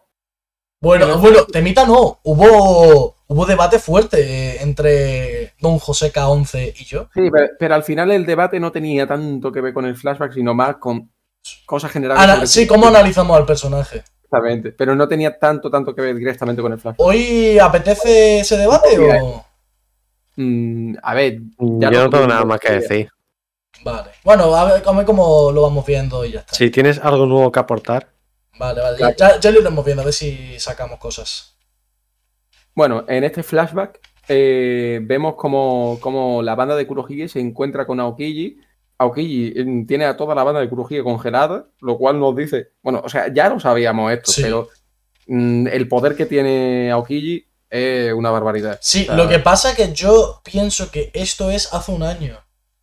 Bueno, 0.81 1.19
bueno, 1.19 1.45
temita 1.47 1.87
no. 1.87 2.19
Hubo, 2.25 3.17
hubo 3.27 3.47
debate 3.47 3.79
fuerte 3.79 4.21
eh, 4.21 4.63
entre 4.63 5.55
Don 5.61 5.79
José 5.79 6.13
K11 6.13 6.75
y 6.77 6.85
yo. 6.85 7.09
Sí, 7.15 7.31
pero, 7.31 7.49
pero 7.59 7.75
al 7.77 7.85
final 7.85 8.11
el 8.11 8.27
debate 8.27 8.59
no 8.59 8.73
tenía 8.73 9.07
tanto 9.07 9.53
que 9.53 9.61
ver 9.61 9.73
con 9.73 9.87
el 9.87 9.97
flashback, 9.97 10.33
sino 10.33 10.55
más 10.55 10.77
con 10.77 11.11
cosas 11.67 11.93
generales. 11.93 12.23
Ana- 12.23 12.47
sí, 12.47 12.67
¿cómo 12.67 12.89
analizamos 12.89 13.37
al 13.37 13.47
personaje? 13.47 14.03
Exactamente, 14.25 14.73
pero 14.73 14.95
no 14.97 15.07
tenía 15.07 15.39
tanto, 15.39 15.71
tanto 15.71 15.95
que 15.95 16.03
ver 16.03 16.17
directamente 16.17 16.61
con 16.63 16.73
el 16.73 16.81
flashback. 16.81 17.01
¿Hoy 17.07 17.59
apetece 17.59 18.41
ese 18.41 18.57
debate 18.57 18.99
o...? 18.99 19.45
Mm, 20.37 20.95
a 21.03 21.15
ver, 21.15 21.39
Ya 21.59 21.91
Yo 21.91 22.05
no 22.05 22.11
tengo 22.11 22.27
nada 22.27 22.45
más 22.45 22.59
que 22.59 22.73
decir. 22.73 23.09
Vale. 23.85 24.11
Bueno, 24.25 24.55
a 24.55 24.65
ver, 24.65 24.83
a 24.87 24.93
ver 24.93 25.05
cómo 25.05 25.51
lo 25.53 25.63
vamos 25.63 25.85
viendo 25.87 26.25
y 26.25 26.33
ya 26.33 26.41
está. 26.41 26.55
Si 26.55 26.71
tienes 26.71 26.99
algo 26.99 27.27
nuevo 27.27 27.51
que 27.53 27.61
aportar, 27.61 28.09
Vale, 28.59 28.81
vale. 28.81 28.97
Claro. 28.99 29.15
Ya, 29.19 29.41
ya 29.41 29.51
lo 29.51 29.61
iremos 29.61 29.85
viendo, 29.85 30.03
a 30.03 30.05
ver 30.05 30.15
si 30.15 30.61
sacamos 30.61 30.99
cosas. 30.99 31.57
Bueno, 32.75 33.05
en 33.09 33.25
este 33.25 33.43
flashback 33.43 33.99
eh, 34.29 35.01
vemos 35.03 35.35
como, 35.37 35.99
como 36.01 36.43
la 36.43 36.55
banda 36.55 36.77
de 36.77 36.87
Kurohige 36.87 37.29
se 37.29 37.41
encuentra 37.41 37.87
con 37.87 37.99
Aokiji. 37.99 38.59
Aokiji 38.99 39.53
eh, 39.57 39.85
tiene 39.89 40.05
a 40.05 40.17
toda 40.17 40.35
la 40.35 40.45
banda 40.45 40.61
de 40.61 40.69
Kurohige 40.69 41.03
congelada, 41.03 41.67
lo 41.81 41.99
cual 41.99 42.21
nos 42.21 42.37
dice, 42.37 42.73
bueno, 42.83 43.01
o 43.05 43.09
sea, 43.09 43.33
ya 43.33 43.49
lo 43.49 43.59
sabíamos 43.59 44.13
esto, 44.13 44.31
Sí. 44.31 44.43
pero 44.43 44.69
mm, 45.27 45.67
el 45.69 45.89
poder 45.89 46.15
que 46.15 46.27
tiene 46.27 46.91
Aokiji 46.93 47.47
es 47.69 48.13
una 48.13 48.31
barbaridad. 48.31 48.79
Sí, 48.83 49.03
O 49.03 49.07
sea, 49.07 49.15
lo 49.17 49.29
que 49.29 49.39
pasa 49.39 49.71
es 49.71 49.77
que 49.77 49.93
yo 49.93 50.41
pienso 50.45 50.91
que 50.91 51.11
esto 51.15 51.51
es 51.51 51.73
hace 51.73 51.91
un 51.91 52.03
año. 52.03 52.39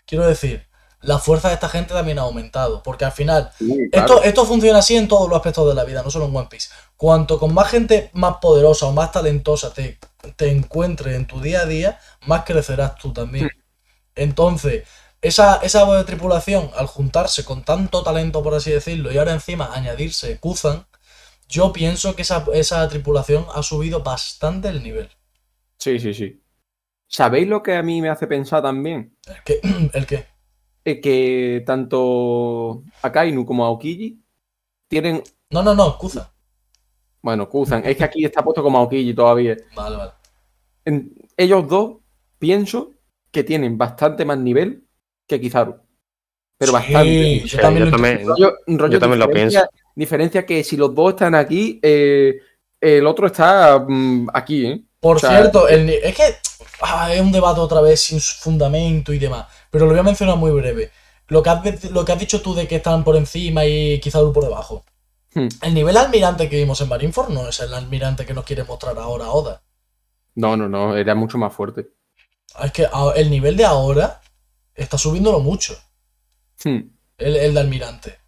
Quiero 0.05 0.27
decir, 0.27 0.65
la 1.01 1.17
fuerza 1.19 1.47
de 1.47 1.55
esta 1.55 1.69
gente 1.69 1.93
también 1.93 2.19
ha 2.19 2.23
aumentado. 2.23 2.83
Porque 2.83 3.05
al 3.05 3.12
final, 3.12 3.51
sí, 3.57 3.89
claro. 3.91 4.15
esto, 4.15 4.23
esto 4.23 4.45
funciona 4.45 4.79
así 4.79 4.95
en 4.95 5.07
todos 5.07 5.29
los 5.29 5.38
aspectos 5.38 5.67
de 5.67 5.75
la 5.75 5.83
vida, 5.83 6.03
no 6.03 6.12
solo 6.12 6.25
en 6.25 6.35
One 6.35 6.47
Piece. 6.49 6.69
Cuanto 6.97 7.39
con 7.39 7.53
más 7.53 7.69
gente 7.69 8.09
más 8.13 8.38
poderosa 8.41 8.88
o 8.88 8.91
más 8.91 9.12
talentosa 9.12 9.73
te, 9.73 9.97
te 10.35 10.49
encuentres 10.49 11.15
en 11.15 11.25
tu 11.27 11.41
día 11.41 11.62
a 11.62 11.65
día, 11.65 11.99
más 12.25 12.43
crecerás 12.43 12.95
tú 12.95 13.13
también. 13.13 13.49
Entonces, 14.15 14.83
esa, 15.21 15.57
esa 15.57 16.05
tripulación, 16.05 16.71
al 16.75 16.88
juntarse 16.88 17.43
con 17.43 17.63
tanto 17.63 18.03
talento, 18.03 18.41
por 18.43 18.55
así 18.55 18.71
decirlo, 18.71 19.12
y 19.12 19.17
ahora 19.17 19.33
encima 19.33 19.73
añadirse 19.73 20.39
Kuzan, 20.39 20.85
yo 21.47 21.73
pienso 21.73 22.15
que 22.15 22.21
esa, 22.21 22.45
esa 22.53 22.88
tripulación 22.88 23.45
ha 23.53 23.63
subido 23.63 24.01
bastante 24.01 24.69
el 24.69 24.83
nivel. 24.83 25.09
Sí, 25.77 25.99
sí, 25.99 26.13
sí. 26.13 26.41
¿Sabéis 27.07 27.47
lo 27.47 27.63
que 27.63 27.75
a 27.75 27.81
mí 27.81 28.01
me 28.01 28.09
hace 28.09 28.27
pensar 28.27 28.62
también? 28.62 29.17
¿El 29.25 29.43
qué? 29.43 29.59
¿El 29.93 30.05
qué? 30.05 30.27
Eh, 30.85 31.01
que 31.01 31.63
tanto 31.65 32.83
Akainu 33.01 33.45
como 33.45 33.65
Aokiji 33.65 34.19
tienen. 34.87 35.21
No, 35.51 35.61
no, 35.61 35.75
no, 35.75 35.97
Kuzan. 35.97 36.25
Bueno, 37.21 37.49
Kuzan, 37.49 37.83
es 37.85 37.97
que 37.97 38.03
aquí 38.03 38.23
está 38.25 38.41
puesto 38.43 38.63
como 38.63 38.77
Aokiji 38.77 39.13
todavía. 39.13 39.57
Vale, 39.75 39.97
vale. 39.97 40.11
En- 40.85 41.13
ellos 41.35 41.67
dos, 41.67 41.97
pienso 42.39 42.91
que 43.31 43.43
tienen 43.43 43.77
bastante 43.77 44.23
más 44.25 44.37
nivel 44.37 44.83
que 45.27 45.39
Kizaru. 45.39 45.75
Pero 46.57 46.71
Sí, 46.71 46.73
bastante. 46.73 47.39
Yo 47.41 47.47
Sí, 47.47 47.57
también 47.57 47.79
yo 47.79 47.85
lo 47.85 47.91
también- 47.91 48.27
Rollo, 48.27 48.53
rollo 48.67 48.93
yo 48.93 48.99
también 48.99 49.19
lo 49.19 49.27
diferencia- 49.27 49.69
Diferencia 49.95 50.45
que 50.45 50.63
si 50.63 50.77
los 50.77 50.95
dos 50.95 51.09
están 51.09 51.35
aquí, 51.35 51.77
eh, 51.83 52.39
el 52.79 53.05
otro 53.05 53.27
está 53.27 53.85
mm, 53.85 54.27
aquí, 54.33 54.65
¿eh? 54.65 54.81
Por 55.01 55.17
O 55.17 55.19
sea, 55.19 55.29
cierto, 55.41 55.67
el 55.67 55.89
es 55.89 56.15
que 56.15 56.23
ah, 56.81 57.13
es 57.13 57.21
un 57.21 57.31
debate 57.31 57.59
otra 57.59 57.81
vez 57.81 58.01
sin 58.01 58.19
fundamento 58.19 59.13
y 59.13 59.19
demás, 59.19 59.47
pero 59.69 59.85
lo 59.85 59.91
voy 59.91 59.99
a 59.99 60.03
mencionar 60.03 60.37
muy 60.37 60.51
breve. 60.51 60.91
Lo 61.27 61.43
que 61.43 61.49
has, 61.49 61.91
lo 61.91 62.03
que 62.05 62.11
has 62.11 62.19
dicho 62.19 62.41
tú 62.41 62.53
de 62.55 62.67
que 62.67 62.77
están 62.77 63.03
por 63.03 63.15
encima 63.15 63.65
y 63.65 63.99
quizá 63.99 64.19
por 64.19 64.43
debajo. 64.43 64.83
Hmm. 65.33 65.47
El 65.61 65.73
nivel 65.73 65.95
almirante 65.97 66.49
que 66.49 66.57
vimos 66.57 66.81
en 66.81 66.89
Marineford 66.89 67.29
no 67.29 67.47
es 67.47 67.59
el 67.59 67.73
almirante 67.73 68.25
que 68.25 68.33
nos 68.33 68.45
quiere 68.45 68.63
mostrar 68.63 68.97
ahora 68.97 69.29
Oda. 69.29 69.61
No, 70.35 70.57
no, 70.57 70.67
no, 70.67 70.95
era 70.95 71.13
mucho 71.15 71.37
más 71.37 71.53
fuerte. 71.53 71.89
Es 72.63 72.71
que 72.71 72.87
el 73.15 73.29
nivel 73.29 73.55
de 73.57 73.65
ahora 73.65 74.21
está 74.73 74.97
subiéndolo 74.97 75.39
mucho, 75.39 75.77
Hmm. 76.63 76.89
el, 77.17 77.35
el 77.37 77.53
de 77.53 77.59
almirante. 77.59 78.18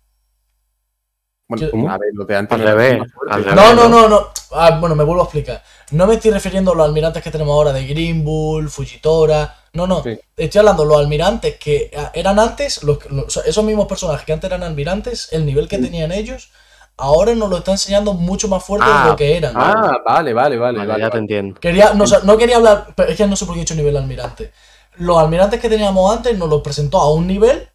Bueno, 1.51 1.67
¿Qué- 1.71 1.87
a 1.93 1.97
ver, 1.97 2.09
lo 2.13 2.23
de 2.25 2.35
antes 2.37 2.57
Al 2.59 2.63
revés, 2.65 3.01
al. 3.29 3.55
No, 3.55 3.73
no, 3.75 3.89
no, 3.89 4.07
no. 4.07 4.27
Ah, 4.51 4.77
bueno, 4.79 4.95
me 4.95 5.03
vuelvo 5.03 5.21
a 5.21 5.25
explicar. 5.25 5.61
No 5.91 6.07
me 6.07 6.15
estoy 6.15 6.31
refiriendo 6.31 6.71
a 6.71 6.75
los 6.75 6.85
almirantes 6.85 7.21
que 7.21 7.29
tenemos 7.31 7.51
ahora 7.53 7.73
de 7.73 7.85
Green 7.85 8.23
Bull, 8.23 8.69
Fujitora. 8.69 9.53
No, 9.73 9.85
no. 9.85 10.01
Sí. 10.03 10.17
Estoy 10.37 10.59
hablando 10.59 10.83
de 10.83 10.89
los 10.89 10.97
almirantes 10.99 11.57
que 11.57 11.91
ah, 11.97 12.11
eran 12.13 12.39
antes, 12.39 12.83
los, 12.83 12.99
los- 13.11 13.37
esos 13.45 13.63
mismos 13.65 13.87
personajes 13.87 14.25
que 14.25 14.31
antes 14.33 14.49
eran 14.49 14.63
almirantes, 14.63 15.27
el 15.33 15.45
nivel 15.45 15.67
que 15.67 15.75
Sí. 15.77 15.81
tenían 15.83 16.11
ellos, 16.13 16.51
ahora 16.97 17.35
nos 17.35 17.49
lo 17.49 17.57
está 17.57 17.71
enseñando 17.71 18.13
mucho 18.13 18.47
más 18.47 18.63
fuerte 18.63 18.87
Ah, 18.89 19.03
de 19.03 19.09
lo 19.11 19.15
que 19.17 19.35
eran. 19.37 19.53
Ah, 19.55 19.97
vale, 20.05 20.33
vale, 20.33 20.57
vale. 20.57 20.77
vale, 20.77 20.87
vale, 20.89 21.01
ya 21.03 21.09
te 21.09 21.17
entiendo. 21.17 21.59
Quería, 21.59 21.93
no, 21.93 22.05
o 22.05 22.07
sea, 22.07 22.19
no 22.23 22.37
quería 22.37 22.57
hablar, 22.57 22.93
pero 22.95 23.09
es 23.09 23.17
que 23.17 23.27
no 23.27 23.35
sé 23.35 23.45
por 23.45 23.55
qué 23.55 23.59
he 23.61 23.63
dicho 23.63 23.75
nivel 23.75 23.97
almirante. 23.97 24.51
Los 24.97 25.17
almirantes 25.17 25.59
que 25.59 25.67
teníamos 25.69 26.15
antes 26.15 26.37
nos 26.37 26.47
los 26.49 26.61
presentó 26.61 26.99
a 26.99 27.11
un 27.13 27.27
nivel 27.27 27.67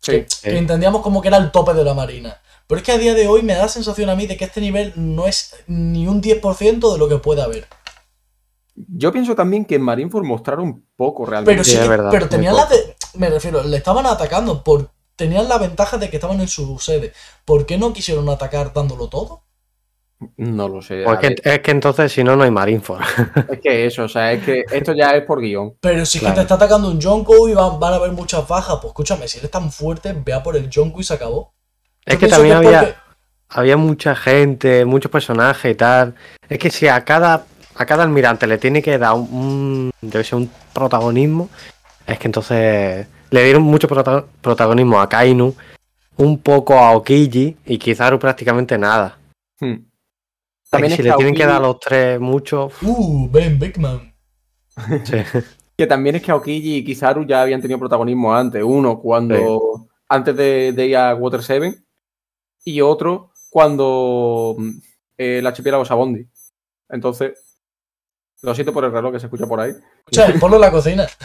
Sí. 0.00 0.26
que 0.42 0.58
entendíamos 0.58 1.00
como 1.00 1.22
que 1.22 1.28
era 1.28 1.38
el 1.38 1.50
tope 1.50 1.72
de 1.72 1.84
la 1.84 1.94
marina. 1.94 2.38
Pero 2.66 2.78
es 2.78 2.84
que 2.84 2.92
a 2.92 2.98
día 2.98 3.14
de 3.14 3.28
hoy 3.28 3.42
me 3.42 3.54
da 3.54 3.62
la 3.62 3.68
sensación 3.68 4.08
a 4.10 4.16
mí 4.16 4.26
de 4.26 4.36
que 4.36 4.44
este 4.44 4.60
nivel 4.60 4.92
no 4.96 5.26
es 5.26 5.54
ni 5.66 6.06
un 6.06 6.22
10% 6.22 6.92
de 6.92 6.98
lo 6.98 7.08
que 7.08 7.18
puede 7.18 7.42
haber. 7.42 7.66
Yo 8.74 9.12
pienso 9.12 9.34
también 9.34 9.64
que 9.64 9.76
en 9.76 9.82
Marineford 9.82 10.24
mostraron 10.24 10.84
poco 10.96 11.26
realmente. 11.26 11.52
Pero 11.52 11.64
sí, 11.64 11.70
Sí, 11.72 11.76
es 11.76 11.82
que- 11.82 11.88
verdad, 11.88 12.10
pero 12.10 12.28
tenían 12.28 12.56
la 12.56 12.66
de. 12.66 12.96
Me 13.14 13.28
refiero, 13.30 13.62
le 13.62 13.76
estaban 13.76 14.06
atacando 14.06 14.64
por. 14.64 14.90
Tenían 15.16 15.48
la 15.48 15.58
ventaja 15.58 15.96
de 15.96 16.10
que 16.10 16.16
estaban 16.16 16.40
en 16.40 16.48
su 16.48 16.76
sede. 16.80 17.12
¿Por 17.44 17.66
qué 17.66 17.78
no 17.78 17.92
quisieron 17.92 18.28
atacar 18.28 18.72
dándolo 18.72 19.08
todo? 19.08 19.44
No 20.36 20.68
lo 20.68 20.82
sé. 20.82 21.02
Pues 21.04 21.18
que- 21.20 21.36
es 21.44 21.60
que 21.60 21.70
entonces 21.70 22.10
si 22.12 22.24
no, 22.24 22.34
no 22.34 22.42
hay 22.42 22.50
Marineford. 22.50 23.00
es 23.52 23.60
que 23.60 23.86
eso, 23.86 24.04
o 24.04 24.08
sea, 24.08 24.32
es 24.32 24.42
que 24.42 24.64
esto 24.72 24.92
ya 24.92 25.12
es 25.12 25.24
por 25.24 25.40
guion. 25.40 25.76
Pero 25.80 26.04
si 26.04 26.18
es 26.18 26.22
Claro. 26.22 26.34
que 26.34 26.38
te 26.40 26.42
está 26.42 26.54
atacando 26.56 26.88
un 26.88 27.00
Jonko 27.00 27.48
y 27.48 27.54
van, 27.54 27.78
van 27.78 27.92
a 27.92 27.96
haber 27.96 28.10
muchas 28.10 28.48
bajas, 28.48 28.78
pues 28.80 28.86
escúchame, 28.90 29.28
si 29.28 29.38
eres 29.38 29.52
tan 29.52 29.70
fuerte, 29.70 30.12
vea 30.14 30.42
por 30.42 30.56
el 30.56 30.68
Jonko 30.72 31.00
y 31.00 31.04
se 31.04 31.14
acabó. 31.14 31.53
Es 32.06 32.18
que 32.18 32.28
también 32.28 32.56
había, 32.56 32.80
porque- 32.80 32.94
había 33.48 33.76
mucha 33.76 34.14
gente, 34.14 34.84
muchos 34.84 35.10
personajes 35.10 35.72
y 35.72 35.74
tal. 35.74 36.14
Es 36.48 36.58
que 36.58 36.70
si 36.70 36.86
a 36.88 37.04
cada, 37.04 37.46
a 37.76 37.86
cada 37.86 38.02
almirante 38.04 38.46
le 38.46 38.58
tiene 38.58 38.82
que 38.82 38.98
dar 38.98 39.14
un, 39.14 39.28
un- 39.32 39.90
debe 40.00 40.24
ser 40.24 40.36
un 40.38 40.50
protagonismo, 40.72 41.48
es 42.06 42.18
que 42.18 42.28
entonces 42.28 43.06
le 43.30 43.44
dieron 43.44 43.62
mucho 43.62 43.88
prota- 43.88 44.24
protagonismo 44.40 45.00
a 45.00 45.08
Kainu, 45.08 45.54
un 46.16 46.38
poco 46.38 46.74
a 46.78 46.92
Okiji 46.92 47.56
y 47.66 47.78
Kizaru 47.78 48.18
prácticamente 48.18 48.76
nada. 48.78 49.18
Hmm. 49.60 49.72
Es 49.72 49.80
que 50.70 50.70
También 50.70 50.96
si 50.96 51.02
le 51.02 51.12
tienen 51.12 51.34
que 51.34 51.46
dar 51.46 51.56
a 51.56 51.60
los 51.60 51.78
tres 51.80 52.18
mucho, 52.20 52.70
Uh, 52.82 53.28
Ben 53.30 53.58
Bigman. 53.58 54.12
sí. 55.04 55.16
Que 55.76 55.88
también 55.88 56.14
es 56.14 56.22
que 56.22 56.30
Aokiji 56.30 56.76
y 56.76 56.84
Kizaru 56.84 57.26
ya 57.26 57.42
habían 57.42 57.60
tenido 57.60 57.80
protagonismo 57.80 58.32
antes. 58.32 58.62
Uno 58.62 59.00
cuando. 59.00 59.88
antes 60.08 60.36
de, 60.36 60.70
de 60.72 60.86
ir 60.86 60.96
a 60.96 61.16
Water 61.16 61.42
7. 61.42 61.82
Y 62.64 62.80
otro 62.80 63.30
cuando 63.50 64.56
mm, 64.58 64.70
eh, 65.18 65.38
el 65.38 65.46
archipiélago 65.46 65.84
Sabondi. 65.84 66.26
Entonces. 66.88 67.50
Lo 68.42 68.54
siento 68.54 68.74
por 68.74 68.84
el 68.84 68.92
reloj 68.92 69.12
que 69.12 69.20
se 69.20 69.26
escucha 69.26 69.46
por 69.46 69.58
ahí. 69.58 69.72
Escucha, 70.00 70.38
ponlo 70.38 70.56
en 70.56 70.60
la 70.60 70.70
cocina. 70.70 71.06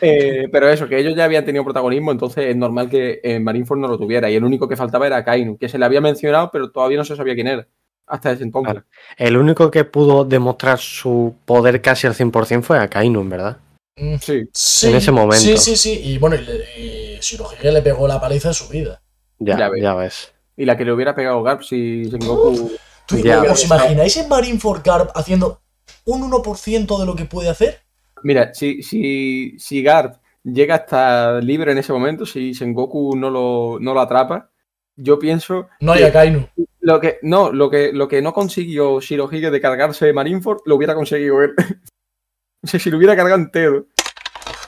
Eh, 0.00 0.48
pero 0.52 0.68
eso, 0.68 0.88
que 0.88 0.98
ellos 0.98 1.14
ya 1.16 1.24
habían 1.24 1.44
tenido 1.44 1.64
protagonismo, 1.64 2.12
entonces 2.12 2.46
es 2.46 2.56
normal 2.56 2.88
que 2.88 3.20
en 3.22 3.42
Marineford 3.42 3.78
no 3.80 3.88
lo 3.88 3.98
tuviera. 3.98 4.30
Y 4.30 4.36
el 4.36 4.44
único 4.44 4.68
que 4.68 4.76
faltaba 4.76 5.06
era 5.06 5.24
Kainu, 5.24 5.56
que 5.58 5.68
se 5.68 5.78
le 5.78 5.84
había 5.84 6.00
mencionado, 6.00 6.50
pero 6.52 6.70
todavía 6.70 6.98
no 6.98 7.04
se 7.04 7.16
sabía 7.16 7.34
quién 7.34 7.48
era. 7.48 7.66
Hasta 8.06 8.32
ese 8.32 8.44
entonces. 8.44 8.72
Claro. 8.72 8.86
El 9.16 9.36
único 9.36 9.70
que 9.70 9.84
pudo 9.84 10.24
demostrar 10.24 10.78
su 10.78 11.34
poder 11.44 11.82
casi 11.82 12.06
al 12.06 12.14
100% 12.14 12.62
fue 12.62 12.78
a 12.78 12.88
Kainu, 12.88 13.20
en 13.20 13.30
verdad. 13.30 13.58
Mm, 13.96 14.16
Sí. 14.20 14.48
Sí, 14.52 14.88
En 14.88 14.96
ese 14.96 15.10
momento. 15.10 15.42
Sí, 15.42 15.56
sí, 15.56 15.76
sí. 15.76 16.00
Y 16.04 16.18
bueno, 16.18 16.36
y, 16.36 16.80
y 16.80 17.18
Shirohige 17.20 17.72
le 17.72 17.82
pegó 17.82 18.06
la 18.06 18.20
paliza 18.20 18.48
de 18.48 18.54
su 18.54 18.68
vida. 18.68 19.02
Ya, 19.38 19.58
Ya 19.58 19.70
ya, 19.76 19.94
ves. 19.94 20.32
Y 20.56 20.64
la 20.64 20.76
que 20.76 20.84
le 20.84 20.92
hubiera 20.92 21.14
pegado 21.14 21.42
Garp 21.42 21.62
si 21.62 22.10
Sengoku. 22.10 22.72
¿Tú 23.06 23.16
Ya. 23.18 23.42
¿Os 23.42 23.64
imagináis 23.64 24.16
en 24.16 24.28
Marineford 24.28 24.82
Garp 24.82 25.10
haciendo 25.14 25.62
un 26.04 26.30
1% 26.30 26.98
de 26.98 27.06
lo 27.06 27.14
que 27.14 27.24
puede 27.24 27.48
hacer? 27.48 27.80
Mira, 28.22 28.52
si, 28.52 28.82
si, 28.82 29.58
si 29.58 29.82
Garp 29.82 30.16
llega 30.42 30.74
a 30.74 30.78
estar 30.78 31.44
libre 31.44 31.72
en 31.72 31.78
ese 31.78 31.92
momento, 31.92 32.26
si 32.26 32.54
Sengoku 32.54 33.16
no 33.16 33.30
lo, 33.30 33.78
no 33.80 33.94
lo 33.94 34.00
atrapa, 34.00 34.50
yo 34.96 35.18
pienso. 35.18 35.68
No 35.80 35.92
hay 35.92 36.00
que 36.00 36.06
a 36.06 36.12
Kainu. 36.12 36.48
Lo 36.80 37.00
que, 37.00 37.18
no, 37.22 37.52
lo 37.52 37.70
que, 37.70 37.92
lo 37.92 38.08
que 38.08 38.22
no 38.22 38.32
consiguió 38.32 39.00
Shirohige 39.00 39.50
de 39.50 39.60
cargarse 39.60 40.12
Marineford, 40.12 40.62
lo 40.64 40.76
hubiera 40.76 40.94
conseguido 40.94 41.42
él. 41.42 41.54
o 42.62 42.66
sea, 42.66 42.80
si 42.80 42.90
lo 42.90 42.96
hubiera 42.96 43.16
cargado 43.16 43.40
entero. 43.40 43.86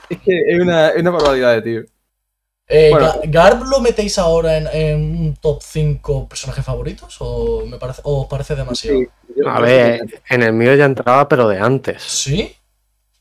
Es 0.09 0.19
que 0.19 0.41
es 0.47 0.59
una, 0.59 0.89
es 0.89 1.01
una 1.01 1.11
barbaridad 1.11 1.53
de 1.55 1.61
tío. 1.61 1.81
Eh, 2.73 2.89
Bueno. 2.89 3.07
Ga- 3.07 3.19
¿Garp 3.25 3.63
lo 3.63 3.81
metéis 3.81 4.17
ahora 4.17 4.55
en, 4.57 4.67
en 4.67 4.95
un 5.27 5.35
top 5.35 5.61
5 5.61 6.29
personajes 6.29 6.63
favoritos? 6.63 7.17
¿O, 7.19 7.65
me 7.65 7.77
parece, 7.77 8.01
o 8.05 8.21
os 8.21 8.27
parece 8.27 8.55
demasiado? 8.55 8.97
Sí, 8.99 9.07
A 9.45 9.59
ver, 9.59 10.21
en 10.29 10.43
el 10.43 10.53
mío 10.53 10.73
ya 10.75 10.85
entraba, 10.85 11.27
pero 11.27 11.49
de 11.49 11.59
antes. 11.59 12.01
¿Sí? 12.01 12.55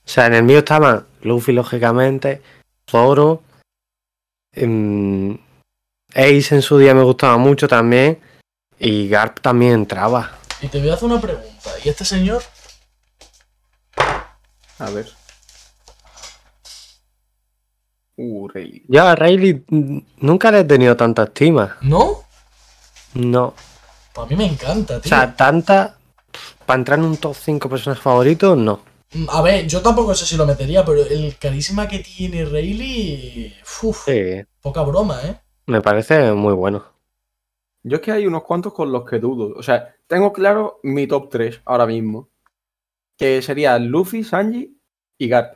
O 0.07 0.09
sea, 0.09 0.27
en 0.27 0.35
el 0.35 0.43
mío 0.45 0.59
estaban 0.59 1.05
Luffy, 1.23 1.53
lógicamente, 1.53 2.41
Zoro, 2.89 3.43
em, 4.53 5.37
Ace 6.15 6.55
en 6.55 6.63
su 6.63 6.79
día 6.79 6.95
me 6.95 7.03
gustaba 7.03 7.37
mucho 7.37 7.67
también, 7.69 8.21
y 8.79 9.09
Garp 9.09 9.41
también 9.41 9.73
entraba. 9.73 10.39
Y 10.63 10.69
te 10.69 10.79
voy 10.81 10.91
a 10.91 10.95
hacer 10.95 11.07
una 11.09 11.21
pregunta. 11.21 11.71
¿Y 11.85 11.89
este 11.89 12.05
señor? 12.05 12.43
A 14.79 14.91
ver. 14.91 15.09
Uh, 18.23 18.49
Rayleigh. 18.49 18.85
Yo 18.87 19.03
a 19.03 19.15
Rayleigh 19.17 19.65
nunca 20.19 20.51
le 20.51 20.61
he 20.61 20.65
tenido 20.65 20.95
tanta 20.95 21.23
estima. 21.25 21.79
¿No? 21.81 22.19
No. 23.15 23.55
Para 24.15 24.27
mí 24.29 24.37
me 24.37 24.45
encanta, 24.45 24.97
O 24.97 25.01
tío. 25.01 25.09
sea, 25.09 25.35
tanta. 25.35 25.97
Para 26.67 26.79
entrar 26.79 26.99
en 26.99 27.07
un 27.07 27.17
top 27.17 27.35
5 27.35 27.69
personajes 27.71 28.03
favoritos, 28.03 28.59
no. 28.59 28.81
Mm, 29.15 29.27
A 29.31 29.41
ver, 29.43 29.67
yo 29.67 29.81
tampoco 29.81 30.15
sé 30.15 30.27
si 30.27 30.37
lo 30.37 30.45
metería, 30.45 30.85
pero 30.85 31.03
el 31.05 31.35
carisma 31.39 31.89
que 31.89 32.01
tiene 32.01 32.45
Rayleigh. 32.45 33.55
Uf, 33.83 34.05
Sí, 34.05 34.43
poca 34.61 34.83
broma, 34.83 35.19
¿eh? 35.25 35.41
me 35.67 35.81
parece 35.81 36.33
muy 36.33 36.53
bueno. 36.53 36.85
Yo 37.83 37.97
es 37.97 38.03
que 38.03 38.13
hay 38.13 38.27
unos 38.27 38.43
cuantos 38.45 38.75
con 38.75 38.93
los 38.93 39.05
que 39.09 39.19
dudo. 39.19 39.55
O 39.57 39.63
sea, 39.63 39.95
tengo 40.07 40.31
claro 40.33 40.79
mi 40.83 41.07
top 41.07 41.31
3 41.31 41.63
ahora 41.65 41.87
mismo. 41.87 42.29
Que 43.17 43.41
sería 43.41 43.79
Luffy, 43.79 44.23
Sanji 44.25 44.77
y 45.17 45.29
Garp. 45.29 45.55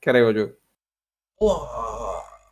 Creo 0.00 0.30
yo. 0.30 0.46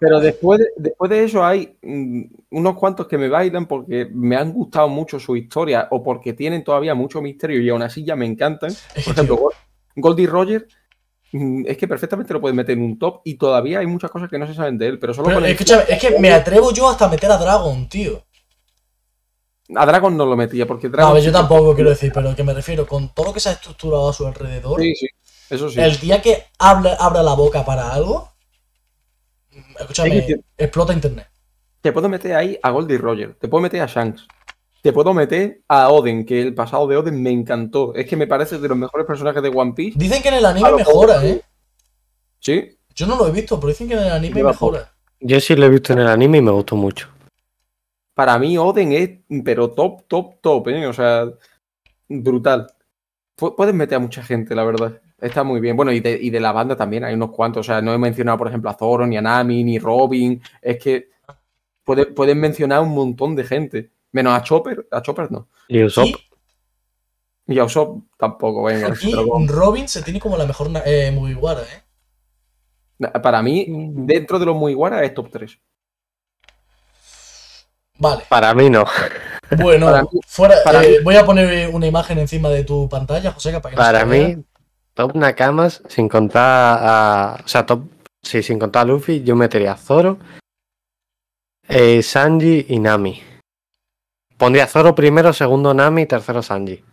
Pero 0.01 0.21
después 0.21 0.61
de, 0.61 0.67
después 0.77 1.11
de 1.11 1.25
eso 1.25 1.45
hay 1.45 1.77
mm, 1.83 2.23
unos 2.53 2.77
cuantos 2.77 3.09
que 3.09 3.19
me 3.19 3.29
bailan 3.29 3.67
porque 3.67 4.09
me 4.13 4.37
han 4.37 4.53
gustado 4.53 4.89
mucho 4.89 5.19
su 5.19 5.37
historia 5.37 5.89
o 5.91 6.03
porque 6.03 6.33
tienen 6.35 6.63
todavía 6.63 6.95
mucho 6.95 7.21
misterio 7.21 7.61
y 7.61 7.69
aún 7.69 7.83
así 7.83 8.05
ya 8.05 8.15
me 8.15 8.25
encantan. 8.27 8.73
Por 9.05 9.13
ejemplo, 9.13 9.51
Goldie 9.97 10.29
Roger 10.29 10.69
mm, 11.33 11.65
es 11.67 11.77
que 11.77 11.89
perfectamente 11.89 12.33
lo 12.33 12.41
puedes 12.41 12.55
meter 12.57 12.79
en 12.79 12.85
un 12.85 12.99
top 12.99 13.23
y 13.25 13.35
todavía 13.37 13.81
hay 13.81 13.87
muchas 13.87 14.11
cosas 14.11 14.31
que 14.31 14.39
no 14.39 14.47
se 14.47 14.55
saben 14.55 14.79
de 14.79 14.87
él, 14.87 14.99
pero 15.01 15.13
solo 15.13 15.27
pero 15.27 15.39
con 15.39 15.45
el- 15.47 15.53
escúchame, 15.53 15.83
es 15.89 15.99
que 16.01 16.19
me 16.19 16.31
atrevo 16.33 16.73
yo 16.73 16.89
hasta 16.89 17.07
a 17.07 17.09
meter 17.09 17.31
a 17.33 17.37
Dragon, 17.37 17.89
tío. 17.89 18.23
A 19.75 19.85
Dragon 19.85 20.17
no 20.17 20.25
lo 20.25 20.37
metía 20.37 20.67
porque 20.67 20.87
No, 20.89 20.93
Dragon... 20.93 21.15
ver, 21.15 21.23
yo 21.25 21.33
tampoco 21.33 21.75
quiero 21.75 21.91
decir, 21.91 22.13
pero 22.15 22.35
que 22.37 22.45
me 22.45 22.55
refiero, 22.55 22.87
con 22.87 23.13
todo 23.13 23.27
lo 23.27 23.33
que 23.35 23.41
se 23.41 23.49
ha 23.51 23.53
estructurado 23.53 24.09
a 24.09 24.13
su 24.13 24.27
alrededor, 24.27 24.81
Sí, 24.81 24.95
sí, 24.95 25.07
eso 25.51 25.69
sí. 25.69 25.81
el 25.81 25.99
día 25.99 26.23
que 26.23 26.45
habla, 26.59 26.95
abra 26.95 27.23
la 27.23 27.35
boca 27.35 27.65
para 27.67 27.93
algo, 27.93 28.33
escúchame, 29.79 30.19
Es 30.19 30.27
que- 30.27 30.41
explota 30.57 30.93
internet. 30.93 31.29
Te 31.81 31.93
puedo 31.93 32.09
meter 32.09 32.35
ahí 32.35 32.59
a 32.63 32.71
Goldie 32.71 32.99
Roger, 32.99 33.35
te 33.35 33.49
puedo 33.49 33.63
meter 33.63 33.81
a 33.83 33.87
Shanks, 33.87 34.27
te 34.83 34.93
puedo 34.93 35.15
meter 35.15 35.61
a 35.69 35.89
Oden, 35.91 36.25
que 36.27 36.41
el 36.43 36.55
pasado 36.55 36.87
de 36.87 36.97
Oden 36.97 37.23
me 37.23 37.31
encantó. 37.31 37.95
Es 37.95 38.07
que 38.07 38.17
me 38.17 38.27
parece 38.27 38.59
de 38.59 38.69
los 38.69 38.77
mejores 38.77 39.07
personajes 39.07 39.43
de 39.43 39.49
One 39.49 39.73
Piece. 39.75 39.99
Dicen 39.99 40.23
que 40.23 40.29
en 40.29 40.35
el 40.35 40.45
anime 40.47 40.73
mejora, 40.73 41.21
mejor- 41.21 41.27
¿eh? 41.39 41.43
Sí, 42.41 42.75
Yo 42.95 43.07
no 43.07 43.17
lo 43.17 43.29
he 43.29 43.31
visto, 43.31 43.59
pero 43.61 43.69
dicen 43.69 43.87
que 43.89 43.95
en 43.95 44.01
el 44.01 44.11
anime 44.11 44.43
mejora. 44.43 44.93
Yo 45.21 45.41
sí 45.41 45.55
lo 45.55 45.67
he 45.67 45.69
visto 45.69 45.93
en 45.93 46.01
el 46.01 46.09
anime 46.09 46.39
y 46.39 46.43
me 46.43 46.51
gustó 46.51 46.75
mucho. 46.77 47.09
para 48.15 48.37
mí 48.41 48.59
Oden 48.59 48.91
es, 48.93 49.11
pero 49.45 49.71
top, 49.71 50.03
top, 50.09 50.41
top, 50.41 50.67
¿eh? 50.69 50.87
O 50.89 50.93
sea, 50.93 51.27
brutal. 52.09 52.67
Pu- 53.37 53.55
Puedes 53.55 53.73
meter 53.75 53.95
a 53.97 54.01
mucha 54.01 54.25
gente, 54.25 54.57
la 54.57 54.65
verdad. 54.65 55.01
Está 55.21 55.43
muy 55.43 55.61
bien. 55.61 55.77
Bueno, 55.77 55.91
y 55.93 56.01
de, 56.01 56.13
y 56.21 56.31
de 56.31 56.39
la 56.41 56.53
banda 56.53 56.77
también 56.77 57.05
hay 57.05 57.15
unos 57.15 57.31
cuantos. 57.33 57.67
O 57.67 57.71
sea, 57.73 57.83
no 57.83 57.93
he 57.93 57.99
mencionado, 57.99 58.39
por 58.39 58.49
ejemplo, 58.49 58.71
a 58.71 58.75
Zoro, 58.75 59.07
ni 59.07 59.17
a 59.17 59.23
Nami, 59.23 59.65
ni 59.65 59.79
Robin. 59.79 60.41
Es 60.63 60.79
que 60.79 61.11
puede- 61.85 62.07
pueden 62.07 62.39
mencionar 62.39 62.81
un 62.83 62.91
montón 62.95 63.35
de 63.35 63.45
gente. 63.45 63.91
Menos 64.13 64.33
a 64.35 64.43
Chopper. 64.43 64.87
A 64.91 65.03
Chopper 65.03 65.31
no. 65.33 65.49
Y 65.69 65.83
Usopp, 65.83 66.07
Y 67.47 67.55
Y 67.55 67.59
a 67.59 67.65
Usopp 67.65 68.05
tampoco, 68.17 68.63
venga. 68.65 68.89
aquí. 68.89 69.13
Robin 69.49 69.89
se 69.89 70.03
tiene 70.03 70.21
como 70.21 70.37
la 70.37 70.47
mejor 70.47 70.71
eh, 70.85 71.11
Mugiwara, 71.13 71.63
¿eh? 71.63 73.11
Para 73.23 73.43
mí, 73.43 73.67
dentro 73.69 74.39
de 74.39 74.47
los 74.47 74.57
muy 74.57 74.75
guaras 74.75 75.03
es 75.03 75.15
top 75.15 75.31
3. 75.31 75.59
Vale. 78.01 78.23
para 78.29 78.55
mí 78.55 78.71
no. 78.71 78.85
Bueno, 79.61 79.87
Para 79.87 80.03
mí- 80.03 80.09
fuera, 80.27 80.55
para 80.65 80.85
eh, 80.85 81.01
voy 81.03 81.17
a 81.17 81.25
poner 81.27 81.69
una 81.75 81.87
imagen 81.87 82.19
encima 82.19 82.49
de 82.49 82.63
tu 82.65 82.89
pantalla, 82.89 83.33
José, 83.33 83.51
para 83.61 83.71
que 83.71 83.77
no 83.77 83.83
Para 83.83 84.01
se 84.01 84.07
mí, 84.07 84.45
top 84.99 85.15
Nakamas, 85.15 85.81
sin 85.89 86.09
contar 86.09 86.79
a. 86.83 87.41
O 87.45 87.47
sea, 87.47 87.65
top. 87.65 87.87
Sí, 88.21 88.43
sin 88.43 88.59
contar 88.59 88.83
a 88.83 88.85
Luffy, 88.87 89.23
yo 89.23 89.37
metería 89.37 89.73
a 89.73 89.77
Zoro, 89.77 90.19
eh, 91.69 92.03
Sanji 92.03 92.67
y 92.69 92.81
Nami. 92.81 93.23
Pondría 94.37 94.67
Zoro 94.67 94.97
primero, 94.97 95.33
segundo 95.33 95.73
Nami, 95.73 96.07
tercero 96.07 96.43
Sanji. 96.43 96.85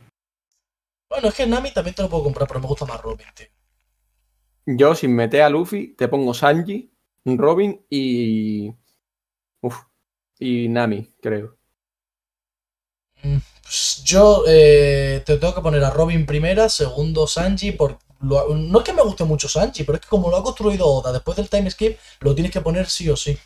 Bueno, 1.09 1.29
es 1.29 1.33
que 1.33 1.47
Nami 1.47 1.73
también 1.73 1.95
te 1.95 2.03
lo 2.03 2.09
puedo 2.09 2.25
comprar, 2.25 2.47
pero 2.47 2.59
me 2.59 2.67
gusta 2.67 2.85
más 2.85 3.01
Robin, 3.01 3.25
tío. 3.33 3.47
Yo, 4.67 4.93
sin 4.93 5.15
meter 5.15 5.41
a 5.41 5.49
Luffy, 5.49 5.95
te 5.95 6.07
pongo 6.07 6.35
Sanji, 6.35 6.93
Robin 7.25 7.83
y. 7.89 8.71
Uf. 9.61 9.81
Y 10.37 10.69
Nami, 10.69 11.09
creo. 11.19 11.57
Pues 13.65 14.03
yo 14.03 14.43
eh, 14.47 15.23
te 15.25 15.37
tengo 15.37 15.55
que 15.55 15.61
poner 15.61 15.83
a 15.83 15.89
Robin 15.89 16.25
primera, 16.27 16.69
segundo 16.69 17.25
Sanji, 17.27 17.71
por 17.71 17.97
lo- 18.21 18.55
no 18.55 18.79
es 18.79 18.85
que 18.85 18.93
me 18.93 19.01
guste 19.01 19.23
mucho 19.23 19.49
Sanji, 19.49 19.83
pero 19.83 19.95
es 19.97 20.01
que 20.03 20.07
como 20.09 20.29
lo 20.29 20.37
ha 20.37 20.43
construido 20.43 20.87
Oda 20.87 21.11
después 21.11 21.35
del 21.37 21.49
time 21.49 21.69
skip, 21.71 21.97
lo 22.19 22.35
tienes 22.35 22.51
que 22.51 22.61
poner 22.61 22.87
sí 22.89 23.09
o 23.09 23.15
sí. 23.17 23.37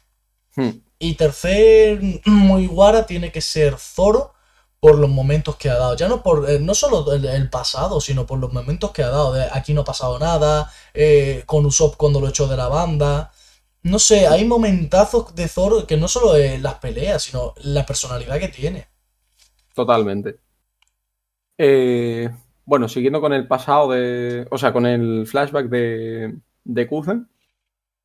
Hmm. 0.55 0.71
Y 0.99 1.15
tercer 1.15 2.01
Mugiwara 2.25 3.05
tiene 3.05 3.31
que 3.31 3.41
ser 3.41 3.77
Zoro 3.77 4.33
por 4.81 4.97
los 4.99 5.09
momentos 5.09 5.55
que 5.57 5.69
ha 5.69 5.75
dado. 5.77 5.95
Ya 5.95 6.07
no 6.09 6.23
por 6.23 6.49
eh, 6.49 6.59
no 6.59 6.75
solo 6.75 7.13
el, 7.13 7.25
el 7.25 7.49
pasado, 7.49 8.01
sino 8.01 8.25
por 8.25 8.39
los 8.39 8.53
momentos 8.53 8.91
que 8.91 9.03
ha 9.03 9.09
dado. 9.09 9.33
De 9.33 9.47
aquí 9.51 9.73
no 9.73 9.81
ha 9.81 9.85
pasado 9.85 10.19
nada, 10.19 10.71
eh, 10.93 11.43
con 11.45 11.65
Usopp 11.65 11.95
cuando 11.97 12.19
lo 12.21 12.29
echó 12.29 12.47
de 12.47 12.57
la 12.57 12.67
banda. 12.69 13.31
No 13.83 13.99
sé, 13.99 14.27
hay 14.27 14.45
momentazos 14.45 15.35
de 15.35 15.47
Zoro 15.49 15.87
que 15.87 15.97
no 15.97 16.07
solo 16.09 16.35
es 16.35 16.61
las 16.61 16.75
peleas, 16.75 17.23
sino 17.23 17.53
la 17.57 17.85
personalidad 17.85 18.39
que 18.39 18.49
tiene. 18.49 18.87
Totalmente. 19.85 20.35
Eh, 21.57 22.29
bueno, 22.65 22.89
siguiendo 22.89 23.21
con 23.21 23.31
el 23.31 23.47
pasado 23.47 23.91
de. 23.91 24.45
O 24.51 24.57
sea, 24.57 24.73
con 24.73 24.85
el 24.85 25.25
flashback 25.25 25.67
de, 25.67 26.35
de 26.65 26.87
Kuzen. 26.87 27.27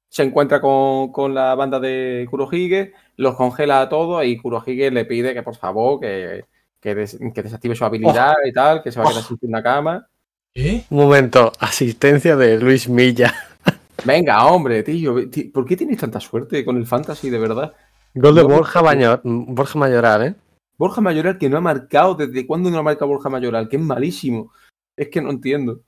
Se 0.08 0.22
encuentra 0.22 0.60
con, 0.60 1.10
con 1.10 1.34
la 1.34 1.56
banda 1.56 1.80
de 1.80 2.28
Kurohige, 2.30 2.92
los 3.16 3.34
congela 3.34 3.80
a 3.80 3.88
todos 3.88 4.24
y 4.24 4.36
Kurohige 4.36 4.92
le 4.92 5.04
pide 5.06 5.34
que 5.34 5.42
por 5.42 5.56
favor 5.56 5.98
que, 5.98 6.44
que, 6.78 6.94
des- 6.94 7.18
que 7.34 7.42
desactive 7.42 7.74
su 7.74 7.84
habilidad 7.84 8.34
y 8.44 8.52
tal, 8.52 8.80
que 8.80 8.92
se 8.92 9.00
va 9.00 9.06
a 9.06 9.08
quedar 9.10 9.24
sin 9.24 9.38
una 9.42 9.60
cama. 9.64 10.06
¿Eh? 10.54 10.84
Un 10.90 10.98
momento, 10.98 11.50
asistencia 11.58 12.36
de 12.36 12.60
Luis 12.60 12.88
Milla. 12.88 13.34
Venga, 14.04 14.46
hombre, 14.46 14.84
tío, 14.84 15.16
¿por 15.52 15.64
qué 15.66 15.76
tienes 15.76 15.98
tanta 15.98 16.20
suerte 16.20 16.64
con 16.64 16.76
el 16.76 16.86
fantasy, 16.86 17.28
de 17.28 17.38
verdad? 17.40 17.72
Gol 18.14 18.36
de 18.36 18.42
Borja, 18.44 18.82
Borja 19.24 19.78
Mayoral, 19.80 20.22
¿eh? 20.22 20.34
Borja 20.76 21.00
Mayoral 21.00 21.38
que 21.38 21.48
no 21.48 21.56
ha 21.56 21.60
marcado, 21.60 22.14
¿desde 22.14 22.46
cuándo 22.46 22.70
no 22.70 22.78
ha 22.78 22.82
marcado 22.82 23.08
Borja 23.08 23.28
Mayoral? 23.28 23.68
Que 23.68 23.76
es 23.76 23.82
malísimo. 23.82 24.52
Es 24.96 25.08
que 25.08 25.20
no 25.20 25.30
entiendo. 25.30 25.82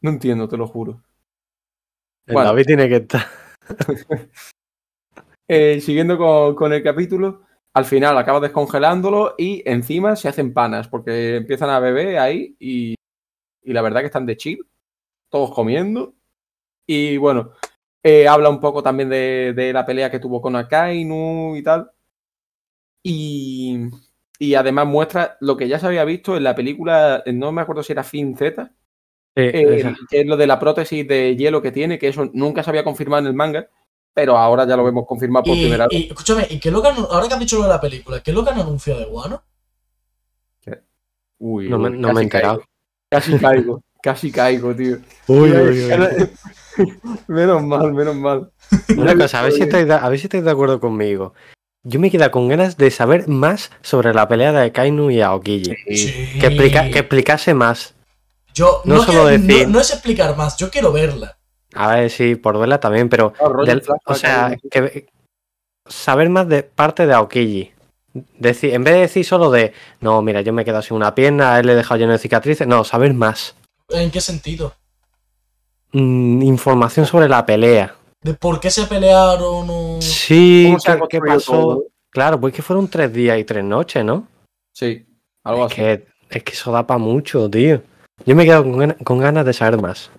No 0.00 0.10
entiendo, 0.10 0.48
te 0.48 0.56
lo 0.56 0.66
juro. 0.66 1.02
El 2.26 2.34
Bueno. 2.34 2.50
David 2.50 2.66
tiene 2.66 2.88
que 2.88 2.96
estar. 2.96 3.26
Eh, 5.48 5.80
siguiendo 5.80 6.18
con, 6.18 6.56
con 6.56 6.72
el 6.72 6.82
capítulo, 6.82 7.42
al 7.72 7.84
final 7.84 8.18
acaba 8.18 8.40
descongelándolo 8.40 9.36
y 9.38 9.62
encima 9.64 10.16
se 10.16 10.28
hacen 10.28 10.52
panas 10.52 10.88
porque 10.88 11.36
empiezan 11.36 11.70
a 11.70 11.78
beber 11.78 12.18
ahí 12.18 12.56
y, 12.58 12.96
y 13.62 13.72
la 13.72 13.80
verdad 13.80 14.00
que 14.00 14.06
están 14.06 14.26
de 14.26 14.36
chill, 14.36 14.66
todos 15.30 15.54
comiendo. 15.54 16.16
Y 16.84 17.16
bueno, 17.16 17.52
eh, 18.02 18.26
habla 18.26 18.48
un 18.48 18.60
poco 18.60 18.82
también 18.82 19.08
de, 19.08 19.52
de 19.54 19.72
la 19.72 19.86
pelea 19.86 20.10
que 20.10 20.18
tuvo 20.18 20.40
con 20.40 20.56
Akainu 20.56 21.54
y 21.56 21.62
tal. 21.62 21.90
Y, 23.08 23.78
y 24.38 24.54
además 24.54 24.86
muestra 24.86 25.36
lo 25.40 25.56
que 25.56 25.68
ya 25.68 25.78
se 25.78 25.86
había 25.86 26.04
visto 26.04 26.36
en 26.36 26.42
la 26.42 26.54
película, 26.56 27.22
no 27.26 27.52
me 27.52 27.62
acuerdo 27.62 27.82
si 27.84 27.92
era 27.92 28.02
Fin 28.02 28.36
Z, 28.36 28.72
Sí, 29.36 29.42
eh, 29.52 29.94
que 30.10 30.20
es 30.20 30.26
lo 30.26 30.36
de 30.36 30.46
la 30.46 30.58
prótesis 30.58 31.06
de 31.06 31.36
hielo 31.36 31.62
que 31.62 31.70
tiene, 31.70 31.98
que 31.98 32.08
eso 32.08 32.28
nunca 32.32 32.62
se 32.62 32.70
había 32.70 32.82
confirmado 32.84 33.20
en 33.20 33.26
el 33.28 33.34
manga, 33.34 33.68
pero 34.12 34.36
ahora 34.36 34.66
ya 34.66 34.76
lo 34.76 34.84
vemos 34.84 35.04
confirmado 35.06 35.44
por 35.44 35.56
Y, 35.56 35.60
primera 35.60 35.86
vez. 35.86 36.00
y, 36.00 36.06
escúchame, 36.08 36.46
¿y 36.50 36.58
qué 36.58 36.68
es 36.70 36.72
lo 36.74 36.82
que 36.82 36.88
han- 36.88 36.96
ahora 37.10 37.28
que 37.28 37.34
has 37.34 37.40
dicho 37.40 37.58
lo 37.58 37.62
de 37.64 37.68
la 37.68 37.80
película, 37.80 38.20
¿qué 38.22 38.30
es 38.32 38.34
lo 38.34 38.42
que 38.44 38.50
han 38.50 38.60
anunciado 38.60 38.98
de 39.00 39.06
Guano? 39.06 39.42
Uy, 41.38 41.68
No 41.68 41.78
me, 41.78 41.90
no 41.90 42.08
me 42.08 42.08
he 42.08 42.14
casi 42.14 42.24
enterado. 42.24 42.58
caigo, 42.58 42.64
Casi 43.10 43.36
caigo, 43.38 43.82
casi 44.02 44.32
caigo, 44.32 44.74
tío. 44.74 44.96
Uy, 45.28 45.52
uy, 45.52 45.84
uy. 45.84 46.28
menos 47.28 47.62
mal, 47.62 47.92
menos 47.92 48.16
mal. 48.16 48.50
Una 48.96 49.14
cosa, 49.14 49.40
a 49.40 49.42
ver, 49.42 49.52
si 49.52 49.62
estáis 49.64 49.86
de, 49.86 49.94
a 49.94 50.08
ver 50.08 50.18
si 50.18 50.26
estáis 50.26 50.44
de 50.44 50.50
acuerdo 50.50 50.80
conmigo. 50.80 51.34
Yo 51.88 52.00
me 52.00 52.10
queda 52.10 52.32
con 52.32 52.48
ganas 52.48 52.76
de 52.76 52.90
saber 52.90 53.28
más 53.28 53.70
sobre 53.80 54.12
la 54.12 54.26
pelea 54.26 54.50
de 54.52 54.72
Kainu 54.72 55.08
y 55.12 55.20
Aokiji. 55.20 55.72
Sí. 55.94 56.38
Que, 56.40 56.46
explica, 56.48 56.90
que 56.90 56.98
explicase 56.98 57.54
más. 57.54 57.94
Yo 58.54 58.80
no 58.84 58.96
no, 58.96 59.02
solo 59.04 59.24
quiero- 59.28 59.38
decir- 59.44 59.66
no- 59.68 59.74
no 59.74 59.80
es 59.80 59.92
explicar 59.92 60.36
más, 60.36 60.56
yo 60.56 60.68
quiero 60.68 60.90
verla. 60.90 61.36
A 61.74 61.94
ver, 61.94 62.10
sí, 62.10 62.34
por 62.34 62.58
verla 62.58 62.80
también, 62.80 63.08
pero. 63.08 63.32
Del- 63.64 63.84
o 64.04 64.14
sea, 64.14 64.56
que, 64.68 65.06
saber 65.86 66.28
más 66.28 66.48
de 66.48 66.64
parte 66.64 67.06
de 67.06 67.14
Aokiji. 67.14 67.70
Decir, 68.38 68.72
en 68.74 68.82
vez 68.82 68.94
de 68.94 69.00
decir 69.00 69.24
solo 69.24 69.50
de, 69.50 69.72
no, 70.00 70.22
mira, 70.22 70.40
yo 70.40 70.52
me 70.52 70.62
he 70.62 70.64
quedado 70.64 70.82
sin 70.82 70.96
una 70.96 71.14
pierna, 71.14 71.54
a 71.54 71.60
él 71.60 71.66
le 71.66 71.74
he 71.74 71.76
dejado 71.76 72.00
lleno 72.00 72.12
de 72.12 72.18
cicatrices. 72.18 72.66
No, 72.66 72.82
saber 72.82 73.14
más. 73.14 73.54
¿En 73.90 74.10
qué 74.10 74.20
sentido? 74.20 74.72
Mm, 75.92 76.42
información 76.42 77.06
sobre 77.06 77.28
la 77.28 77.46
pelea. 77.46 77.94
¿De 78.22 78.34
por 78.34 78.60
qué 78.60 78.70
se 78.70 78.86
pelearon 78.86 79.66
o...? 79.70 79.98
Sí, 80.00 80.64
¿Cómo 80.66 80.80
se 80.80 80.90
ha 80.92 81.00
¿qué, 81.08 81.20
pasó? 81.20 81.52
todo? 81.52 81.84
Claro, 82.10 82.40
pues 82.40 82.54
que 82.54 82.62
fueron 82.62 82.88
tres 82.88 83.12
días 83.12 83.38
y 83.38 83.44
tres 83.44 83.62
noches, 83.62 84.04
¿no? 84.04 84.26
Sí, 84.72 85.06
algo 85.44 85.66
Es 85.66 85.72
así. 85.72 85.82
que, 85.82 86.06
es 86.30 86.42
que 86.42 86.52
eso 86.52 86.72
da 86.72 86.86
para 86.86 86.98
mucho, 86.98 87.48
tío. 87.50 87.82
Yo 88.24 88.34
me 88.34 88.42
he 88.42 88.46
quedado 88.46 88.64
con, 88.64 88.78
gana- 88.78 88.96
con 89.04 89.18
ganas 89.18 89.44
de 89.44 89.52
saber 89.52 89.80
más. 89.80 90.10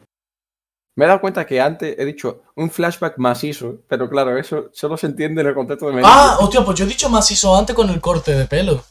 Me 0.95 1.05
he 1.05 1.07
dado 1.07 1.21
cuenta 1.21 1.45
que 1.45 1.59
antes 1.61 1.95
he 1.97 2.05
dicho 2.05 2.43
un 2.55 2.69
flashback 2.71 3.17
macizo, 3.17 3.81
pero 3.87 4.09
claro, 4.09 4.37
eso 4.37 4.69
solo 4.73 4.97
se 4.97 5.07
entiende 5.07 5.41
en 5.41 5.47
el 5.47 5.53
contexto 5.53 5.87
de 5.87 5.93
Melilla. 5.93 6.11
Ah, 6.13 6.37
hostia, 6.39 6.63
pues 6.65 6.77
yo 6.77 6.85
he 6.85 6.87
dicho 6.87 7.09
macizo 7.09 7.55
antes 7.55 7.75
con 7.75 7.89
el 7.89 7.99
corte 8.01 8.33
de 8.33 8.45
pelo. 8.45 8.83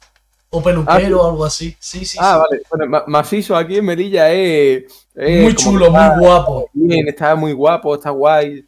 O 0.51 0.63
peluquero 0.63 1.23
o 1.23 1.29
algo 1.31 1.45
así. 1.45 1.77
Sí, 1.81 2.05
sí, 2.05 2.19
Ah, 2.21 2.35
sí. 2.35 2.39
vale. 2.49 2.63
Bueno, 2.71 2.87
ma- 2.87 3.05
macizo 3.09 3.57
aquí 3.57 3.79
en 3.79 3.85
Melilla 3.85 4.31
es. 4.33 4.85
es 5.15 5.43
Muy 5.43 5.55
chulo, 5.57 5.87
está 5.87 6.11
muy 6.15 6.21
guapo. 6.21 6.71
Bien, 6.73 7.09
está 7.09 7.35
muy 7.35 7.53
guapo, 7.53 7.95
está 7.97 8.11
guay. 8.11 8.65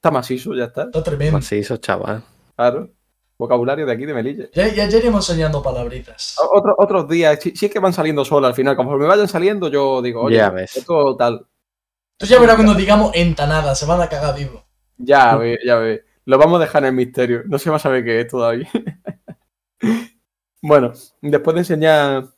Está 0.00 0.10
macizo, 0.10 0.54
ya 0.54 0.64
está. 0.64 0.84
Está 0.84 1.02
tremendo. 1.02 1.36
Macizo, 1.36 1.76
chaval. 1.76 2.22
Claro. 2.56 2.88
Vocabulario 3.36 3.84
de 3.84 3.92
aquí 3.92 4.06
de 4.06 4.14
Melilla. 4.14 4.46
Ya, 4.54 4.66
ya, 4.68 4.88
ya 4.88 4.96
iremos 4.96 5.28
enseñando 5.28 5.62
palabritas. 5.62 6.36
Otro, 6.52 6.74
otros 6.78 7.06
días, 7.06 7.38
si, 7.38 7.54
si 7.54 7.66
es 7.66 7.72
que 7.72 7.80
van 7.80 7.92
saliendo 7.92 8.24
solas 8.24 8.48
al 8.48 8.54
final, 8.54 8.76
conforme 8.76 9.06
vayan 9.06 9.28
saliendo, 9.28 9.68
yo 9.68 10.00
digo, 10.00 10.22
oye, 10.22 10.36
Ya 10.36 10.48
ves. 10.48 10.74
esto 10.74 11.16
tal. 11.16 11.46
Tú 12.16 12.24
ya 12.24 12.40
verás 12.40 12.54
cuando 12.56 12.72
digamos 12.74 13.12
entanada, 13.14 13.74
se 13.74 13.84
van 13.84 14.00
a 14.00 14.08
cagar 14.08 14.38
vivo. 14.38 14.64
Ya 14.96 15.36
ve, 15.36 15.58
ya 15.66 15.76
ve. 15.76 16.02
Lo 16.24 16.38
vamos 16.38 16.58
a 16.58 16.64
dejar 16.64 16.82
en 16.84 16.88
el 16.88 16.94
misterio. 16.94 17.42
No 17.44 17.58
se 17.58 17.68
va 17.68 17.76
a 17.76 17.80
saber 17.80 18.02
qué 18.02 18.20
es 18.20 18.28
todavía. 18.28 18.70
bueno, 20.62 20.92
después 21.20 21.54
de 21.54 21.60
enseñar 21.60 22.28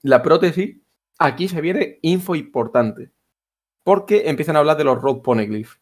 la 0.00 0.22
prótesis, 0.22 0.78
aquí 1.18 1.48
se 1.48 1.60
viene 1.60 1.98
info 2.00 2.34
importante. 2.34 3.10
Porque 3.84 4.30
empiezan 4.30 4.56
a 4.56 4.60
hablar 4.60 4.78
de 4.78 4.84
los 4.84 5.00
Road 5.00 5.20
Poneglyph. 5.20 5.74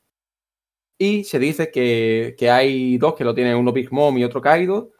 Y 0.98 1.24
se 1.24 1.38
dice 1.38 1.70
que, 1.70 2.34
que 2.38 2.50
hay 2.50 2.98
dos 2.98 3.14
que 3.14 3.24
lo 3.24 3.34
tienen, 3.34 3.56
uno 3.56 3.72
Big 3.72 3.92
Mom 3.92 4.16
y 4.18 4.24
otro 4.24 4.40
Kaido. 4.40 4.92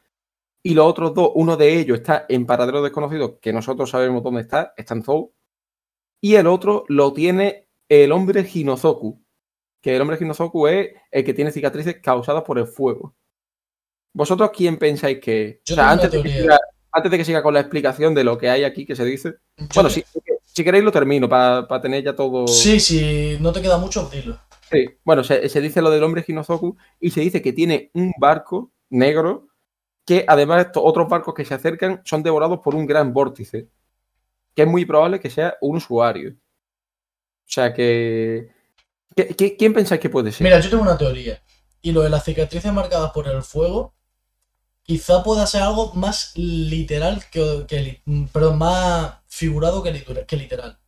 Y 0.63 0.75
los 0.75 0.87
otros 0.87 1.15
dos, 1.15 1.33
uno 1.35 1.57
de 1.57 1.79
ellos 1.79 1.99
está 1.99 2.25
en 2.29 2.47
paradero 2.47 2.83
desconocido, 2.83 3.39
que 3.39 3.53
nosotros 3.53 3.91
sabemos 3.91 4.23
dónde 4.23 4.41
está, 4.41 4.73
está 4.77 4.95
en 4.95 5.03
Zou. 5.03 5.33
Y 6.23 6.37
el 6.37 6.47
otro 6.47 6.85
lo 6.89 7.13
tiene 7.13 7.69
el 7.89 8.13
hombre 8.13 8.49
Hinozoku, 8.51 9.23
que 9.83 9.95
el 9.95 10.01
hombre 10.01 10.17
Hinozoku 10.19 10.67
es 10.67 10.89
el 11.11 11.23
que 11.23 11.35
tiene 11.35 11.51
cicatrices 11.51 12.01
causadas 12.01 12.43
por 12.45 12.59
el 12.59 12.67
fuego. 12.67 13.15
¿Vosotros 14.15 14.51
quién 14.57 14.79
pensáis 14.79 15.19
que? 15.21 15.61
Yo 15.67 15.75
O 15.75 15.77
sea, 15.77 15.91
antes 15.91 16.11
de, 16.11 16.23
que 16.23 16.31
siga, 16.31 16.59
antes 16.93 17.11
de 17.11 17.19
que 17.19 17.25
siga 17.25 17.43
con 17.43 17.53
la 17.53 17.61
explicación 17.61 18.15
de 18.15 18.25
lo 18.25 18.39
que 18.39 18.49
hay 18.49 18.65
aquí 18.65 18.87
que 18.87 18.97
se 18.97 19.05
dice. 19.05 19.35
Yo 19.59 19.67
Bueno, 19.75 19.91
si, 19.91 20.03
si 20.43 20.65
queréis 20.65 20.85
lo 20.85 20.93
termino 20.93 21.29
para 21.29 21.81
tener 21.83 22.03
ya 22.03 22.15
todo. 22.15 22.47
Sí, 22.47 22.79
si 22.81 23.37
no 23.41 23.53
te 23.53 23.61
queda 23.61 23.77
mucho, 23.77 24.09
dilo. 24.09 24.39
Sí. 24.71 24.87
Bueno, 25.05 25.23
se, 25.25 25.41
dice 25.61 25.83
lo 25.83 25.91
del 25.91 26.03
hombre 26.03 26.25
Hinozoku 26.27 26.77
y 27.01 27.11
se 27.11 27.21
dice 27.21 27.43
que 27.43 27.53
tiene 27.53 27.91
un 27.95 28.13
barco 28.19 28.73
negro 28.91 29.49
que 30.07 30.25
además 30.29 30.67
estos 30.67 30.83
otros 30.85 31.09
barcos 31.09 31.35
que 31.35 31.45
se 31.45 31.55
acercan 31.55 32.03
son 32.05 32.23
devorados 32.23 32.61
por 32.61 32.75
un 32.75 32.87
gran 32.87 33.13
vórtice. 33.13 33.69
Que 34.55 34.63
es 34.63 34.69
muy 34.69 34.85
probable 34.85 35.19
que 35.21 35.31
sea 35.31 35.57
un 35.61 35.77
usuario. 35.77 36.31
O 36.33 37.47
sea 37.47 37.73
que. 37.75 38.51
¿qué- 39.17 39.29
qué- 39.37 39.57
¿Quién 39.57 39.73
pensáis 39.75 40.01
que 40.01 40.11
puede 40.11 40.33
ser? 40.33 40.45
Mira, 40.45 40.61
yo 40.61 40.71
tengo 40.71 40.83
una 40.83 40.97
teoría. 40.99 41.43
Y 41.83 41.93
lo 41.93 42.03
de 42.03 42.11
las 42.11 42.25
cicatrices 42.25 42.73
marcadas 42.73 43.11
por 43.13 43.29
el 43.29 43.43
fuego, 43.43 43.95
quizá 44.83 45.23
pueda 45.23 45.47
ser 45.47 45.63
algo 45.63 45.93
más 45.95 46.33
literal 46.37 47.23
que, 47.31 47.65
que 47.69 48.03
más 48.07 49.19
figurado 49.27 49.83
que, 49.83 50.05
que 50.27 50.37
literal. 50.37 50.79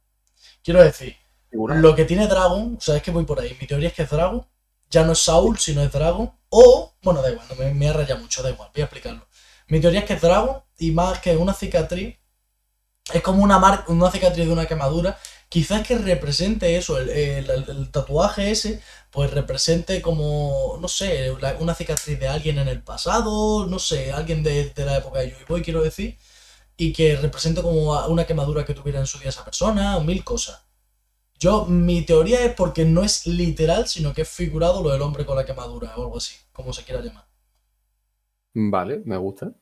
Quiero 0.63 0.83
decir, 0.83 1.17
Lo 1.83 1.95
que 1.95 2.05
tiene 2.05 2.27
Dragon, 2.27 2.77
o 2.79 2.81
sea, 2.81 2.97
es 2.97 3.03
que 3.03 3.11
voy 3.11 3.25
por 3.25 3.41
ahí. 3.41 3.57
Mi 3.61 3.67
teoría 3.67 3.89
es 3.89 3.95
que 3.95 4.03
es 4.03 4.11
Dragon, 4.11 4.47
ya 4.91 5.05
no 5.05 5.13
es 5.13 5.19
Saul, 5.21 5.59
sino 5.59 5.83
es 5.83 5.93
Dragon. 5.93 6.33
O, 6.49 6.95
bueno, 7.03 7.23
da 7.23 7.31
igual, 7.31 7.47
no 7.49 7.75
me, 7.75 7.89
ha 7.89 7.93
rayado 7.93 8.21
mucho, 8.21 8.43
da 8.43 8.51
igual, 8.51 8.71
voy 8.75 8.83
a 8.83 8.85
explicarlo. 8.85 9.27
Mi 9.69 9.81
teoría 9.81 10.01
es 10.01 10.07
que 10.07 10.15
es 10.15 10.21
Dragon 10.23 10.63
y 10.79 10.91
más 10.93 11.19
que 11.21 11.37
una 11.37 11.55
cicatriz, 11.55 12.17
es 13.13 13.23
como 13.23 13.43
una, 13.43 13.59
mar- 13.59 13.85
una 13.89 14.11
cicatriz 14.11 14.47
de 14.47 14.53
una 14.53 14.67
quemadura. 14.67 15.19
Quizás 15.49 15.87
que 15.87 15.97
represente 15.97 16.77
eso, 16.77 16.99
el, 16.99 17.91
tatuaje 17.93 18.51
ese, 18.51 18.81
pues 19.11 19.31
represente 19.31 20.03
como, 20.03 20.77
no 20.81 20.89
sé, 20.89 21.31
una 21.61 21.75
cicatriz 21.75 22.19
de 22.19 22.29
alguien 22.29 22.59
en 22.59 22.69
el 22.69 22.83
pasado, 22.83 23.67
no 23.67 23.79
sé, 23.79 24.13
alguien 24.13 24.43
de, 24.43 24.71
de 24.71 24.85
la 24.85 24.97
época 24.99 25.21
de 25.21 25.31
Yui 25.31 25.45
Boy, 25.49 25.63
quiero 25.63 25.83
decir, 25.83 26.19
y 26.77 26.93
que 26.95 27.17
represente 27.17 27.63
como 27.63 28.07
una 28.09 28.27
quemadura 28.27 28.65
que 28.67 28.75
tuviera 28.75 29.01
en 29.01 29.07
su 29.09 29.19
día 29.21 29.31
esa 29.31 29.45
persona, 29.45 29.99
o 29.99 30.03
mil 30.03 30.25
cosas. 30.25 30.66
Yo, 31.39 31.67
mi 31.67 32.03
teoría 32.03 32.45
es 32.45 32.55
porque 32.55 32.85
no 32.85 33.03
es 33.03 33.27
literal, 33.27 33.87
sino 33.87 34.13
que 34.15 34.23
es 34.23 34.29
figurado 34.29 34.83
lo 34.83 34.91
del 34.91 35.03
hombre 35.03 35.27
con 35.27 35.37
la 35.37 35.45
quemadura, 35.45 35.93
o 35.97 36.03
algo 36.03 36.17
así, 36.17 36.35
como 36.53 36.73
se 36.73 36.83
quiera 36.83 37.03
llamar. 37.03 37.27
Vale, 38.55 39.03
me 39.05 39.17
gusta. 39.19 39.47
O 39.47 39.53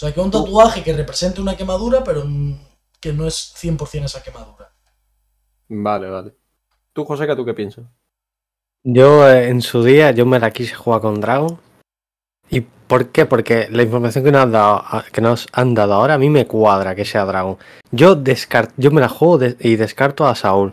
sea, 0.00 0.14
que 0.14 0.20
es 0.20 0.24
un 0.24 0.30
tatuaje 0.30 0.82
que 0.84 0.92
represente 0.92 1.40
una 1.40 1.56
quemadura, 1.56 2.04
pero 2.04 2.24
que 3.00 3.12
no 3.12 3.26
es 3.26 3.52
100% 3.56 4.04
esa 4.04 4.22
quemadura. 4.22 4.72
Vale, 5.68 6.08
vale. 6.08 6.34
Tú, 6.92 7.04
José, 7.04 7.26
¿tú 7.34 7.44
qué 7.44 7.54
piensas? 7.54 7.84
Yo 8.82 9.28
eh, 9.28 9.48
en 9.48 9.60
su 9.62 9.82
día, 9.84 10.12
yo 10.12 10.26
me 10.26 10.38
la 10.38 10.52
quise 10.52 10.74
jugar 10.74 11.00
con 11.00 11.20
Dragon. 11.20 11.60
¿Y 12.48 12.60
por 12.62 13.10
qué? 13.10 13.26
Porque 13.26 13.68
la 13.70 13.82
información 13.82 14.24
que 14.24 14.32
nos, 14.32 14.42
han 14.42 14.52
dado, 14.52 14.84
que 15.12 15.20
nos 15.20 15.46
han 15.52 15.74
dado 15.74 15.94
ahora 15.94 16.14
a 16.14 16.18
mí 16.18 16.30
me 16.30 16.46
cuadra 16.46 16.94
que 16.94 17.04
sea 17.04 17.24
Dragon. 17.24 17.58
Yo 17.90 18.14
descarto, 18.14 18.72
yo 18.76 18.90
me 18.90 19.00
la 19.00 19.08
juego 19.08 19.38
de- 19.38 19.56
y 19.60 19.76
descarto 19.76 20.26
a 20.26 20.34
Saúl. 20.34 20.72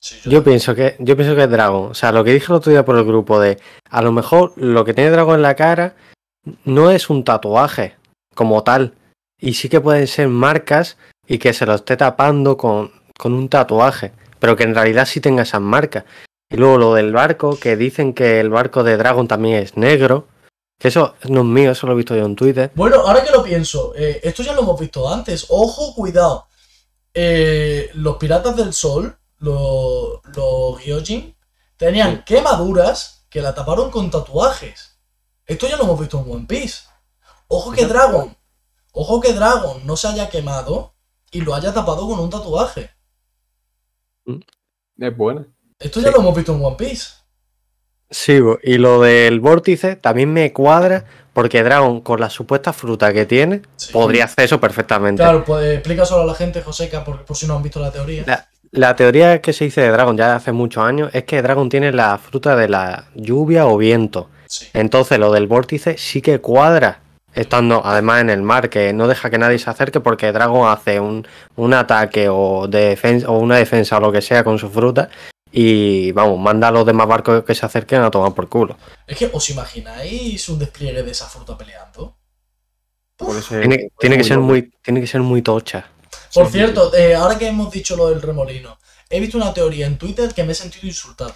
Sí, 0.00 0.28
Yo 0.28 0.44
pienso 0.44 0.74
que 0.74 0.96
yo 0.98 1.16
pienso 1.16 1.34
que 1.34 1.44
es 1.44 1.50
Dragon. 1.50 1.90
O 1.90 1.94
sea, 1.94 2.12
lo 2.12 2.22
que 2.22 2.32
dije 2.32 2.46
el 2.48 2.56
otro 2.56 2.70
día 2.70 2.84
por 2.84 2.96
el 2.96 3.04
grupo 3.04 3.40
de 3.40 3.58
a 3.90 4.02
lo 4.02 4.12
mejor 4.12 4.52
lo 4.56 4.84
que 4.84 4.94
tiene 4.94 5.10
Dragon 5.10 5.36
en 5.36 5.42
la 5.42 5.56
cara 5.56 5.96
no 6.64 6.90
es 6.90 7.10
un 7.10 7.24
tatuaje 7.24 7.96
como 8.34 8.62
tal. 8.62 8.94
Y 9.40 9.54
sí 9.54 9.68
que 9.68 9.80
pueden 9.80 10.06
ser 10.06 10.28
marcas 10.28 10.96
y 11.26 11.38
que 11.38 11.52
se 11.52 11.66
lo 11.66 11.74
esté 11.74 11.96
tapando 11.96 12.56
con, 12.56 12.92
con 13.18 13.32
un 13.32 13.48
tatuaje. 13.48 14.12
Pero 14.38 14.56
que 14.56 14.64
en 14.64 14.74
realidad 14.74 15.06
sí 15.06 15.20
tenga 15.20 15.42
esas 15.42 15.60
marcas. 15.60 16.04
Y 16.50 16.56
luego 16.56 16.78
lo 16.78 16.94
del 16.94 17.12
barco, 17.12 17.58
que 17.58 17.76
dicen 17.76 18.12
que 18.12 18.38
el 18.38 18.50
barco 18.50 18.84
de 18.84 18.96
Dragon 18.96 19.26
también 19.26 19.56
es 19.56 19.76
negro. 19.76 20.28
Que 20.78 20.88
eso 20.88 21.14
no 21.28 21.40
es 21.40 21.46
mío, 21.46 21.70
eso 21.72 21.86
lo 21.86 21.94
he 21.94 21.96
visto 21.96 22.14
yo 22.14 22.26
en 22.26 22.36
Twitter. 22.36 22.70
Bueno, 22.74 22.96
ahora 22.96 23.24
que 23.24 23.32
lo 23.32 23.42
pienso, 23.42 23.94
eh, 23.96 24.20
esto 24.22 24.42
ya 24.42 24.52
lo 24.52 24.60
hemos 24.60 24.78
visto 24.78 25.08
antes. 25.12 25.46
Ojo, 25.48 25.94
cuidado. 25.94 26.46
Eh, 27.14 27.90
los 27.94 28.18
piratas 28.18 28.54
del 28.56 28.74
sol, 28.74 29.16
los, 29.46 30.20
los 30.36 30.84
Gyojin, 30.84 31.34
tenían 31.76 32.16
Sí. 32.18 32.22
quemaduras 32.26 33.26
que 33.30 33.40
la 33.40 33.54
taparon 33.54 33.90
con 33.90 34.10
tatuajes. 34.10 34.98
Esto 35.46 35.66
ya 35.68 35.76
lo 35.76 35.84
hemos 35.84 35.98
visto 36.00 36.18
en 36.24 36.30
One 36.30 36.46
Piece. 36.46 36.84
Ojo 37.48 37.70
que 37.72 37.86
Dragon, 37.86 38.36
ojo 38.92 39.20
que 39.20 39.32
Dragon 39.32 39.86
no 39.86 39.96
se 39.96 40.08
haya 40.08 40.28
quemado 40.28 40.94
y 41.30 41.40
lo 41.42 41.54
haya 41.54 41.72
tapado 41.72 42.06
con 42.08 42.18
un 42.18 42.30
tatuaje. 42.30 42.90
Es 44.98 45.16
buena. 45.16 45.46
Esto 45.78 46.00
ya 46.00 46.08
Sí. 46.08 46.14
lo 46.14 46.20
hemos 46.20 46.34
visto 46.34 46.54
en 46.54 46.64
One 46.64 46.76
Piece. 46.76 47.10
Sí, 48.10 48.38
y 48.62 48.78
lo 48.78 49.00
del 49.00 49.40
vórtice 49.40 49.96
también 49.96 50.32
me 50.32 50.52
cuadra 50.52 51.04
porque 51.32 51.62
Dragon, 51.62 52.00
con 52.00 52.18
la 52.20 52.30
supuesta 52.30 52.72
fruta 52.72 53.12
que 53.12 53.26
tiene, 53.26 53.62
Sí. 53.76 53.92
podría 53.92 54.24
hacer 54.24 54.44
eso 54.44 54.58
perfectamente. 54.60 55.22
Claro, 55.22 55.44
pues 55.44 55.74
explica 55.74 56.06
solo 56.06 56.22
a 56.22 56.26
la 56.26 56.34
gente, 56.34 56.62
Joseca, 56.62 57.04
por, 57.04 57.24
por 57.24 57.36
si 57.36 57.46
no 57.46 57.56
han 57.56 57.62
visto 57.62 57.78
la 57.80 57.90
teoría. 57.92 58.24
La, 58.26 58.48
la 58.76 58.94
teoría 58.94 59.40
que 59.40 59.52
se 59.52 59.64
dice 59.64 59.80
de 59.80 59.90
Dragon 59.90 60.16
ya 60.16 60.36
hace 60.36 60.52
muchos 60.52 60.84
años 60.84 61.10
es 61.12 61.24
que 61.24 61.42
Dragon 61.42 61.68
tiene 61.68 61.92
la 61.92 62.18
fruta 62.18 62.54
de 62.54 62.68
la 62.68 63.06
lluvia 63.14 63.66
o 63.66 63.76
viento. 63.76 64.28
Sí. 64.46 64.68
Entonces 64.74 65.18
lo 65.18 65.32
del 65.32 65.46
vórtice 65.46 65.96
sí 65.98 66.22
que 66.22 66.40
cuadra, 66.40 67.00
estando 67.34 67.84
además 67.84 68.20
en 68.20 68.30
el 68.30 68.42
mar, 68.42 68.68
que 68.68 68.92
no 68.92 69.08
deja 69.08 69.30
que 69.30 69.38
nadie 69.38 69.58
se 69.58 69.70
acerque 69.70 70.00
porque 70.00 70.30
Dragon 70.30 70.68
hace 70.68 71.00
un, 71.00 71.26
un 71.56 71.74
ataque 71.74 72.28
o, 72.28 72.68
defensa, 72.68 73.28
o 73.28 73.38
una 73.38 73.56
defensa 73.56 73.96
o 73.96 74.00
lo 74.00 74.12
que 74.12 74.22
sea 74.22 74.44
con 74.44 74.58
su 74.58 74.70
fruta 74.70 75.08
y 75.50 76.12
vamos, 76.12 76.38
manda 76.38 76.68
a 76.68 76.70
los 76.70 76.84
demás 76.84 77.06
barcos 77.06 77.42
que 77.44 77.54
se 77.54 77.64
acerquen 77.64 78.02
a 78.02 78.10
tomar 78.10 78.34
por 78.34 78.48
culo. 78.48 78.76
Es 79.06 79.16
que, 79.16 79.30
¿os 79.32 79.48
imagináis 79.48 80.48
un 80.50 80.58
despliegue 80.58 81.02
de 81.02 81.10
esa 81.10 81.26
fruta 81.26 81.56
peleando? 81.56 82.14
Tiene, 83.98 84.18
que 84.18 84.24
ser 84.24 84.38
muy, 84.38 84.70
tiene 84.82 85.00
que 85.00 85.06
ser 85.06 85.22
muy 85.22 85.40
tocha. 85.40 85.88
Por 86.32 86.50
cierto, 86.50 86.94
eh, 86.94 87.14
ahora 87.14 87.38
que 87.38 87.48
hemos 87.48 87.72
dicho 87.72 87.96
lo 87.96 88.08
del 88.08 88.22
remolino, 88.22 88.78
he 89.08 89.20
visto 89.20 89.36
una 89.36 89.54
teoría 89.54 89.86
en 89.86 89.98
Twitter 89.98 90.32
que 90.34 90.44
me 90.44 90.52
he 90.52 90.54
sentido 90.54 90.86
insultado. 90.86 91.34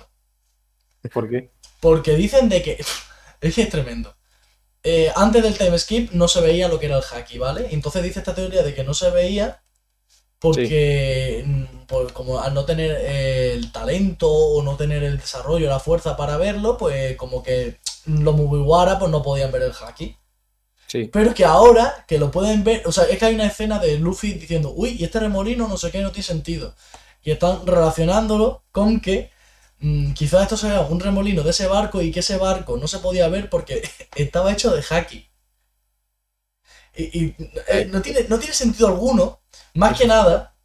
¿Por 1.12 1.28
qué? 1.28 1.50
Porque 1.80 2.14
dicen 2.14 2.48
de 2.48 2.62
que. 2.62 2.84
Es 3.40 3.54
que 3.54 3.62
es 3.62 3.70
tremendo. 3.70 4.14
Eh, 4.82 5.10
antes 5.14 5.42
del 5.42 5.56
time 5.56 5.78
skip 5.78 6.12
no 6.12 6.28
se 6.28 6.40
veía 6.40 6.68
lo 6.68 6.78
que 6.78 6.86
era 6.86 6.98
el 6.98 7.04
haki, 7.04 7.38
¿vale? 7.38 7.68
Entonces 7.70 8.02
dice 8.02 8.18
esta 8.18 8.34
teoría 8.34 8.62
de 8.62 8.74
que 8.74 8.84
no 8.84 8.94
se 8.94 9.10
veía 9.10 9.62
porque, 10.40 11.44
mm, 11.46 11.64
como 12.14 12.40
al 12.40 12.54
no 12.54 12.64
tener 12.64 12.90
eh, 12.92 13.52
el 13.52 13.70
talento 13.72 14.30
o 14.30 14.62
no 14.62 14.76
tener 14.76 15.02
el 15.02 15.18
desarrollo, 15.18 15.68
la 15.68 15.80
fuerza 15.80 16.16
para 16.16 16.38
verlo, 16.38 16.78
pues 16.78 17.14
como 17.16 17.42
que 17.42 17.78
los 18.06 18.34
Mugiwara 18.34 18.98
pues 18.98 19.10
no 19.10 19.22
podían 19.22 19.52
ver 19.52 19.62
el 19.62 19.72
haki. 19.72 20.16
Sí. 20.90 21.08
Pero 21.12 21.32
que 21.34 21.44
ahora 21.44 22.04
que 22.08 22.18
lo 22.18 22.32
pueden 22.32 22.64
ver, 22.64 22.82
o 22.84 22.90
sea, 22.90 23.04
es 23.04 23.16
que 23.16 23.24
hay 23.26 23.36
una 23.36 23.46
escena 23.46 23.78
de 23.78 23.96
Luffy 23.96 24.32
diciendo, 24.32 24.72
uy, 24.74 24.96
y 24.98 25.04
este 25.04 25.20
remolino 25.20 25.68
no 25.68 25.76
sé 25.76 25.92
qué, 25.92 26.00
no 26.00 26.10
tiene 26.10 26.24
sentido. 26.24 26.74
Y 27.22 27.30
están 27.30 27.64
relacionándolo 27.64 28.64
con 28.72 29.00
que 29.00 29.30
mm, 29.78 30.14
quizás 30.14 30.42
esto 30.42 30.56
sea 30.56 30.80
un 30.80 30.98
remolino 30.98 31.44
de 31.44 31.50
ese 31.50 31.68
barco 31.68 32.02
y 32.02 32.10
que 32.10 32.18
ese 32.18 32.38
barco 32.38 32.76
no 32.76 32.88
se 32.88 32.98
podía 32.98 33.28
ver 33.28 33.48
porque 33.48 33.88
estaba 34.16 34.50
hecho 34.50 34.74
de 34.74 34.82
haki. 34.90 35.30
Y, 36.96 37.02
y, 37.24 37.36
eh, 37.68 37.86
no, 37.88 38.02
tiene, 38.02 38.24
no 38.28 38.40
tiene 38.40 38.52
sentido 38.52 38.88
alguno, 38.88 39.42
más 39.74 39.96
que 39.96 40.08
nada, 40.08 40.56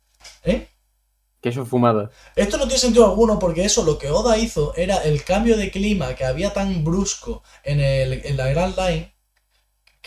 ¿eh? 0.44 0.70
Que 1.40 1.50
eso 1.50 1.62
es 1.62 1.70
fumada. 1.70 2.10
Esto 2.36 2.58
no 2.58 2.64
tiene 2.64 2.80
sentido 2.80 3.06
alguno 3.06 3.38
porque 3.38 3.64
eso 3.64 3.84
lo 3.84 4.00
que 4.00 4.10
Oda 4.10 4.40
hizo 4.40 4.74
era 4.76 5.04
el 5.04 5.24
cambio 5.24 5.56
de 5.56 5.70
clima 5.70 6.16
que 6.16 6.26
había 6.26 6.52
tan 6.52 6.84
brusco 6.84 7.44
en, 7.64 7.80
el, 7.80 8.26
en 8.26 8.38
la 8.38 8.48
Grand 8.48 8.76
Line. 8.76 9.15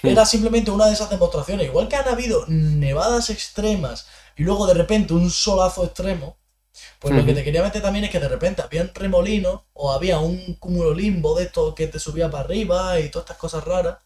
Era 0.05 0.25
simplemente 0.27 0.71
una 0.71 0.87
de 0.87 0.93
esas 0.95 1.11
demostraciones. 1.11 1.67
Igual 1.67 1.89
que 1.89 1.97
han 1.97 2.09
habido 2.09 2.45
nevadas 2.49 3.31
extremas 3.31 4.07
y 4.37 4.43
luego 4.45 4.67
de 4.67 4.75
repente 4.75 5.15
un 5.15 5.31
solazo 5.31 5.85
extremo. 5.85 6.39
Pues 7.01 7.15
lo 7.15 7.25
que 7.25 7.35
te 7.35 7.45
quería 7.45 7.63
meter 7.63 7.83
también 7.83 8.05
es 8.07 8.11
que 8.13 8.21
de 8.21 8.29
repente 8.29 8.63
había 8.63 8.83
un 8.83 8.95
remolino 8.95 9.67
o 9.75 9.93
había 9.93 10.21
un 10.21 10.55
cúmulo 10.57 10.95
limbo 10.95 11.37
de 11.37 11.45
esto 11.45 11.75
que 11.75 11.89
te 11.89 12.01
subía 12.01 12.31
para 12.31 12.45
arriba 12.45 13.01
y 13.01 13.11
todas 13.11 13.27
estas 13.27 13.39
cosas 13.39 13.65
raras. 13.65 13.99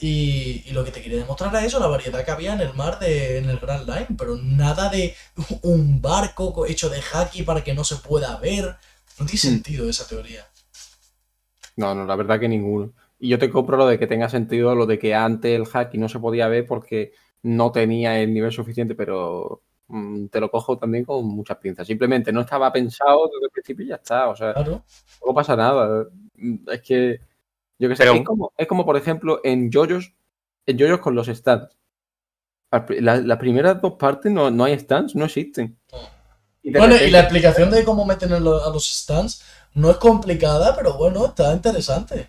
Y, 0.00 0.62
y 0.66 0.70
lo 0.72 0.84
que 0.84 0.92
te 0.92 1.02
quería 1.02 1.18
demostrar 1.18 1.50
era 1.52 1.64
eso, 1.64 1.80
la 1.80 1.88
variedad 1.88 2.24
que 2.24 2.30
había 2.30 2.52
en 2.52 2.60
el 2.60 2.72
mar 2.74 3.00
de, 3.00 3.38
en 3.38 3.50
el 3.50 3.58
Grand 3.58 3.88
Line, 3.88 4.06
pero 4.16 4.36
nada 4.36 4.88
de 4.90 5.16
un 5.62 6.00
barco 6.00 6.52
co- 6.52 6.66
hecho 6.66 6.88
de 6.88 7.02
haki 7.12 7.42
para 7.42 7.64
que 7.64 7.74
no 7.74 7.82
se 7.84 7.96
pueda 7.96 8.36
ver. 8.36 8.76
No 9.18 9.26
tiene 9.26 9.38
Hmm. 9.42 9.58
sentido 9.58 9.88
esa 9.88 10.06
teoría. 10.06 10.46
No, 11.76 11.94
no, 11.94 12.04
la 12.04 12.16
verdad 12.16 12.38
que 12.40 12.48
ninguno. 12.48 12.92
Y 13.18 13.28
yo 13.30 13.38
te 13.38 13.50
compro 13.50 13.76
lo 13.76 13.86
de 13.86 13.98
que 13.98 14.06
tenga 14.06 14.28
sentido 14.28 14.74
lo 14.74 14.86
de 14.86 14.98
que 14.98 15.14
antes 15.14 15.52
el 15.58 15.66
haki 15.72 15.98
no 15.98 16.08
se 16.08 16.20
podía 16.20 16.46
ver 16.48 16.66
porque 16.66 17.12
no 17.42 17.72
tenía 17.72 18.20
el 18.20 18.32
nivel 18.32 18.52
suficiente, 18.52 18.94
pero 18.94 19.62
mm, 19.88 20.26
te 20.26 20.38
lo 20.40 20.50
cojo 20.50 20.76
también 20.78 21.04
con 21.04 21.24
muchas 21.26 21.56
pinzas. 21.58 21.86
Simplemente 21.86 22.32
no 22.32 22.42
estaba 22.42 22.72
pensado 22.72 23.26
desde 23.32 23.46
el 23.46 23.50
principio 23.50 23.84
y 23.86 23.88
ya 23.88 23.94
está. 23.96 24.28
O 24.28 24.36
sea, 24.36 24.52
Claro. 24.54 24.82
no 25.26 25.34
pasa 25.34 25.56
nada. 25.56 26.06
Mm, 26.36 26.68
Es 26.70 26.82
que, 26.82 27.20
yo 27.78 27.88
qué 27.88 27.96
sé, 27.96 28.02
Pero- 28.04 28.14
es, 28.14 28.22
como, 28.24 28.52
es 28.56 28.66
como, 28.68 28.84
por 28.84 28.96
ejemplo, 28.96 29.40
en 29.44 29.70
JoJo's, 29.72 30.12
en 30.66 30.78
JoJo's 30.78 31.00
con 31.00 31.14
los 31.14 31.26
stands. 31.28 31.76
Pri- 32.86 33.00
la- 33.00 33.16
Las 33.16 33.38
primeras 33.38 33.80
dos 33.80 33.94
partes 33.94 34.30
no, 34.30 34.50
no 34.50 34.64
hay 34.64 34.78
stands, 34.78 35.14
no 35.16 35.24
existen. 35.24 35.78
Y 36.62 36.70
Bueno, 36.72 36.94
y 36.96 37.10
la 37.10 37.20
explicación 37.20 37.70
de 37.70 37.82
cómo 37.84 38.04
meten 38.04 38.32
a 38.34 38.40
los 38.40 38.84
stands 38.86 39.42
no 39.74 39.90
es 39.90 39.96
complicada, 39.96 40.76
pero 40.76 40.98
bueno, 40.98 41.24
está 41.26 41.52
interesante. 41.54 42.28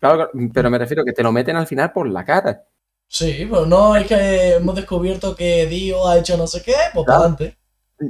Claro, 0.00 0.30
pero 0.52 0.70
me 0.70 0.78
refiero 0.78 1.04
que 1.04 1.12
te 1.12 1.22
lo 1.22 1.32
meten 1.32 1.56
al 1.56 1.66
final 1.66 1.92
por 1.92 2.08
la 2.08 2.24
cara. 2.24 2.64
Sí, 3.06 3.46
pero 3.50 3.64
no 3.66 3.96
es 3.96 4.06
que 4.06 4.54
hemos 4.56 4.74
descubierto 4.74 5.34
que 5.34 5.66
Dio 5.66 6.06
ha 6.08 6.18
hecho 6.18 6.36
no 6.36 6.46
sé 6.46 6.62
qué, 6.62 6.74
pues 6.92 7.06
Claro. 7.06 7.06
para 7.06 7.16
adelante. 7.34 7.58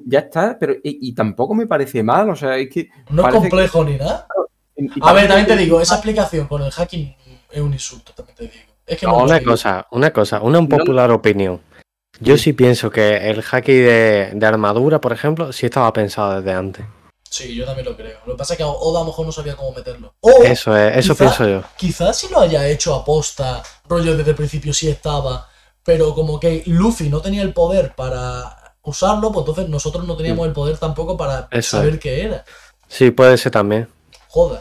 Ya 0.07 0.19
está, 0.21 0.57
pero 0.59 0.75
y, 0.75 1.09
y 1.09 1.15
tampoco 1.15 1.55
me 1.55 1.67
parece 1.67 2.03
mal, 2.03 2.29
o 2.31 2.37
sea, 2.37 2.57
es 2.57 2.69
que... 2.69 2.89
No 3.11 3.23
es 3.23 3.29
que- 3.35 3.39
complejo 3.41 3.85
ni 3.85 3.97
nada. 3.97 4.27
y 4.77 4.89
A 5.01 5.13
ver, 5.13 5.29
también 5.29 5.47
te 5.47 5.57
digo, 5.57 5.81
esa 5.81 5.95
explicación 5.95 6.47
con 6.47 6.63
el 6.63 6.71
hacking 6.71 7.15
es 7.51 7.61
un 7.61 7.73
insulto, 7.73 8.13
también 8.13 8.37
te 8.37 8.43
digo. 8.45 8.55
Es 8.87 8.99
que 8.99 9.07
No, 9.07 9.19
una 9.19 9.41
cosa, 9.43 9.87
una 9.93 10.11
cosa, 10.13 10.41
una 10.43 10.59
unpopular 10.59 11.11
opinión. 11.11 11.61
Yo 12.21 12.37
sí 12.37 12.53
pienso 12.53 12.91
que 12.91 13.31
el 13.31 13.43
haki 13.51 13.73
de, 13.75 14.31
de 14.35 14.47
armadura, 14.47 15.01
por 15.01 15.13
ejemplo, 15.13 15.53
sí 15.53 15.67
estaba 15.67 15.93
pensado 15.93 16.41
desde 16.41 16.53
antes. 16.53 16.85
Sí, 17.31 17.55
yo 17.55 17.65
también 17.67 17.87
lo 17.87 17.97
creo. 17.97 18.19
Lo 18.27 18.33
que 18.33 18.39
pasa 18.39 18.55
es 18.55 18.59
que 18.59 18.65
Oda 18.65 19.01
a 19.01 19.03
lo 19.03 19.07
mejor 19.09 19.27
no 19.27 19.33
sabía 19.33 19.55
cómo 19.57 19.73
meterlo. 19.73 20.15
O 20.21 20.43
Eso 20.43 20.77
es, 20.77 20.97
eso 20.97 21.13
quizá- 21.15 21.19
pienso 21.25 21.49
yo. 21.49 21.63
quizás 21.77 22.17
si 22.17 22.29
lo 22.29 22.41
haya 22.41 22.67
hecho 22.69 22.95
aposta, 22.95 23.63
rollo 23.89 24.17
desde 24.17 24.31
el 24.31 24.37
principio 24.37 24.73
sí 24.73 24.89
estaba, 24.89 25.49
pero 25.85 26.15
como 26.15 26.41
que 26.41 26.63
Luffy 26.67 27.09
no 27.09 27.21
tenía 27.21 27.43
el 27.43 27.53
poder 27.53 27.95
para 27.95 28.75
usarlo, 28.83 29.31
pues 29.31 29.43
entonces 29.47 29.69
nosotros 29.69 30.07
no 30.07 30.17
teníamos 30.17 30.47
el 30.47 30.53
poder 30.53 30.79
tampoco 30.79 31.17
para 31.17 31.49
Eso 31.51 31.77
saber 31.77 31.95
es. 31.95 32.01
qué 32.01 32.23
era. 32.25 32.45
Sí, 32.89 33.11
puede 33.11 33.37
ser 33.37 33.53
también. 33.53 33.89
Joder. 34.29 34.61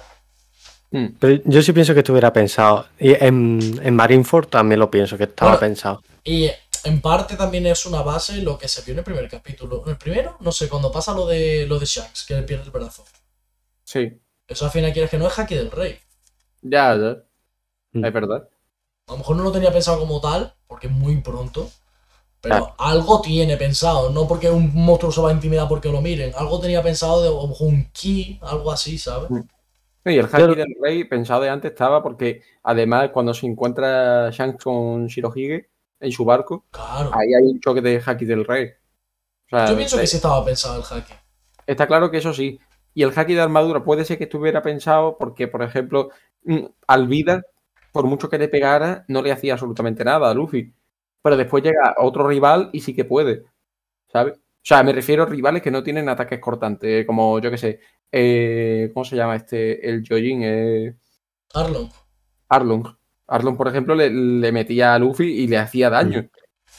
Mm, 0.92 1.08
Pero 1.20 1.42
yo 1.46 1.62
sí 1.62 1.72
pienso 1.74 1.94
que 1.94 2.00
estuviera 2.02 2.32
pensado. 2.32 2.86
Y 3.00 3.12
en, 3.14 3.80
en 3.84 3.96
Marineford 3.96 4.48
también 4.48 4.80
lo 4.80 4.90
pienso 4.92 5.18
que 5.18 5.26
estaba 5.26 5.52
Bueno. 5.52 5.60
pensado. 5.62 6.02
Y 6.24 6.50
en 6.86 7.02
parte 7.02 7.36
también 7.38 7.66
es 7.68 7.86
una 7.86 8.02
base 8.02 8.42
lo 8.42 8.58
que 8.58 8.68
se 8.68 8.82
vio 8.84 8.94
en 8.94 9.00
el 9.00 9.04
primer 9.06 9.30
capítulo. 9.30 9.84
¿En 9.86 9.92
el 9.92 9.98
primero? 9.98 10.38
No 10.40 10.52
sé, 10.52 10.70
cuando 10.70 10.92
pasa 10.92 11.14
lo 11.14 11.26
de 11.28 11.66
lo 11.68 11.80
de 11.80 11.86
Shanks, 11.86 12.26
que 12.26 12.36
pierde 12.44 12.66
el 12.66 12.72
brazo. 12.72 13.04
Sí, 13.84 14.22
Eso 14.48 14.66
al 14.66 14.72
final 14.72 14.92
quieres 14.94 15.10
que 15.12 15.18
no 15.18 15.28
es 15.28 15.38
Haki 15.40 15.56
del 15.56 15.72
Rey. 15.72 16.00
ya, 16.62 16.96
ya. 16.96 17.24
Mm. 17.94 18.06
Es 18.06 18.14
verdad. 18.14 18.50
A 19.08 19.12
lo 19.14 19.18
mejor 19.20 19.38
no 19.38 19.44
lo 19.44 19.52
tenía 19.52 19.72
pensado 19.72 20.00
como 20.00 20.20
tal, 20.22 20.56
porque 20.68 20.88
es 20.88 20.94
muy 20.94 21.22
pronto. 21.22 21.70
Pero 22.42 22.56
Claro. 22.58 22.76
algo 22.80 23.22
tiene 23.22 23.58
pensado, 23.58 24.10
no 24.12 24.28
porque 24.28 24.50
un 24.52 24.74
monstruo 24.76 25.12
se 25.12 25.22
va 25.22 25.30
a 25.32 25.34
intimidar 25.34 25.68
porque 25.68 25.90
lo 25.92 26.02
miren. 26.02 26.34
Algo 26.36 26.60
tenía 26.60 26.84
pensado 26.84 27.22
de 27.22 27.30
a 27.30 27.32
lo 27.32 27.48
mejor 27.48 27.68
un 27.70 27.92
ki, 27.92 28.40
algo 28.44 28.72
así, 28.72 28.98
¿sabes? 28.98 29.30
Mm. 29.32 29.42
Y 30.06 30.18
el 30.18 30.26
haki 30.32 30.56
del 30.56 30.76
rey 30.82 31.04
pensado 31.04 31.42
de 31.42 31.50
antes 31.50 31.72
estaba 31.72 32.02
porque 32.02 32.42
además 32.64 33.10
cuando 33.14 33.34
se 33.34 33.46
encuentra 33.46 34.30
Shanks 34.32 34.64
con 34.64 35.08
Shirohige 35.08 35.70
en 36.00 36.12
su 36.12 36.24
barco, 36.26 36.66
Claro. 36.72 37.12
ahí 37.14 37.34
hay 37.34 37.44
un 37.44 37.60
choque 37.60 37.82
de 37.82 38.02
haki 38.06 38.26
del 38.26 38.46
rey. 38.46 38.70
O 39.46 39.50
sea, 39.50 39.68
Yo 39.70 39.76
pienso 39.78 39.98
que 39.98 40.04
eh, 40.04 40.08
sí 40.08 40.18
estaba 40.18 40.44
pensado 40.46 40.78
el 40.78 40.84
haki. 41.00 41.14
Está 41.66 41.88
claro 41.88 42.12
que 42.12 42.18
eso 42.18 42.34
sí. 42.34 42.60
Y 42.94 43.04
el 43.04 43.14
haki 43.18 43.34
de 43.34 43.42
armadura 43.42 43.84
puede 43.84 44.06
ser 44.06 44.18
que 44.18 44.26
estuviera 44.26 44.62
pensado 44.62 45.18
porque, 45.18 45.48
por 45.48 45.62
ejemplo, 45.64 46.10
mm, 46.44 46.66
Alvida 46.88 47.44
por 47.92 48.06
mucho 48.06 48.30
que 48.30 48.38
le 48.38 48.48
pegara, 48.48 49.06
no 49.08 49.22
le 49.24 49.32
hacía 49.32 49.54
absolutamente 49.54 50.04
nada 50.04 50.30
a 50.30 50.34
Luffy. 50.34 50.72
Pero 51.24 51.36
después 51.36 51.64
llega 51.64 51.96
otro 51.98 52.28
rival 52.28 52.70
y 52.74 52.82
sí 52.82 52.94
que 52.94 53.06
puede. 53.06 53.44
¿Sabes? 54.08 54.36
O 54.38 54.42
sea, 54.62 54.84
me 54.84 54.94
refiero 54.94 55.24
a 55.24 55.26
rivales 55.26 55.62
que 55.64 55.72
no 55.72 55.82
tienen 55.82 56.08
ataques 56.10 56.40
cortantes, 56.40 57.06
como 57.08 57.40
yo 57.40 57.50
que 57.50 57.58
sé. 57.58 57.80
eh, 58.12 58.92
¿Cómo 58.94 59.04
se 59.04 59.16
llama 59.16 59.36
este? 59.38 59.90
El 59.90 60.04
Jojin. 60.08 60.42
Eh, 60.44 60.96
Arlong. 61.54 61.90
Arlong. 62.50 62.97
Arlong, 63.28 63.58
por 63.58 63.68
ejemplo, 63.68 63.94
le, 63.96 64.10
le 64.10 64.52
metía 64.52 64.94
a 64.94 65.00
Luffy 65.00 65.26
y 65.26 65.48
le 65.48 65.58
hacía 65.58 65.90
daño. 65.90 66.28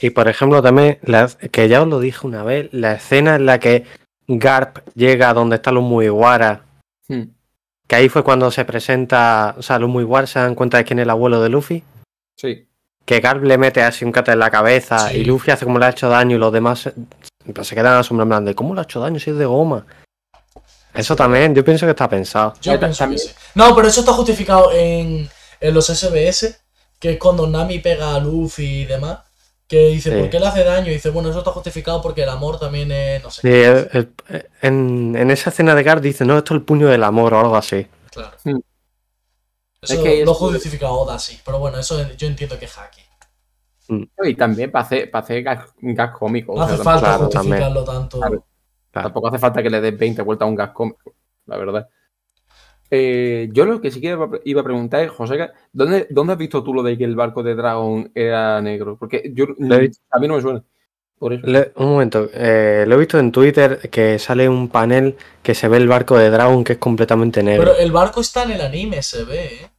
Y 0.01 0.11
por 0.11 0.29
ejemplo, 0.29 0.63
también, 0.63 0.99
la- 1.03 1.29
que 1.51 1.69
ya 1.69 1.83
os 1.83 1.89
lo 1.89 2.01
dije 2.01 2.27
una 2.27 2.43
vez, 2.45 2.69
la 2.73 2.93
escena 2.95 3.37
en 3.37 3.47
la 3.47 3.59
que 3.59 3.85
Garp 4.27 4.79
llega 4.95 5.31
a 5.31 5.35
donde 5.35 5.57
están 5.57 5.75
los 5.75 5.85
Mugiwara, 5.85 6.63
Hmm. 7.09 7.23
que 7.87 7.97
ahí 7.97 8.09
fue 8.09 8.23
cuando 8.23 8.51
se 8.51 8.65
presenta, 8.65 9.55
o 9.59 9.63
sea, 9.63 9.79
los 9.79 9.89
Mugiwara 9.89 10.27
se 10.27 10.39
dan 10.39 10.55
cuenta 10.55 10.77
de 10.79 10.85
quién 10.85 10.99
es 10.99 11.05
el 11.05 11.11
abuelo 11.11 11.41
de 11.43 11.49
Luffy, 11.49 11.83
Sí. 12.37 12.67
que 13.05 13.21
Garp 13.21 13.43
le 13.43 13.57
mete 13.59 13.83
así 13.83 14.05
un 14.05 14.13
cate 14.13 14.33
en 14.33 14.39
la 14.39 14.51
cabeza 14.51 15.09
Sí. 15.09 15.19
y 15.19 15.25
Luffy 15.25 15.51
hace 15.51 15.65
como 15.65 15.79
le 15.79 15.87
ha 15.87 15.91
hecho 15.91 16.09
daño 16.09 16.37
y 16.37 16.39
los 16.39 16.53
demás 16.53 16.81
se, 16.81 16.93
pues 17.55 17.67
se 17.67 17.75
quedan 17.75 17.97
asombrados 17.97 18.45
de 18.45 18.55
¿cómo 18.55 18.75
le 18.75 18.81
ha 18.81 18.85
hecho 18.85 19.01
daño 19.01 19.19
si 19.19 19.31
es 19.31 19.37
de 19.39 19.47
goma? 19.47 19.87
Eso 20.95 21.15
también, 21.17 21.55
yo 21.55 21.65
pienso 21.65 21.87
que 21.87 21.91
está 21.91 22.09
pensado. 22.09 22.55
Yo 22.61 22.79
pienso 22.79 22.99
también- 22.99 23.21
que 23.21 23.29
sí. 23.29 23.35
No, 23.55 23.75
pero 23.75 23.89
eso 23.89 24.01
está 24.01 24.13
justificado 24.13 24.71
en, 24.73 25.29
en 25.61 25.75
los 25.75 25.87
SBS, 25.89 26.61
que 26.99 27.13
es 27.13 27.19
cuando 27.19 27.47
Nami 27.47 27.79
pega 27.79 28.15
a 28.15 28.21
Luffy 28.21 28.83
y 28.83 28.85
demás. 28.85 29.21
Que 29.67 29.89
dice, 29.89 30.11
Sí. 30.15 30.19
¿por 30.21 30.31
qué 30.31 30.41
le 30.41 30.47
hace 30.47 30.65
daño? 30.65 30.91
Y 30.91 30.95
dice, 30.95 31.11
bueno, 31.11 31.29
eso 31.29 31.41
está 31.41 31.51
justificado 31.51 32.01
porque 32.01 32.23
el 32.23 32.31
amor 32.31 32.59
también 32.59 32.91
es, 32.91 33.23
no 33.23 33.31
sé. 33.31 33.43
Sí, 33.43 33.49
el- 33.49 33.89
el- 34.29 34.47
en, 34.63 35.15
en 35.15 35.31
esa 35.31 35.51
escena 35.51 35.75
de 35.75 35.83
Garp 35.83 36.01
dice, 36.03 36.25
no, 36.25 36.39
esto 36.39 36.55
es 36.55 36.61
el 36.61 36.65
puño 36.65 36.89
del 36.89 37.05
amor 37.05 37.35
o 37.35 37.41
algo 37.41 37.55
así. 37.57 37.87
Claro. 38.11 38.35
Eso 38.45 39.95
Es 39.95 39.99
que 40.01 40.25
lo 40.25 40.33
es- 40.33 40.39
justifica 40.39 40.91
Oda, 40.91 41.19
sí. 41.19 41.39
Pero 41.45 41.59
bueno, 41.59 41.79
eso 41.79 42.01
yo 42.17 42.27
entiendo 42.27 42.59
que 42.59 42.65
es 42.65 42.79
haki. 42.79 43.03
Y 44.25 44.35
también 44.35 44.71
para 44.71 44.85
hacer, 44.85 45.11
para 45.11 45.25
hacer 45.25 45.43
gas, 45.43 45.65
gas 45.81 46.11
cómico. 46.19 46.55
No 46.55 46.63
o 46.63 46.67
sea, 46.67 46.75
hace 46.75 46.83
falta 46.85 47.07
claro, 47.07 47.25
justificarlo 47.27 47.85
tanto. 47.85 48.19
Claro. 48.21 48.47
Tampoco 48.91 49.29
hace 49.29 49.39
falta 49.39 49.63
que 49.63 49.71
le 49.71 49.81
des 49.81 49.99
20 49.99 50.23
vueltas 50.23 50.47
a 50.47 50.49
un 50.49 50.55
gas 50.57 50.71
cómico, 50.71 51.15
la 51.47 51.57
verdad. 51.59 51.89
Eh, 52.91 53.49
yo 53.53 53.65
lo 53.67 53.81
que 53.81 53.91
sí 53.91 54.01
que 54.01 54.17
iba 54.45 54.61
a- 54.61 54.65
preguntar 54.65 55.03
es, 55.03 55.11
José, 55.11 55.51
¿dónde, 55.73 56.07
¿dónde 56.11 56.33
has 56.33 56.39
visto 56.39 56.63
tú 56.63 56.73
lo 56.73 56.83
de 56.83 56.97
que 56.97 57.05
el 57.05 57.17
barco 57.17 57.43
de 57.43 57.55
Dragon 57.55 58.11
era 58.15 58.61
negro? 58.63 58.97
Porque 58.99 59.31
yo, 59.35 59.47
Lo 59.59 59.75
he 59.75 59.81
visto. 59.81 60.03
a 60.11 60.19
mí 60.19 60.29
no 60.29 60.37
me 60.37 60.43
suena. 60.43 60.63
Por 61.19 61.33
eso. 61.33 61.47
Le- 61.47 61.73
un 61.77 61.89
momento, 61.91 62.29
eh, 62.33 62.85
lo 62.87 62.95
he 62.95 62.99
visto 62.99 63.19
en 63.19 63.33
Twitter 63.33 63.91
que 63.91 64.19
sale 64.21 64.49
un 64.49 64.69
panel 64.69 65.17
que 65.43 65.55
se 65.55 65.67
ve 65.69 65.77
el 65.79 65.89
barco 65.89 66.17
de 66.17 66.31
Dragon 66.31 66.63
que 66.63 66.75
es 66.75 66.79
completamente 66.79 67.43
negro. 67.43 67.65
Pero 67.73 67.79
el 67.79 67.91
barco 67.91 68.21
está 68.21 68.45
en 68.45 68.53
el 68.53 68.61
anime, 68.61 69.03
se 69.03 69.25
ve, 69.25 69.45
¿eh? 69.47 69.71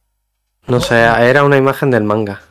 No 0.68 0.80
sé, 0.80 0.96
era 0.96 1.42
una 1.42 1.56
imagen 1.56 1.90
del 1.90 2.04
manga. 2.04 2.42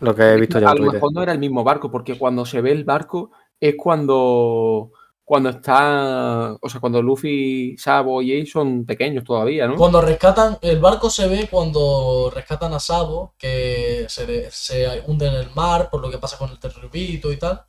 Lo 0.00 0.14
que 0.14 0.22
he 0.22 0.36
visto 0.36 0.60
yo 0.60 0.68
a 0.68 0.74
lo 0.74 0.92
mejor 0.92 1.12
no 1.12 1.22
era 1.22 1.32
el 1.32 1.38
mismo 1.38 1.64
barco, 1.64 1.90
porque 1.90 2.16
cuando 2.18 2.44
se 2.46 2.60
ve 2.60 2.70
el 2.70 2.84
barco 2.84 3.30
es 3.58 3.74
cuando, 3.76 4.92
cuando 5.28 5.50
está, 5.50 6.56
o 6.58 6.68
sea, 6.70 6.80
cuando 6.80 7.02
Luffy, 7.02 7.76
Sabo 7.76 8.22
y 8.22 8.32
Ace 8.40 8.50
son 8.50 8.86
pequeños 8.86 9.24
todavía, 9.24 9.66
¿no? 9.68 9.76
Cuando 9.76 10.00
rescatan, 10.00 10.58
el 10.62 10.78
barco 10.80 11.10
se 11.10 11.28
ve 11.28 11.48
cuando 11.50 12.30
rescatan 12.34 12.72
a 12.74 12.80
Sabo, 12.80 13.34
que 13.38 14.06
se, 14.08 14.26
de- 14.26 14.50
se 14.50 15.02
hunde 15.06 15.26
en 15.28 15.34
el 15.34 15.50
mar 15.54 15.90
por 15.90 16.00
lo 16.00 16.10
que 16.10 16.18
pasa 16.18 16.36
con 16.38 16.50
el 16.50 16.58
terrorito 16.58 17.30
y 17.32 17.36
tal. 17.38 17.62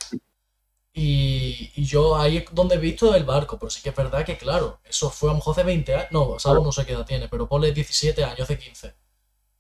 Y, 0.94 1.72
y 1.76 1.86
yo 1.86 2.16
ahí 2.18 2.38
es 2.38 2.46
donde 2.52 2.76
he 2.76 2.78
visto 2.80 3.16
el 3.16 3.24
barco, 3.24 3.58
pero 3.58 3.70
sí 3.72 3.82
que 3.82 3.90
es 3.90 3.96
verdad 3.96 4.26
que, 4.26 4.38
claro, 4.38 4.80
eso 4.84 5.10
fue 5.10 5.30
a 5.30 5.34
lo 5.34 5.38
mejor 5.38 5.54
hace 5.54 5.64
20 5.64 5.96
años. 5.96 6.12
No, 6.12 6.38
Sabo 6.40 6.64
no 6.64 6.72
sé 6.72 6.86
qué 6.86 6.94
edad 6.94 7.06
tiene, 7.06 7.28
pero 7.30 7.48
ponle 7.48 7.72
17 7.72 8.24
años, 8.24 8.42
hace 8.42 8.58
15. 8.60 8.94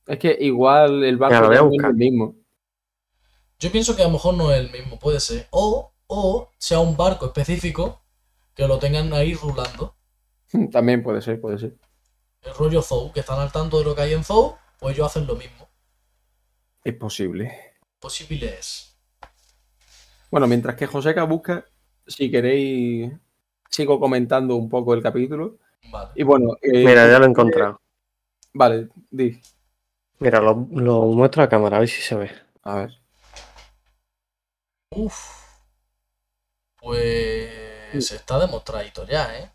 Es 0.07 0.19
que 0.19 0.35
igual 0.41 1.05
el 1.05 1.15
barco 1.15 1.35
Mira, 1.35 1.47
lo 1.47 1.47
voy 1.47 1.57
a 1.57 1.61
ya 1.61 1.63
no 1.63 1.69
es 1.69 1.69
buscar. 1.77 1.91
el 1.91 1.95
mismo. 1.95 2.35
Yo 3.59 3.71
pienso 3.71 3.95
que 3.95 4.01
a 4.01 4.05
lo 4.05 4.11
mejor 4.13 4.35
no 4.35 4.51
es 4.51 4.59
el 4.59 4.71
mismo, 4.71 4.99
puede 4.99 5.19
ser. 5.19 5.47
O, 5.51 5.91
o 6.09 6.51
sea 6.57 6.79
un 6.79 6.97
barco 6.97 7.27
específico 7.27 8.01
que 8.53 8.67
lo 8.67 8.77
tengan 8.79 9.13
ahí 9.13 9.33
rulando. 9.33 9.95
También 10.71 11.01
puede 11.01 11.21
ser, 11.21 11.39
puede 11.39 11.57
ser. 11.57 11.75
El 12.41 12.53
rollo 12.55 12.81
Zou, 12.81 13.11
que 13.13 13.21
están 13.21 13.39
al 13.39 13.51
tanto 13.51 13.79
de 13.79 13.85
lo 13.85 13.95
que 13.95 14.01
hay 14.01 14.13
en 14.13 14.23
Zou, 14.23 14.55
pues 14.79 14.95
ellos 14.95 15.07
hacen 15.07 15.27
lo 15.27 15.35
mismo. 15.35 15.69
Es 16.83 16.95
posible. 16.95 17.75
Posible 17.99 18.57
es. 18.57 18.97
Bueno, 20.31 20.47
mientras 20.47 20.75
que 20.75 20.87
Joseca 20.87 21.23
busca, 21.23 21.65
si 22.07 22.31
queréis, 22.31 23.11
sigo 23.69 23.99
comentando 23.99 24.55
un 24.55 24.69
poco 24.69 24.93
el 24.93 25.03
capítulo. 25.03 25.57
Vale. 25.91 26.11
Y 26.15 26.23
bueno, 26.23 26.53
eh, 26.61 26.85
Mira, 26.85 27.09
ya 27.09 27.19
lo 27.19 27.25
he 27.25 27.29
encontrado. 27.29 27.81
Vale, 28.53 28.89
di. 29.11 29.39
Mira, 30.19 30.39
lo, 30.39 30.67
lo 30.71 31.05
muestro 31.07 31.43
a 31.43 31.49
cámara, 31.49 31.77
a 31.77 31.79
ver 31.81 31.89
si 31.89 32.01
se 32.01 32.15
ve. 32.15 32.31
A 32.63 32.75
ver. 32.75 32.99
Uf. 34.91 35.38
Pues 36.81 38.11
está 38.11 38.39
demostradito 38.39 39.05
ya, 39.05 39.37
¿eh? 39.37 39.49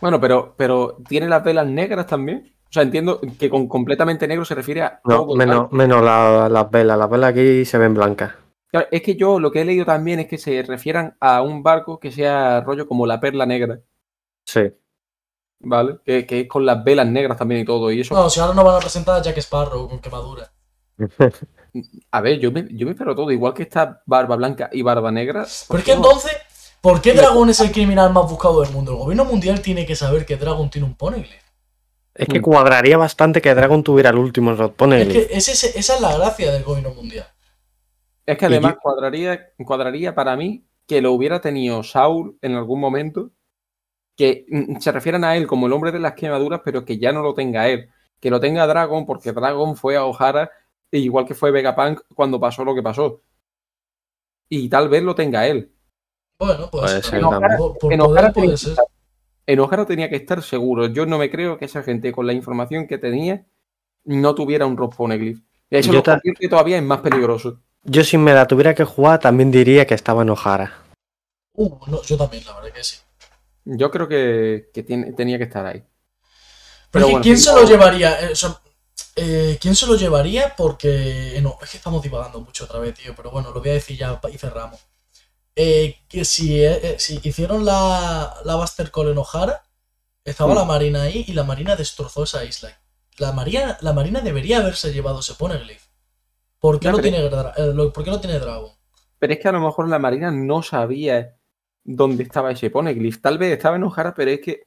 Bueno, 0.00 0.20
pero, 0.20 0.54
pero 0.56 0.96
¿tiene 1.08 1.28
las 1.28 1.44
velas 1.44 1.66
negras 1.66 2.06
también? 2.06 2.54
O 2.68 2.72
sea, 2.72 2.82
entiendo 2.82 3.20
que 3.38 3.50
con 3.50 3.68
completamente 3.68 4.26
negro 4.26 4.44
se 4.44 4.54
refiere 4.54 4.82
a 4.82 5.00
No, 5.04 5.26
menos, 5.34 5.70
menos 5.72 6.02
la- 6.02 6.48
las 6.48 6.70
velas. 6.70 6.98
Las 6.98 7.10
velas 7.10 7.30
aquí 7.30 7.64
se 7.64 7.78
ven 7.78 7.94
blancas. 7.94 8.32
Claro, 8.68 8.86
es 8.90 9.02
que 9.02 9.14
yo 9.16 9.38
lo 9.38 9.52
que 9.52 9.60
he 9.60 9.64
leído 9.66 9.84
también 9.84 10.20
es 10.20 10.26
que 10.26 10.38
se 10.38 10.62
refieran 10.62 11.16
a 11.20 11.42
un 11.42 11.62
barco 11.62 12.00
que 12.00 12.10
sea 12.10 12.62
rollo 12.62 12.88
como 12.88 13.06
la 13.06 13.20
perla 13.20 13.44
negra, 13.44 13.80
Sí. 14.46 14.72
¿vale? 15.60 15.98
Que, 16.04 16.26
que 16.26 16.40
es 16.40 16.48
con 16.48 16.64
las 16.64 16.82
velas 16.82 17.06
negras 17.06 17.36
también 17.36 17.60
y 17.60 17.64
todo. 17.66 17.92
Y 17.92 18.00
eso, 18.00 18.14
No, 18.14 18.30
si 18.30 18.40
ahora 18.40 18.54
no 18.54 18.64
van 18.64 18.76
a 18.76 18.80
presentar 18.80 19.16
a 19.16 19.22
Jack 19.22 19.36
Sparrow 19.38 19.88
con 19.88 20.00
quemadura. 20.00 20.50
a 22.10 22.20
ver, 22.22 22.38
yo 22.38 22.50
me, 22.50 22.66
yo 22.70 22.86
me 22.86 22.92
espero 22.92 23.14
todo, 23.14 23.30
igual 23.30 23.52
que 23.54 23.62
está 23.64 24.02
barba 24.06 24.36
blanca 24.36 24.70
y 24.72 24.80
barba 24.82 25.10
negra. 25.12 25.44
Pero 25.68 25.78
es 25.78 25.84
que 25.84 25.92
entonces, 25.92 26.32
¿por 26.82 27.00
qué 27.00 27.14
Dragon 27.14 27.48
es 27.48 27.60
el 27.60 27.72
criminal 27.72 28.12
más 28.12 28.28
buscado 28.30 28.60
del 28.62 28.72
mundo? 28.72 28.92
El 28.92 28.98
gobierno 28.98 29.24
mundial 29.24 29.62
tiene 29.62 29.86
que 29.86 29.96
saber 29.96 30.26
que 30.26 30.36
Dragon 30.36 30.68
tiene 30.68 30.86
un 30.86 30.94
poneglyph. 30.94 31.40
Es 32.14 32.28
que 32.28 32.40
Mm. 32.40 32.42
cuadraría 32.42 32.98
bastante 32.98 33.40
que 33.40 33.54
Dragon 33.54 33.82
tuviera 33.82 34.10
el 34.10 34.18
último 34.18 34.52
Es 34.52 34.70
Poneglyph. 34.72 35.12
que 35.28 35.34
ese- 35.34 35.52
ese- 35.52 35.78
esa 35.78 35.94
es 35.94 36.00
la 36.02 36.14
gracia 36.14 36.52
del 36.52 36.62
gobierno 36.62 36.92
mundial. 36.92 37.26
Es 38.26 38.36
que 38.36 38.44
además 38.46 38.74
yo- 38.74 38.80
cuadraría, 38.82 39.48
cuadraría 39.64 40.14
para 40.14 40.36
mí 40.36 40.66
que 40.86 41.00
lo 41.00 41.12
hubiera 41.12 41.40
tenido 41.40 41.82
Saul 41.82 42.36
en 42.42 42.54
algún 42.54 42.80
momento, 42.80 43.30
que 44.14 44.44
mm, 44.50 44.76
se 44.80 44.92
refieran 44.92 45.24
a 45.24 45.36
él 45.38 45.46
como 45.46 45.66
el 45.66 45.72
hombre 45.72 45.90
de 45.90 46.00
las 46.00 46.12
quemaduras, 46.12 46.60
pero 46.62 46.84
que 46.84 46.98
ya 46.98 47.12
no 47.12 47.22
lo 47.22 47.32
tenga 47.32 47.66
él. 47.68 47.88
Que 48.20 48.28
lo 48.30 48.38
tenga 48.40 48.66
Dragon, 48.66 49.06
porque 49.06 49.32
Dragon 49.32 49.74
fue 49.74 49.96
a 49.96 50.04
O'Hara, 50.04 50.50
igual 50.90 51.24
que 51.24 51.34
fue 51.34 51.50
Vegapunk 51.50 52.02
cuando 52.14 52.38
pasó 52.38 52.62
lo 52.64 52.74
que 52.74 52.82
pasó. 52.82 53.22
Y 54.50 54.68
tal 54.68 54.90
vez 54.90 55.02
lo 55.02 55.14
tenga 55.14 55.46
él. 55.46 55.71
Bueno, 56.46 56.70
ser. 57.02 57.20
también. 57.20 57.56
Por, 57.58 57.78
por 57.78 57.92
En 57.92 57.98
poder 58.00 58.12
O'Hara 58.12 58.32
puede 58.32 58.46
tenía 58.46 58.50
que 58.54 58.56
ser. 58.58 58.70
estar- 58.72 58.86
En 59.46 59.60
O'Hara 59.60 59.86
tenía 59.86 60.08
que 60.10 60.16
estar 60.16 60.42
seguro. 60.42 60.86
Yo 60.86 61.06
no 61.06 61.18
me 61.18 61.30
creo 61.30 61.58
que 61.58 61.64
esa 61.64 61.82
gente, 61.82 62.12
con 62.12 62.26
la 62.26 62.32
información 62.32 62.86
que 62.86 62.98
tenía, 62.98 63.44
no 64.04 64.34
tuviera 64.34 64.66
un 64.66 64.76
Rob 64.76 64.94
Poneglyph. 64.94 65.40
Eso 65.70 65.88
Yo 65.88 65.94
lo 65.94 66.02
ta- 66.02 66.14
convierte 66.14 66.48
todavía 66.48 66.76
en 66.78 66.86
más 66.86 67.00
peligroso. 67.00 67.60
Yo 67.84 68.04
si 68.04 68.18
me 68.18 68.32
la 68.34 68.46
tuviera 68.46 68.74
que 68.74 68.84
jugar 68.84 69.18
también 69.20 69.50
diría 69.50 69.86
que 69.86 69.94
estaba 69.94 70.22
en 70.22 70.30
Ojara. 70.30 70.72
Uh, 71.54 71.78
no, 71.88 72.02
yo 72.02 72.16
también, 72.16 72.44
la 72.44 72.54
verdad 72.54 72.70
que 72.74 72.84
sí. 72.84 72.96
Yo 73.64 73.90
creo 73.90 74.08
que, 74.08 74.70
que 74.72 74.82
tiene- 74.82 75.12
tenía 75.12 75.38
que 75.38 75.44
estar 75.44 75.64
ahí. 75.66 75.78
Pero, 75.80 75.86
Pero 76.90 77.04
es 77.04 77.06
que 77.06 77.10
bueno, 77.12 77.22
¿quién 77.24 77.38
sí. 77.38 77.44
se 77.44 77.52
lo 77.54 77.64
llevaría? 77.64 78.20
Eh, 78.20 78.32
o 78.32 78.36
sea, 78.36 78.60
eh, 79.16 79.58
¿Quién 79.60 79.74
se 79.74 79.86
lo 79.86 79.94
llevaría? 79.96 80.54
Porque. 80.56 81.36
eh, 81.36 81.40
no, 81.42 81.58
es 81.62 81.70
que 81.70 81.76
estamos 81.78 82.02
divagando 82.02 82.40
mucho 82.40 82.64
otra 82.64 82.78
vez, 82.78 82.94
tío. 82.94 83.14
Pero 83.16 83.30
bueno, 83.30 83.50
lo 83.52 83.60
voy 83.60 83.70
a 83.70 83.74
decir 83.74 83.96
ya 83.98 84.20
y 84.32 84.38
cerramos. 84.38 84.80
Eh, 85.54 85.96
que 86.08 86.24
si, 86.24 86.62
eh, 86.64 86.80
eh, 86.82 86.96
si 86.98 87.20
hicieron 87.22 87.64
la, 87.64 88.34
la 88.44 88.54
Buster 88.56 88.90
Call 88.90 89.08
en 89.10 89.18
O'Hara, 89.18 89.62
estaba 90.24 90.54
Mm. 90.54 90.56
la 90.58 90.64
Marina 90.64 91.02
ahí 91.02 91.24
y 91.28 91.32
la 91.32 91.44
Marina 91.44 91.76
destrozó 91.76 92.24
esa 92.24 92.44
isla. 92.44 92.70
La 93.18 93.32
Marina, 93.32 93.76
la 93.82 93.92
Marina 93.92 94.20
debería 94.20 94.58
haberse 94.58 94.92
llevado 94.92 95.20
ese 95.20 95.34
Poneglyph. 95.34 95.82
¿Por 96.58 96.80
qué, 96.80 96.90
lo 96.90 96.96
pero- 96.98 97.02
tiene, 97.02 97.18
eh, 97.26 97.72
lo- 97.74 97.92
¿Por 97.92 98.04
qué 98.04 98.10
lo 98.10 98.20
tiene 98.20 98.38
Dragon? 98.38 98.70
Pero 99.18 99.32
es 99.32 99.38
que 99.40 99.48
a 99.48 99.52
lo 99.52 99.60
mejor 99.60 99.88
la 99.88 99.98
Marina 99.98 100.30
no 100.30 100.62
sabía 100.62 101.36
dónde 101.84 102.22
estaba 102.22 102.50
ese 102.52 102.70
Poneglyph. 102.70 103.20
Tal 103.20 103.36
vez 103.38 103.52
estaba 103.52 103.76
en 103.76 103.84
O'Hara, 103.84 104.14
pero 104.14 104.30
es 104.30 104.40
que. 104.40 104.66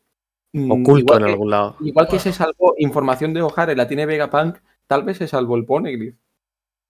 mm, 0.54 0.72
Oculto 0.72 1.00
igual 1.00 1.20
en 1.22 1.26
que- 1.26 1.32
algún 1.34 1.50
lado. 1.52 1.76
Igual 1.82 2.08
que 2.08 2.20
se 2.20 2.32
salvó 2.32 2.76
información 2.78 3.34
de 3.34 3.42
O'Hara 3.42 3.72
y 3.72 3.76
la 3.76 3.88
tiene 3.88 4.06
Vegapunk, 4.06 4.58
tal 4.88 5.04
vez 5.04 5.18
se 5.18 5.28
salvó 5.28 5.56
el 5.56 5.66
Poneglyph. 5.66 6.16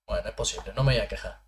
Bueno, 0.05 0.27
es 0.27 0.35
posible, 0.35 0.73
no 0.75 0.83
me 0.83 0.93
voy 0.93 1.01
a 1.01 1.07
quejar. 1.07 1.39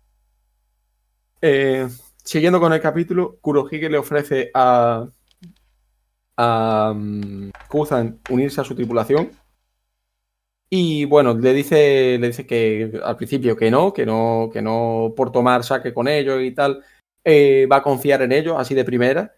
Eh, 1.42 1.88
siguiendo 2.28 2.60
con 2.60 2.72
el 2.74 2.80
capítulo, 2.80 3.38
Kurohige 3.40 3.88
le 3.88 3.98
ofrece 3.98 4.50
a. 4.54 5.08
a. 6.36 6.92
mm, 6.94 7.50
Kuzan 7.68 8.20
unirse 8.28 8.60
a 8.60 8.64
su 8.64 8.74
tripulación. 8.74 9.30
Y 10.70 11.06
bueno, 11.06 11.32
le 11.32 11.54
dice, 11.54 12.18
le 12.20 12.26
dice 12.26 12.46
que 12.46 13.00
al 13.02 13.16
principio 13.16 13.56
que 13.56 13.70
no, 13.70 13.94
que 13.94 14.04
no, 14.04 14.50
que 14.52 14.60
no 14.60 15.14
por 15.16 15.32
tomar 15.32 15.64
saque 15.64 15.94
con 15.94 16.06
ellos 16.06 16.42
y 16.42 16.50
tal, 16.50 16.84
eh, 17.24 17.66
va 17.72 17.76
a 17.76 17.82
confiar 17.82 18.20
en 18.20 18.32
ellos, 18.32 18.56
así 18.58 18.74
de 18.74 18.84
primera. 18.84 19.34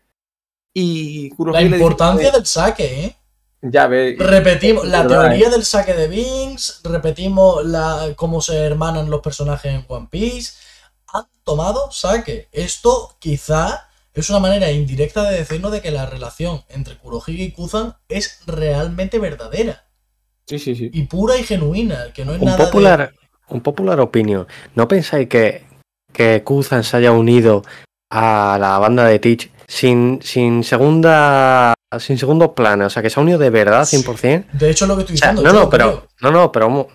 Y 0.74 1.30
La 1.30 1.36
Kurohige 1.36 1.64
dice 1.64 1.76
importancia 1.76 2.30
del 2.32 2.46
saque, 2.46 3.04
¿eh? 3.04 3.16
Ya 3.62 3.86
ves. 3.86 4.18
Repetimos 4.18 4.88
la 4.88 5.02
verdad, 5.02 5.28
teoría 5.28 5.50
del 5.50 5.64
saque 5.64 5.92
de 5.92 6.08
Binks, 6.08 6.80
repetimos 6.82 7.64
la, 7.64 8.14
cómo 8.16 8.40
se 8.40 8.56
hermanan 8.56 9.10
los 9.10 9.20
personajes 9.20 9.72
en 9.72 9.84
One 9.86 10.08
Piece. 10.10 10.54
Tomado 11.44 11.90
saque. 11.90 12.48
Esto 12.52 13.16
quizá 13.18 13.88
es 14.14 14.28
una 14.30 14.40
manera 14.40 14.70
indirecta 14.70 15.28
de 15.28 15.38
decirnos 15.38 15.72
de 15.72 15.80
que 15.80 15.90
la 15.90 16.06
relación 16.06 16.62
entre 16.68 16.96
Kurohige 16.98 17.42
y 17.44 17.52
Kuzan 17.52 17.96
es 18.08 18.40
realmente 18.46 19.18
verdadera. 19.18 19.86
Sí, 20.46 20.58
sí, 20.58 20.74
sí. 20.74 20.90
Y 20.92 21.04
pura 21.04 21.36
y 21.36 21.44
genuina, 21.44 22.12
que 22.12 22.24
no 22.24 22.32
es 22.34 22.40
Un 22.40 22.46
nada 22.46 22.58
popular, 22.66 23.12
un 23.48 23.60
popular 23.60 24.00
opinion. 24.00 24.46
¿No 24.74 24.88
pensáis 24.88 25.28
que, 25.28 25.64
que 26.12 26.42
Kuzan 26.42 26.82
se 26.84 26.96
haya 26.96 27.12
unido 27.12 27.62
a 28.10 28.58
la 28.60 28.78
banda 28.78 29.04
de 29.06 29.18
Teach 29.20 29.50
sin, 29.68 30.20
sin 30.22 30.64
segunda 30.64 31.72
sin 32.00 32.18
segundos 32.18 32.50
planes? 32.50 32.88
O 32.88 32.90
sea, 32.90 33.02
que 33.02 33.10
se 33.10 33.20
ha 33.20 33.22
unido 33.22 33.38
de 33.38 33.50
verdad 33.50 33.84
Sí. 33.84 33.96
100%. 33.96 34.20
de... 34.52 34.58
De 34.58 34.70
hecho, 34.70 34.86
lo 34.86 34.96
que 34.96 35.02
estoy 35.02 35.14
O 35.14 35.18
sea, 35.18 35.30
diciendo. 35.32 35.52
no, 35.52 35.60
no, 35.60 35.70
pero. 35.70 35.84
creo. 35.86 36.08
No, 36.20 36.30
no, 36.32 36.52
pero 36.52 36.88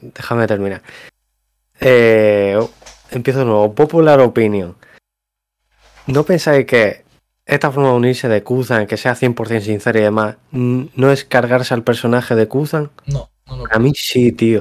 Déjame 0.00 0.46
terminar. 0.48 0.82
Eh, 1.80 2.58
empiezo 3.10 3.40
de 3.40 3.44
nuevo. 3.46 3.74
Popular 3.74 4.20
opinion. 4.20 4.76
¿No 6.06 6.24
pensáis 6.24 6.66
que 6.66 7.04
esta 7.46 7.70
forma 7.70 7.90
de 7.90 7.94
unirse 7.96 8.28
de 8.28 8.42
Kuzan, 8.42 8.86
que 8.86 8.96
sea 8.96 9.14
100% 9.14 9.60
sincera 9.62 9.98
y 9.98 10.02
demás, 10.02 10.36
no 10.52 11.12
es 11.12 11.24
cargarse 11.24 11.74
al 11.74 11.82
personaje 11.84 12.34
de 12.34 12.48
Kuzan? 12.48 12.90
No, 13.06 13.30
no, 13.46 13.56
no. 13.58 13.64
A 13.70 13.78
mí 13.78 13.92
sí, 13.94 14.32
tío. 14.32 14.60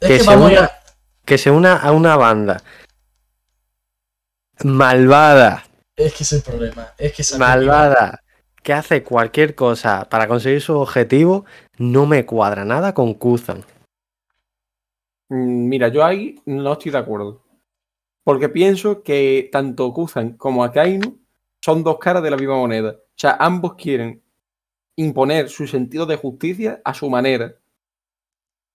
Es 0.00 0.08
que 0.08 0.18
que 0.18 0.20
se 0.20 0.36
una- 0.36 0.64
a- 0.64 0.72
Que 1.24 1.38
se 1.38 1.50
una 1.50 1.76
a 1.76 1.92
una 1.92 2.16
banda 2.16 2.62
malvada, 4.64 5.64
Es 5.96 6.14
que 6.14 6.22
es 6.24 6.32
el 6.32 6.42
problema. 6.42 6.88
Es 6.98 7.12
que 7.12 7.22
esa 7.22 7.38
malvada, 7.38 8.20
que 8.62 8.72
hace 8.72 9.02
cualquier 9.02 9.54
cosa 9.54 10.06
para 10.08 10.26
conseguir 10.28 10.60
su 10.60 10.76
objetivo, 10.78 11.44
no 11.78 12.06
me 12.06 12.24
cuadra 12.26 12.64
nada 12.64 12.92
con 12.94 13.14
Kuzan. 13.14 13.64
Mm, 15.30 15.68
Mira, 15.68 15.88
yo 15.88 16.04
ahí 16.04 16.36
no 16.46 16.72
estoy 16.72 16.92
de 16.92 16.98
acuerdo. 16.98 17.42
Porque 18.24 18.48
pienso 18.50 19.02
que 19.04 19.48
tanto 19.52 19.92
Kuzan 19.94 20.36
como 20.38 20.64
Akainu 20.64 21.18
son 21.64 21.84
dos 21.84 21.98
caras 21.98 22.22
de 22.22 22.30
la 22.32 22.38
misma 22.38 22.56
moneda. 22.56 22.92
O 22.92 23.18
sea, 23.18 23.36
ambos 23.40 23.74
quieren 23.76 24.22
imponer 24.96 25.48
su 25.50 25.66
sentido 25.68 26.06
de 26.06 26.16
justicia 26.16 26.82
a 26.84 26.94
su 26.94 27.10
manera. 27.10 27.56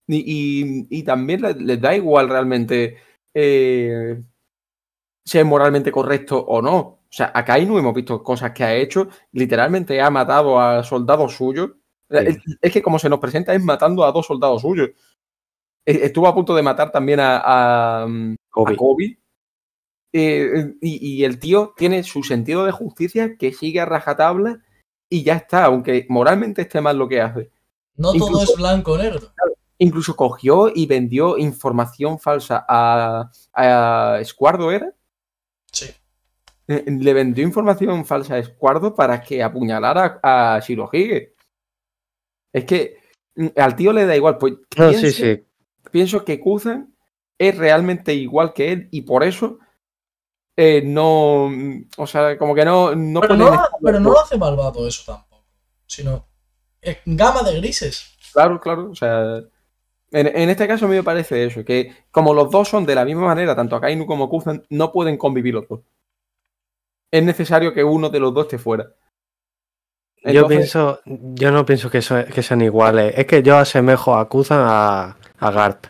Y, 0.08 0.88
y- 0.92 1.00
y 1.00 1.04
también 1.04 1.42
les, 1.42 1.82
da 1.82 1.96
igual 1.96 2.30
realmente 2.30 2.98
eh, 3.34 4.22
ser 5.24 5.46
moralmente 5.46 5.92
correcto 5.92 6.38
o 6.40 6.62
no. 6.62 6.78
O 6.78 7.00
sea, 7.18 7.32
Akainu 7.34 7.78
hemos 7.78 7.94
visto 7.94 8.22
cosas 8.24 8.52
que 8.52 8.64
ha 8.64 8.76
hecho. 8.76 9.08
Literalmente 9.32 10.02
ha 10.02 10.10
matado 10.10 10.60
a 10.60 10.84
soldados 10.84 11.34
suyos. 11.36 11.72
Es, 12.10 12.38
es 12.62 12.72
que 12.72 12.82
como 12.82 13.00
se 13.00 13.10
nos 13.10 13.20
presenta 13.20 13.54
es 13.54 13.64
matando 13.64 14.04
a 14.04 14.12
dos 14.12 14.26
soldados 14.28 14.62
suyos. 14.62 14.90
E- 15.86 16.06
Estuvo 16.06 16.28
a 16.28 16.34
punto 16.36 16.56
de 16.56 16.64
matar 16.64 16.92
también 16.92 17.20
a, 17.20 17.38
a, 17.38 18.04
a 18.04 18.76
Kobe. 18.76 19.18
Eh, 20.14 20.76
y, 20.82 21.18
y 21.18 21.24
el 21.26 21.40
tío 21.40 21.74
tiene 21.76 22.04
su 22.04 22.24
sentido 22.24 22.66
de 22.66 22.72
justicia 22.72 23.36
que 23.38 23.52
sigue 23.52 23.82
a 23.82 23.86
rajatabla 23.86 24.62
y 25.10 25.24
ya 25.24 25.36
está, 25.36 25.66
aunque 25.66 26.06
moralmente 26.10 26.62
esté 26.62 26.80
mal 26.80 26.98
lo 26.98 27.08
que 27.10 27.22
hace. 27.22 27.50
No 27.98 28.14
todo 28.14 28.42
es 28.44 28.56
blanco 28.56 28.94
o 28.94 28.98
negro. 28.98 29.34
Incluso 29.78 30.16
cogió 30.16 30.72
y 30.74 30.86
vendió 30.86 31.38
información 31.38 32.18
falsa 32.18 32.66
a, 32.68 33.30
a 33.54 34.18
Escuardo, 34.22 34.72
¿era? 34.72 34.94
Sí. 35.72 35.88
Eh, 36.68 36.86
Le 36.88 37.14
vendió 37.14 37.44
información 37.44 38.06
falsa 38.06 38.36
a 38.36 38.40
Escuardo 38.40 38.96
para 38.96 39.22
que 39.22 39.44
apuñalara 39.44 40.20
a 40.24 40.62
Shirohige. 40.66 41.36
Es 42.54 42.64
que 42.64 42.98
mm, 43.36 43.48
al 43.58 43.76
tío 43.76 43.92
le 43.92 44.06
da 44.06 44.16
igual. 44.16 44.38
Pues 44.38 44.54
No, 44.78 44.94
sí, 44.94 45.12
sí. 45.12 45.44
Pienso 45.96 46.26
que 46.26 46.42
Kuzan 46.42 46.94
es 47.38 47.58
realmente 47.58 48.14
igual 48.14 48.52
que 48.52 48.74
él 48.74 48.90
y 48.92 49.04
por 49.04 49.24
eso 49.24 49.60
eh, 50.58 50.82
no. 50.84 51.48
mm, 51.50 51.84
O 51.96 52.06
sea, 52.06 52.38
como 52.38 52.54
que 52.54 52.66
no. 52.66 52.94
no 52.94 53.22
Pero 53.22 53.38
no, 53.38 53.64
pero 53.82 54.00
no 54.02 54.12
lo 54.12 54.20
hace 54.20 54.38
malvado 54.38 54.86
eso 54.86 55.04
tampoco. 55.14 55.46
Sino. 55.88 56.28
Es 56.82 56.98
gama 57.06 57.44
de 57.44 57.56
grises. 57.62 58.14
Claro, 58.34 58.60
claro. 58.60 58.92
O 58.92 58.96
sea, 58.96 59.38
en, 60.12 60.28
en 60.28 60.50
este 60.50 60.68
caso 60.68 60.86
a 60.86 60.90
mí 60.90 60.96
me 60.96 61.04
parece 61.04 61.46
eso, 61.46 61.64
que 61.64 61.96
como 62.12 62.34
los 62.34 62.52
dos 62.52 62.68
son 62.68 62.86
de 62.86 62.96
la 62.96 63.06
misma 63.06 63.26
manera, 63.28 63.56
tanto 63.56 63.78
Akainu 63.78 64.06
como 64.06 64.28
Kuzan, 64.30 64.66
no 64.70 64.92
pueden 64.92 65.18
convivir 65.18 65.54
los 65.54 65.66
dos. 65.70 65.80
Es 67.10 67.24
necesario 67.24 67.74
que 67.74 67.86
uno 67.86 68.10
de 68.10 68.20
los 68.20 68.34
dos 68.34 68.48
esté 68.48 68.58
fuera. 68.58 68.86
Yo 70.26 70.46
pienso, 70.48 71.00
yo 71.06 71.52
no 71.52 71.66
pienso 71.66 71.90
que, 71.90 72.02
so- 72.02 72.26
que 72.26 72.44
sean 72.44 72.62
iguales. 72.62 73.14
Es 73.16 73.26
que 73.28 73.42
yo 73.44 73.56
asemejo 73.58 74.16
a 74.18 74.28
Kuzan 74.28 74.60
a, 74.62 75.18
a 75.40 75.52
Garp. 75.52 75.86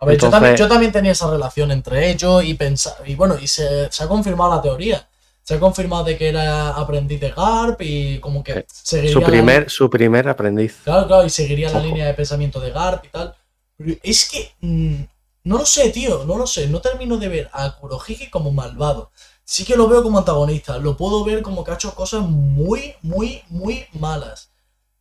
A 0.00 0.06
ver, 0.06 0.16
yo, 0.18 0.30
también, 0.30 0.56
yo 0.56 0.68
también 0.68 0.92
tenía 0.92 1.12
esa 1.12 1.28
relación 1.30 1.70
entre 1.72 2.10
ellos 2.10 2.44
y 2.44 2.54
pensar. 2.54 2.96
Y 3.04 3.14
bueno, 3.16 3.36
y 3.40 3.48
se, 3.48 3.90
se 3.90 4.04
ha 4.04 4.08
confirmado 4.08 4.54
la 4.54 4.62
teoría. 4.62 5.08
Se 5.42 5.54
ha 5.54 5.60
confirmado 5.60 6.04
de 6.04 6.16
que 6.16 6.28
era 6.28 6.70
aprendiz 6.70 7.20
de 7.20 7.30
Garp 7.30 7.80
y 7.82 8.20
como 8.20 8.44
que 8.44 8.52
Eh, 8.52 8.66
seguiría. 8.68 9.12
Su 9.12 9.20
la- 9.20 9.26
primer, 9.26 9.70
su 9.70 9.90
primer 9.90 10.28
aprendiz. 10.28 10.76
Claro, 10.84 11.06
claro, 11.06 11.26
y 11.26 11.30
seguiría 11.30 11.70
la 11.72 11.80
línea 11.80 12.06
de 12.06 12.14
pensamiento 12.14 12.60
de 12.60 12.70
Garp 12.70 13.04
y 13.06 13.08
tal. 13.08 13.34
Pero 13.76 13.94
es 14.02 14.28
que. 14.28 14.52
mm, 14.60 15.02
no 15.44 15.58
lo 15.58 15.66
sé, 15.66 15.88
tío, 15.90 16.24
no 16.24 16.36
lo 16.36 16.46
sé. 16.46 16.68
No 16.68 16.80
termino 16.80 17.16
de 17.16 17.28
ver 17.28 17.50
a 17.52 17.74
Kurohige 17.76 18.30
como 18.30 18.52
malvado. 18.52 19.10
Sí 19.44 19.64
que 19.64 19.76
lo 19.76 19.88
veo 19.88 20.02
como 20.02 20.18
antagonista. 20.18 20.76
Lo 20.78 20.96
puedo 20.96 21.24
ver 21.24 21.40
como 21.42 21.64
que 21.64 21.70
ha 21.70 21.74
hecho 21.74 21.94
cosas 21.94 22.20
muy, 22.22 22.94
muy, 23.02 23.42
muy 23.48 23.86
malas. 23.94 24.50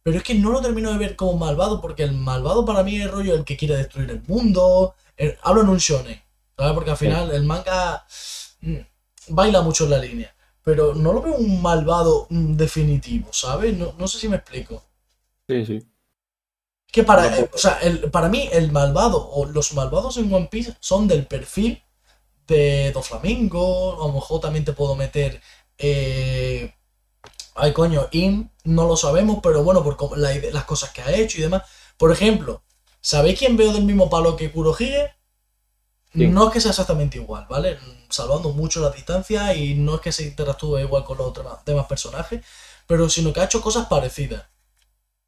Pero 0.08 0.20
es 0.20 0.24
que 0.24 0.36
no 0.36 0.51
lo 0.51 0.62
termino 0.62 0.91
de 0.91 0.97
ver 0.97 1.16
como 1.18 1.38
malvado, 1.38 1.82
porque 1.82 2.03
el 2.03 2.14
malvado 2.14 2.64
para 2.66 2.82
mí 2.84 2.95
es 3.01 3.12
rollo 3.12 3.36
el 3.36 3.43
que 3.43 3.58
quiere 3.58 3.76
destruir 3.76 4.10
el 4.12 4.22
mundo. 4.24 4.95
El- 5.18 5.38
hablo 5.43 5.62
en 5.62 5.70
un 5.70 5.78
shonen, 5.80 6.22
¿sabes? 6.58 6.74
Porque 6.74 6.91
al 6.91 6.97
final 6.97 7.32
el 7.32 7.43
manga 7.43 8.05
mm, 8.62 8.78
baila 9.30 9.62
mucho 9.62 9.84
en 9.86 9.89
la 9.91 9.97
línea. 9.99 10.34
Pero 10.64 10.95
no 10.95 11.12
lo 11.14 11.22
veo 11.22 11.36
un 11.36 11.62
malvado 11.62 12.28
mm, 12.30 12.55
definitivo, 12.55 13.34
¿sabes? 13.34 13.76
No, 13.78 13.93
no 13.97 14.08
sé 14.08 14.20
si 14.20 14.30
me 14.30 14.38
explico. 14.38 14.84
sí, 15.47 15.66
sí. 15.66 15.88
Que 16.91 17.03
para, 17.03 17.24
No, 17.28 17.49
o 17.53 17.58
sea, 17.58 17.80
el- 17.82 18.10
para 18.12 18.30
mí 18.30 18.49
el 18.51 18.72
malvado 18.72 19.20
o 19.30 19.45
los 19.45 19.74
malvados 19.74 20.18
en 20.18 20.34
One 20.34 20.47
Piece 20.49 20.74
son 20.80 21.08
del 21.08 21.28
perfil 21.28 21.84
de 22.47 22.91
Doflamingo, 22.93 23.95
a 24.03 24.08
lo 24.08 24.14
mejor 24.14 24.41
también 24.41 24.66
te 24.66 24.74
puedo 24.74 24.95
meter... 24.95 25.41
Eh, 25.80 26.74
ay, 27.58 27.74
coño, 27.74 28.08
Im, 28.12 28.49
no 28.64 28.88
lo 28.88 28.95
sabemos, 28.95 29.39
pero 29.41 29.64
bueno, 29.64 29.84
por 29.84 30.18
la 30.18 30.34
las 30.51 30.66
cosas 30.66 30.91
que 30.91 31.01
ha 31.01 31.12
hecho 31.12 31.39
y 31.39 31.41
demás. 31.41 31.64
Por 31.97 32.12
ejemplo, 32.12 32.64
¿sabéis 33.01 33.39
quién 33.39 33.58
veo 33.58 33.74
del 33.74 33.84
mismo 33.84 34.10
palo 34.10 34.36
que 34.36 34.51
Kurohige? 34.51 35.14
No 36.14 36.47
es 36.47 36.53
que 36.53 36.62
sea 36.62 36.72
exactamente 36.72 37.18
igual, 37.18 37.45
¿vale? 37.49 37.78
Salvando 38.10 38.49
mucho 38.49 38.82
la 38.82 38.89
distancia 38.89 39.53
y 39.53 39.76
no 39.76 39.95
es 39.95 40.01
que 40.01 40.12
se 40.12 40.24
interactúe 40.24 40.80
igual 40.80 41.03
con 41.03 41.18
los 41.18 41.28
otros 41.28 41.45
demás 41.66 41.86
personajes, 41.86 42.43
pero 42.88 43.10
sino 43.10 43.34
que 43.34 43.41
ha 43.41 43.45
hecho 43.45 43.62
cosas 43.62 43.88
parecidas. 43.88 44.45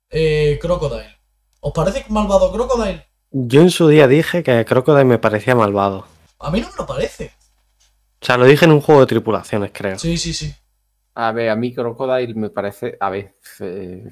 Eh, 0.09 0.57
Crocodile. 0.59 1.19
¿Os 1.59 1.73
parece 1.73 2.05
malvado 2.09 2.51
Crocodile? 2.51 3.05
Yo 3.31 3.61
en 3.61 3.69
su 3.69 3.87
día 3.87 4.07
dije 4.07 4.41
que 4.41 4.65
Crocodile 4.65 5.05
me 5.05 5.19
parecía 5.19 5.53
malvado. 5.53 6.07
A 6.39 6.49
mí 6.49 6.61
no 6.61 6.69
me 6.69 6.75
lo 6.77 6.87
parece. 6.87 7.33
O 8.21 8.25
sea, 8.25 8.37
lo 8.37 8.45
dije 8.45 8.65
en 8.65 8.71
un 8.71 8.81
juego 8.81 9.01
de 9.01 9.07
tripulaciones, 9.07 9.71
creo. 9.73 9.99
Sí, 9.99 10.17
sí, 10.17 10.33
sí. 10.33 10.53
A 11.21 11.33
ver, 11.33 11.49
a 11.49 11.55
mí 11.57 11.73
Crocodile 11.73 12.33
me 12.33 12.49
parece. 12.49 12.95
A 12.99 13.09
ver. 13.09 13.35
eh, 13.59 14.09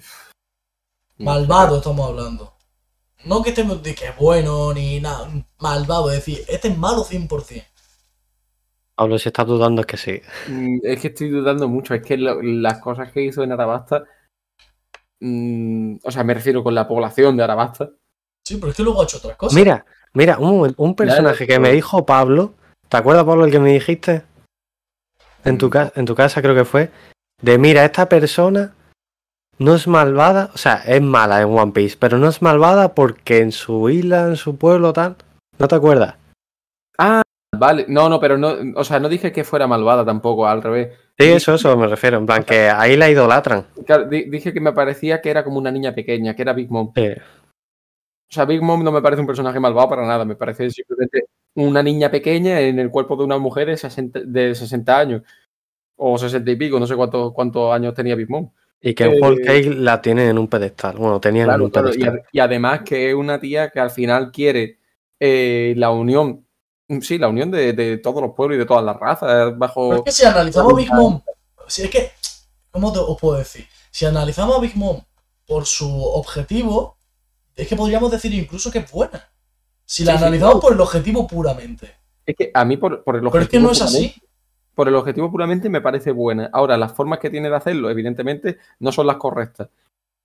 no. 1.19 1.25
Malvado 1.25 1.77
estamos 1.77 2.09
hablando. 2.09 2.53
No 3.25 3.41
que 3.41 3.49
estemos 3.49 3.81
de 3.81 3.95
que 3.95 4.07
es 4.09 4.17
bueno 4.17 4.73
ni 4.73 4.99
nada. 4.99 5.29
Malvado, 5.59 6.11
es 6.11 6.17
decir, 6.17 6.43
este 6.49 6.67
es 6.67 6.77
malo 6.77 7.03
100%. 7.03 7.63
Pablo, 8.95 9.17
si 9.19 9.29
estás 9.29 9.45
dudando 9.47 9.81
es 9.81 9.87
que 9.87 9.97
sí. 9.97 10.21
Mm, 10.49 10.79
Es 10.83 10.99
que 10.99 11.07
estoy 11.09 11.29
dudando 11.29 11.67
mucho. 11.69 11.93
Es 11.93 12.01
que 12.01 12.17
lo- 12.17 12.41
las 12.41 12.79
cosas 12.79 13.11
que 13.11 13.21
hizo 13.21 13.41
en 13.43 13.51
Arabasta. 13.53 14.03
mm, 15.19 15.97
o 16.03 16.11
sea, 16.11 16.23
me 16.23 16.33
refiero 16.33 16.61
con 16.63 16.75
la 16.75 16.87
población 16.87 17.37
de 17.37 17.43
Arabasta. 17.43 17.89
Sí, 18.45 18.57
pero 18.57 18.69
es 18.71 18.75
que 18.77 18.83
luego 18.83 19.01
ha 19.01 19.05
hecho 19.05 19.17
otras 19.17 19.35
cosas. 19.37 19.55
Mira, 19.57 19.85
mira, 20.13 20.37
un, 20.39 20.73
un 20.77 20.95
personaje 20.95 21.47
que 21.47 21.57
me 21.59 21.71
dijo 21.71 22.05
Pablo. 22.05 22.53
¿Te 22.89 22.97
acuerdas, 22.97 23.23
Pablo, 23.25 23.45
el 23.45 23.51
que 23.51 23.59
me 23.59 23.71
dijiste? 23.73 24.23
En 25.47 25.57
tu, 25.57 25.69
en 25.95 26.05
tu 26.05 26.15
casa 26.15 26.41
creo 26.41 26.55
que 26.55 26.65
fue. 26.65 26.89
De 27.41 27.57
mira, 27.57 27.85
esta 27.85 28.07
persona 28.09 28.73
no 29.59 29.75
es 29.75 29.87
malvada. 29.87 30.51
O 30.53 30.57
sea, 30.57 30.81
es 30.85 31.01
mala 31.01 31.41
en 31.41 31.49
One 31.57 31.71
Piece, 31.71 31.97
pero 31.99 32.17
no 32.17 32.27
es 32.27 32.41
malvada 32.41 32.93
porque 32.93 33.39
en 33.39 33.51
su 33.51 33.89
isla, 33.89 34.27
en 34.27 34.35
su 34.35 34.57
pueblo, 34.57 34.93
tal. 34.93 35.15
¿No 35.57 35.67
te 35.67 35.75
acuerdas? 35.75 36.15
Vale, 37.57 37.85
no, 37.87 38.09
no, 38.09 38.19
pero 38.19 38.37
no. 38.37 38.55
O 38.75 38.83
sea, 38.83 38.99
no 38.99 39.09
dije 39.09 39.31
que 39.31 39.43
fuera 39.43 39.65
malvada 39.67 40.05
tampoco, 40.05 40.47
al 40.47 40.61
revés. 40.61 40.89
Sí, 41.17 41.29
eso, 41.31 41.55
eso 41.55 41.75
me 41.75 41.87
refiero. 41.87 42.17
En 42.17 42.25
plan, 42.25 42.43
que 42.43 42.69
ahí 42.69 42.95
la 42.95 43.09
idolatran. 43.09 43.65
Claro, 43.85 44.05
di- 44.05 44.29
dije 44.29 44.53
que 44.53 44.59
me 44.59 44.73
parecía 44.73 45.21
que 45.21 45.29
era 45.31 45.43
como 45.43 45.57
una 45.57 45.71
niña 45.71 45.95
pequeña, 45.95 46.35
que 46.35 46.41
era 46.43 46.53
Big 46.53 46.69
Mom. 46.69 46.91
Sí. 46.95 47.07
O 47.09 48.33
sea, 48.33 48.45
Big 48.45 48.61
Mom 48.61 48.83
no 48.83 48.91
me 48.91 49.01
parece 49.01 49.21
un 49.21 49.27
personaje 49.27 49.59
malvado 49.59 49.89
para 49.89 50.05
nada, 50.05 50.25
me 50.25 50.35
parece 50.35 50.69
simplemente 50.69 51.23
una 51.57 51.83
niña 51.83 52.09
pequeña 52.09 52.59
en 52.61 52.79
el 52.79 52.89
cuerpo 52.89 53.15
de 53.17 53.23
una 53.25 53.37
mujer 53.37 53.67
de 53.67 53.77
60, 53.77 54.21
de 54.25 54.55
60 54.55 54.97
años. 54.99 55.21
O 55.95 56.17
60 56.17 56.49
y 56.51 56.55
pico, 56.55 56.79
no 56.79 56.85
sé 56.87 56.95
cuántos 56.95 57.33
cuántos 57.33 57.73
años 57.73 57.93
tenía 57.93 58.15
Big 58.15 58.29
Mom. 58.29 58.51
Y 58.79 58.93
que 58.93 59.05
en 59.05 59.13
Eh, 59.15 59.19
Whole 59.21 59.43
Cake 59.43 59.73
la 59.75 59.99
tienen 60.01 60.29
en 60.29 60.37
un 60.37 60.47
pedestal. 60.47 60.95
Bueno, 60.97 61.19
tenían 61.19 61.49
en 61.49 61.61
un 61.61 61.69
claro, 61.71 61.89
y, 61.89 61.93
pedestal. 61.93 62.19
ad- 62.19 62.25
y 62.31 62.39
además 62.39 62.81
que 62.85 63.09
es 63.09 63.15
una 63.15 63.39
tía 63.39 63.69
que 63.71 63.79
al 63.79 63.89
final 63.89 64.31
quiere 64.31 64.77
eh, 65.19 65.73
la 65.77 65.89
unión, 65.89 66.45
sí, 67.01 67.17
la 67.17 67.27
unión 67.27 67.49
de, 67.49 67.73
de 67.73 67.97
todos 67.97 68.21
los 68.21 68.33
pueblos 68.35 68.55
y 68.55 68.59
de 68.59 68.65
todas 68.67 68.83
las 68.85 68.95
razas 68.97 69.57
bajo... 69.57 69.89
Pero 69.89 69.99
es 70.01 70.05
que 70.05 70.11
si 70.11 70.25
analizamos 70.25 70.75
Big 70.75 70.93
Mom, 70.93 71.21
si 71.67 71.81
es 71.83 71.89
que, 71.89 72.11
¿cómo 72.69 72.93
te, 72.93 72.99
os 72.99 73.19
puedo 73.19 73.39
decir? 73.39 73.65
Si 73.89 74.05
analizamos 74.05 74.55
a 74.55 74.61
Big 74.61 74.75
Mom 74.75 75.01
por 75.47 75.65
su 75.65 75.89
objetivo, 76.03 76.97
es 77.55 77.67
que 77.67 77.75
podríamos 77.75 78.11
decir 78.11 78.31
incluso 78.35 78.69
que 78.69 78.77
es 78.79 78.91
buena. 78.91 79.27
Si 79.87 80.03
la 80.05 80.13
Sí, 80.13 80.17
sí. 80.19 80.23
analizamos 80.25 80.61
por 80.61 80.73
el 80.73 80.81
objetivo 80.81 81.25
puramente. 81.27 81.95
Es 82.27 82.35
que 82.35 82.51
a 82.53 82.65
mí 82.65 82.77
por, 82.77 83.03
por 83.03 83.15
el 83.15 83.21
Pero 83.31 83.43
es 83.43 83.49
que 83.49 83.57
objetivo 83.57 83.63
no 83.67 83.71
es 83.71 83.81
así. 83.81 84.15
Por 84.75 84.87
el 84.87 84.95
objetivo 84.95 85.31
puramente 85.31 85.69
me 85.69 85.81
parece 85.81 86.11
buena. 86.11 86.49
Ahora, 86.53 86.77
las 86.77 86.93
formas 86.93 87.19
que 87.19 87.29
tiene 87.31 87.49
de 87.49 87.55
hacerlo, 87.55 87.89
evidentemente, 87.89 88.59
no 88.79 88.91
son 88.91 89.07
las 89.07 89.17
correctas. 89.17 89.69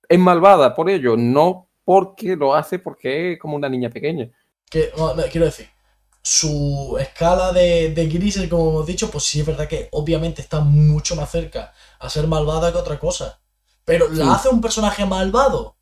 Es 0.09 0.19
malvada 0.19 0.75
por 0.75 0.89
ello, 0.89 1.15
no 1.17 1.69
porque 1.85 2.35
lo 2.35 2.55
hace 2.55 2.79
porque 2.79 3.33
es 3.33 3.39
como 3.39 3.55
una 3.55 3.69
niña 3.69 3.89
pequeña. 3.89 4.29
Que, 4.69 4.91
no, 4.97 5.13
no, 5.15 5.23
quiero 5.31 5.45
decir, 5.45 5.67
su 6.21 6.97
escala 6.99 7.51
de, 7.53 7.93
de 7.93 8.07
grises, 8.07 8.49
como 8.49 8.69
hemos 8.69 8.85
dicho, 8.87 9.09
pues 9.11 9.23
sí 9.23 9.39
es 9.41 9.45
verdad 9.45 9.67
que 9.67 9.89
obviamente 9.91 10.41
está 10.41 10.59
mucho 10.61 11.15
más 11.15 11.31
cerca 11.31 11.73
a 11.99 12.09
ser 12.09 12.27
malvada 12.27 12.71
que 12.71 12.77
otra 12.77 12.99
cosa. 12.99 13.39
Pero 13.85 14.09
¿la 14.09 14.25
Sí. 14.25 14.31
hace 14.31 14.49
un 14.49 14.61
personaje 14.61 15.05
malvado? 15.05 15.75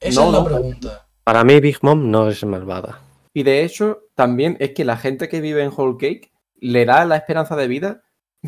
Esa 0.00 0.20
No, 0.22 0.26
es 0.28 0.32
la 0.32 0.44
pregunta. 0.44 0.99
Para 1.24 1.44
mí, 1.44 1.60
Big 1.60 1.78
Mom 1.82 2.10
no 2.10 2.28
es 2.28 2.44
malvada. 2.44 3.00
Y 3.32 3.42
de 3.42 3.62
hecho, 3.64 4.00
también 4.14 4.56
es 4.60 4.70
que 4.72 4.84
la 4.84 4.96
gente 4.96 5.28
que 5.28 5.40
vive 5.40 5.62
en 5.62 5.72
Whole 5.74 5.96
Cake 5.98 6.32
le 6.60 6.84
da 6.84 7.04
la 7.04 7.16
esperanza 7.16 7.54
de 7.56 7.68
vida, 7.68 8.02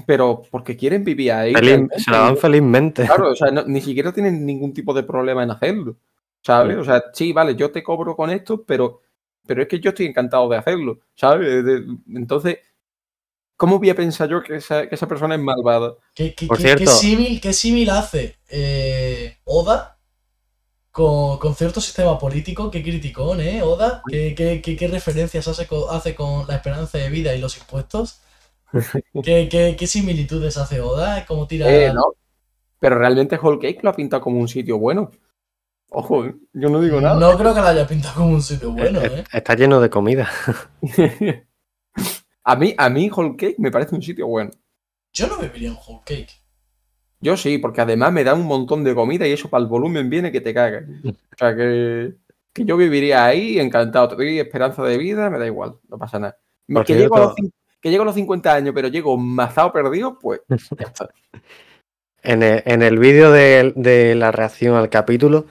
pero 0.07 0.43
porque 0.51 0.77
quieren 0.77 1.05
vivir 1.05 1.33
ahí. 1.33 1.53
Feliz- 1.55 1.89
se 1.99 2.11
la 2.11 2.19
dan 2.19 2.37
felizmente. 2.37 3.05
Claro, 3.07 3.31
o 3.31 3.37
sea, 3.37 3.51
no- 3.51 3.65
ni 3.65 3.81
siquiera 3.81 4.13
tienen 4.13 4.45
ningún 4.45 4.73
tipo 4.73 4.93
de 4.95 5.03
problema 5.03 5.43
en 5.43 5.51
hacerlo. 5.51 5.97
¿Sabes? 6.45 6.75
Sí. 6.75 6.81
O 6.81 6.85
sea, 6.85 7.03
sí, 7.13 7.33
vale, 7.33 7.55
yo 7.55 7.71
te 7.71 7.83
cobro 7.85 8.17
con 8.17 8.29
esto, 8.31 8.65
pero, 8.65 9.03
pero 9.47 9.63
es 9.63 9.69
que 9.69 9.79
yo 9.79 9.91
estoy 9.91 10.07
encantado 10.07 10.49
de 10.49 10.57
hacerlo. 10.57 10.99
¿Sabes? 11.15 11.65
De- 11.65 11.85
entonces, 12.15 12.59
¿cómo 13.57 13.79
voy 13.79 13.91
a 13.91 13.95
pensar 13.95 14.29
yo 14.29 14.43
que 14.43 14.57
esa, 14.57 14.89
que 14.89 14.95
esa 14.97 15.07
persona 15.07 15.37
es 15.37 15.41
malvada? 15.41 15.95
¿Qué, 16.15 16.35
qué, 16.35 16.47
Por 16.49 16.57
qué- 16.57 16.63
cierto- 16.65 16.85
qué 16.85 16.91
símil, 16.91 17.41
qué 17.41 17.53
símil 17.53 17.91
hace 17.91 18.39
eh, 18.49 19.37
Oda 19.45 19.92
con, 20.93 21.39
con 21.39 21.55
cierto 21.57 21.81
sistema 21.81 22.19
político? 22.19 22.71
Qué 22.71 22.83
criticón, 22.83 23.41
¿eh? 23.41 23.63
Oda. 23.63 24.03
¿Qué, 24.09 24.35
qué, 24.35 24.63
qué- 24.63 24.77
qué 24.77 24.89
referencias 24.89 25.49
hace 25.49 25.67
con, 25.67 25.85
hace 25.95 26.15
con 26.15 26.47
la 26.49 26.57
esperanza 26.57 26.99
de 26.99 27.11
vida 27.11 27.35
y 27.35 27.41
los 27.41 27.57
impuestos? 27.59 28.21
¿Qué, 29.23 29.49
qué, 29.51 29.77
qué 29.79 29.87
similitudes 29.87 30.57
hace 30.59 30.81
Oda? 30.81 31.25
¿Cómo 31.27 31.47
tira...? 31.47 31.69
Eh, 31.71 31.93
no. 31.93 32.15
Pero 32.81 32.99
realmente 32.99 33.39
Whole 33.41 33.59
Cake 33.61 33.81
lo 33.83 33.91
ha 33.91 33.97
pintado 33.97 34.23
como 34.23 34.41
un 34.41 34.49
sitio 34.49 34.79
bueno. 34.79 35.11
Ojo, 35.91 36.25
¿eh? 36.27 36.35
yo 36.55 36.69
no 36.71 36.81
digo 36.81 37.01
nada. 37.01 37.21
No 37.21 37.37
creo 37.39 37.55
que 37.55 37.61
la 37.61 37.71
haya 37.71 37.87
pintado 37.87 38.15
como 38.17 38.35
un 38.35 38.43
sitio 38.43 38.73
bueno, 38.73 39.01
Eh, 39.01 39.11
¿eh? 39.19 39.25
Está 39.33 39.55
lleno 39.55 39.81
de 39.81 39.91
comida. 39.91 40.29
a 42.45 42.57
mí, 42.57 42.75
a 42.77 42.89
mí 42.89 43.11
Whole 43.11 43.37
Cake 43.37 43.57
me 43.59 43.71
parece 43.71 43.95
un 43.95 44.03
sitio 44.03 44.27
bueno. 44.27 44.51
Yo 45.15 45.27
no 45.27 45.39
viviría 45.39 45.69
en 45.71 45.77
Whole 45.77 46.03
Cake. 46.05 46.42
Yo 47.23 47.37
sí, 47.37 47.57
porque 47.59 47.81
además 47.81 48.13
me 48.13 48.25
da 48.25 48.35
un 48.35 48.47
montón 48.47 48.85
de 48.85 48.95
comida 48.95 49.27
y 49.27 49.33
eso 49.33 49.49
para 49.49 49.63
el 49.63 49.69
volumen 49.69 50.11
viene 50.11 50.31
que 50.31 50.41
te 50.43 50.53
cagas. 50.53 50.85
O 51.05 51.13
sea 51.39 51.57
que, 51.57 52.13
que 52.53 52.65
yo 52.65 52.77
viviría 52.77 53.25
ahí 53.25 53.59
encantado. 53.59 54.09
Te 54.09 54.17
doy 54.17 54.39
esperanza 54.41 54.83
de 54.83 54.99
vida, 54.99 55.31
me 55.31 55.39
da 55.39 55.47
igual, 55.47 55.77
no 55.89 55.97
pasa 55.99 56.19
nada. 56.19 56.37
Por 56.69 56.85
que, 56.85 56.95
llego 56.97 57.17
a 57.17 57.21
los, 57.21 57.35
cin- 57.37 57.53
que 57.81 57.91
llego 57.91 58.03
a 58.03 58.07
los 58.07 58.15
50 58.17 58.53
años, 58.53 58.75
pero 58.75 58.89
llego 58.89 59.17
mazado 59.17 59.73
perdido, 59.73 60.19
pues 60.19 60.41
ya 60.49 60.87
está. 60.87 61.09
En 62.25 62.45
el, 62.45 62.63
en 62.67 62.83
el 62.83 63.01
vídeo 63.01 63.33
de, 63.33 63.73
de 63.75 64.15
la 64.15 64.31
reacción 64.31 64.77
al 64.77 64.89
capítulo, 64.89 65.47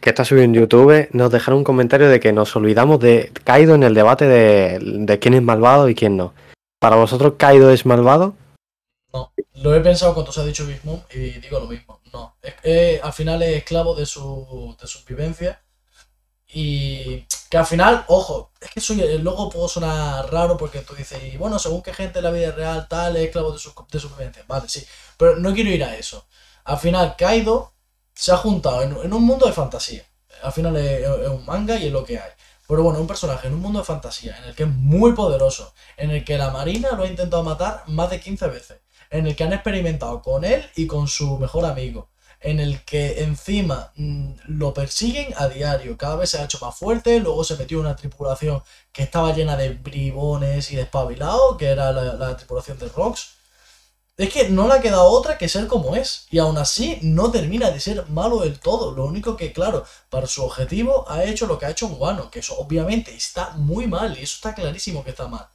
que 0.00 0.10
está 0.10 0.24
subido 0.24 0.44
en 0.44 0.54
YouTube, 0.54 1.08
nos 1.12 1.32
dejaron 1.32 1.58
un 1.58 1.64
comentario 1.64 2.08
de 2.08 2.20
que 2.20 2.32
nos 2.32 2.54
olvidamos 2.54 3.00
de 3.00 3.32
Kaido 3.42 3.74
en 3.74 3.82
el 3.82 3.94
debate 3.94 4.26
de, 4.28 4.78
de 4.80 5.18
quién 5.18 5.34
es 5.34 5.42
malvado 5.42 5.88
y 5.88 5.96
quién 5.96 6.16
no. 6.16 6.34
¿Para 6.80 6.94
vosotros 6.94 7.34
Kaido 7.36 7.72
es 7.72 7.84
malvado? 7.84 8.34
Lo 9.62 9.74
he 9.74 9.80
pensado 9.80 10.14
cuando 10.14 10.30
se 10.30 10.40
ha 10.40 10.44
dicho 10.44 10.66
Big 10.66 10.84
Mom 10.84 11.00
y 11.10 11.30
digo 11.40 11.58
lo 11.58 11.66
mismo. 11.66 12.00
No, 12.12 12.36
al 13.02 13.12
final 13.12 13.42
es 13.42 13.56
esclavo 13.56 13.94
de 13.94 14.06
su, 14.06 14.76
de 14.80 14.86
sus 14.86 15.04
vivencias 15.04 15.58
y 16.46 17.26
que 17.50 17.58
al 17.58 17.66
final, 17.66 18.04
ojo, 18.08 18.52
es 18.60 18.70
que 18.70 18.80
soy, 18.80 19.18
luego 19.18 19.50
puedo 19.50 19.68
sonar 19.68 20.32
raro 20.32 20.56
porque 20.56 20.80
tú 20.80 20.94
dices, 20.94 21.22
y 21.24 21.36
bueno, 21.36 21.58
según 21.58 21.82
qué 21.82 21.92
gente 21.92 22.18
en 22.18 22.24
la 22.24 22.30
vida 22.30 22.52
real 22.52 22.86
tal 22.88 23.16
es 23.16 23.26
esclavo 23.26 23.52
de 23.52 23.58
sus, 23.58 23.74
de 23.90 24.00
sus 24.00 24.16
vivencias. 24.16 24.46
Vale, 24.46 24.68
sí, 24.68 24.86
pero 25.16 25.36
no 25.36 25.52
quiero 25.52 25.70
ir 25.70 25.84
a 25.84 25.96
eso. 25.96 26.26
Al 26.64 26.78
final, 26.78 27.16
Kaido 27.16 27.72
se 28.14 28.32
ha 28.32 28.36
juntado 28.36 28.82
en, 28.82 28.96
en 28.96 29.12
un 29.12 29.24
mundo 29.24 29.46
de 29.46 29.52
fantasía. 29.52 30.04
Al 30.42 30.52
final 30.52 30.76
es, 30.76 31.00
es 31.02 31.28
un 31.28 31.44
manga 31.46 31.76
y 31.76 31.86
es 31.86 31.92
lo 31.92 32.04
que 32.04 32.18
hay. 32.18 32.30
Pero 32.66 32.82
bueno, 32.82 33.00
un 33.00 33.06
personaje 33.06 33.48
en 33.48 33.54
un 33.54 33.60
mundo 33.60 33.80
de 33.80 33.84
fantasía 33.84 34.38
en 34.38 34.44
el 34.44 34.54
que 34.54 34.64
es 34.64 34.68
muy 34.68 35.12
poderoso, 35.14 35.72
en 35.96 36.10
el 36.10 36.24
que 36.24 36.38
la 36.38 36.50
marina 36.50 36.92
lo 36.92 37.02
ha 37.04 37.06
intentado 37.06 37.42
matar 37.42 37.82
más 37.86 38.10
de 38.10 38.20
15 38.20 38.46
veces 38.48 38.78
en 39.10 39.26
el 39.26 39.36
que 39.36 39.44
han 39.44 39.52
experimentado 39.52 40.22
con 40.22 40.44
él 40.44 40.64
y 40.76 40.86
con 40.86 41.08
su 41.08 41.38
mejor 41.38 41.64
amigo, 41.64 42.08
en 42.40 42.60
el 42.60 42.84
que 42.84 43.22
encima 43.22 43.92
mm, 43.96 44.32
lo 44.46 44.72
persiguen 44.72 45.34
a 45.36 45.48
diario, 45.48 45.96
cada 45.96 46.16
vez 46.16 46.30
se 46.30 46.38
ha 46.38 46.44
hecho 46.44 46.58
más 46.60 46.76
fuerte, 46.76 47.18
luego 47.20 47.44
se 47.44 47.56
metió 47.56 47.80
una 47.80 47.96
tripulación 47.96 48.62
que 48.92 49.02
estaba 49.02 49.32
llena 49.32 49.56
de 49.56 49.70
bribones 49.70 50.70
y 50.70 50.76
despabilados, 50.76 51.56
que 51.56 51.66
era 51.66 51.92
la, 51.92 52.14
la 52.14 52.36
tripulación 52.36 52.78
de 52.78 52.88
Rocks. 52.88 53.38
Es 54.16 54.32
que 54.32 54.48
no 54.48 54.66
le 54.66 54.74
ha 54.74 54.80
quedado 54.80 55.04
otra 55.04 55.38
que 55.38 55.48
ser 55.48 55.68
como 55.68 55.94
es, 55.94 56.26
y 56.30 56.38
aún 56.38 56.58
así 56.58 56.98
no 57.02 57.30
termina 57.30 57.70
de 57.70 57.78
ser 57.78 58.08
malo 58.08 58.40
del 58.40 58.58
todo. 58.58 58.92
Lo 58.92 59.04
único 59.04 59.36
que, 59.36 59.52
claro, 59.52 59.84
para 60.10 60.26
su 60.26 60.44
objetivo 60.44 61.08
ha 61.08 61.22
hecho 61.24 61.46
lo 61.46 61.58
que 61.58 61.66
ha 61.66 61.70
hecho 61.70 61.86
en 61.86 61.96
Wano, 62.00 62.30
que 62.30 62.40
eso 62.40 62.56
obviamente 62.58 63.14
está 63.14 63.50
muy 63.50 63.86
mal, 63.86 64.18
y 64.18 64.22
eso 64.24 64.34
está 64.36 64.54
clarísimo 64.54 65.04
que 65.04 65.10
está 65.10 65.28
mal. 65.28 65.46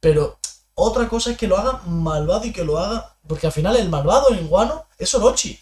Pero 0.00 0.38
otra 0.80 1.08
cosa 1.08 1.30
es 1.30 1.36
que 1.38 1.46
lo 1.48 1.56
haga 1.56 1.80
malvado 1.86 2.44
y 2.44 2.52
que 2.52 2.64
lo 2.64 2.78
haga. 2.78 3.16
Porque 3.26 3.46
al 3.46 3.52
final 3.52 3.76
el 3.76 3.88
malvado 3.88 4.32
en 4.34 4.48
Guano 4.48 4.86
es 4.98 5.14
Orochi. 5.14 5.58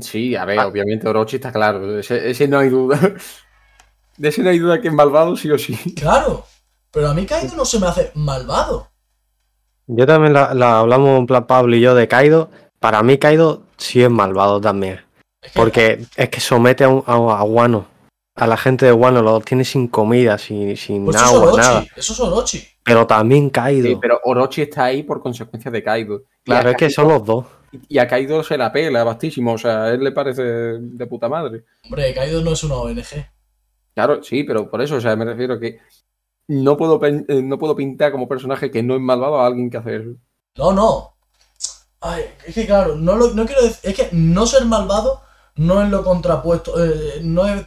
Sí, 0.00 0.34
a 0.34 0.44
ver, 0.44 0.58
Ah. 0.58 0.66
obviamente 0.66 1.06
Orochi 1.08 1.36
está 1.36 1.52
claro, 1.52 1.98
ese, 1.98 2.30
ese 2.30 2.48
no 2.48 2.58
hay 2.58 2.68
duda. 2.70 2.98
De 4.16 4.28
ese 4.28 4.42
no 4.42 4.50
hay 4.50 4.58
duda 4.58 4.80
que 4.80 4.88
es 4.88 4.94
malvado, 4.94 5.36
sí 5.36 5.50
o 5.50 5.58
sí. 5.58 5.76
Claro. 5.94 6.46
Pero 6.92 7.08
a 7.10 7.14
mí 7.14 7.26
Kaido 7.26 7.56
no 7.56 7.64
se 7.64 7.80
me 7.80 7.88
hace 7.88 8.12
malvado. 8.14 8.88
Yo 9.88 10.06
también 10.06 10.32
la, 10.32 10.54
la 10.54 10.78
hablamos 10.78 11.18
en 11.18 11.26
plan 11.26 11.46
Pablo 11.46 11.74
y 11.76 11.80
yo 11.80 11.94
de 11.96 12.06
Kaido. 12.08 12.48
Para 12.78 13.02
mí 13.02 13.18
Kaido 13.18 13.64
sí 13.76 14.02
es 14.02 14.08
malvado 14.10 14.60
también. 14.60 15.00
Es 15.42 15.50
que- 15.52 15.58
Porque 15.58 16.06
es 16.16 16.28
que 16.28 16.40
somete 16.40 16.84
a, 16.84 16.88
un- 16.88 17.02
a, 17.06 17.12
a 17.14 17.42
Wano. 17.42 17.86
A 18.36 18.46
la 18.48 18.56
gente 18.56 18.86
de 18.86 18.92
Wano 18.92 19.22
lo 19.22 19.40
tiene 19.40 19.64
sin 19.64 19.86
comida, 19.88 20.38
sin, 20.38 20.76
sin 20.76 21.04
pues 21.04 21.16
eso 21.16 21.24
es 21.24 21.30
agua, 21.32 21.42
Orochi. 21.44 21.60
nada. 21.60 21.86
Eso 21.96 22.12
es 22.14 22.20
Orochi. 22.20 22.64
Pero 22.82 23.06
también 23.06 23.48
Kaido. 23.50 23.86
Sí, 23.86 23.96
pero 24.00 24.20
Orochi 24.24 24.62
está 24.62 24.84
ahí 24.84 25.02
por 25.04 25.20
consecuencia 25.22 25.70
de 25.70 25.82
Kaido. 25.82 26.22
Claro, 26.44 26.70
es 26.70 26.76
que 26.76 26.86
Kaido- 26.86 26.94
son 26.94 27.08
los 27.08 27.24
dos. 27.24 27.46
Y 27.88 27.98
a 27.98 28.06
Kaido 28.08 28.42
se 28.42 28.56
la 28.58 28.72
pela 28.72 29.04
bastísimo, 29.04 29.52
o 29.54 29.58
sea, 29.58 29.84
a 29.84 29.90
él 29.92 30.02
le 30.02 30.12
parece 30.12 30.42
de 30.42 31.06
puta 31.06 31.28
madre. 31.28 31.64
Hombre, 31.84 32.12
Kaido 32.14 32.40
no 32.42 32.52
es 32.52 32.62
una 32.64 32.74
ONG. 32.76 33.26
Claro, 33.94 34.22
sí, 34.22 34.42
pero 34.44 34.68
por 34.68 34.82
eso, 34.82 34.96
o 34.96 35.00
sea, 35.00 35.14
me 35.16 35.24
refiero 35.24 35.58
que 35.60 35.78
no 36.48 36.76
puedo, 36.76 37.00
eh, 37.04 37.40
no 37.42 37.58
puedo 37.58 37.74
pintar 37.76 38.10
como 38.12 38.28
personaje 38.28 38.70
que 38.70 38.82
no 38.82 38.94
es 38.96 39.00
malvado 39.00 39.40
a 39.40 39.46
alguien 39.46 39.70
que 39.70 39.76
hace 39.76 39.96
eso. 39.96 40.10
No, 40.56 40.72
no. 40.72 41.16
Ay, 42.00 42.24
es 42.46 42.54
que 42.54 42.66
claro, 42.66 42.96
no, 42.96 43.16
lo, 43.16 43.30
no 43.30 43.46
quiero 43.46 43.62
decir. 43.62 43.78
Es 43.90 43.96
que 43.96 44.08
no 44.12 44.44
ser 44.46 44.64
malvado 44.66 45.20
no 45.56 45.82
es 45.82 45.88
lo 45.88 46.02
contrapuesto. 46.04 46.84
eh, 46.84 47.20
no 47.22 47.46
es 47.46 47.64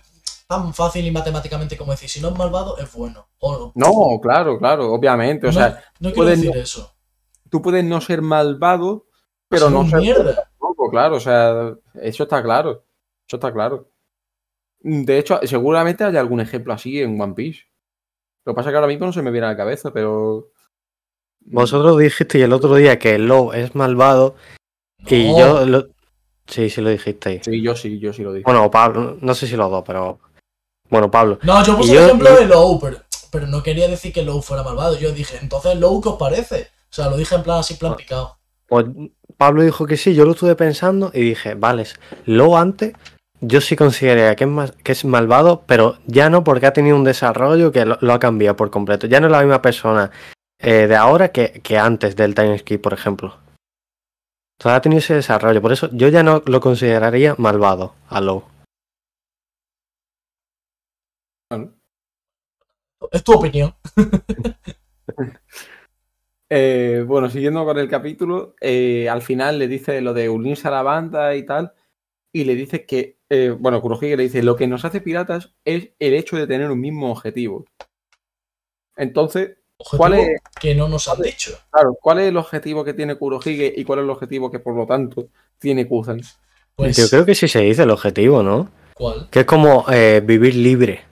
tan 0.47 0.73
fácil 0.73 1.05
y 1.05 1.11
matemáticamente 1.11 1.77
como 1.77 1.91
decir, 1.91 2.09
si 2.09 2.21
no 2.21 2.29
es 2.29 2.37
malvado, 2.37 2.77
es 2.77 2.91
bueno. 2.93 3.27
O- 3.39 3.71
No, 3.75 4.19
claro, 4.21 4.57
claro, 4.57 4.93
obviamente. 4.93 5.47
O 5.47 5.51
no, 5.51 5.53
sea, 5.57 5.83
no 5.99 6.11
quiero 6.11 6.29
decir 6.29 6.51
no- 6.55 6.61
eso. 6.61 6.95
tú 7.49 7.61
puedes 7.61 7.83
no 7.83 7.99
ser 8.01 8.21
malvado, 8.21 9.07
pero 9.49 9.69
no 9.69 9.81
un 9.81 9.89
ser 9.89 9.99
mierda. 9.99 10.35
tampoco, 10.35 10.89
claro. 10.89 11.17
O 11.17 11.19
sea, 11.19 11.73
eso 11.95 12.23
está 12.23 12.41
claro. 12.41 12.85
Eso 13.27 13.35
está 13.37 13.51
claro. 13.53 13.91
De 14.79 15.17
hecho, 15.19 15.39
seguramente 15.43 16.03
haya 16.05 16.19
algún 16.19 16.39
ejemplo 16.39 16.71
así 16.73 17.01
en 17.01 17.19
One 17.19 17.33
Piece. 17.33 17.61
Lo 18.45 18.53
que 18.53 18.55
pasa 18.55 18.69
es 18.69 18.73
que 18.73 18.77
ahora 18.77 18.87
mismo 18.87 19.05
no 19.05 19.13
se 19.13 19.21
me 19.21 19.31
viene 19.31 19.47
a 19.47 19.51
la 19.51 19.57
cabeza, 19.57 19.91
pero. 19.91 20.51
Vosotros 21.41 21.97
dijisteis 21.97 22.43
el 22.45 22.53
otro 22.53 22.75
día 22.75 22.99
que 22.99 23.17
Low 23.19 23.51
es 23.53 23.75
malvado 23.75 24.35
y 25.07 25.31
No. 25.31 25.39
yo 25.39 25.65
lo... 25.65 25.87
Sí, 26.45 26.69
sí 26.69 26.79
lo 26.81 26.89
dijisteis. 26.89 27.41
Sí, 27.43 27.61
yo 27.61 27.75
sí, 27.75 27.99
yo 27.99 28.13
sí 28.13 28.23
lo 28.23 28.31
dije. 28.33 28.43
Bueno, 28.45 28.69
Pablo, 28.71 29.17
no 29.19 29.33
sé 29.33 29.47
si 29.47 29.55
los 29.57 29.69
dos, 29.69 29.83
pero... 29.85 30.19
Bueno, 30.89 31.11
Pablo. 31.11 31.39
No, 31.43 31.63
yo 31.63 31.77
puse 31.77 31.93
el 31.93 32.03
ejemplo 32.03 32.35
de 32.35 32.45
Low, 32.45 32.79
pero, 32.79 32.97
pero 33.31 33.47
no 33.47 33.63
quería 33.63 33.87
decir 33.87 34.13
que 34.13 34.23
Low 34.23 34.41
fuera 34.41 34.63
malvado. 34.63 34.97
Yo 34.97 35.11
dije, 35.11 35.37
entonces 35.41 35.75
Low, 35.77 36.01
¿qué 36.01 36.09
os 36.09 36.17
parece? 36.17 36.69
O 36.89 36.93
sea, 36.93 37.09
lo 37.09 37.17
dije 37.17 37.35
en 37.35 37.43
plan 37.43 37.59
así, 37.59 37.75
plan 37.75 37.95
picado. 37.95 38.37
Pues 38.67 38.85
Pablo 39.37 39.63
dijo 39.63 39.85
que 39.85 39.97
sí, 39.97 40.13
yo 40.13 40.25
lo 40.25 40.31
estuve 40.31 40.55
pensando 40.55 41.11
y 41.13 41.21
dije, 41.21 41.55
vale, 41.55 41.85
Low 42.25 42.57
antes 42.57 42.93
yo 43.39 43.61
sí 43.61 43.75
consideraría 43.75 44.35
que 44.35 44.45
es, 44.45 44.49
más, 44.49 44.71
que 44.83 44.91
es 44.91 45.05
malvado, 45.05 45.63
pero 45.67 45.97
ya 46.07 46.29
no 46.29 46.43
porque 46.43 46.65
ha 46.65 46.73
tenido 46.73 46.95
un 46.95 47.03
desarrollo 47.03 47.71
que 47.71 47.85
lo, 47.85 47.97
lo 48.01 48.13
ha 48.13 48.19
cambiado 48.19 48.55
por 48.55 48.71
completo. 48.71 49.07
Ya 49.07 49.19
no 49.19 49.27
es 49.27 49.31
la 49.31 49.41
misma 49.41 49.61
persona 49.61 50.11
eh, 50.59 50.87
de 50.87 50.95
ahora 50.95 51.29
que, 51.29 51.61
que 51.63 51.77
antes 51.77 52.15
del 52.15 52.33
time 52.33 52.57
skip, 52.57 52.81
por 52.81 52.93
ejemplo. 52.93 53.37
Todavía 54.57 54.77
ha 54.77 54.81
tenido 54.81 54.99
ese 54.99 55.13
desarrollo. 55.13 55.61
Por 55.61 55.71
eso 55.71 55.89
yo 55.91 56.07
ya 56.07 56.23
no 56.23 56.41
lo 56.45 56.59
consideraría 56.61 57.35
malvado 57.37 57.93
a 58.09 58.21
Low. 58.21 58.43
Es 63.11 63.23
tu 63.23 63.33
opinión. 63.33 63.73
Eh, 66.49 67.03
bueno, 67.05 67.29
siguiendo 67.29 67.65
con 67.65 67.77
el 67.77 67.89
capítulo, 67.89 68.55
eh, 68.61 69.09
al 69.09 69.21
final 69.21 69.59
le 69.59 69.67
dice 69.67 69.99
lo 69.99 70.13
de 70.13 70.29
unirse 70.29 70.67
a 70.67 70.71
la 70.71 70.81
banda 70.81 71.35
y 71.35 71.45
tal, 71.45 71.73
y 72.31 72.45
le 72.45 72.55
dice 72.55 72.85
que, 72.85 73.17
eh, 73.29 73.49
bueno, 73.57 73.81
Kurohige 73.81 74.15
le 74.15 74.23
dice, 74.23 74.43
lo 74.43 74.55
que 74.55 74.67
nos 74.67 74.85
hace 74.85 75.01
piratas 75.01 75.53
es 75.65 75.89
el 75.99 76.13
hecho 76.13 76.37
de 76.37 76.47
tener 76.47 76.71
un 76.71 76.79
mismo 76.79 77.11
objetivo. 77.11 77.65
Entonces, 78.95 79.57
¿cuál 79.97 80.13
es, 80.13 80.39
que 80.59 80.73
no 80.73 80.87
nos 80.87 81.07
han 81.07 81.21
dicho. 81.21 81.57
claro, 81.69 81.97
¿cuál 82.01 82.19
es 82.19 82.27
el 82.29 82.37
objetivo 82.37 82.85
que 82.85 82.93
tiene 82.93 83.15
Kurohige 83.15 83.73
y 83.75 83.83
cuál 83.83 83.99
es 83.99 84.03
el 84.03 84.09
objetivo 84.09 84.49
que, 84.49 84.59
por 84.59 84.75
lo 84.75 84.85
tanto, 84.85 85.27
tiene 85.59 85.87
Kuzan? 85.87 86.21
Pues, 86.75 86.95
Yo 86.95 87.09
creo 87.09 87.25
que 87.25 87.35
sí 87.35 87.47
se 87.47 87.59
dice 87.59 87.83
el 87.83 87.91
objetivo, 87.91 88.41
¿no? 88.41 88.69
¿cuál? 88.93 89.27
Que 89.29 89.41
es 89.41 89.45
como 89.45 89.85
eh, 89.91 90.21
vivir 90.23 90.55
libre. 90.55 91.03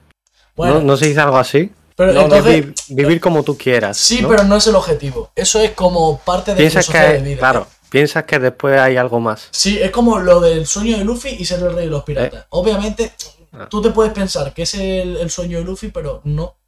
Bueno, 0.54 0.76
¿No, 0.76 0.80
¿No 0.80 0.96
se 0.96 1.08
dice 1.08 1.20
algo 1.20 1.36
así? 1.36 1.70
Pero 1.96 2.12
no, 2.12 2.28
no, 2.28 2.36
entonces, 2.36 2.86
Vi- 2.88 2.94
vivir 2.94 3.20
como 3.20 3.42
tú 3.42 3.56
quieras. 3.58 3.96
sí, 3.96 4.22
¿no? 4.22 4.28
pero 4.28 4.44
no 4.44 4.56
es 4.56 4.66
el 4.68 4.74
objetivo. 4.76 5.32
Eso 5.34 5.58
es 5.60 5.72
como 5.72 6.18
parte 6.20 6.52
de 6.52 6.58
Piensas 6.58 6.86
filosofía 6.86 7.12
de 7.12 7.18
que, 7.18 7.24
vida. 7.24 7.38
claro, 7.38 7.66
piensas 7.90 8.24
que 8.24 8.38
después 8.38 8.78
hay 8.78 8.96
algo 8.96 9.18
más. 9.18 9.48
Sí, 9.50 9.78
es 9.80 9.90
como 9.90 10.18
lo 10.18 10.40
del 10.40 10.66
sueño 10.66 10.98
de 10.98 11.04
Luffy 11.04 11.30
y 11.38 11.44
ser 11.44 11.60
el 11.60 11.74
rey 11.74 11.86
de 11.86 11.90
los 11.90 12.04
piratas. 12.04 12.46
Obviamente, 12.50 13.12
Ah. 13.58 13.68
tú 13.70 13.80
te 13.80 13.90
puedes 13.90 14.12
pensar 14.12 14.52
que 14.52 14.62
es 14.62 14.74
el, 14.74 15.16
el 15.16 15.30
sueño 15.30 15.56
de 15.58 15.64
Luffy, 15.64 15.88
pero 15.88 16.20
no. 16.24 16.58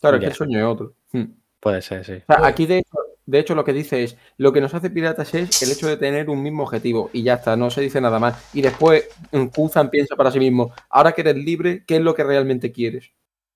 Claro, 0.00 0.16
es 0.16 0.20
que 0.20 0.26
el 0.26 0.34
sueño 0.34 0.58
es 0.58 0.64
otro. 0.64 0.94
Hmm. 1.12 1.24
Puede 1.60 1.80
ser, 1.80 2.04
sí. 2.04 2.14
O 2.28 2.34
sea, 2.34 2.44
aquí 2.44 2.66
de 2.66 2.78
hecho, 2.78 2.98
de 3.24 3.38
hecho 3.38 3.54
lo 3.54 3.64
que 3.64 3.72
dice 3.72 4.02
es, 4.02 4.16
lo 4.36 4.52
que 4.52 4.60
nos 4.60 4.74
hace 4.74 4.90
piratas 4.90 5.32
es 5.34 5.62
el 5.62 5.70
hecho 5.70 5.86
de 5.86 5.96
tener 5.96 6.28
un 6.28 6.42
mismo 6.42 6.64
objetivo 6.64 7.08
y 7.12 7.22
ya 7.22 7.34
está, 7.34 7.54
no 7.54 7.70
se 7.70 7.82
dice 7.82 8.00
nada 8.00 8.18
más. 8.18 8.34
Y 8.52 8.62
después 8.62 9.04
mm, 9.30 9.46
Kuzan 9.46 9.90
piensa 9.90 10.16
para 10.16 10.32
sí 10.32 10.40
mismo, 10.40 10.72
ahora 10.90 11.12
que 11.12 11.20
eres 11.20 11.36
libre, 11.36 11.84
¿qué 11.86 11.96
es 11.96 12.02
lo 12.02 12.16
que 12.16 12.24
realmente 12.24 12.72
quieres? 12.72 13.12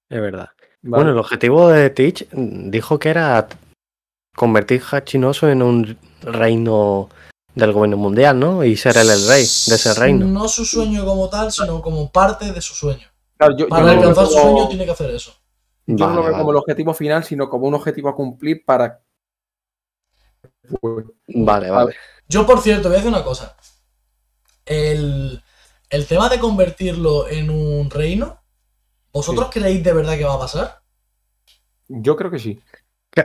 Es 0.08 0.20
verdad. 0.20 0.50
¿Vale? 0.86 1.02
Bueno, 1.04 1.10
el 1.12 1.18
objetivo 1.18 1.68
de 1.68 1.90
Teach 1.90 2.26
mm, 2.32 2.70
dijo 2.70 2.98
que 2.98 3.08
era 3.10 3.46
convertir 4.34 4.82
Hachinoso 4.82 5.48
en 5.48 5.62
un 5.62 5.98
reino 6.22 7.08
del 7.54 7.72
gobierno 7.72 7.96
mundial, 7.96 8.38
¿no? 8.38 8.62
Y 8.64 8.76
ser 8.76 8.96
él 8.98 9.08
el 9.10 9.26
rey 9.28 9.40
de 9.42 9.74
ese 9.74 9.94
reino. 9.94 10.26
No 10.26 10.46
su 10.48 10.64
sueño 10.64 11.04
como 11.04 11.28
tal, 11.30 11.50
sino 11.50 11.80
como 11.80 12.10
parte 12.12 12.52
de 12.52 12.60
su 12.60 12.74
sueño. 12.74 13.08
Claro, 13.38 13.52
yo, 13.56 13.64
yo 13.66 13.68
Para 13.68 13.82
no 13.84 13.90
alcanzar 13.92 14.26
su 14.26 14.32
como- 14.34 14.50
sueño 14.52 14.68
tiene 14.68 14.84
que 14.84 14.90
hacer 14.90 15.10
eso. 15.10 15.34
yo 15.86 16.06
no 16.08 16.14
lo 16.14 16.20
veo 16.22 16.32
vale. 16.32 16.38
como 16.38 16.50
el 16.50 16.56
objetivo 16.58 16.92
final, 16.94 17.24
sino 17.24 17.48
como 17.48 17.66
un 17.66 17.74
objetivo 17.74 18.08
a 18.10 18.14
cumplir 18.14 18.64
para... 18.64 19.00
Vale, 21.28 21.70
vale. 21.70 21.94
Yo, 22.28 22.44
por 22.46 22.60
cierto, 22.60 22.88
voy 22.88 22.96
a 22.96 22.98
decir 22.98 23.08
una 23.12 23.24
cosa. 23.24 23.56
El, 24.64 25.42
el 25.90 26.06
tema 26.06 26.28
de 26.28 26.38
convertirlo 26.40 27.28
en 27.28 27.50
un 27.50 27.88
reino, 27.90 28.42
¿vosotros 29.16 29.48
creéis 29.50 29.82
de 29.82 29.92
verdad 29.92 30.16
que 30.16 30.24
va 30.24 30.34
a 30.34 30.38
pasar? 30.38 30.80
Yo 31.88 32.16
creo 32.16 32.30
que 32.30 32.38
sí. 32.38 32.60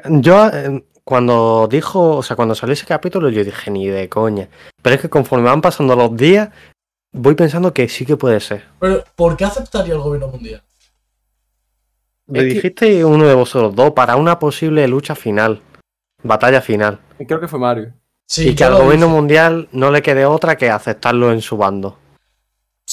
Yo, 0.10 0.48
eh, 0.48 0.86
cuando 1.04 1.68
dijo, 1.70 2.18
o 2.18 2.24
sea, 2.24 2.36
cuando 2.36 2.56
salió 2.56 2.74
ese 2.74 2.86
capítulo, 2.86 3.30
yo 3.30 3.44
dije, 3.44 3.70
ni 3.72 3.88
de 3.88 4.08
coña. 4.08 4.48
Pero 4.82 4.96
es 4.96 5.02
que 5.02 5.10
conforme 5.10 5.50
van 5.50 5.62
pasando 5.62 5.96
los 5.96 6.16
días, 6.16 6.50
voy 7.12 7.36
pensando 7.36 7.74
que 7.74 7.90
sí 7.90 8.06
que 8.06 8.16
puede 8.18 8.40
ser. 8.40 8.64
Pero, 8.80 9.04
¿por 9.16 9.36
qué 9.36 9.46
aceptaría 9.46 9.94
el 9.94 10.00
gobierno 10.02 10.30
mundial? 10.30 10.64
Que- 12.32 12.44
dijiste 12.44 13.04
uno 13.04 13.28
de 13.28 13.34
vosotros 13.34 13.76
dos 13.76 13.92
para 13.92 14.16
una 14.16 14.40
posible 14.40 14.88
lucha 14.88 15.16
final, 15.16 15.62
batalla 16.24 16.62
final. 16.62 17.00
Creo 17.28 17.40
que 17.42 17.48
fue 17.48 17.60
Mario. 17.60 17.94
Sí, 18.26 18.50
y 18.50 18.56
que 18.56 18.64
al 18.64 18.76
gobierno 18.76 19.08
dije. 19.08 19.16
mundial 19.18 19.68
no 19.74 19.92
le 19.92 20.02
quede 20.02 20.26
otra 20.26 20.56
que 20.56 20.70
aceptarlo 20.70 21.34
en 21.34 21.42
su 21.42 21.58
bando. 21.58 21.98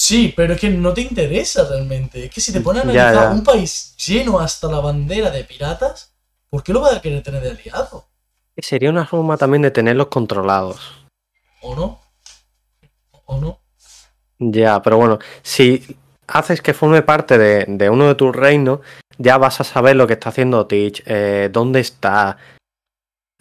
Sí, 0.01 0.33
pero 0.33 0.53
es 0.53 0.61
que 0.61 0.69
no 0.69 0.93
te 0.93 1.01
interesa 1.01 1.67
realmente. 1.67 2.23
Es 2.23 2.31
que 2.31 2.39
si 2.39 2.53
te 2.53 2.61
pones 2.61 2.79
a 2.79 2.83
analizar 2.83 3.13
ya. 3.13 3.31
un 3.31 3.43
país 3.43 3.97
lleno 3.97 4.39
hasta 4.39 4.69
la 4.69 4.79
bandera 4.79 5.29
de 5.29 5.43
piratas, 5.43 6.15
¿por 6.49 6.63
qué 6.63 6.71
lo 6.71 6.79
va 6.79 6.95
a 6.95 7.01
querer 7.01 7.21
tener 7.21 7.43
de 7.43 7.49
aliado? 7.49 8.05
Sería 8.57 8.91
una 8.91 9.05
forma 9.05 9.35
también 9.35 9.61
de 9.61 9.71
tenerlos 9.71 10.07
controlados. 10.07 11.05
¿O 11.61 11.75
no? 11.75 11.99
¿O 13.25 13.41
no? 13.41 13.59
Ya, 14.39 14.81
pero 14.81 14.95
bueno, 14.95 15.19
si 15.41 15.97
haces 16.27 16.61
que 16.61 16.73
forme 16.73 17.01
parte 17.01 17.37
de, 17.37 17.65
de 17.67 17.89
uno 17.89 18.07
de 18.07 18.15
tus 18.15 18.33
reinos, 18.33 18.79
ya 19.17 19.37
vas 19.37 19.59
a 19.59 19.65
saber 19.65 19.97
lo 19.97 20.07
que 20.07 20.13
está 20.13 20.29
haciendo 20.29 20.65
Teach, 20.65 21.03
eh, 21.07 21.49
dónde 21.51 21.81
está. 21.81 22.37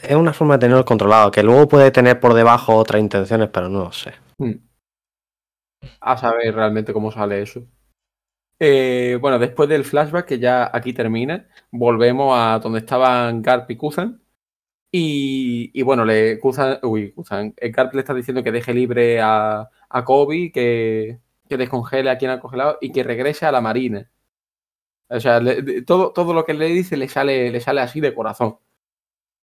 Es 0.02 0.16
una 0.16 0.32
forma 0.32 0.54
de 0.54 0.62
tenerlo 0.62 0.84
controlado, 0.84 1.30
que 1.30 1.44
luego 1.44 1.68
puede 1.68 1.92
tener 1.92 2.18
por 2.18 2.34
debajo 2.34 2.74
otras 2.74 3.00
intenciones, 3.00 3.48
pero 3.48 3.68
no 3.68 3.84
lo 3.84 3.92
sé. 3.92 4.12
Hmm. 4.38 4.67
A 6.00 6.16
saber 6.16 6.54
realmente 6.54 6.92
cómo 6.92 7.10
sale 7.12 7.42
eso. 7.42 7.66
Eh, 8.60 9.18
bueno, 9.20 9.38
después 9.38 9.68
del 9.68 9.84
flashback, 9.84 10.26
que 10.26 10.38
ya 10.38 10.70
aquí 10.72 10.92
termina, 10.92 11.48
volvemos 11.70 12.34
a 12.36 12.58
donde 12.58 12.80
estaban 12.80 13.42
Garp 13.42 13.70
y 13.70 13.76
Kuzan. 13.76 14.22
Y, 14.92 15.82
bueno, 15.82 16.04
le, 16.04 16.38
Kuzan, 16.40 16.78
eh, 17.56 17.70
Garp 17.70 17.94
le 17.94 18.00
está 18.00 18.14
diciendo 18.14 18.42
que 18.42 18.52
deje 18.52 18.74
libre 18.74 19.20
a, 19.20 19.68
a 19.88 20.04
Kobe, 20.04 20.50
que, 20.52 21.20
que 21.48 21.56
descongele 21.56 22.10
a 22.10 22.18
quien 22.18 22.30
ha 22.32 22.40
congelado 22.40 22.78
y 22.80 22.92
que 22.92 23.02
regrese 23.04 23.46
a 23.46 23.52
la 23.52 23.60
marina. 23.60 24.10
O 25.10 25.20
sea, 25.20 25.40
todo, 25.86 26.12
todo 26.12 26.34
lo 26.34 26.44
que 26.44 26.54
le 26.54 26.66
dice 26.66 26.96
le 26.96 27.08
sale, 27.08 27.50
le 27.50 27.60
sale 27.60 27.80
así 27.80 28.00
de 28.00 28.14
corazón. 28.14 28.58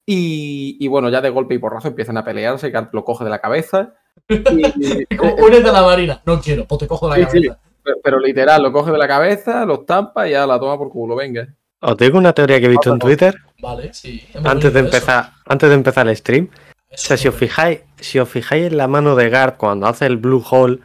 Y, 0.07 0.77
y 0.81 0.89
bueno, 0.89 1.09
ya 1.11 1.21
de 1.23 1.31
golpe 1.31 1.55
y 1.55 1.59
porrazo 1.59 1.89
empiezan 1.89 2.19
a 2.19 2.25
pelearse, 2.25 2.71
Garp 2.71 2.93
lo 2.95 3.05
coge 3.05 3.25
de 3.25 3.31
la 3.31 3.41
cabeza. 3.41 3.95
Y- 4.29 5.05
Y 5.11 5.17
como, 5.17 5.35
Únete 5.47 5.69
a 5.69 5.73
la 5.73 5.83
marina. 5.83 6.23
No 6.27 6.41
quiero, 6.41 6.65
pues 6.67 6.79
te 6.81 6.87
cojo 6.87 7.09
la 7.09 7.17
Sí. 7.31 7.49
Pero, 7.83 7.99
pero 8.03 8.19
literal, 8.19 8.63
lo 8.63 8.73
coge 8.73 8.91
de 8.91 8.99
la 8.99 9.07
cabeza, 9.07 9.67
lo 9.67 9.75
estampa 9.81 10.27
y 10.27 10.31
ya 10.33 10.47
la 10.47 10.59
toma 10.59 10.79
por 10.79 10.89
culo, 10.91 11.15
venga. 11.17 11.47
Os 11.81 11.97
digo 11.99 12.17
una 12.17 12.33
teoría 12.33 12.59
que 12.59 12.65
he 12.67 12.71
visto 12.71 12.91
en 12.91 12.99
Twitter 12.99 13.35
Vale, 13.61 13.93
sí. 13.93 14.27
antes 14.43 14.73
de 14.73 14.81
eso. 14.81 14.87
empezar, 14.87 15.33
antes 15.45 15.69
de 15.69 15.75
empezar 15.75 16.09
el 16.09 16.17
stream. 16.17 16.49
O 16.91 16.97
sea, 16.97 17.19
si 17.19 17.29
os 17.29 17.35
fijáis, 17.35 17.81
si 18.01 18.19
os 18.19 18.29
fijáis 18.29 18.69
en 18.69 18.79
la 18.79 18.87
mano 18.89 19.15
de 19.17 19.29
Garp 19.29 19.59
cuando 19.59 19.87
hace 19.87 20.07
el 20.07 20.17
blue 20.17 20.43
hole, 20.49 20.79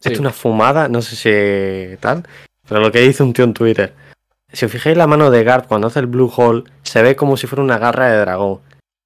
Sí. 0.00 0.12
es 0.12 0.18
una 0.18 0.32
fumada, 0.32 0.88
no 0.88 1.00
sé 1.00 1.16
si 1.16 1.96
tal, 2.00 2.24
pero 2.68 2.80
lo 2.80 2.90
que 2.92 3.00
dice 3.00 3.22
un 3.22 3.32
tío 3.32 3.44
en 3.44 3.54
Twitter. 3.54 3.94
Si 4.52 4.66
os 4.66 4.70
fijáis 4.72 4.92
en 4.92 4.98
la 4.98 5.06
mano 5.06 5.30
de 5.30 5.44
Garp 5.44 5.66
cuando 5.66 5.86
hace 5.86 6.00
el 6.00 6.06
blue 6.08 6.30
hole, 6.36 6.64
se 6.82 7.00
ve 7.02 7.16
como 7.16 7.38
si 7.38 7.46
fuera 7.46 7.62
una 7.62 7.78
garra 7.78 8.10
de 8.10 8.18
dragón. 8.18 8.60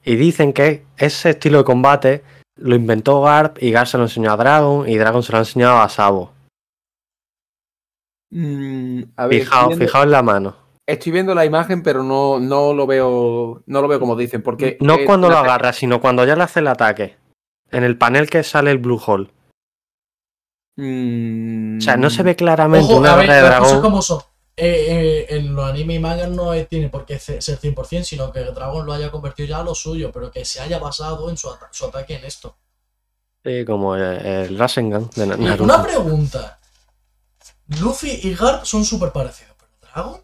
Y 0.05 0.17
dicen 0.17 0.53
que 0.53 0.85
ese 0.97 1.31
estilo 1.31 1.59
de 1.59 1.65
combate 1.65 2.23
lo 2.57 2.75
inventó 2.75 3.21
Garp 3.23 3.63
y 3.63 3.71
Garp 3.71 3.87
se 3.87 3.99
lo 3.99 4.05
enseñó 4.05 4.33
a 4.33 4.37
Dragon 4.37 4.89
y 4.89 4.97
Dragon 4.97 5.23
se 5.23 5.33
lo 5.33 5.39
ha 5.39 5.43
enseñado 5.43 5.79
a 5.79 5.89
Sabo. 5.89 6.33
Mm, 8.31 9.03
a 9.17 9.27
ver, 9.27 9.41
Fijaos, 9.41 9.69
viendo, 9.69 9.85
fijaos 9.87 10.05
en 10.05 10.11
la 10.11 10.23
mano. 10.23 10.57
estoy 10.87 11.13
viendo 11.13 11.35
la 11.35 11.45
imagen, 11.45 11.83
pero 11.83 12.03
no, 12.03 12.41
no 12.41 12.73
lo 12.75 12.87
veo. 12.87 13.63
No 13.67 13.83
lo 13.83 13.89
veo 13.89 14.01
como 14.01 14.17
dicen. 14.17 14.43
Porque 14.43 14.77
No 14.81 14.95
eh, 14.95 15.05
cuando 15.05 15.29
lo 15.29 15.35
la- 15.35 15.41
agarra, 15.41 15.73
sino 15.73 16.01
cuando 16.01 16.25
ya 16.25 16.35
le 16.37 16.43
hace 16.43 16.61
el 16.61 16.69
ataque. 16.69 17.17
En 17.71 17.85
el 17.85 17.97
panel 17.99 18.29
que 18.31 18.43
sale 18.43 18.71
el 18.71 18.79
blue 18.79 19.01
hole. 19.05 19.31
Mm, 20.77 21.79
O 21.79 21.81
sea, 21.81 21.97
no 21.97 22.11
se 22.11 22.23
ve 22.23 22.37
claramente 22.37 22.85
Ojo, 22.93 23.01
una 23.01 23.15
a 23.15 23.17
ver, 23.17 23.31
de 23.31 23.43
las 23.43 23.59
cosas 23.59 23.73
dragón. 23.73 23.83
como 23.83 24.03
son. 24.03 24.21
Eh, 24.59 25.27
eh, 25.29 25.37
en 25.37 25.55
los 25.55 25.69
anime 25.69 25.95
y 25.95 25.99
mangas 25.99 26.31
no 26.31 26.55
es- 26.55 26.67
tiene 26.69 26.89
por 26.89 27.05
qué 27.05 27.19
ser 27.19 27.43
100%, 27.43 28.05
sino 28.05 28.33
que 28.33 28.39
el 28.41 28.55
dragón 28.55 28.87
lo 28.87 28.93
haya 28.95 29.11
convertido 29.11 29.49
ya 29.49 29.59
a 29.59 29.63
lo 29.63 29.75
suyo, 29.75 30.11
pero 30.13 30.31
que 30.31 30.45
se 30.47 30.61
haya 30.61 30.79
basado 30.79 31.29
en 31.29 31.37
su, 31.37 31.51
ata- 31.51 31.69
su 31.73 31.85
ataque 31.87 32.15
en 32.17 32.25
esto. 32.25 32.57
Sí, 33.45 33.65
como 33.67 33.95
el, 33.95 34.03
el 34.03 34.59
Rasengan 34.59 35.11
de 35.15 35.27
Naruto. 35.27 35.65
una 35.65 35.83
pregunta. 35.83 36.59
Luffy 37.81 38.21
y 38.23 38.35
Garp 38.35 38.65
son 38.65 38.85
súper 38.85 39.13
parecidos, 39.13 39.55
pero 39.59 39.71
Dragon... 39.93 40.21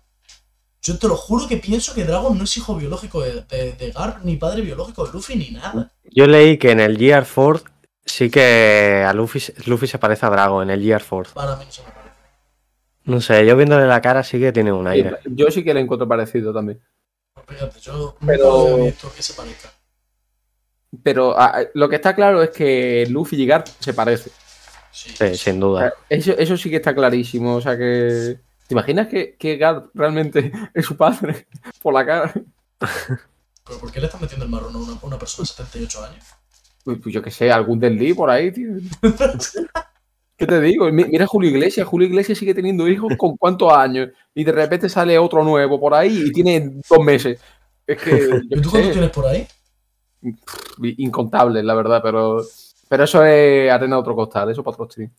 Yo 0.85 0.99
te 0.99 1.07
lo 1.07 1.16
juro 1.16 1.47
que 1.47 1.59
pienso 1.59 1.95
que 1.95 2.05
Dragon 2.05 2.37
no 2.37 2.43
es 2.43 2.57
hijo 2.57 2.74
biológico 2.74 3.20
de, 3.20 3.43
de- 3.43 3.72
de 3.74 3.91
Garp, 3.93 4.24
ni 4.24 4.37
padre 4.37 4.62
biológico 4.62 5.07
de 5.07 5.12
Luffy, 5.12 5.37
ni 5.37 5.51
nada. 5.51 5.93
Yo 6.11 6.26
leí 6.26 6.57
que 6.59 6.72
en 6.72 6.80
el 6.80 6.97
Gear 6.99 7.24
Force 7.24 7.64
sí 8.05 8.30
que 8.30 9.05
a 9.07 9.12
Luffy, 9.12 9.41
Luffy 9.66 9.87
se 9.87 9.99
parece 9.99 10.26
a 10.26 10.30
Dragon 10.30 10.62
en 10.64 10.70
el 10.70 10.83
Gear 10.83 11.01
Force. 11.03 11.33
Para 11.35 11.55
mí 11.57 11.64
no 11.66 11.70
se 11.70 11.83
me 11.83 11.89
parece. 11.91 12.01
No 13.05 13.20
sé, 13.20 13.44
yo 13.46 13.57
viéndole 13.57 13.86
la 13.86 14.00
cara 14.00 14.22
sí 14.22 14.38
que 14.38 14.53
tiene 14.53 14.72
un 14.72 14.86
aire. 14.86 15.18
Yo 15.24 15.50
sí 15.50 15.64
que 15.64 15.74
le 15.74 15.80
encuentro 15.80 16.07
parecido 16.07 16.53
también. 16.53 16.80
Pero 17.34 17.46
Fíjate, 17.46 17.80
yo 17.80 18.16
Pero- 18.24 18.44
nunca 18.59 18.72
había 18.74 18.84
visto 18.86 19.12
que 19.14 19.22
se 19.22 19.34
parezca. 19.34 19.70
Pero 21.03 21.34
ah, 21.38 21.62
lo 21.74 21.88
que 21.88 21.96
está 21.96 22.14
claro 22.14 22.42
es 22.42 22.50
que 22.50 23.07
Luffy 23.09 23.42
y 23.42 23.46
Garp 23.46 23.66
se 23.80 23.94
parecen. 23.94 24.32
Sí, 24.92 25.11
Sí, 25.16 25.34
sin 25.36 25.62
O 25.62 25.68
duda. 25.68 25.80
sea, 25.80 25.92
eso, 26.11 26.32
eso 26.32 26.57
sí 26.57 26.68
que 26.68 26.76
está 26.76 26.94
clarísimo. 26.94 27.57
O 27.57 27.61
sea 27.61 27.76
que. 27.78 28.38
¿Te 28.68 28.74
imaginas 28.74 29.09
que, 29.09 29.34
que 29.36 29.57
Garp 29.57 29.90
realmente 29.94 30.53
es 30.74 30.84
su 30.84 30.96
padre? 30.96 31.46
Por 31.82 31.94
la 31.94 32.05
cara. 32.07 32.32
¿Pero 33.64 33.78
por 33.78 33.92
qué 33.92 34.00
le 34.00 34.07
están 34.07 34.20
metiendo 34.20 34.44
el 34.44 34.50
marrón 34.50 34.74
a 34.74 35.07
una, 35.07 35.18
persona 35.18 35.44
de 35.44 35.55
78 35.55 36.05
años? 36.05 36.24
Pues, 36.84 36.98
pues 37.00 37.14
yo 37.14 37.22
qué 37.22 37.30
sé, 37.30 37.50
algún 37.53 37.78
del 37.78 37.96
Lee 37.96 38.12
por 38.12 38.28
ahí, 38.28 38.50
tío. 38.50 38.70
¿Qué 40.37 40.47
te 40.47 40.61
digo? 40.61 40.91
Mi- 40.91 41.05
Mira 41.05 41.26
Julio 41.26 41.51
Iglesias. 41.51 41.87
Julio 41.87 42.09
Iglesias 42.09 42.39
sigue 42.39 42.55
teniendo 42.55 42.89
hijos 42.89 43.12
con 43.18 43.37
cuántos 43.37 43.72
años. 43.72 44.09
Y 44.35 44.45
de 44.45 44.53
repente 44.53 44.89
sale 44.89 45.18
otro 45.18 45.45
nuevo 45.45 45.78
por 45.78 45.95
ahí 45.95 46.24
y 46.26 46.33
tiene 46.33 46.80
dos 46.89 46.99
meses. 47.05 47.41
Es 47.87 48.03
que. 48.03 48.11
yo 48.51 48.59
¿Y 48.59 48.61
tú 48.61 48.70
cuánto 48.70 48.89
sé, 48.89 48.93
tienes 48.93 49.11
por 49.11 49.26
ahí? 49.26 49.47
incontables, 50.99 51.64
la 51.64 51.74
verdad, 51.74 52.01
pero, 52.03 52.43
pero 52.89 53.05
eso 53.05 53.24
es 53.24 53.70
arena 53.70 53.97
de 53.97 54.01
otro 54.01 54.14
costal, 54.14 54.51
eso 54.51 54.62
para 54.62 54.74
otro 54.74 54.89
stream. 54.91 55.11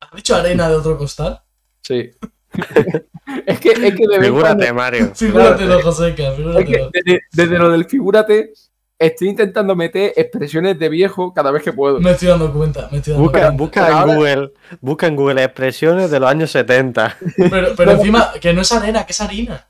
¿Has 0.00 0.10
dicho 0.16 0.34
arena 0.34 0.68
de 0.68 0.74
otro 0.76 0.98
costal? 0.98 1.40
Sí. 1.82 2.10
es 3.46 3.60
que, 3.60 3.70
es 3.70 3.78
que 3.78 3.78
de 3.78 3.86
en 3.88 3.96
cuando- 3.96 4.20
Figúrate, 4.24 4.72
Mario. 4.72 5.12
Figúratelo, 5.14 5.80
Joseca, 5.82 6.22
es 6.28 6.30
que 6.30 6.36
figúratelo. 6.36 6.90
desde, 6.92 7.20
desde 7.32 7.58
lo 7.58 7.70
del 7.70 7.84
figúrate, 7.84 8.52
estoy 8.98 9.28
intentando 9.28 9.76
meter 9.76 10.12
expresiones 10.16 10.78
de 10.78 10.88
viejo 10.88 11.32
cada 11.34 11.50
vez 11.50 11.62
que 11.62 11.72
puedo. 11.72 12.00
Me 12.00 12.12
estoy 12.12 12.28
dando 12.28 12.52
cuenta, 12.52 12.88
me 12.90 12.98
estoy 12.98 13.12
dando 13.14 13.24
Busca, 13.28 13.40
cuenta. 13.40 13.56
busca 13.62 13.86
Ahora- 14.00 14.12
en 14.12 14.18
Google, 14.18 14.52
busca 14.80 15.06
en 15.06 15.16
Google 15.16 15.42
expresiones 15.44 16.10
de 16.10 16.20
los 16.20 16.30
años 16.30 16.50
70. 16.50 17.16
Pero, 17.36 17.68
pero 17.76 17.90
encima, 17.92 18.32
que 18.40 18.52
no 18.52 18.62
es 18.62 18.72
arena, 18.72 19.04
que 19.04 19.12
es 19.12 19.20
harina. 19.20 19.66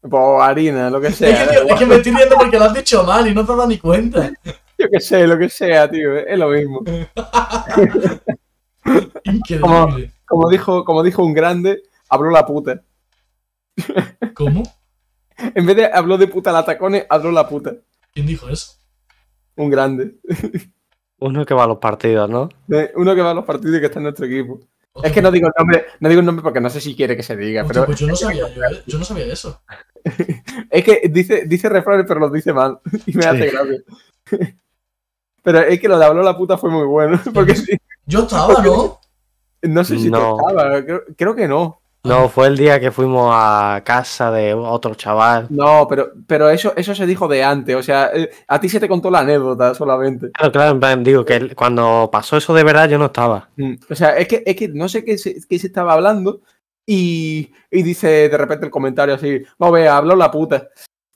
Pues 0.00 0.22
harina, 0.42 0.88
lo 0.90 1.00
que 1.00 1.08
Es 1.08 1.16
sea. 1.16 1.46
que, 1.46 1.52
tío, 1.52 1.62
es 1.68 1.74
que 1.78 1.86
me 1.86 1.94
estoy 1.96 2.12
riendo 2.14 2.36
porque 2.36 2.58
lo 2.58 2.64
has 2.64 2.74
dicho 2.74 3.04
mal 3.04 3.26
y 3.26 3.34
no 3.34 3.44
te 3.44 3.52
has 3.52 3.58
dado 3.58 3.68
ni 3.68 3.78
cuenta. 3.78 4.30
Yo 4.78 4.88
que 4.90 5.00
sé, 5.00 5.26
lo 5.26 5.36
que 5.38 5.48
sea, 5.50 5.90
tío, 5.90 6.16
es 6.16 6.38
lo 6.38 6.48
mismo. 6.48 6.80
Increíble. 9.24 10.12
Como 10.26 10.48
dijo, 10.48 10.84
como 10.84 11.02
dijo 11.02 11.22
un 11.24 11.34
grande, 11.34 11.82
habló 12.08 12.30
la 12.30 12.46
puta. 12.46 12.80
¿Cómo? 14.34 14.62
En 15.36 15.66
vez 15.66 15.76
de 15.76 15.86
habló 15.92 16.16
de 16.18 16.28
puta 16.28 16.52
la 16.52 16.64
tacones, 16.64 17.04
habló 17.08 17.30
la 17.32 17.48
puta. 17.48 17.74
¿Quién 18.12 18.26
dijo 18.26 18.48
eso? 18.48 18.74
Un 19.56 19.70
grande. 19.70 20.14
Uno 21.18 21.44
que 21.44 21.54
va 21.54 21.64
a 21.64 21.68
los 21.68 21.78
partidos, 21.78 22.28
¿no? 22.30 22.48
Uno 22.96 23.14
que 23.14 23.20
va 23.22 23.32
a 23.32 23.34
los 23.34 23.44
partidos 23.44 23.76
y 23.76 23.80
que 23.80 23.86
está 23.86 23.98
en 23.98 24.04
nuestro 24.04 24.26
equipo. 24.26 24.60
Es 25.04 25.12
que 25.12 25.22
no 25.22 25.30
digo 25.30 25.46
el 25.46 25.52
nombre, 25.56 25.84
no 26.00 26.08
digo 26.08 26.20
el 26.20 26.26
nombre 26.26 26.42
porque 26.42 26.60
no 26.60 26.68
sé 26.68 26.80
si 26.80 26.96
quiere 26.96 27.16
que 27.16 27.22
se 27.22 27.36
diga, 27.36 27.64
pero 27.66 27.86
pues 27.86 27.98
yo 27.98 28.06
no 28.08 28.16
sabía, 28.16 28.48
yo, 28.48 28.62
yo 28.86 28.98
no 28.98 29.04
sabía 29.04 29.26
eso. 29.26 29.62
es 30.70 30.84
que 30.84 31.08
dice, 31.10 31.44
dice 31.46 31.68
refranes, 31.68 32.06
pero 32.08 32.20
los 32.20 32.32
dice 32.32 32.52
mal. 32.52 32.80
Y 33.06 33.16
me 33.16 33.24
hace 33.24 33.50
gracia. 33.50 33.82
Pero 35.42 35.60
es 35.60 35.80
que 35.80 35.88
lo 35.88 35.98
de 35.98 36.04
habló 36.04 36.22
la 36.22 36.36
puta 36.36 36.58
fue 36.58 36.70
muy 36.70 36.84
bueno. 36.84 37.18
Porque 37.32 37.54
sí, 37.54 37.74
Yo 38.04 38.24
estaba, 38.24 38.62
¿no? 38.62 39.00
no 39.62 39.84
sé 39.84 39.98
si 39.98 40.10
No. 40.10 40.36
creo, 40.84 41.04
creo 41.16 41.34
que 41.34 41.48
no. 41.48 41.79
No, 42.02 42.28
fue 42.30 42.46
el 42.46 42.56
día 42.56 42.80
que 42.80 42.90
fuimos 42.90 43.30
a 43.34 43.82
casa 43.84 44.30
de 44.30 44.54
otro 44.54 44.94
chaval. 44.94 45.46
No, 45.50 45.86
pero, 45.86 46.12
pero 46.26 46.48
eso, 46.48 46.72
eso 46.76 46.94
se 46.94 47.04
dijo 47.06 47.28
de 47.28 47.44
antes. 47.44 47.76
O 47.76 47.82
sea, 47.82 48.10
eh, 48.14 48.30
a 48.48 48.58
ti 48.58 48.68
se 48.70 48.80
te 48.80 48.88
contó 48.88 49.10
la 49.10 49.18
anécdota 49.20 49.74
solamente. 49.74 50.30
Claro, 50.30 50.50
claro, 50.52 50.70
en 50.72 50.80
plan, 50.80 51.04
digo 51.04 51.24
que 51.26 51.54
cuando 51.54 52.08
pasó 52.10 52.38
eso 52.38 52.54
de 52.54 52.64
verdad 52.64 52.88
yo 52.88 52.96
no 52.98 53.06
estaba. 53.06 53.50
Mm, 53.56 53.74
O 53.90 53.94
sea, 53.94 54.16
es 54.16 54.26
que, 54.28 54.42
es 54.46 54.56
que 54.56 54.68
no 54.68 54.88
sé 54.88 55.04
qué 55.04 55.18
se, 55.18 55.36
qué 55.46 55.58
se 55.58 55.66
estaba 55.66 55.92
hablando 55.92 56.40
y, 56.86 57.52
y 57.70 57.82
dice 57.82 58.28
de 58.30 58.36
repente 58.38 58.64
el 58.64 58.70
comentario 58.72 59.14
así, 59.14 59.42
no 59.58 59.70
vea, 59.70 59.96
habló 59.98 60.16
la 60.16 60.30
puta. 60.30 60.68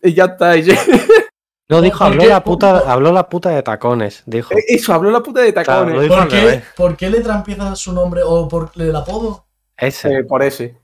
Y 0.02 0.12
ya 0.12 0.24
está. 0.26 0.54
y 0.56 0.64
ya- 0.64 0.74
No, 1.70 1.80
dijo, 1.80 1.96
¿por 2.00 2.08
habló 2.08 2.26
la 2.26 2.44
puta, 2.44 2.78
habló 2.92 3.10
la 3.10 3.26
puta 3.26 3.48
de 3.48 3.62
tacones, 3.62 4.22
dijo. 4.26 4.52
Eso, 4.68 4.92
habló 4.92 5.10
la 5.10 5.22
puta 5.22 5.40
de 5.40 5.50
tacones. 5.50 6.08
¿Por 6.08 6.28
qué. 6.28 6.62
¿Por 6.76 6.94
qué 6.94 7.08
letra 7.08 7.36
empieza 7.36 7.74
su 7.74 7.94
nombre 7.94 8.20
o 8.22 8.46
por 8.46 8.70
el 8.76 8.94
apodo? 8.94 9.43
Ese, 9.76 10.18
Eh, 10.18 10.24
por 10.24 10.42
ese. 10.42 10.76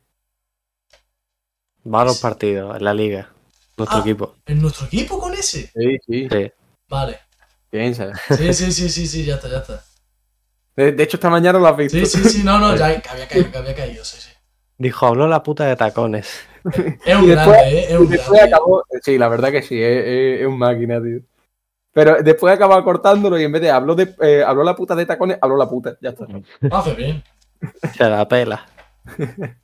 va 1.86 2.02
a 2.02 2.04
los 2.04 2.18
partidos, 2.20 2.76
en 2.76 2.84
la 2.84 2.92
liga, 2.94 3.30
nuestro 3.76 3.98
Ah. 3.98 4.00
equipo. 4.00 4.34
¿En 4.46 4.60
nuestro 4.60 4.86
equipo 4.86 5.18
con 5.18 5.32
ese? 5.32 5.70
Sí, 5.74 5.98
sí. 6.06 6.28
Sí. 6.30 6.52
Vale. 6.88 7.18
Piensa. 7.70 8.12
Sí, 8.36 8.52
sí, 8.52 8.72
sí, 8.72 8.88
sí, 8.88 9.06
sí, 9.06 9.24
ya 9.24 9.36
está, 9.36 9.48
ya 9.48 9.58
está. 9.58 9.84
De, 10.76 10.92
de 10.92 11.02
hecho, 11.02 11.16
esta 11.16 11.30
mañana 11.30 11.58
lo 11.58 11.66
has 11.68 11.76
visto. 11.76 11.96
Sí, 11.98 12.06
sí, 12.06 12.28
sí, 12.28 12.42
no, 12.44 12.58
no, 12.58 12.74
ya 12.76 13.00
que 13.00 13.08
había 13.08 13.28
caído, 13.28 13.50
que 13.50 13.58
había 13.58 13.74
caído, 13.74 14.04
sí, 14.04 14.16
sí. 14.20 14.30
Dijo, 14.76 15.06
habló 15.06 15.28
la 15.28 15.42
puta 15.42 15.64
de 15.66 15.76
tacones. 15.76 16.40
Es 17.04 17.16
un 17.16 17.26
después- 17.26 17.46
grande, 17.46 17.78
¿eh? 17.78 17.86
Es 17.92 17.98
un 17.98 18.08
después 18.08 18.38
grande. 18.40 18.54
acabó. 18.54 18.84
Sí, 19.02 19.18
la 19.18 19.28
verdad 19.28 19.50
que 19.52 19.62
sí, 19.62 19.80
es, 19.80 20.04
es- 20.06 20.40
es 20.40 20.46
un 20.46 20.58
máquina, 20.58 21.00
tío. 21.02 21.20
Pero 21.92 22.22
después 22.22 22.54
acabó 22.54 22.82
cortándolo 22.84 23.38
y 23.38 23.44
en 23.44 23.52
vez 23.52 23.62
de 23.62 23.70
habló, 23.70 23.94
de, 23.94 24.14
eh, 24.20 24.44
habló 24.46 24.62
la 24.62 24.76
puta 24.76 24.94
de 24.94 25.06
tacones, 25.06 25.38
habló 25.40 25.56
la 25.56 25.68
puta. 25.68 25.96
Ya 26.00 26.10
está. 26.10 26.26
Hace 26.70 26.94
bien. 26.94 27.22
Se 27.96 28.04
la 28.08 28.26
pela. 28.28 28.64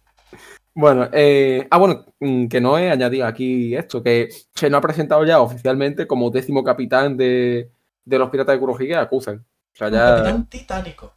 Bueno, 0.78 1.08
eh, 1.10 1.66
ah, 1.70 1.78
bueno, 1.78 2.04
mm, 2.20 2.48
que 2.48 2.60
no 2.60 2.76
he 2.76 2.90
añadido 2.90 3.26
aquí 3.26 3.74
esto, 3.74 4.02
que 4.02 4.28
se 4.54 4.68
nos 4.68 4.76
ha 4.76 4.82
presentado 4.82 5.24
ya 5.24 5.40
oficialmente 5.40 6.06
como 6.06 6.30
décimo 6.30 6.62
capitán 6.62 7.16
de, 7.16 7.70
de 8.04 8.18
los 8.18 8.28
piratas 8.28 8.54
de 8.54 8.60
Kurohige, 8.60 8.94
acusan. 8.94 9.38
O 9.38 9.76
sea, 9.76 9.86
Un 9.86 9.92
ya. 9.94 10.06
capitán 10.16 10.46
titánico. 10.50 11.14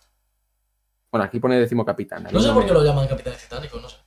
Bueno, 1.12 1.26
aquí 1.26 1.42
pone 1.42 1.60
décimo 1.60 1.84
capitán. 1.84 2.24
No 2.32 2.40
sé 2.40 2.48
no 2.48 2.54
por 2.54 2.64
me- 2.64 2.68
qué 2.70 2.74
lo 2.74 2.86
llaman 2.86 3.06
capitanes 3.10 3.42
titánicos, 3.42 3.82
no 3.82 3.90
sé. 3.90 3.98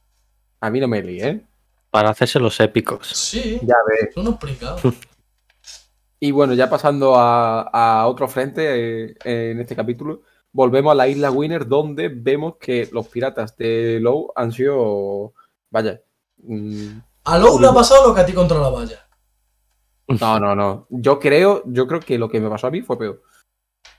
A 0.60 0.70
mí 0.70 0.80
no 0.80 0.88
me 0.88 1.02
líe, 1.02 1.28
¿eh? 1.28 1.46
Para 1.90 2.08
hacerse 2.08 2.38
los 2.40 2.58
épicos. 2.58 3.06
Sí, 3.08 3.60
Ya 3.62 3.74
ves. 3.86 4.14
son 4.14 4.26
unos 4.28 4.40
pringados. 4.40 4.80
Y 6.18 6.30
bueno, 6.30 6.54
ya 6.54 6.70
pasando 6.70 7.16
a, 7.16 7.62
a 7.62 8.06
otro 8.06 8.28
frente 8.28 8.62
eh, 9.24 9.50
en 9.50 9.58
este 9.60 9.74
capítulo, 9.74 10.22
volvemos 10.52 10.92
a 10.92 10.94
la 10.94 11.08
isla 11.08 11.30
Winner, 11.30 11.66
donde 11.66 12.08
vemos 12.08 12.56
que 12.60 12.88
los 12.92 13.08
piratas 13.08 13.56
de 13.56 13.98
Low 14.00 14.32
han 14.36 14.52
sido. 14.52 15.32
Vaya. 15.70 16.00
mm, 16.38 16.98
A 17.24 17.38
Lowe 17.38 17.60
le 17.60 17.68
ha 17.68 17.72
pasado 17.72 18.08
lo 18.08 18.14
que 18.14 18.20
a 18.20 18.26
ti 18.26 18.32
contra 18.32 18.58
la 18.58 18.68
valla. 18.68 19.06
no, 20.08 20.38
no, 20.40 20.54
no. 20.54 20.86
Yo 20.90 21.18
creo, 21.18 21.62
yo 21.66 21.86
creo 21.86 22.00
que 22.00 22.18
lo 22.18 22.28
que 22.28 22.40
me 22.40 22.50
pasó 22.50 22.66
a 22.66 22.70
mí 22.70 22.82
fue 22.82 22.98
peor. 22.98 23.22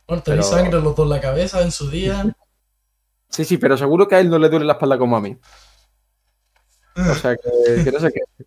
Bueno, 0.07 0.21
tenéis 0.23 0.47
Pero- 0.47 0.57
sangre 0.63 0.81
los 0.81 0.95
dos 0.95 1.05
en 1.05 1.09
la 1.09 1.21
cabeza 1.21 1.61
en 1.61 1.71
su 1.71 1.89
día. 1.89 2.35
Sí, 3.29 3.45
sí, 3.45 3.57
pero 3.57 3.75
seguro 3.77 4.07
que 4.07 4.15
a 4.15 4.19
él 4.19 4.29
no 4.29 4.37
le 4.37 4.49
duele 4.49 4.65
la 4.65 4.73
espalda 4.73 4.97
como 4.97 5.17
a 5.17 5.21
mí. 5.21 5.35
O 6.95 7.15
sea 7.15 7.35
que, 7.35 7.83
que 7.83 7.91
no 7.91 7.99
sé 7.99 8.11
qué. 8.11 8.45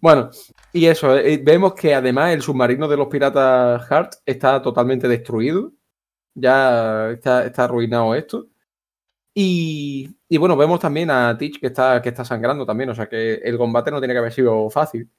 Bueno, 0.00 0.30
y 0.72 0.86
eso, 0.86 1.16
eh, 1.16 1.40
vemos 1.42 1.74
que 1.74 1.94
además 1.94 2.32
el 2.32 2.42
submarino 2.42 2.88
de 2.88 2.96
los 2.96 3.06
piratas 3.08 3.90
Hart 3.90 4.14
está 4.24 4.60
totalmente 4.60 5.06
destruido. 5.08 5.72
Ya 6.36 7.10
está, 7.10 7.46
está 7.46 7.64
arruinado 7.64 8.14
esto. 8.14 8.46
Y, 9.34 10.16
y 10.28 10.36
bueno, 10.36 10.56
vemos 10.56 10.80
también 10.80 11.10
a 11.10 11.36
Teach 11.36 11.58
que 11.58 11.68
está, 11.68 12.00
que 12.02 12.10
está 12.10 12.24
sangrando 12.24 12.66
también. 12.66 12.90
O 12.90 12.94
sea 12.94 13.08
que 13.08 13.34
el 13.36 13.56
combate 13.58 13.90
no 13.90 13.98
tiene 13.98 14.14
que 14.14 14.18
haber 14.18 14.32
sido 14.32 14.68
fácil. 14.70 15.10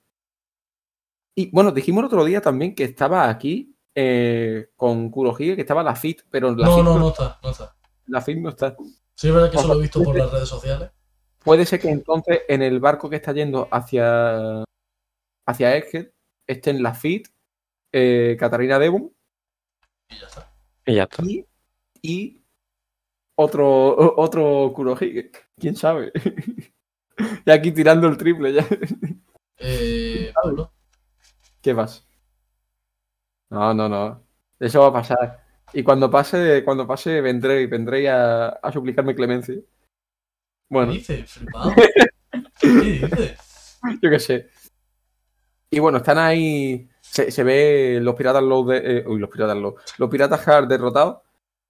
Y 1.35 1.49
bueno, 1.52 1.72
dijimos 1.72 2.02
el 2.02 2.06
otro 2.07 2.23
día 2.23 2.41
también 2.41 2.73
que 2.73 2.84
estaba 2.84 3.30
aquí 3.30 3.76
eh, 3.94 4.69
con 4.76 5.10
Kurohige, 5.10 5.56
que 5.56 5.61
estaba 5.61 5.84
la 5.84 5.95
FIT, 5.95 6.22
pero 6.30 6.56
la, 6.56 6.68
No, 6.68 6.76
FIT, 6.76 6.84
no, 6.84 6.94
no, 6.94 6.99
no 6.99 7.10
está, 7.10 7.39
no 7.41 7.49
está. 7.49 7.76
la 8.06 8.22
FIT 8.22 8.38
no 8.38 8.49
está. 8.49 8.76
Sí, 9.15 9.27
es 9.27 9.34
verdad 9.34 9.52
que 9.52 9.57
eso 9.57 9.68
lo 9.68 9.73
he 9.76 9.81
visto 9.81 10.03
por 10.03 10.15
las 10.15 10.31
redes 10.31 10.49
sociales. 10.49 10.91
Puede 11.44 11.65
ser 11.65 11.80
que 11.80 11.89
entonces 11.89 12.41
en 12.48 12.61
el 12.61 12.80
barco 12.80 13.10
que 13.10 13.15
está 13.15 13.34
yendo 13.34 13.68
hacia, 13.72 14.64
hacia 15.48 15.76
Egghead 15.77 16.10
estén 16.45 16.84
la 16.84 16.94
FIT, 16.94 17.27
eh, 17.91 18.35
Catarina 18.39 18.77
Devon 18.80 19.11
Y 20.10 20.15
ya 20.19 20.27
está. 20.27 20.56
Y 20.88 20.95
ya 20.95 21.03
está. 21.03 21.23
y, 21.23 21.45
y 22.01 22.41
otro, 23.35 24.15
otro 24.18 24.72
Kurohige. 24.73 25.31
¿Quién 25.59 25.76
sabe? 25.76 26.11
y 27.45 27.51
aquí 27.51 27.72
tirando 27.72 28.07
el 28.07 28.18
triple 28.18 28.53
ya. 28.53 28.65
Eh, 29.57 30.31
Pablo. 30.43 30.72
¿Qué 31.61 31.73
vas? 31.73 32.07
No, 33.49 33.73
no, 33.73 33.88
no. 33.89 34.23
Eso 34.59 34.81
va 34.81 34.88
a 34.88 34.93
pasar. 34.93 35.43
Y 35.73 35.84
cuando 35.84 36.09
pase, 36.09 36.64
cuando 36.64 36.88
pase, 36.88 37.22
vendré, 37.22 37.68
vendré 37.68 38.09
a, 38.09 38.47
a 38.47 38.72
suplicarme 38.72 39.14
clemencia. 39.15 39.55
¿Qué 39.55 39.64
Bueno. 40.69 40.93
dices? 40.93 41.30
Flipado. 41.31 41.72
¿Qué 42.61 42.68
dices? 42.69 43.80
Yo 44.01 44.09
qué 44.09 44.19
sé. 44.19 44.49
Y 45.69 45.80
bueno, 45.80 45.97
están 45.99 46.18
ahí. 46.18 46.89
Se, 47.11 47.31
se 47.31 47.43
ve 47.43 47.99
los 48.01 48.15
piratas 48.15 48.43
low 48.43 48.65
de. 48.67 48.77
eh, 48.99 49.03
uy, 49.07 49.19
los 49.19 49.29
piratas 49.29 49.57
low. 49.57 49.75
Los 49.97 50.09
piratas 50.09 50.47
hard 50.47 50.67
derrotados. 50.67 51.17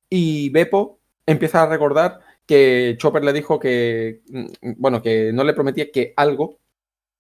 Y 0.10 0.50
Beppo 0.50 1.00
empieza 1.26 1.64
a 1.64 1.68
recordar 1.68 2.20
que 2.46 2.96
Chopper 2.98 3.24
le 3.24 3.34
dijo 3.34 3.60
que. 3.60 4.22
mm, 4.30 4.46
Bueno, 4.78 5.02
que 5.02 5.32
no 5.34 5.44
le 5.44 5.54
prometía 5.54 5.92
que 5.92 6.14
algo 6.18 6.58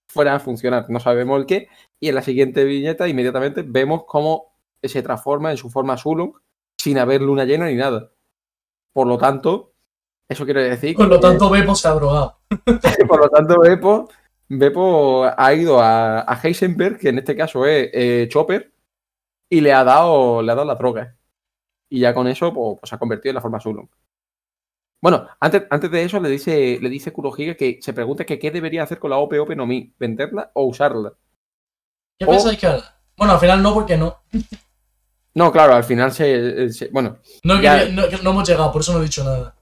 fuera 0.10 0.35
a 0.35 0.39
funcionar. 0.39 0.89
No 0.89 0.99
sabemos 0.99 1.39
el 1.39 1.45
qué. 1.45 1.68
Y 1.99 2.10
en 2.10 2.15
la 2.15 2.22
siguiente 2.22 2.64
viñeta, 2.64 3.07
inmediatamente, 3.07 3.64
vemos 3.65 4.03
cómo 4.06 4.53
se 4.84 5.02
transforma 5.02 5.52
en 5.52 5.57
su 5.57 5.69
forma 5.69 5.98
Sulung 5.98 6.34
sin 6.77 6.98
haber 6.99 7.22
luna 7.22 7.44
llena 7.45 7.65
ni 7.68 7.76
nada. 7.76 8.11
Por 8.94 9.07
lo 9.07 9.18
tanto, 9.18 9.73
eso 10.30 10.45
quiere 10.45 10.69
decir 10.69 10.95
Por 10.95 11.07
lo 11.07 11.15
que- 11.15 11.22
tanto, 11.22 11.49
Beppo 11.49 11.76
se 11.76 11.88
ha 11.88 11.91
drogado. 11.91 12.38
por 13.07 13.19
lo 13.19 13.30
tanto, 13.30 13.60
Beppo, 13.60 14.10
Beppo 14.49 15.26
ha 15.36 15.53
ido 15.53 15.80
a, 15.82 16.22
a 16.22 16.40
Heisenberg, 16.41 16.98
que 16.99 17.10
en 17.10 17.18
este 17.19 17.36
caso 17.36 17.65
es 17.65 17.90
eh, 17.94 18.28
Chopper, 18.30 18.72
y 19.49 19.61
le 19.61 19.74
ha 19.74 19.84
dado, 19.84 20.41
le 20.41 20.52
ha 20.52 20.56
dado 20.56 20.68
la 20.68 20.76
droga. 20.76 21.15
Y 21.90 21.99
ya 22.02 22.14
con 22.14 22.28
eso, 22.28 22.53
pues, 22.53 22.78
pues, 22.80 22.90
se 22.90 22.95
ha 22.95 22.99
convertido 22.99 23.32
en 23.32 23.36
la 23.36 23.41
forma 23.41 23.60
Sulung. 23.60 23.88
Bueno, 25.02 25.28
antes, 25.40 25.64
antes 25.69 25.91
de 25.91 26.03
eso 26.03 26.19
le 26.19 26.30
dice, 26.30 26.80
le 26.82 26.90
dice 26.90 27.14
Kurohige 27.14 27.56
que 27.56 27.80
se 27.82 27.94
pregunte 27.94 28.26
que 28.26 28.40
qué 28.40 28.49
debería 28.52 28.84
hacer 28.84 28.98
con 28.99 29.11
la 29.11 29.18
OP 29.18 29.34
OP 29.40 29.56
no 29.56 29.68
Mi, 29.68 29.94
venderla 29.99 30.49
o 30.56 30.64
usarla. 30.65 31.14
¿Qué 32.18 32.26
O- 32.26 32.30
pensáis 32.30 32.57
que? 32.57 32.68
Bueno, 33.15 33.34
al 33.34 33.40
final 33.40 33.61
no, 33.61 33.74
porque 33.74 33.95
no. 33.98 34.18
No, 35.36 35.52
claro, 35.52 35.76
al 35.76 35.84
final 35.84 36.11
se. 36.11 36.72
se- 36.72 36.88
bueno, 36.90 37.18
No, 37.44 37.61
Ya. 37.61 37.86
no, 37.90 38.10
que 38.10 38.18
no 38.18 38.32
hemos 38.32 38.48
llegado, 38.49 38.72
por 38.72 38.82
eso 38.82 38.91
no 38.94 38.99
he 38.99 39.03
dicho 39.03 39.24
nada. 39.24 39.56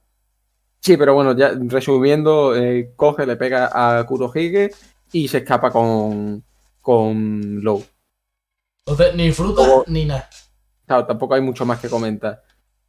Sí, 0.86 0.98
pero 0.98 1.14
bueno, 1.16 1.36
ya 1.36 1.52
resumiendo, 1.58 2.56
eh, 2.56 2.92
coge, 2.96 3.26
le 3.26 3.36
pega 3.38 3.70
a 3.74 4.06
Kurohige 4.06 4.72
y 5.12 5.28
se 5.28 5.40
escapa 5.40 5.72
con, 5.72 6.44
con 6.82 7.62
Low. 7.64 7.84
Entonces, 8.86 9.16
ni 9.16 9.32
fruta 9.32 9.64
ni 9.88 10.06
nada. 10.06 10.30
Claro, 10.86 11.08
tampoco 11.08 11.34
hay 11.34 11.42
mucho 11.42 11.66
más 11.66 11.80
que 11.80 11.90
comentar. 11.90 12.44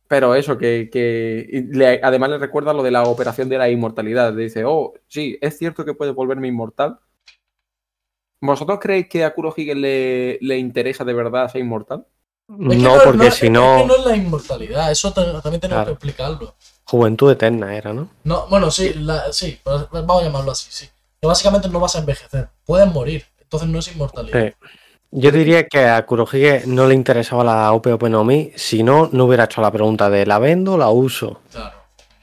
Pero 0.08 0.34
eso, 0.34 0.58
que, 0.58 0.88
que 0.92 1.64
le- 1.72 2.00
además 2.02 2.30
le 2.30 2.38
recuerda 2.38 2.74
lo 2.74 2.82
de 2.82 2.90
la 2.90 3.04
operación 3.04 3.48
de 3.48 3.58
la 3.58 3.70
inmortalidad. 3.70 4.32
Le 4.34 4.44
dice, 4.44 4.64
oh, 4.64 4.92
sí, 5.08 5.38
es 5.40 5.56
cierto 5.58 5.84
que 5.84 5.94
puede 5.94 6.12
volverme 6.12 6.48
inmortal. 6.48 6.98
¿Vosotros 8.40 8.78
creéis 8.80 9.08
que 9.08 9.24
a 9.24 9.32
Kurohige 9.34 9.74
le, 9.74 10.38
le 10.42 10.58
interesa 10.58 11.04
de 11.04 11.14
verdad 11.14 11.50
ser 11.50 11.62
inmortal? 11.62 12.06
Es 12.48 12.68
que 12.68 12.76
No, 12.76 12.98
porque 13.02 13.30
si 13.30 13.46
es 13.46 13.52
no, 13.52 13.78
que 13.78 13.86
no 13.86 13.96
es 13.96 14.04
la 14.06 14.16
inmortalidad, 14.16 14.92
eso 14.92 15.12
también 15.12 15.42
tenemos 15.42 15.68
Claro. 15.68 15.86
que 15.86 15.92
explicarlo. 15.92 16.54
Juventud 16.86 17.30
eterna 17.30 17.76
era, 17.76 17.92
¿no? 17.92 18.08
No, 18.24 18.46
bueno, 18.48 18.70
sí, 18.70 18.94
la- 18.94 19.32
sí, 19.32 19.60
pero 19.62 19.88
vamos 19.90 20.22
a 20.22 20.24
llamarlo 20.26 20.52
así, 20.52 20.68
sí. 20.70 20.88
Que 21.20 21.26
básicamente 21.26 21.68
no 21.68 21.80
vas 21.80 21.96
a 21.96 22.00
envejecer, 22.00 22.48
puedes 22.64 22.90
morir, 22.92 23.24
entonces 23.40 23.68
no 23.68 23.78
es 23.78 23.92
inmortalidad. 23.92 24.40
Sí. 24.48 24.54
Yo 25.12 25.30
diría 25.30 25.66
que 25.66 25.84
a 25.86 26.04
Kurohige 26.04 26.64
no 26.66 26.86
le 26.86 26.94
interesaba 26.94 27.42
la 27.44 27.72
OP 27.72 27.92
Open 27.92 28.12
no 28.12 28.24
Mi, 28.24 28.52
si 28.56 28.82
no, 28.82 29.08
no 29.12 29.24
hubiera 29.24 29.44
hecho 29.44 29.60
la 29.62 29.70
pregunta 29.70 30.10
de 30.10 30.26
¿la 30.26 30.38
vendo 30.38 30.74
o 30.74 30.78
la 30.78 30.90
uso? 30.90 31.40
Claro, 31.52 31.76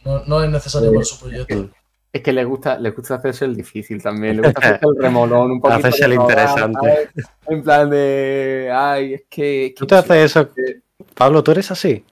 no, 0.06 0.24
no 0.26 0.44
es 0.44 0.50
necesario 0.50 0.92
para 0.92 1.06
su 1.06 1.20
proyecto. 1.20 1.70
Es 2.12 2.22
que 2.22 2.32
le 2.34 2.44
gusta, 2.44 2.78
le 2.78 2.92
gusta 2.92 3.16
hacerse 3.16 3.46
el 3.46 3.56
difícil 3.56 4.04
también. 4.04 4.36
Le 4.36 4.44
gusta 4.44 4.60
hacerse 4.64 4.86
el 4.86 5.02
remolón, 5.02 5.52
un 5.52 5.62
poquito. 5.62 5.80
Hacerse 5.80 6.06
el 6.06 6.14
interesante. 6.14 7.10
En 7.48 7.64
plan 7.64 7.90
de. 7.90 8.70
Ay, 8.72 9.14
es 9.16 9.24
que. 9.30 9.66
es 9.68 9.76
¿Tú 9.76 9.88
te 9.88 9.96
haces 9.96 10.18
eso? 10.18 10.54
que- 10.54 10.82
Pablo, 11.16 11.42
¿tú 11.44 11.52
eres 11.52 11.72
así? 11.72 12.06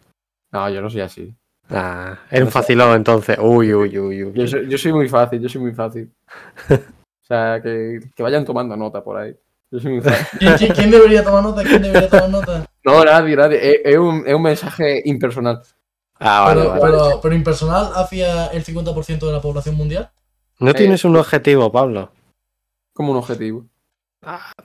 No, 0.52 0.68
yo 0.70 0.82
no 0.82 0.90
soy 0.90 1.02
así. 1.02 1.36
Ah, 1.72 2.20
eres 2.30 2.46
un 2.46 2.52
facilón 2.52 2.96
entonces. 2.96 3.38
Uy, 3.40 3.74
uy, 3.74 3.98
uy, 3.98 4.24
uy. 4.24 4.34
Yo 4.34 4.48
soy, 4.48 4.68
yo 4.70 4.78
soy 4.78 4.94
muy 4.94 5.08
fácil, 5.08 5.42
yo 5.42 5.50
soy 5.50 5.62
muy 5.62 5.74
fácil. 5.74 6.12
O 7.24 7.34
sea, 7.34 7.62
que, 7.62 8.02
que 8.14 8.24
vayan 8.24 8.44
tomando 8.44 8.76
nota 8.76 9.02
por 9.02 9.16
ahí. 9.16 9.34
Yo 9.72 9.80
soy 9.80 9.94
muy 9.94 10.02
fácil. 10.02 10.74
¿Quién, 10.76 10.92
debería 10.92 11.24
tomar 11.24 11.42
nota? 11.42 11.64
¿Quién 11.64 11.82
debería 11.82 12.10
tomar 12.10 12.30
nota? 12.30 12.66
No, 12.84 13.06
nadie, 13.06 13.38
nadie. 13.38 13.72
Es, 13.72 13.82
es 13.86 13.98
un, 13.98 14.28
es 14.28 14.34
un 14.36 14.42
mensaje 14.42 15.02
impersonal. 15.06 15.62
Ah, 16.20 16.42
vale, 16.42 16.62
Pero, 16.62 16.70
vale. 16.72 16.82
pero, 16.82 17.22
pero 17.22 17.36
impersonal 17.36 17.92
hacia 17.96 18.48
el 18.48 18.66
50% 18.66 19.20
de 19.20 19.32
la 19.32 19.40
población 19.42 19.76
mundial. 19.76 20.12
¿No 20.60 20.74
tienes 20.74 21.06
un 21.06 21.16
objetivo, 21.16 21.72
Pablo? 21.72 22.12
Como 22.94 23.12
un 23.14 23.18
objetivo. 23.18 23.66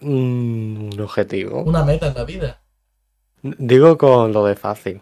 Mm, 0.00 0.92
un 0.92 1.00
objetivo. 1.00 1.62
Una 1.62 1.84
meta 1.84 2.08
en 2.08 2.14
la 2.14 2.24
vida. 2.24 2.60
Digo 3.42 3.96
con 3.96 4.32
lo 4.32 4.44
de 4.44 4.56
fácil. 4.56 5.00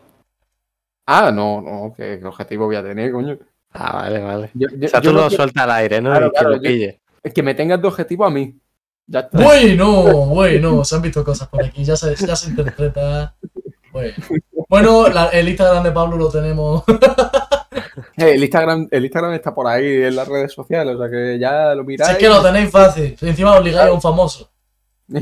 Ah, 1.07 1.31
no, 1.31 1.61
no, 1.61 1.93
¿qué, 1.97 2.19
qué 2.21 2.27
objetivo 2.27 2.67
voy 2.67 2.77
a 2.77 2.83
tener, 2.83 3.13
coño? 3.13 3.37
Ah, 3.73 3.93
vale, 4.03 4.21
vale. 4.23 4.51
Yo, 4.55 4.69
yo- 4.77 4.87
O 4.87 4.89
sea, 4.89 5.01
tú 5.01 5.13
lo 5.13 5.23
lo 5.23 5.29
que- 5.29 5.37
sueltas 5.37 5.65
al 5.65 5.71
aire, 5.73 6.01
¿no? 6.01 6.11
Claro, 6.11 6.31
que 6.33 6.43
yo- 6.55 6.61
pille. 6.63 7.01
es 7.23 7.35
que 7.35 7.43
me 7.43 7.55
tengas 7.55 7.81
de 7.83 7.89
objetivo 7.89 8.25
a 8.25 8.31
mí. 8.31 8.57
Ya 9.07 9.21
está. 9.21 9.37
Bueno, 9.43 10.03
bueno, 10.27 10.85
se 10.85 10.95
han 10.97 11.03
visto 11.03 11.23
cosas 11.25 11.49
por 11.49 11.63
aquí, 11.63 11.85
ya 11.85 11.97
se, 11.97 12.15
ya 12.17 12.35
se 12.37 12.51
interpreta. 12.51 13.35
Bueno, 13.93 14.15
bueno 14.69 15.09
la- 15.09 15.29
el 15.29 15.49
Instagram 15.49 15.83
de 15.85 15.93
Pablo 15.93 16.17
lo 16.17 16.29
tenemos. 16.31 16.83
Eh, 18.17 18.33
el, 18.35 18.43
Instagram, 18.43 18.89
el 18.91 19.05
Instagram 19.05 19.33
está 19.35 19.55
por 19.55 19.67
ahí 19.69 20.03
en 20.05 20.17
las 20.17 20.27
redes 20.27 20.53
sociales, 20.53 20.97
o 20.97 20.99
sea 20.99 21.11
que 21.11 21.39
ya 21.39 21.75
lo 21.75 21.83
Si 21.83 21.87
miráis. 21.89 22.13
es 22.13 22.19
que 22.19 22.29
lo 22.29 22.43
tenéis 22.43 22.71
fácil, 22.71 23.17
si 23.19 23.29
encima 23.29 23.57
obligáis 23.57 23.89
a 23.91 23.93
un 23.93 24.01
famoso. 24.01 24.51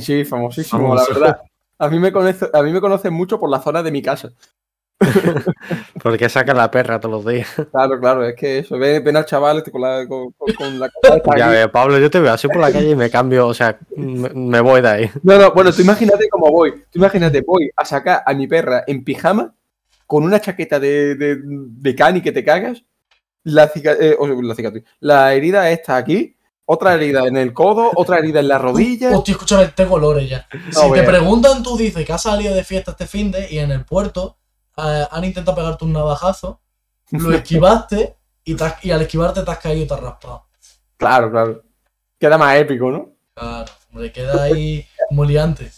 Sí, 0.01 0.25
famosísimo, 0.25 0.81
Famoso. 0.89 1.13
la 1.13 1.19
verdad. 1.19 1.41
A 1.79 1.89
mí, 1.89 1.99
me 1.99 2.13
conoce, 2.13 2.49
a 2.53 2.63
mí 2.63 2.71
me 2.73 2.81
conocen 2.81 3.13
mucho 3.13 3.39
por 3.41 3.51
la 3.51 3.61
zona 3.61 3.83
de 3.83 3.91
mi 3.91 4.01
casa. 4.03 4.31
Porque 6.03 6.29
saca 6.29 6.55
la 6.55 6.71
perra 6.71 7.01
todos 7.01 7.25
los 7.25 7.33
días. 7.33 7.49
Claro, 7.71 7.99
claro, 8.01 8.27
es 8.27 8.35
que 8.37 8.59
eso, 8.59 8.79
ven, 8.79 9.03
ven 9.05 9.17
al 9.17 9.25
chaval 9.27 9.59
este 9.59 9.71
con 9.71 9.81
la, 9.83 10.07
con, 10.07 10.33
con- 10.33 10.55
con 10.55 10.79
la 10.81 10.91
Ya 11.37 11.49
ves, 11.49 11.69
Pablo, 11.69 11.99
yo 11.99 12.11
te 12.11 12.21
veo 12.21 12.33
así 12.33 12.49
por 12.49 12.59
la 12.59 12.73
calle 12.73 12.91
y 12.91 12.97
me 12.97 13.11
cambio, 13.11 13.47
o 13.47 13.55
sea, 13.55 13.79
me, 13.97 14.29
me 14.31 14.61
voy 14.61 14.81
de 14.81 14.89
ahí. 14.89 15.11
No, 15.23 15.39
no, 15.39 15.53
bueno, 15.53 15.73
tú 15.73 15.83
imagínate 15.83 16.29
cómo 16.29 16.51
voy. 16.51 16.73
Tú 16.91 16.99
imagínate, 16.99 17.43
voy 17.47 17.71
a 17.77 17.85
sacar 17.85 18.23
a 18.25 18.35
mi 18.35 18.47
perra 18.47 18.85
en 18.87 19.05
pijama 19.05 19.55
con 20.07 20.25
una 20.25 20.41
chaqueta 20.41 20.79
de, 20.81 21.15
de, 21.15 21.39
de 21.43 21.95
cani 21.95 22.21
que 22.21 22.33
te 22.33 22.45
cagas. 22.45 22.83
La, 23.45 23.69
cica- 23.69 23.97
eh, 23.99 24.17
o 24.19 24.27
sea, 24.27 24.37
la 24.41 24.55
cicatriz. 24.55 24.85
La 25.01 25.35
herida 25.35 25.69
está 25.71 25.97
aquí, 25.97 26.37
otra 26.65 26.95
herida 26.95 27.27
en 27.27 27.37
el 27.37 27.53
codo, 27.53 27.91
otra 27.97 28.19
herida 28.19 28.39
en 28.41 28.47
la 28.49 28.59
rodilla. 28.59 29.11
Hostia, 29.17 29.33
escúchame, 29.33 29.67
tengo 29.75 29.95
olores 29.97 30.31
ya. 30.31 30.47
Si 30.71 30.93
te 30.93 31.03
preguntan, 31.03 31.63
tú 31.63 31.77
dices 31.77 32.05
que 32.07 32.13
has 32.13 32.23
salido 32.23 32.55
de 32.55 32.63
fiesta 32.63 32.93
este 32.93 33.07
fin 33.07 33.33
de 33.33 33.49
y 33.53 33.59
en 33.59 33.73
el 33.73 33.85
puerto 33.85 34.37
eh, 34.77 35.07
han 35.11 35.25
intentado 35.25 35.57
pegarte 35.57 35.85
un 35.85 35.93
navajazo, 35.93 36.61
lo 37.11 37.33
esquivaste 37.33 38.17
y, 38.45 38.55
te 38.55 38.65
has- 38.65 38.85
y 38.85 38.91
al 38.91 39.03
esquivarte 39.03 39.43
te 39.43 39.51
has 39.51 39.59
caído 39.59 39.85
y 39.85 39.87
te 39.87 39.95
has 39.95 40.01
raspado. 40.01 40.47
Claro, 40.97 41.31
claro. 41.31 41.63
Queda 42.19 42.39
más 42.39 42.57
épico, 42.57 42.91
¿no? 42.91 43.11
Claro, 43.35 43.73
hombre, 43.91 44.13
queda 44.13 44.43
ahí 44.45 44.87
moliante. 45.11 45.71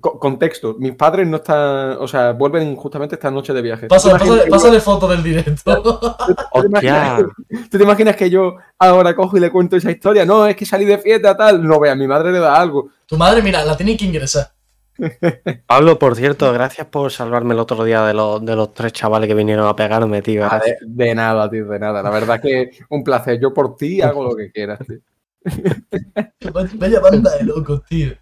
Co- 0.00 0.18
contexto, 0.18 0.74
mis 0.80 0.96
padres 0.96 1.24
no 1.28 1.36
están, 1.36 1.96
o 2.00 2.08
sea, 2.08 2.32
vuelven 2.32 2.74
justamente 2.74 3.14
esta 3.14 3.30
noche 3.30 3.52
de 3.52 3.62
viaje. 3.62 3.86
Pásale, 3.86 4.18
¿Tú 4.24 4.36
te 4.36 4.50
pásale, 4.50 4.80
foto 4.80 5.06
del 5.06 5.22
directo. 5.22 5.72
que 5.72 5.82
yo- 5.84 6.16
¿tú 6.52 6.60
te 6.62 6.66
imaginas 6.66 7.20
Hostia. 7.20 7.28
que- 7.48 7.56
¿Tú 7.68 7.78
te 7.78 7.84
imaginas 7.84 8.16
que 8.16 8.28
yo 8.30 8.56
ahora 8.80 9.14
cojo 9.14 9.36
y 9.36 9.40
le 9.40 9.52
cuento 9.52 9.76
esa 9.76 9.92
historia? 9.92 10.24
No, 10.26 10.46
es 10.46 10.56
que 10.56 10.66
salí 10.66 10.84
de 10.84 10.98
fiesta, 10.98 11.36
tal. 11.36 11.62
No, 11.62 11.78
vea, 11.78 11.94
mi 11.94 12.08
madre 12.08 12.32
le 12.32 12.40
da 12.40 12.56
algo. 12.60 12.88
tu 13.06 13.16
madre, 13.16 13.40
mira, 13.40 13.64
la 13.64 13.76
tiene 13.76 13.96
que 13.96 14.04
ingresar. 14.04 14.50
Pablo, 15.66 15.98
por 15.98 16.16
cierto, 16.16 16.52
gracias 16.52 16.86
por 16.86 17.10
salvarme 17.10 17.54
el 17.54 17.60
otro 17.60 17.82
día 17.84 18.04
de 18.06 18.14
los, 18.14 18.44
de 18.44 18.54
los 18.56 18.72
tres 18.74 18.92
chavales 18.92 19.28
que 19.28 19.34
vinieron 19.34 19.66
a 19.66 19.74
pegarme, 19.76 20.22
tío. 20.22 20.44
Ah, 20.44 20.60
de, 20.64 20.76
de 20.80 21.14
nada, 21.14 21.50
tío, 21.50 21.66
de 21.66 21.78
nada. 21.78 22.02
La 22.02 22.10
verdad 22.10 22.40
que 22.40 22.70
un 22.90 23.02
placer. 23.02 23.40
Yo 23.40 23.52
por 23.52 23.76
ti 23.76 24.00
hago 24.02 24.24
lo 24.24 24.36
que 24.36 24.50
quieras, 24.50 24.78
tío. 24.86 24.98
Vaya 26.78 27.00
banda 27.00 27.36
de 27.36 27.44
locos, 27.44 27.84
tío. 27.84 28.12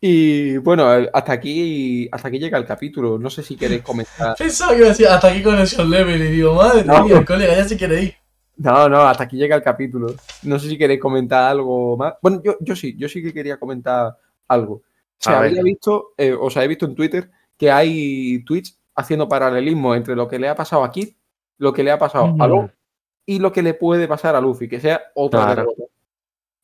Y 0.00 0.58
bueno, 0.58 0.86
hasta 1.12 1.32
aquí, 1.32 2.08
hasta 2.12 2.28
aquí 2.28 2.38
llega 2.38 2.56
el 2.58 2.64
capítulo. 2.66 3.18
No 3.18 3.30
sé 3.30 3.42
si 3.42 3.56
queréis 3.56 3.82
comentar. 3.82 4.36
Pensaba 4.36 4.72
que 4.72 4.82
me 4.82 4.88
decía 4.88 5.14
hasta 5.14 5.28
aquí 5.28 5.42
conexión 5.42 5.90
level 5.90 6.22
y 6.22 6.26
digo, 6.30 6.54
madre 6.54 6.84
No. 6.84 7.04
mía, 7.04 7.24
colega, 7.24 7.56
ya 7.56 7.64
se 7.64 7.76
quiere 7.76 8.02
ir. 8.02 8.14
No, 8.56 8.88
no, 8.88 9.00
hasta 9.02 9.24
aquí 9.24 9.36
llega 9.36 9.56
el 9.56 9.62
capítulo. 9.62 10.14
No 10.42 10.58
sé 10.58 10.68
si 10.68 10.78
queréis 10.78 11.00
comentar 11.00 11.50
algo 11.50 11.96
más. 11.96 12.14
Bueno, 12.22 12.40
yo, 12.44 12.56
yo 12.60 12.76
sí, 12.76 12.94
yo 12.96 13.08
sí 13.08 13.22
que 13.22 13.32
quería 13.32 13.56
comentar 13.58 14.16
algo. 14.46 14.82
Se 15.18 15.30
A 15.30 15.40
ver. 15.40 15.50
había 15.50 15.62
visto, 15.62 16.12
eh, 16.16 16.32
o 16.38 16.48
sea, 16.50 16.64
he 16.64 16.68
visto 16.68 16.86
en 16.86 16.94
Twitter 16.94 17.30
que 17.56 17.70
hay 17.70 18.42
tweets 18.44 18.78
haciendo 18.94 19.28
paralelismo 19.28 19.94
entre 19.94 20.14
lo 20.16 20.28
que 20.28 20.38
le 20.38 20.48
ha 20.48 20.54
pasado 20.54 20.84
a 20.84 20.90
Kid, 20.90 21.10
lo 21.58 21.72
que 21.72 21.82
le 21.82 21.90
ha 21.90 21.98
pasado 21.98 22.34
a 22.38 22.46
Lo 22.46 22.70
y 23.26 23.38
lo 23.40 23.52
que 23.52 23.62
le 23.62 23.74
puede 23.74 24.08
pasar 24.08 24.34
a 24.36 24.40
Luffy, 24.40 24.68
que 24.68 24.80
sea 24.80 25.02
otra 25.14 25.40
Claro. 25.44 25.54
derrota. 25.62 25.82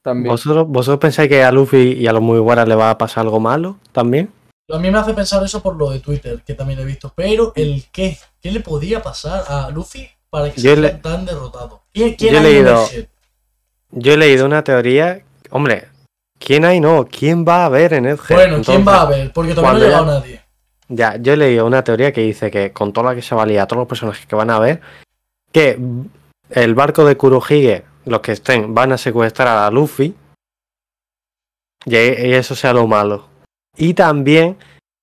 También. 0.02 0.31
¿Vosotros, 0.32 0.66
¿Vosotros 0.68 0.98
pensáis 1.01 1.28
que 1.28 1.43
a 1.43 1.51
Luffy 1.52 1.93
y 1.94 2.06
a 2.06 2.12
los 2.12 2.22
muy 2.22 2.39
buenas 2.39 2.68
le 2.68 2.74
va 2.74 2.90
a 2.90 2.98
pasar 2.98 3.22
algo 3.24 3.40
malo 3.40 3.78
también? 3.93 4.31
A 4.70 4.78
mí 4.78 4.90
me 4.90 4.98
hace 4.98 5.12
pensar 5.14 5.43
eso 5.44 5.62
por 5.62 5.76
lo 5.76 5.90
de 5.90 6.01
Twitter, 6.01 6.43
que 6.47 6.55
también 6.55 6.78
he 6.81 6.85
visto. 6.85 7.12
Pero 7.14 7.52
el 7.56 7.85
qué, 7.93 8.16
¿qué 8.40 8.51
le 8.51 8.60
podía 8.60 9.02
pasar 9.02 9.44
a 9.48 9.68
Luffy 9.70 10.09
para 10.31 10.51
que 10.51 10.60
Yo 10.60 10.74
se 10.74 10.81
le- 10.81 10.90
tan 10.90 11.24
derrotado? 11.26 11.82
¿Quién, 11.93 12.14
quién 12.14 12.32
Yo 12.35 12.40
he 12.40 12.43
leído-? 12.43 12.86
Yo 13.90 14.12
he 14.14 14.16
leído 14.16 14.47
una 14.47 14.64
teoría. 14.64 15.22
Hombre, 15.51 15.89
¿quién 16.39 16.65
hay? 16.65 16.81
No, 16.81 17.05
¿quién 17.06 17.44
va 17.47 17.65
a 17.66 17.69
ver 17.69 17.93
en 17.94 18.06
Edge? 18.06 18.35
Bueno, 18.35 18.61
¿quién 18.65 18.86
va 18.86 19.02
a 19.02 19.06
ver? 19.06 19.32
Porque 19.32 19.55
todavía 19.55 19.73
no 19.73 19.78
ha 19.78 19.81
cuando 19.81 19.85
ya- 19.85 20.01
llegado 20.02 20.20
nadie. 20.20 20.40
Ya, 20.89 21.16
yo 21.16 21.32
he 21.32 21.36
leído 21.36 21.66
una 21.66 21.82
teoría 21.82 22.12
que 22.12 22.20
dice 22.20 22.51
que 22.51 22.73
con 22.73 22.93
toda 22.93 23.11
la 23.11 23.15
que 23.15 23.23
se 23.23 23.35
valía, 23.35 23.66
todos 23.66 23.81
los 23.81 23.89
personajes 23.89 24.27
que 24.27 24.36
van 24.36 24.51
a 24.51 24.59
ver, 24.59 24.81
que 25.51 25.78
el 26.51 26.74
barco 26.74 27.05
de 27.06 27.16
Kurohige, 27.16 27.85
los 28.05 28.20
que 28.20 28.32
estén, 28.32 28.74
van 28.74 28.93
a 28.93 28.98
secuestrar 28.98 29.48
a 29.48 29.70
Luffy. 29.70 30.15
Y 31.86 31.97
y 31.97 32.32
eso 32.35 32.55
sea 32.55 32.73
lo 32.74 32.86
malo. 32.86 33.28
Y 33.77 33.94
también 33.94 34.56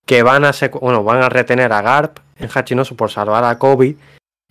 que 0.06 0.24
van 0.24 0.46
a 0.46 0.52
bueno, 0.80 1.04
van 1.04 1.24
a 1.24 1.30
retener 1.30 1.72
a 1.74 1.82
Garp 1.82 2.20
en 2.38 2.50
Hachinosu 2.54 2.96
por 2.96 3.10
salvar 3.12 3.44
a 3.44 3.58
Kobe. 3.58 3.98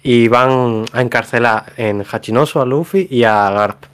Y 0.02 0.28
van 0.28 0.86
a 0.92 1.00
encarcelar 1.02 1.72
en 1.76 2.04
Hachinosu 2.10 2.60
a 2.60 2.64
Luffy 2.64 3.06
y 3.10 3.22
a 3.24 3.50
Garp. 3.50 3.84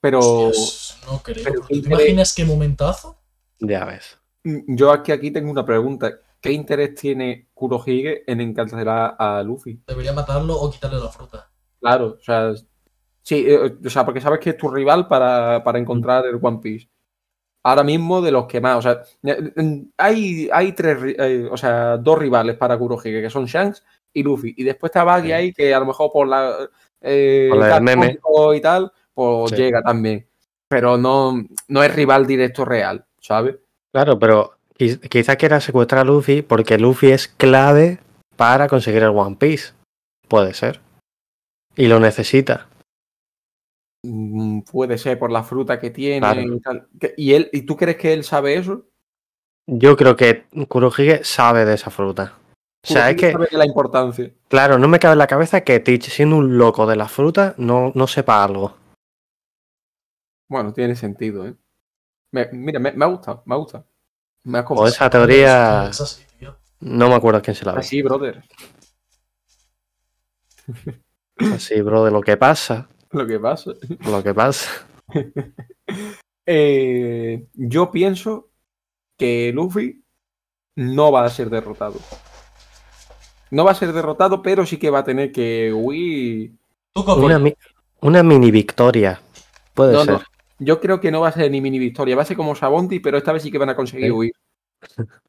Pero 0.00 0.20
Dios, 0.20 0.89
no 1.10 1.18
creo. 1.22 1.44
pero 1.44 1.60
porque 1.60 1.74
¿quién 1.74 1.82
¿Te 1.82 1.88
imaginas 1.88 2.34
qué 2.34 2.44
momentazo? 2.44 3.18
Ya 3.60 3.84
ves. 3.84 4.18
mm, 4.44 4.74
yo 4.74 4.90
aquí, 4.92 5.12
aquí 5.12 5.30
tengo 5.30 5.50
una 5.50 5.64
pregunta. 5.64 6.12
¿Qué 6.40 6.52
interés 6.52 6.94
tiene 6.94 7.48
Kurohige 7.52 8.22
en 8.30 8.40
encarcelar 8.40 9.14
a 9.18 9.42
Luffy? 9.42 9.82
Debería 9.86 10.12
matarlo 10.14 10.54
o 10.58 10.70
quitarle 10.70 10.98
la 10.98 11.08
fruta. 11.10 11.50
Claro, 11.80 12.16
o 12.18 12.22
sea, 12.22 12.54
sí, 13.22 13.44
eh, 13.46 13.76
o 13.84 13.90
sea, 13.90 14.04
porque 14.06 14.20
sabes 14.22 14.40
que 14.40 14.50
es 14.50 14.56
tu 14.56 14.70
rival 14.70 15.06
para, 15.06 15.62
para 15.62 15.78
encontrar 15.78 16.24
el 16.26 16.38
One 16.40 16.60
Piece. 16.62 16.88
Ahora 17.62 17.82
mismo 17.84 18.22
de 18.22 18.32
los 18.32 18.46
que 18.46 18.58
más, 18.58 18.78
o 18.78 18.82
sea, 18.82 19.02
eh, 19.22 19.52
hay, 19.98 20.48
hay 20.50 20.72
tres, 20.72 20.96
eh, 21.18 21.46
o 21.50 21.58
sea, 21.58 21.98
dos 21.98 22.18
rivales 22.18 22.56
para 22.56 22.78
Kurohige, 22.78 23.20
que 23.20 23.28
son 23.28 23.44
Shanks 23.44 23.84
y 24.14 24.22
Luffy. 24.22 24.54
Y 24.56 24.64
después 24.64 24.88
está 24.88 25.04
Baggy 25.04 25.26
Sí. 25.28 25.32
ahí, 25.32 25.52
que 25.52 25.74
a 25.74 25.78
lo 25.80 25.84
mejor 25.84 26.10
por 26.10 26.26
la, 26.26 26.56
eh, 27.02 27.48
Por 27.50 27.58
el 27.62 27.68
casco 27.68 27.82
meme. 27.84 28.18
y 28.56 28.60
tal, 28.62 28.90
pues 29.12 29.50
Sí. 29.50 29.56
llega 29.56 29.82
también. 29.82 30.26
Pero 30.70 30.96
no, 30.96 31.44
no 31.68 31.82
es 31.82 31.94
rival 31.94 32.26
directo 32.26 32.64
real, 32.64 33.04
¿sabes? 33.20 33.56
Claro, 33.92 34.18
pero 34.20 34.52
quiz- 34.78 35.00
quizá 35.08 35.34
quiera 35.36 35.60
secuestrar 35.60 36.02
a 36.02 36.04
Luffy 36.04 36.42
porque 36.42 36.78
Luffy 36.78 37.10
es 37.10 37.26
clave 37.26 37.98
para 38.36 38.68
conseguir 38.68 39.02
el 39.02 39.08
One 39.10 39.36
Piece. 39.36 39.72
Puede 40.28 40.54
ser. 40.54 40.80
Y 41.76 41.86
lo 41.88 41.98
necesita. 42.00 42.68
mm, 44.02 44.60
puede 44.62 44.96
ser 44.96 45.18
por 45.18 45.30
la 45.30 45.42
fruta 45.42 45.78
que 45.78 45.90
tiene 45.90 46.20
Claro. 46.20 46.40
y 46.40 46.60
tal. 46.60 46.86
Que- 46.98 47.12
¿Y, 47.18 47.34
él, 47.34 47.50
¿Y 47.52 47.62
tú 47.62 47.76
crees 47.76 47.98
que 47.98 48.12
él 48.14 48.24
sabe 48.24 48.54
eso? 48.54 48.86
Yo 49.66 49.94
creo 49.96 50.16
que 50.16 50.46
Kurohige 50.68 51.22
sabe 51.22 51.64
de 51.66 51.74
esa 51.74 51.90
fruta. 51.90 52.32
O 52.82 52.86
sea, 52.92 53.10
es 53.10 53.16
que, 53.16 53.32
sabe 53.32 53.48
de 53.50 53.58
la 53.58 53.66
importancia. 53.66 54.30
claro, 54.48 54.78
no 54.78 54.88
me 54.88 54.98
cabe 54.98 55.12
en 55.12 55.18
la 55.18 55.26
cabeza 55.26 55.60
que 55.62 55.80
Teach, 55.80 56.08
siendo 56.08 56.36
un 56.36 56.56
loco 56.56 56.86
de 56.86 56.96
la 56.96 57.08
fruta, 57.08 57.54
no, 57.58 57.92
no 57.94 58.06
sepa 58.06 58.42
algo. 58.42 58.74
Bueno, 60.50 60.72
tiene 60.72 60.96
sentido, 60.96 61.46
¿eh? 61.46 61.54
Me- 62.32 62.48
mira, 62.52 62.80
me, 62.80 62.90
me 62.90 63.04
ha 63.04 63.08
gustado, 63.08 63.44
me 63.46 63.54
ha 63.54 63.58
gustado. 63.58 63.86
Me 64.42 64.58
ha 64.58 64.64
O 64.68 64.86
esa 64.88 65.08
teoría, 65.08 65.90
tío. 66.40 66.56
no 66.80 67.08
me 67.08 67.14
acuerdo 67.14 67.40
quién 67.40 67.54
se 67.54 67.64
la 67.64 67.72
ve. 67.72 67.78
Así, 67.78 68.02
brother. 68.02 68.42
Así, 71.36 71.80
bro, 71.82 72.04
de 72.04 72.10
lo 72.10 72.20
que 72.20 72.36
pasa, 72.36 72.88
Lo 73.12 73.26
que 73.28 73.38
pasa. 73.38 73.70
lo 74.04 74.22
que 74.24 74.34
pasa. 74.34 74.86
Eh, 76.46 77.46
yo 77.54 77.92
pienso 77.92 78.50
que 79.16 79.52
Luffy 79.54 80.02
no 80.74 81.12
va 81.12 81.24
a 81.24 81.30
ser 81.30 81.48
derrotado. 81.48 82.00
No 83.52 83.64
va 83.64 83.70
a 83.70 83.74
ser 83.76 83.92
derrotado, 83.92 84.42
pero 84.42 84.66
sí 84.66 84.78
que 84.78 84.90
va 84.90 85.00
a 85.00 85.04
tener 85.04 85.30
que 85.30 85.72
huir. 85.72 86.54
¿Tú 86.92 87.04
qué 87.04 87.12
Una, 87.12 87.38
mi- 87.38 87.54
una 88.00 88.22
mini 88.24 88.50
victoria. 88.50 89.20
Puede 89.74 89.92
No, 89.92 90.04
ser. 90.04 90.14
no. 90.14 90.22
Yo 90.60 90.80
creo 90.80 91.00
que 91.00 91.10
no 91.10 91.20
va 91.22 91.28
a 91.28 91.32
ser 91.32 91.50
ni 91.50 91.60
mini 91.60 91.78
victoria, 91.78 92.14
va 92.14 92.22
a 92.22 92.26
ser 92.26 92.36
como 92.36 92.54
Sabondi, 92.54 93.00
pero 93.00 93.16
esta 93.18 93.32
vez 93.32 93.42
sí 93.42 93.50
que 93.50 93.58
van 93.58 93.70
a 93.70 93.76
conseguir 93.76 94.12
huir. 94.12 94.32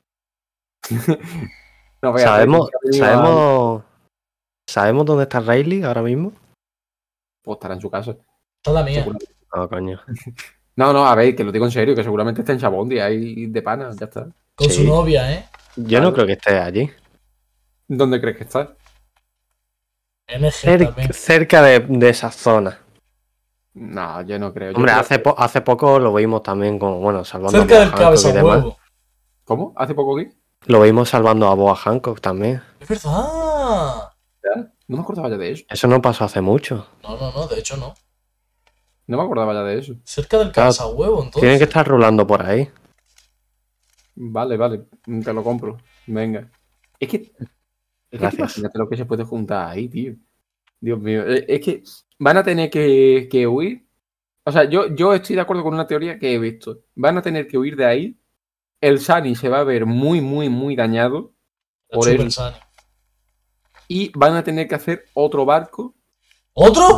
no 2.01 2.17
Sabemos, 2.17 2.69
sabemos, 2.91 3.83
sabemos 4.67 5.05
dónde 5.05 5.23
está 5.23 5.39
Rayleigh 5.39 5.85
ahora 5.85 6.01
mismo. 6.01 6.33
Pues 7.43 7.55
estará 7.55 7.75
en 7.75 7.81
su 7.81 7.89
casa. 7.89 8.15
La 8.65 8.83
mía. 8.83 9.05
No, 9.55 9.69
coño. 9.69 9.99
No, 10.73 10.93
no, 10.93 11.05
a 11.05 11.13
ver, 11.15 11.35
que 11.35 11.43
lo 11.43 11.51
digo 11.51 11.65
en 11.65 11.71
serio, 11.71 11.93
que 11.93 12.01
seguramente 12.01 12.41
está 12.41 12.53
en 12.53 12.59
Sabondi 12.61 12.97
ahí 12.97 13.47
de 13.47 13.61
pana, 13.61 13.91
ya 13.93 14.05
está. 14.05 14.25
Con 14.55 14.69
Sí. 14.69 14.77
su 14.77 14.83
novia, 14.85 15.31
¿eh? 15.31 15.45
Yo 15.75 15.99
no 15.99 16.13
creo 16.13 16.25
que 16.25 16.31
esté 16.31 16.57
allí. 16.57 16.89
¿Dónde 17.89 18.21
crees 18.21 18.37
que 18.37 18.43
está? 18.45 18.73
NG 20.29 20.45
Cer- 20.49 20.85
también. 20.85 21.13
cerca 21.13 21.61
de, 21.61 21.81
de 21.81 22.09
esa 22.09 22.31
zona. 22.31 22.79
No, 23.73 24.21
yo 24.23 24.37
no 24.37 24.53
creo. 24.53 24.71
Yo 24.71 24.77
Hombre, 24.77 24.91
creo 24.91 25.01
hace, 25.01 25.15
que- 25.15 25.19
po- 25.21 25.35
hace 25.37 25.61
poco 25.61 25.99
lo 25.99 26.13
vimos 26.13 26.43
también 26.43 26.77
como, 26.77 26.99
bueno, 26.99 27.23
salvando 27.23 27.57
Cerca 27.59 27.75
a 27.75 27.79
del 27.79 27.89
Boa 27.89 27.97
Hancock 27.97 28.05
cabeza 28.05 28.29
y 28.29 28.33
demás. 28.33 28.55
huevo. 28.57 28.77
¿Cómo? 29.45 29.73
¿Hace 29.75 29.93
poco 29.93 30.17
aquí? 30.19 30.29
Lo 30.65 30.81
vimos 30.81 31.09
salvando 31.09 31.47
a 31.47 31.55
Boa 31.55 31.75
Hancock 31.75 32.19
también. 32.21 32.61
Es 32.79 32.87
verdad. 32.87 34.09
No 34.87 34.97
me 34.97 35.03
acordaba 35.03 35.29
ya 35.29 35.37
de 35.37 35.51
eso. 35.51 35.63
Eso 35.69 35.87
no 35.87 36.01
pasó 36.01 36.25
hace 36.25 36.41
mucho. 36.41 36.87
No, 37.03 37.15
no, 37.17 37.31
no, 37.31 37.47
de 37.47 37.59
hecho 37.59 37.77
no. 37.77 37.93
No 39.07 39.17
me 39.17 39.23
acordaba 39.23 39.53
ya 39.53 39.63
de 39.63 39.79
eso. 39.79 39.93
Cerca 40.03 40.37
del 40.37 40.51
Claro, 40.51 40.67
cabeza 40.73 40.87
huevo, 40.87 41.17
entonces. 41.19 41.41
Tiene 41.41 41.57
que 41.57 41.63
estar 41.63 41.87
rulando 41.87 42.27
por 42.27 42.41
ahí. 42.45 42.69
Vale, 44.15 44.57
vale, 44.57 44.85
te 45.23 45.33
lo 45.33 45.43
compro. 45.43 45.77
Venga. 46.07 46.49
Es 46.99 47.07
que. 47.09 47.15
Es 47.17 47.31
que 48.09 48.17
Gracias. 48.17 48.39
imagínate 48.39 48.77
lo 48.77 48.89
que 48.89 48.97
se 48.97 49.05
puede 49.05 49.23
juntar 49.23 49.69
ahí, 49.69 49.87
tío. 49.87 50.15
Dios 50.81 50.99
mío. 50.99 51.23
Eh, 51.25 51.45
Es 51.47 51.61
que 51.61 51.83
van 52.19 52.37
a 52.37 52.43
tener 52.43 52.69
que, 52.69 53.29
que 53.31 53.47
huir. 53.47 53.87
O 54.43 54.51
sea, 54.51 54.65
yo, 54.65 54.93
yo 54.93 55.13
estoy 55.13 55.35
de 55.35 55.41
acuerdo 55.43 55.63
con 55.63 55.73
una 55.73 55.87
teoría 55.87 56.19
que 56.19 56.33
he 56.33 56.39
visto. 56.39 56.79
Van 56.95 57.17
a 57.17 57.21
tener 57.21 57.47
que 57.47 57.57
huir 57.57 57.75
de 57.75 57.85
ahí. 57.85 58.17
El 58.81 58.99
Sunny 58.99 59.35
se 59.35 59.47
va 59.47 59.59
a 59.59 59.63
ver 59.63 59.85
muy, 59.85 60.19
muy, 60.19 60.49
muy 60.49 60.75
dañado. 60.75 61.31
Por 61.89 62.09
él. 62.09 62.29
Y 63.87 64.11
van 64.17 64.35
a 64.35 64.43
tener 64.43 64.67
que 64.67 64.75
hacer 64.75 65.05
otro 65.13 65.45
barco. 65.45 65.93
¿Otro? 66.53 66.97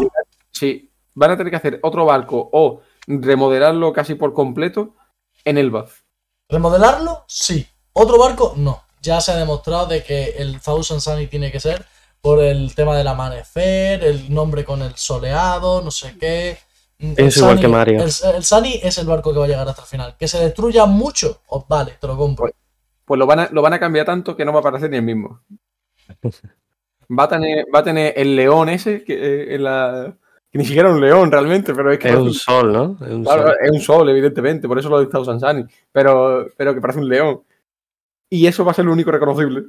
Sí, 0.52 0.92
van 1.14 1.32
a 1.32 1.38
tener 1.38 1.52
que 1.52 1.58
hacer 1.58 1.80
otro 1.84 2.06
barco 2.06 2.50
o 2.54 2.82
remodelarlo 3.08 3.92
casi 3.92 4.16
por 4.16 4.34
completo 4.34 4.96
en 5.44 5.58
el 5.58 5.70
Buff. 5.70 6.02
¿Remodelarlo? 6.48 7.26
Sí. 7.28 7.68
¿Otro 7.94 8.18
barco? 8.18 8.54
No. 8.56 8.84
Ya 9.02 9.20
se 9.20 9.32
ha 9.32 9.36
demostrado 9.36 9.88
de 9.88 10.04
que 10.04 10.36
el 10.38 10.62
Thousand 10.62 11.02
Sunny 11.02 11.28
tiene 11.28 11.52
que 11.52 11.60
ser 11.60 11.86
por 12.24 12.42
el 12.42 12.74
tema 12.74 12.96
del 12.96 13.06
amanecer, 13.10 14.02
el 14.02 14.34
nombre 14.34 14.64
con 14.64 14.82
el 14.82 14.96
soleado, 14.96 15.82
no 15.82 15.92
sé 15.92 16.16
qué. 16.18 16.58
El 16.98 17.16
Pienso 17.16 17.42
igual 17.42 17.60
que 17.60 17.68
Mario. 17.68 18.00
El, 18.02 18.12
el 18.36 18.44
Sunny 18.46 18.80
es 18.82 18.98
el 18.98 19.06
barco 19.06 19.34
que 19.34 19.40
va 19.40 19.44
a 19.44 19.48
llegar 19.50 19.68
hasta 19.68 19.82
el 19.82 19.88
final. 19.90 20.16
Que 20.18 20.30
se 20.30 20.40
destruya 20.40 20.86
mucho, 20.86 21.42
oh, 21.48 21.66
vale, 21.68 21.98
te 22.00 22.08
lo 22.08 22.16
compro. 22.16 22.50
Pues 23.04 23.20
lo 23.20 23.28
van, 23.28 23.40
a, 23.42 23.50
lo 23.52 23.62
van 23.62 23.74
a 23.74 23.80
cambiar 23.80 24.06
tanto 24.06 24.38
que 24.38 24.46
no 24.46 24.54
va 24.54 24.62
a 24.62 24.64
parecer 24.64 24.90
ni 24.90 24.96
el 24.98 25.04
mismo. 25.04 25.42
Va 27.20 27.26
a 27.26 27.28
tener, 27.28 27.66
va 27.76 27.80
a 27.80 27.84
tener 27.84 28.14
el 28.16 28.34
león 28.36 28.70
ese, 28.70 29.04
que, 29.04 29.14
eh, 29.14 29.56
en 29.56 29.64
la, 29.66 30.18
que 30.50 30.58
ni 30.58 30.64
siquiera 30.64 30.88
es 30.90 30.96
un 30.96 31.02
león 31.02 31.30
realmente, 31.30 31.74
pero 31.76 31.92
es 31.92 32.00
que 32.00 32.08
Es 32.08 32.16
un 32.16 32.34
sol, 32.34 32.72
¿no? 32.72 32.98
Es 33.06 33.12
un 33.12 33.24
Claro, 33.26 33.44
sol. 33.44 33.56
es 33.62 33.72
un 33.72 33.82
sol, 33.82 34.10
evidentemente, 34.10 34.70
por 34.70 34.80
eso 34.80 34.88
lo 34.90 34.98
he 34.98 35.02
dictado 35.02 35.26
Sansani, 35.26 35.66
pero, 35.92 36.48
pero 36.56 36.74
que 36.74 36.80
parece 36.80 37.00
un 37.02 37.10
león. 37.10 37.44
Y 38.30 38.48
eso 38.48 38.64
va 38.64 38.72
a 38.72 38.74
ser 38.74 38.86
lo 38.86 38.94
único 38.94 39.12
reconocible, 39.12 39.64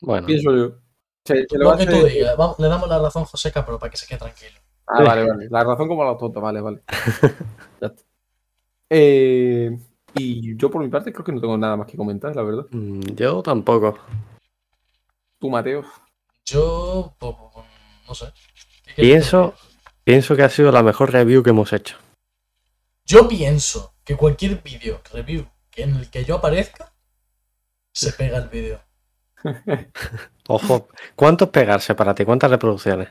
Bueno, 0.00 0.26
pienso 0.26 0.56
yo. 0.56 0.85
Se- 1.26 1.46
se 1.48 1.58
Lo 1.58 1.76
que 1.76 1.86
tú 1.86 1.92
hacer- 1.96 2.12
digas. 2.12 2.36
Vamos, 2.36 2.58
le 2.58 2.68
damos 2.68 2.88
la 2.88 2.98
razón 2.98 3.24
a 3.24 3.26
Joseca, 3.26 3.64
pero 3.66 3.78
para 3.78 3.90
que 3.90 3.96
se 3.96 4.06
quede 4.06 4.18
tranquilo. 4.18 4.58
Ah, 4.86 5.02
vale, 5.02 5.28
vale. 5.28 5.48
La 5.50 5.64
razón 5.64 5.88
como 5.88 6.04
la 6.04 6.16
tonta, 6.16 6.40
vale, 6.40 6.60
vale. 6.60 6.82
Ya 7.80 7.88
está. 7.88 8.02
Eh, 8.88 9.76
y 10.14 10.56
yo 10.56 10.70
por 10.70 10.80
mi 10.82 10.88
parte 10.88 11.12
creo 11.12 11.24
que 11.24 11.32
no 11.32 11.40
tengo 11.40 11.58
nada 11.58 11.76
más 11.76 11.86
que 11.88 11.96
comentar, 11.96 12.34
la 12.36 12.42
verdad. 12.42 12.66
mm, 12.70 13.00
yo 13.16 13.42
tampoco. 13.42 13.98
Tú, 15.38 15.50
Mateo. 15.50 15.84
Yo, 16.44 17.14
no 18.06 18.14
sé. 18.14 18.26
¿Qué 18.86 18.94
quieres 18.94 19.10
Pienso, 19.12 19.54
pienso 20.04 20.36
que 20.36 20.42
ha 20.44 20.48
sido 20.48 20.70
la 20.70 20.82
mejor 20.84 21.12
review 21.12 21.42
que 21.42 21.50
hemos 21.50 21.72
hecho. 21.72 21.96
Yo 23.04 23.26
pienso 23.28 23.94
que 24.04 24.16
cualquier 24.16 24.62
vídeo, 24.62 25.00
review, 25.12 25.46
que 25.70 25.82
en 25.82 25.96
el 25.96 26.08
que 26.08 26.24
yo 26.24 26.36
aparezca, 26.36 26.92
se 27.92 28.12
pega 28.12 28.38
el 28.38 28.48
vídeo. 28.48 28.80
Ojo, 30.48 30.88
¿cuántos 31.14 31.48
pegarse 31.50 31.94
para 31.94 32.14
ti? 32.14 32.24
¿Cuántas 32.24 32.50
reproducciones? 32.50 33.08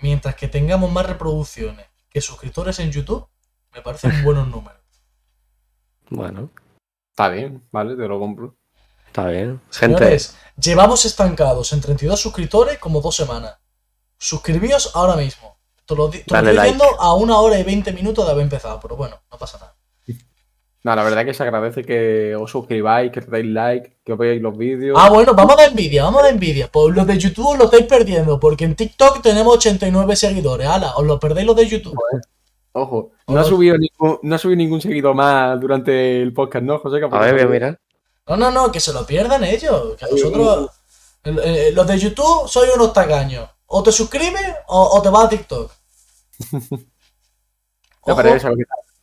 Mientras 0.00 0.34
que 0.34 0.48
tengamos 0.48 0.90
más 0.90 1.06
reproducciones 1.06 1.86
que 2.10 2.20
suscriptores 2.20 2.78
en 2.78 2.90
YouTube, 2.90 3.26
me 3.74 3.82
parecen 3.82 4.22
buenos 4.24 4.48
números. 4.54 4.80
Bueno, 6.10 6.50
Está 7.10 7.30
bien, 7.30 7.66
vale, 7.72 7.96
te 7.96 8.06
lo 8.06 8.20
compro. 8.20 8.54
está 9.08 9.26
bien. 9.26 9.60
Gente, 9.72 9.98
Señores, 9.98 10.36
llevamos 10.56 11.04
estancados 11.04 11.72
en 11.72 11.80
32 11.80 12.20
suscriptores 12.20 12.78
como 12.78 13.00
dos 13.00 13.16
semanas. 13.16 13.58
Suscribíos 14.16 14.92
ahora 14.94 15.16
mismo. 15.16 15.58
Te 15.84 15.96
lo, 15.96 16.10
te 16.10 16.18
lo 16.28 16.38
estoy 16.38 16.54
like. 16.54 16.78
a 17.00 17.14
una 17.14 17.38
hora 17.38 17.58
y 17.58 17.64
20 17.64 17.92
minutos 17.92 18.24
de 18.24 18.30
haber 18.30 18.44
empezado, 18.44 18.78
pero 18.78 18.94
bueno, 18.94 19.20
no 19.32 19.36
pasa 19.36 19.58
nada. 19.58 19.74
No, 20.88 20.96
la 20.96 21.02
verdad 21.02 21.20
es 21.20 21.26
que 21.26 21.34
se 21.34 21.42
agradece 21.42 21.84
que 21.84 22.34
os 22.34 22.50
suscribáis, 22.50 23.12
que 23.12 23.20
le 23.20 23.26
deis 23.26 23.46
like, 23.46 23.98
que 24.02 24.12
os 24.14 24.18
veáis 24.18 24.40
los 24.40 24.56
vídeos. 24.56 24.96
Ah, 24.98 25.10
bueno, 25.10 25.34
vamos 25.34 25.52
a 25.52 25.56
dar 25.58 25.68
envidia, 25.68 26.04
vamos 26.04 26.20
a 26.20 26.24
dar 26.24 26.32
envidia. 26.32 26.70
Pues 26.72 26.96
los 26.96 27.06
de 27.06 27.18
YouTube 27.18 27.48
os 27.48 27.58
lo 27.58 27.64
estáis 27.66 27.84
perdiendo, 27.84 28.40
porque 28.40 28.64
en 28.64 28.74
TikTok 28.74 29.20
tenemos 29.20 29.54
89 29.56 30.16
seguidores. 30.16 30.66
Ala, 30.66 30.96
os 30.96 31.04
lo 31.04 31.20
perdéis 31.20 31.46
los 31.46 31.56
de 31.56 31.66
YouTube. 31.66 31.94
Ojo, 32.72 33.10
no 33.26 33.38
ha, 33.38 33.44
subido 33.44 33.76
ningún, 33.76 34.18
no 34.22 34.34
ha 34.34 34.38
subido 34.38 34.56
ningún 34.56 34.80
seguidor 34.80 35.14
más 35.14 35.60
durante 35.60 36.22
el 36.22 36.32
podcast, 36.32 36.64
¿no, 36.64 36.78
José? 36.78 37.02
a 37.04 37.18
ver, 37.18 37.34
voy 37.34 37.42
a 37.42 37.46
mirar. 37.46 37.80
No, 38.26 38.38
no, 38.38 38.50
no, 38.50 38.72
que 38.72 38.80
se 38.80 38.94
lo 38.94 39.04
pierdan 39.04 39.44
ellos. 39.44 39.94
Que 39.98 40.06
nosotros, 40.10 40.70
eh, 41.22 41.70
los 41.74 41.86
de 41.86 41.98
YouTube, 41.98 42.48
soy 42.48 42.70
unos 42.74 42.94
tacaños. 42.94 43.46
O 43.66 43.82
te 43.82 43.92
suscribes 43.92 44.54
o, 44.68 44.82
o 44.96 45.02
te 45.02 45.10
vas 45.10 45.26
a 45.26 45.28
TikTok. 45.28 45.70
No, 48.06 48.14
Ojo. 48.14 48.22
pero 48.22 48.36
eso, 48.36 48.48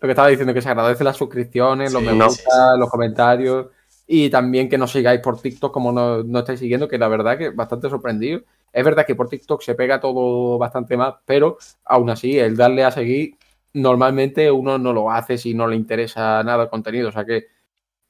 lo 0.06 0.07
que, 0.07 0.11
estaba 0.11 0.27
diciendo, 0.27 0.53
que 0.53 0.61
se 0.61 0.69
agradece 0.69 1.03
las 1.03 1.18
suscripciones, 1.18 1.91
los 1.91 2.02
me 2.02 2.14
gusta, 2.14 2.76
los 2.77 2.90
comentarios 2.90 3.68
y 4.07 4.30
también 4.30 4.69
que 4.69 4.77
nos 4.77 4.91
sigáis 4.91 5.19
por 5.19 5.41
TikTok 5.41 5.73
como 5.73 5.91
no, 5.91 6.23
no 6.23 6.40
estáis 6.40 6.60
siguiendo, 6.60 6.88
que 6.88 6.98
la 6.98 7.07
verdad 7.07 7.38
que 7.38 7.49
bastante 7.49 7.90
sorprendido. 7.90 8.41
Es 8.72 8.84
verdad 8.84 9.06
que 9.06 9.15
por 9.15 9.30
TikTok 9.30 9.61
se 9.61 9.73
pega 9.73 9.99
todo 9.99 10.57
bastante 10.57 10.98
más, 10.98 11.15
pero 11.26 11.57
aún 11.86 12.10
así, 12.10 12.38
el 12.38 12.56
darle 12.56 12.84
a 12.84 12.91
seguir, 12.91 13.38
normalmente 13.73 14.52
uno 14.52 14.77
no 14.77 14.94
lo 14.94 15.11
hace 15.11 15.38
si 15.38 15.53
no 15.53 15.68
le 15.68 15.76
interesa 15.76 16.44
nada 16.44 16.64
el 16.64 16.69
contenido. 16.69 17.10
O 17.10 17.11
sea 17.11 17.26
que 17.26 17.48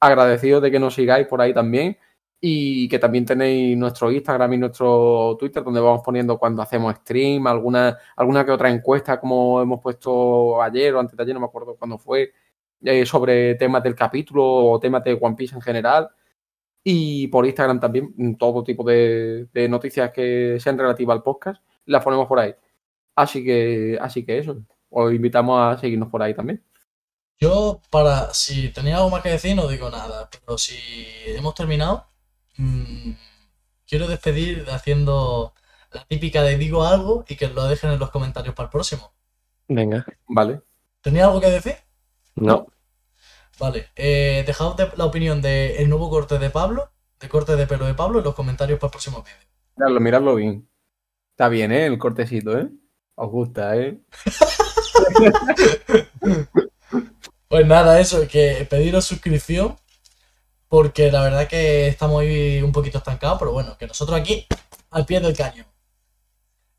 agradecido 0.00 0.60
de 0.60 0.70
que 0.70 0.78
nos 0.78 0.94
sigáis 0.94 1.26
por 1.26 1.40
ahí 1.40 1.54
también 1.54 1.96
y 2.40 2.88
que 2.88 2.98
también 2.98 3.24
tenéis 3.24 3.76
nuestro 3.76 4.10
Instagram 4.12 4.52
y 4.54 4.58
nuestro 4.58 5.36
Twitter 5.38 5.62
donde 5.64 5.80
vamos 5.80 6.02
poniendo 6.04 6.38
cuando 6.38 6.62
hacemos 6.62 6.94
stream, 6.96 7.46
alguna, 7.46 7.98
alguna 8.16 8.44
que 8.44 8.52
otra 8.52 8.70
encuesta 8.70 9.18
como 9.18 9.60
hemos 9.62 9.80
puesto 9.80 10.62
ayer 10.62 10.94
o 10.94 11.00
antes 11.00 11.16
de 11.16 11.22
ayer, 11.22 11.34
no 11.34 11.40
me 11.40 11.46
acuerdo 11.46 11.76
cuándo 11.76 11.98
fue, 11.98 12.32
eh, 12.82 13.06
sobre 13.06 13.54
temas 13.56 13.82
del 13.82 13.94
capítulo 13.94 14.44
o 14.44 14.80
temas 14.80 15.02
de 15.04 15.18
One 15.20 15.36
Piece 15.36 15.54
en 15.54 15.62
general. 15.62 16.08
Y 16.84 17.28
por 17.28 17.46
Instagram 17.46 17.80
también, 17.80 18.14
mm, 18.16 18.34
todo 18.36 18.62
tipo 18.64 18.84
de, 18.84 19.48
noticias 19.68 20.12
que 20.12 20.58
sean 20.60 20.78
relativas 20.78 21.16
al 21.16 21.22
podcast, 21.22 21.62
las 21.86 22.04
ponemos 22.04 22.28
por 22.28 22.38
ahí. 22.38 22.54
Así 23.16 23.44
que, 23.44 23.98
así 24.00 24.24
que 24.24 24.38
eso, 24.38 24.58
os 24.90 25.12
invitamos 25.12 25.60
a 25.60 25.78
seguirnos 25.80 26.10
por 26.10 26.22
ahí 26.22 26.34
también. 26.34 26.62
Yo, 27.38 27.80
para. 27.90 28.32
Si 28.34 28.70
tenía 28.70 28.96
algo 28.98 29.10
más 29.10 29.22
que 29.22 29.30
decir, 29.30 29.56
no 29.56 29.68
digo 29.68 29.90
nada. 29.90 30.28
Pero 30.30 30.58
si 30.58 30.76
hemos 31.26 31.54
terminado, 31.54 32.06
mm, 32.58 33.10
quiero 33.86 34.06
despedir 34.08 34.66
haciendo 34.70 35.54
la 35.92 36.04
típica 36.04 36.42
de 36.42 36.56
digo 36.58 36.84
algo 36.84 37.24
y 37.28 37.36
que 37.36 37.48
lo 37.48 37.64
dejen 37.66 37.90
en 37.92 37.98
los 37.98 38.10
comentarios 38.10 38.54
para 38.54 38.66
el 38.66 38.70
próximo. 38.70 39.12
Venga. 39.68 40.04
¿vale? 40.28 40.60
¿Tenía 41.00 41.24
algo 41.26 41.40
que 41.40 41.50
decir? 41.50 41.76
No. 42.34 42.66
Vale, 43.58 43.88
eh, 43.96 44.44
dejad 44.46 44.74
de- 44.76 44.92
la 44.96 45.06
opinión 45.06 45.40
del 45.40 45.88
nuevo 45.88 46.10
corte 46.10 46.38
de 46.38 46.50
Pablo, 46.50 46.90
de 47.20 47.28
corte 47.28 47.56
de 47.56 47.66
pelo 47.66 47.86
de 47.86 47.94
Pablo, 47.94 48.18
en 48.18 48.24
los 48.24 48.34
comentarios 48.34 48.78
para 48.78 48.88
el 48.88 48.92
próximo 48.92 49.22
vídeo. 49.22 49.36
Miradlo, 49.76 50.00
miradlo 50.00 50.34
bien. 50.34 50.68
Está 51.30 51.48
bien, 51.48 51.72
¿eh? 51.72 51.86
El 51.86 51.98
cortecito, 51.98 52.58
¿eh? 52.58 52.68
Os 53.14 53.30
gusta, 53.30 53.76
¿eh? 53.76 53.98
Pues 57.48 57.64
nada, 57.66 58.00
eso, 58.00 58.26
que 58.28 58.66
pediros 58.68 59.04
suscripción, 59.04 59.76
porque 60.68 61.10
la 61.10 61.22
verdad 61.22 61.48
que 61.48 61.88
estamos 61.88 62.20
ahí 62.22 62.60
un 62.62 62.72
poquito 62.72 62.98
estancados, 62.98 63.38
pero 63.38 63.52
bueno, 63.52 63.76
que 63.78 63.86
nosotros 63.86 64.18
aquí, 64.18 64.46
al 64.90 65.06
pie 65.06 65.20
del 65.20 65.36
cañón. 65.36 65.66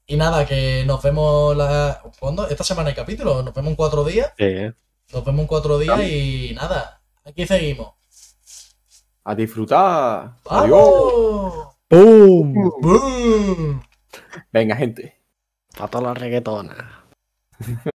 Y 0.05 0.15
nada, 0.15 0.45
que 0.45 0.83
nos 0.85 1.01
vemos 1.01 1.55
la... 1.55 2.01
¿Cuándo? 2.19 2.47
Esta 2.47 2.63
semana 2.63 2.89
hay 2.89 2.95
capítulo, 2.95 3.43
nos 3.43 3.53
vemos 3.53 3.71
en 3.71 3.75
cuatro 3.75 4.03
días, 4.03 4.31
Sí, 4.37 4.45
¿eh? 4.45 4.73
nos 5.13 5.23
vemos 5.25 5.41
en 5.41 5.47
cuatro 5.47 5.77
días 5.77 5.99
y 6.01 6.53
nada, 6.55 7.01
aquí 7.25 7.45
seguimos. 7.45 7.93
A 9.23 9.35
disfrutar. 9.35 10.35
Adiós. 10.45 10.79
¡Vamos! 10.79 11.75
¡Pum! 11.89 12.53
¡Boom! 12.81 13.83
Venga, 14.51 14.75
gente. 14.75 15.21
Para 15.77 15.89
todas 15.89 16.07
las 16.07 16.17
reggaetonas. 16.17 16.77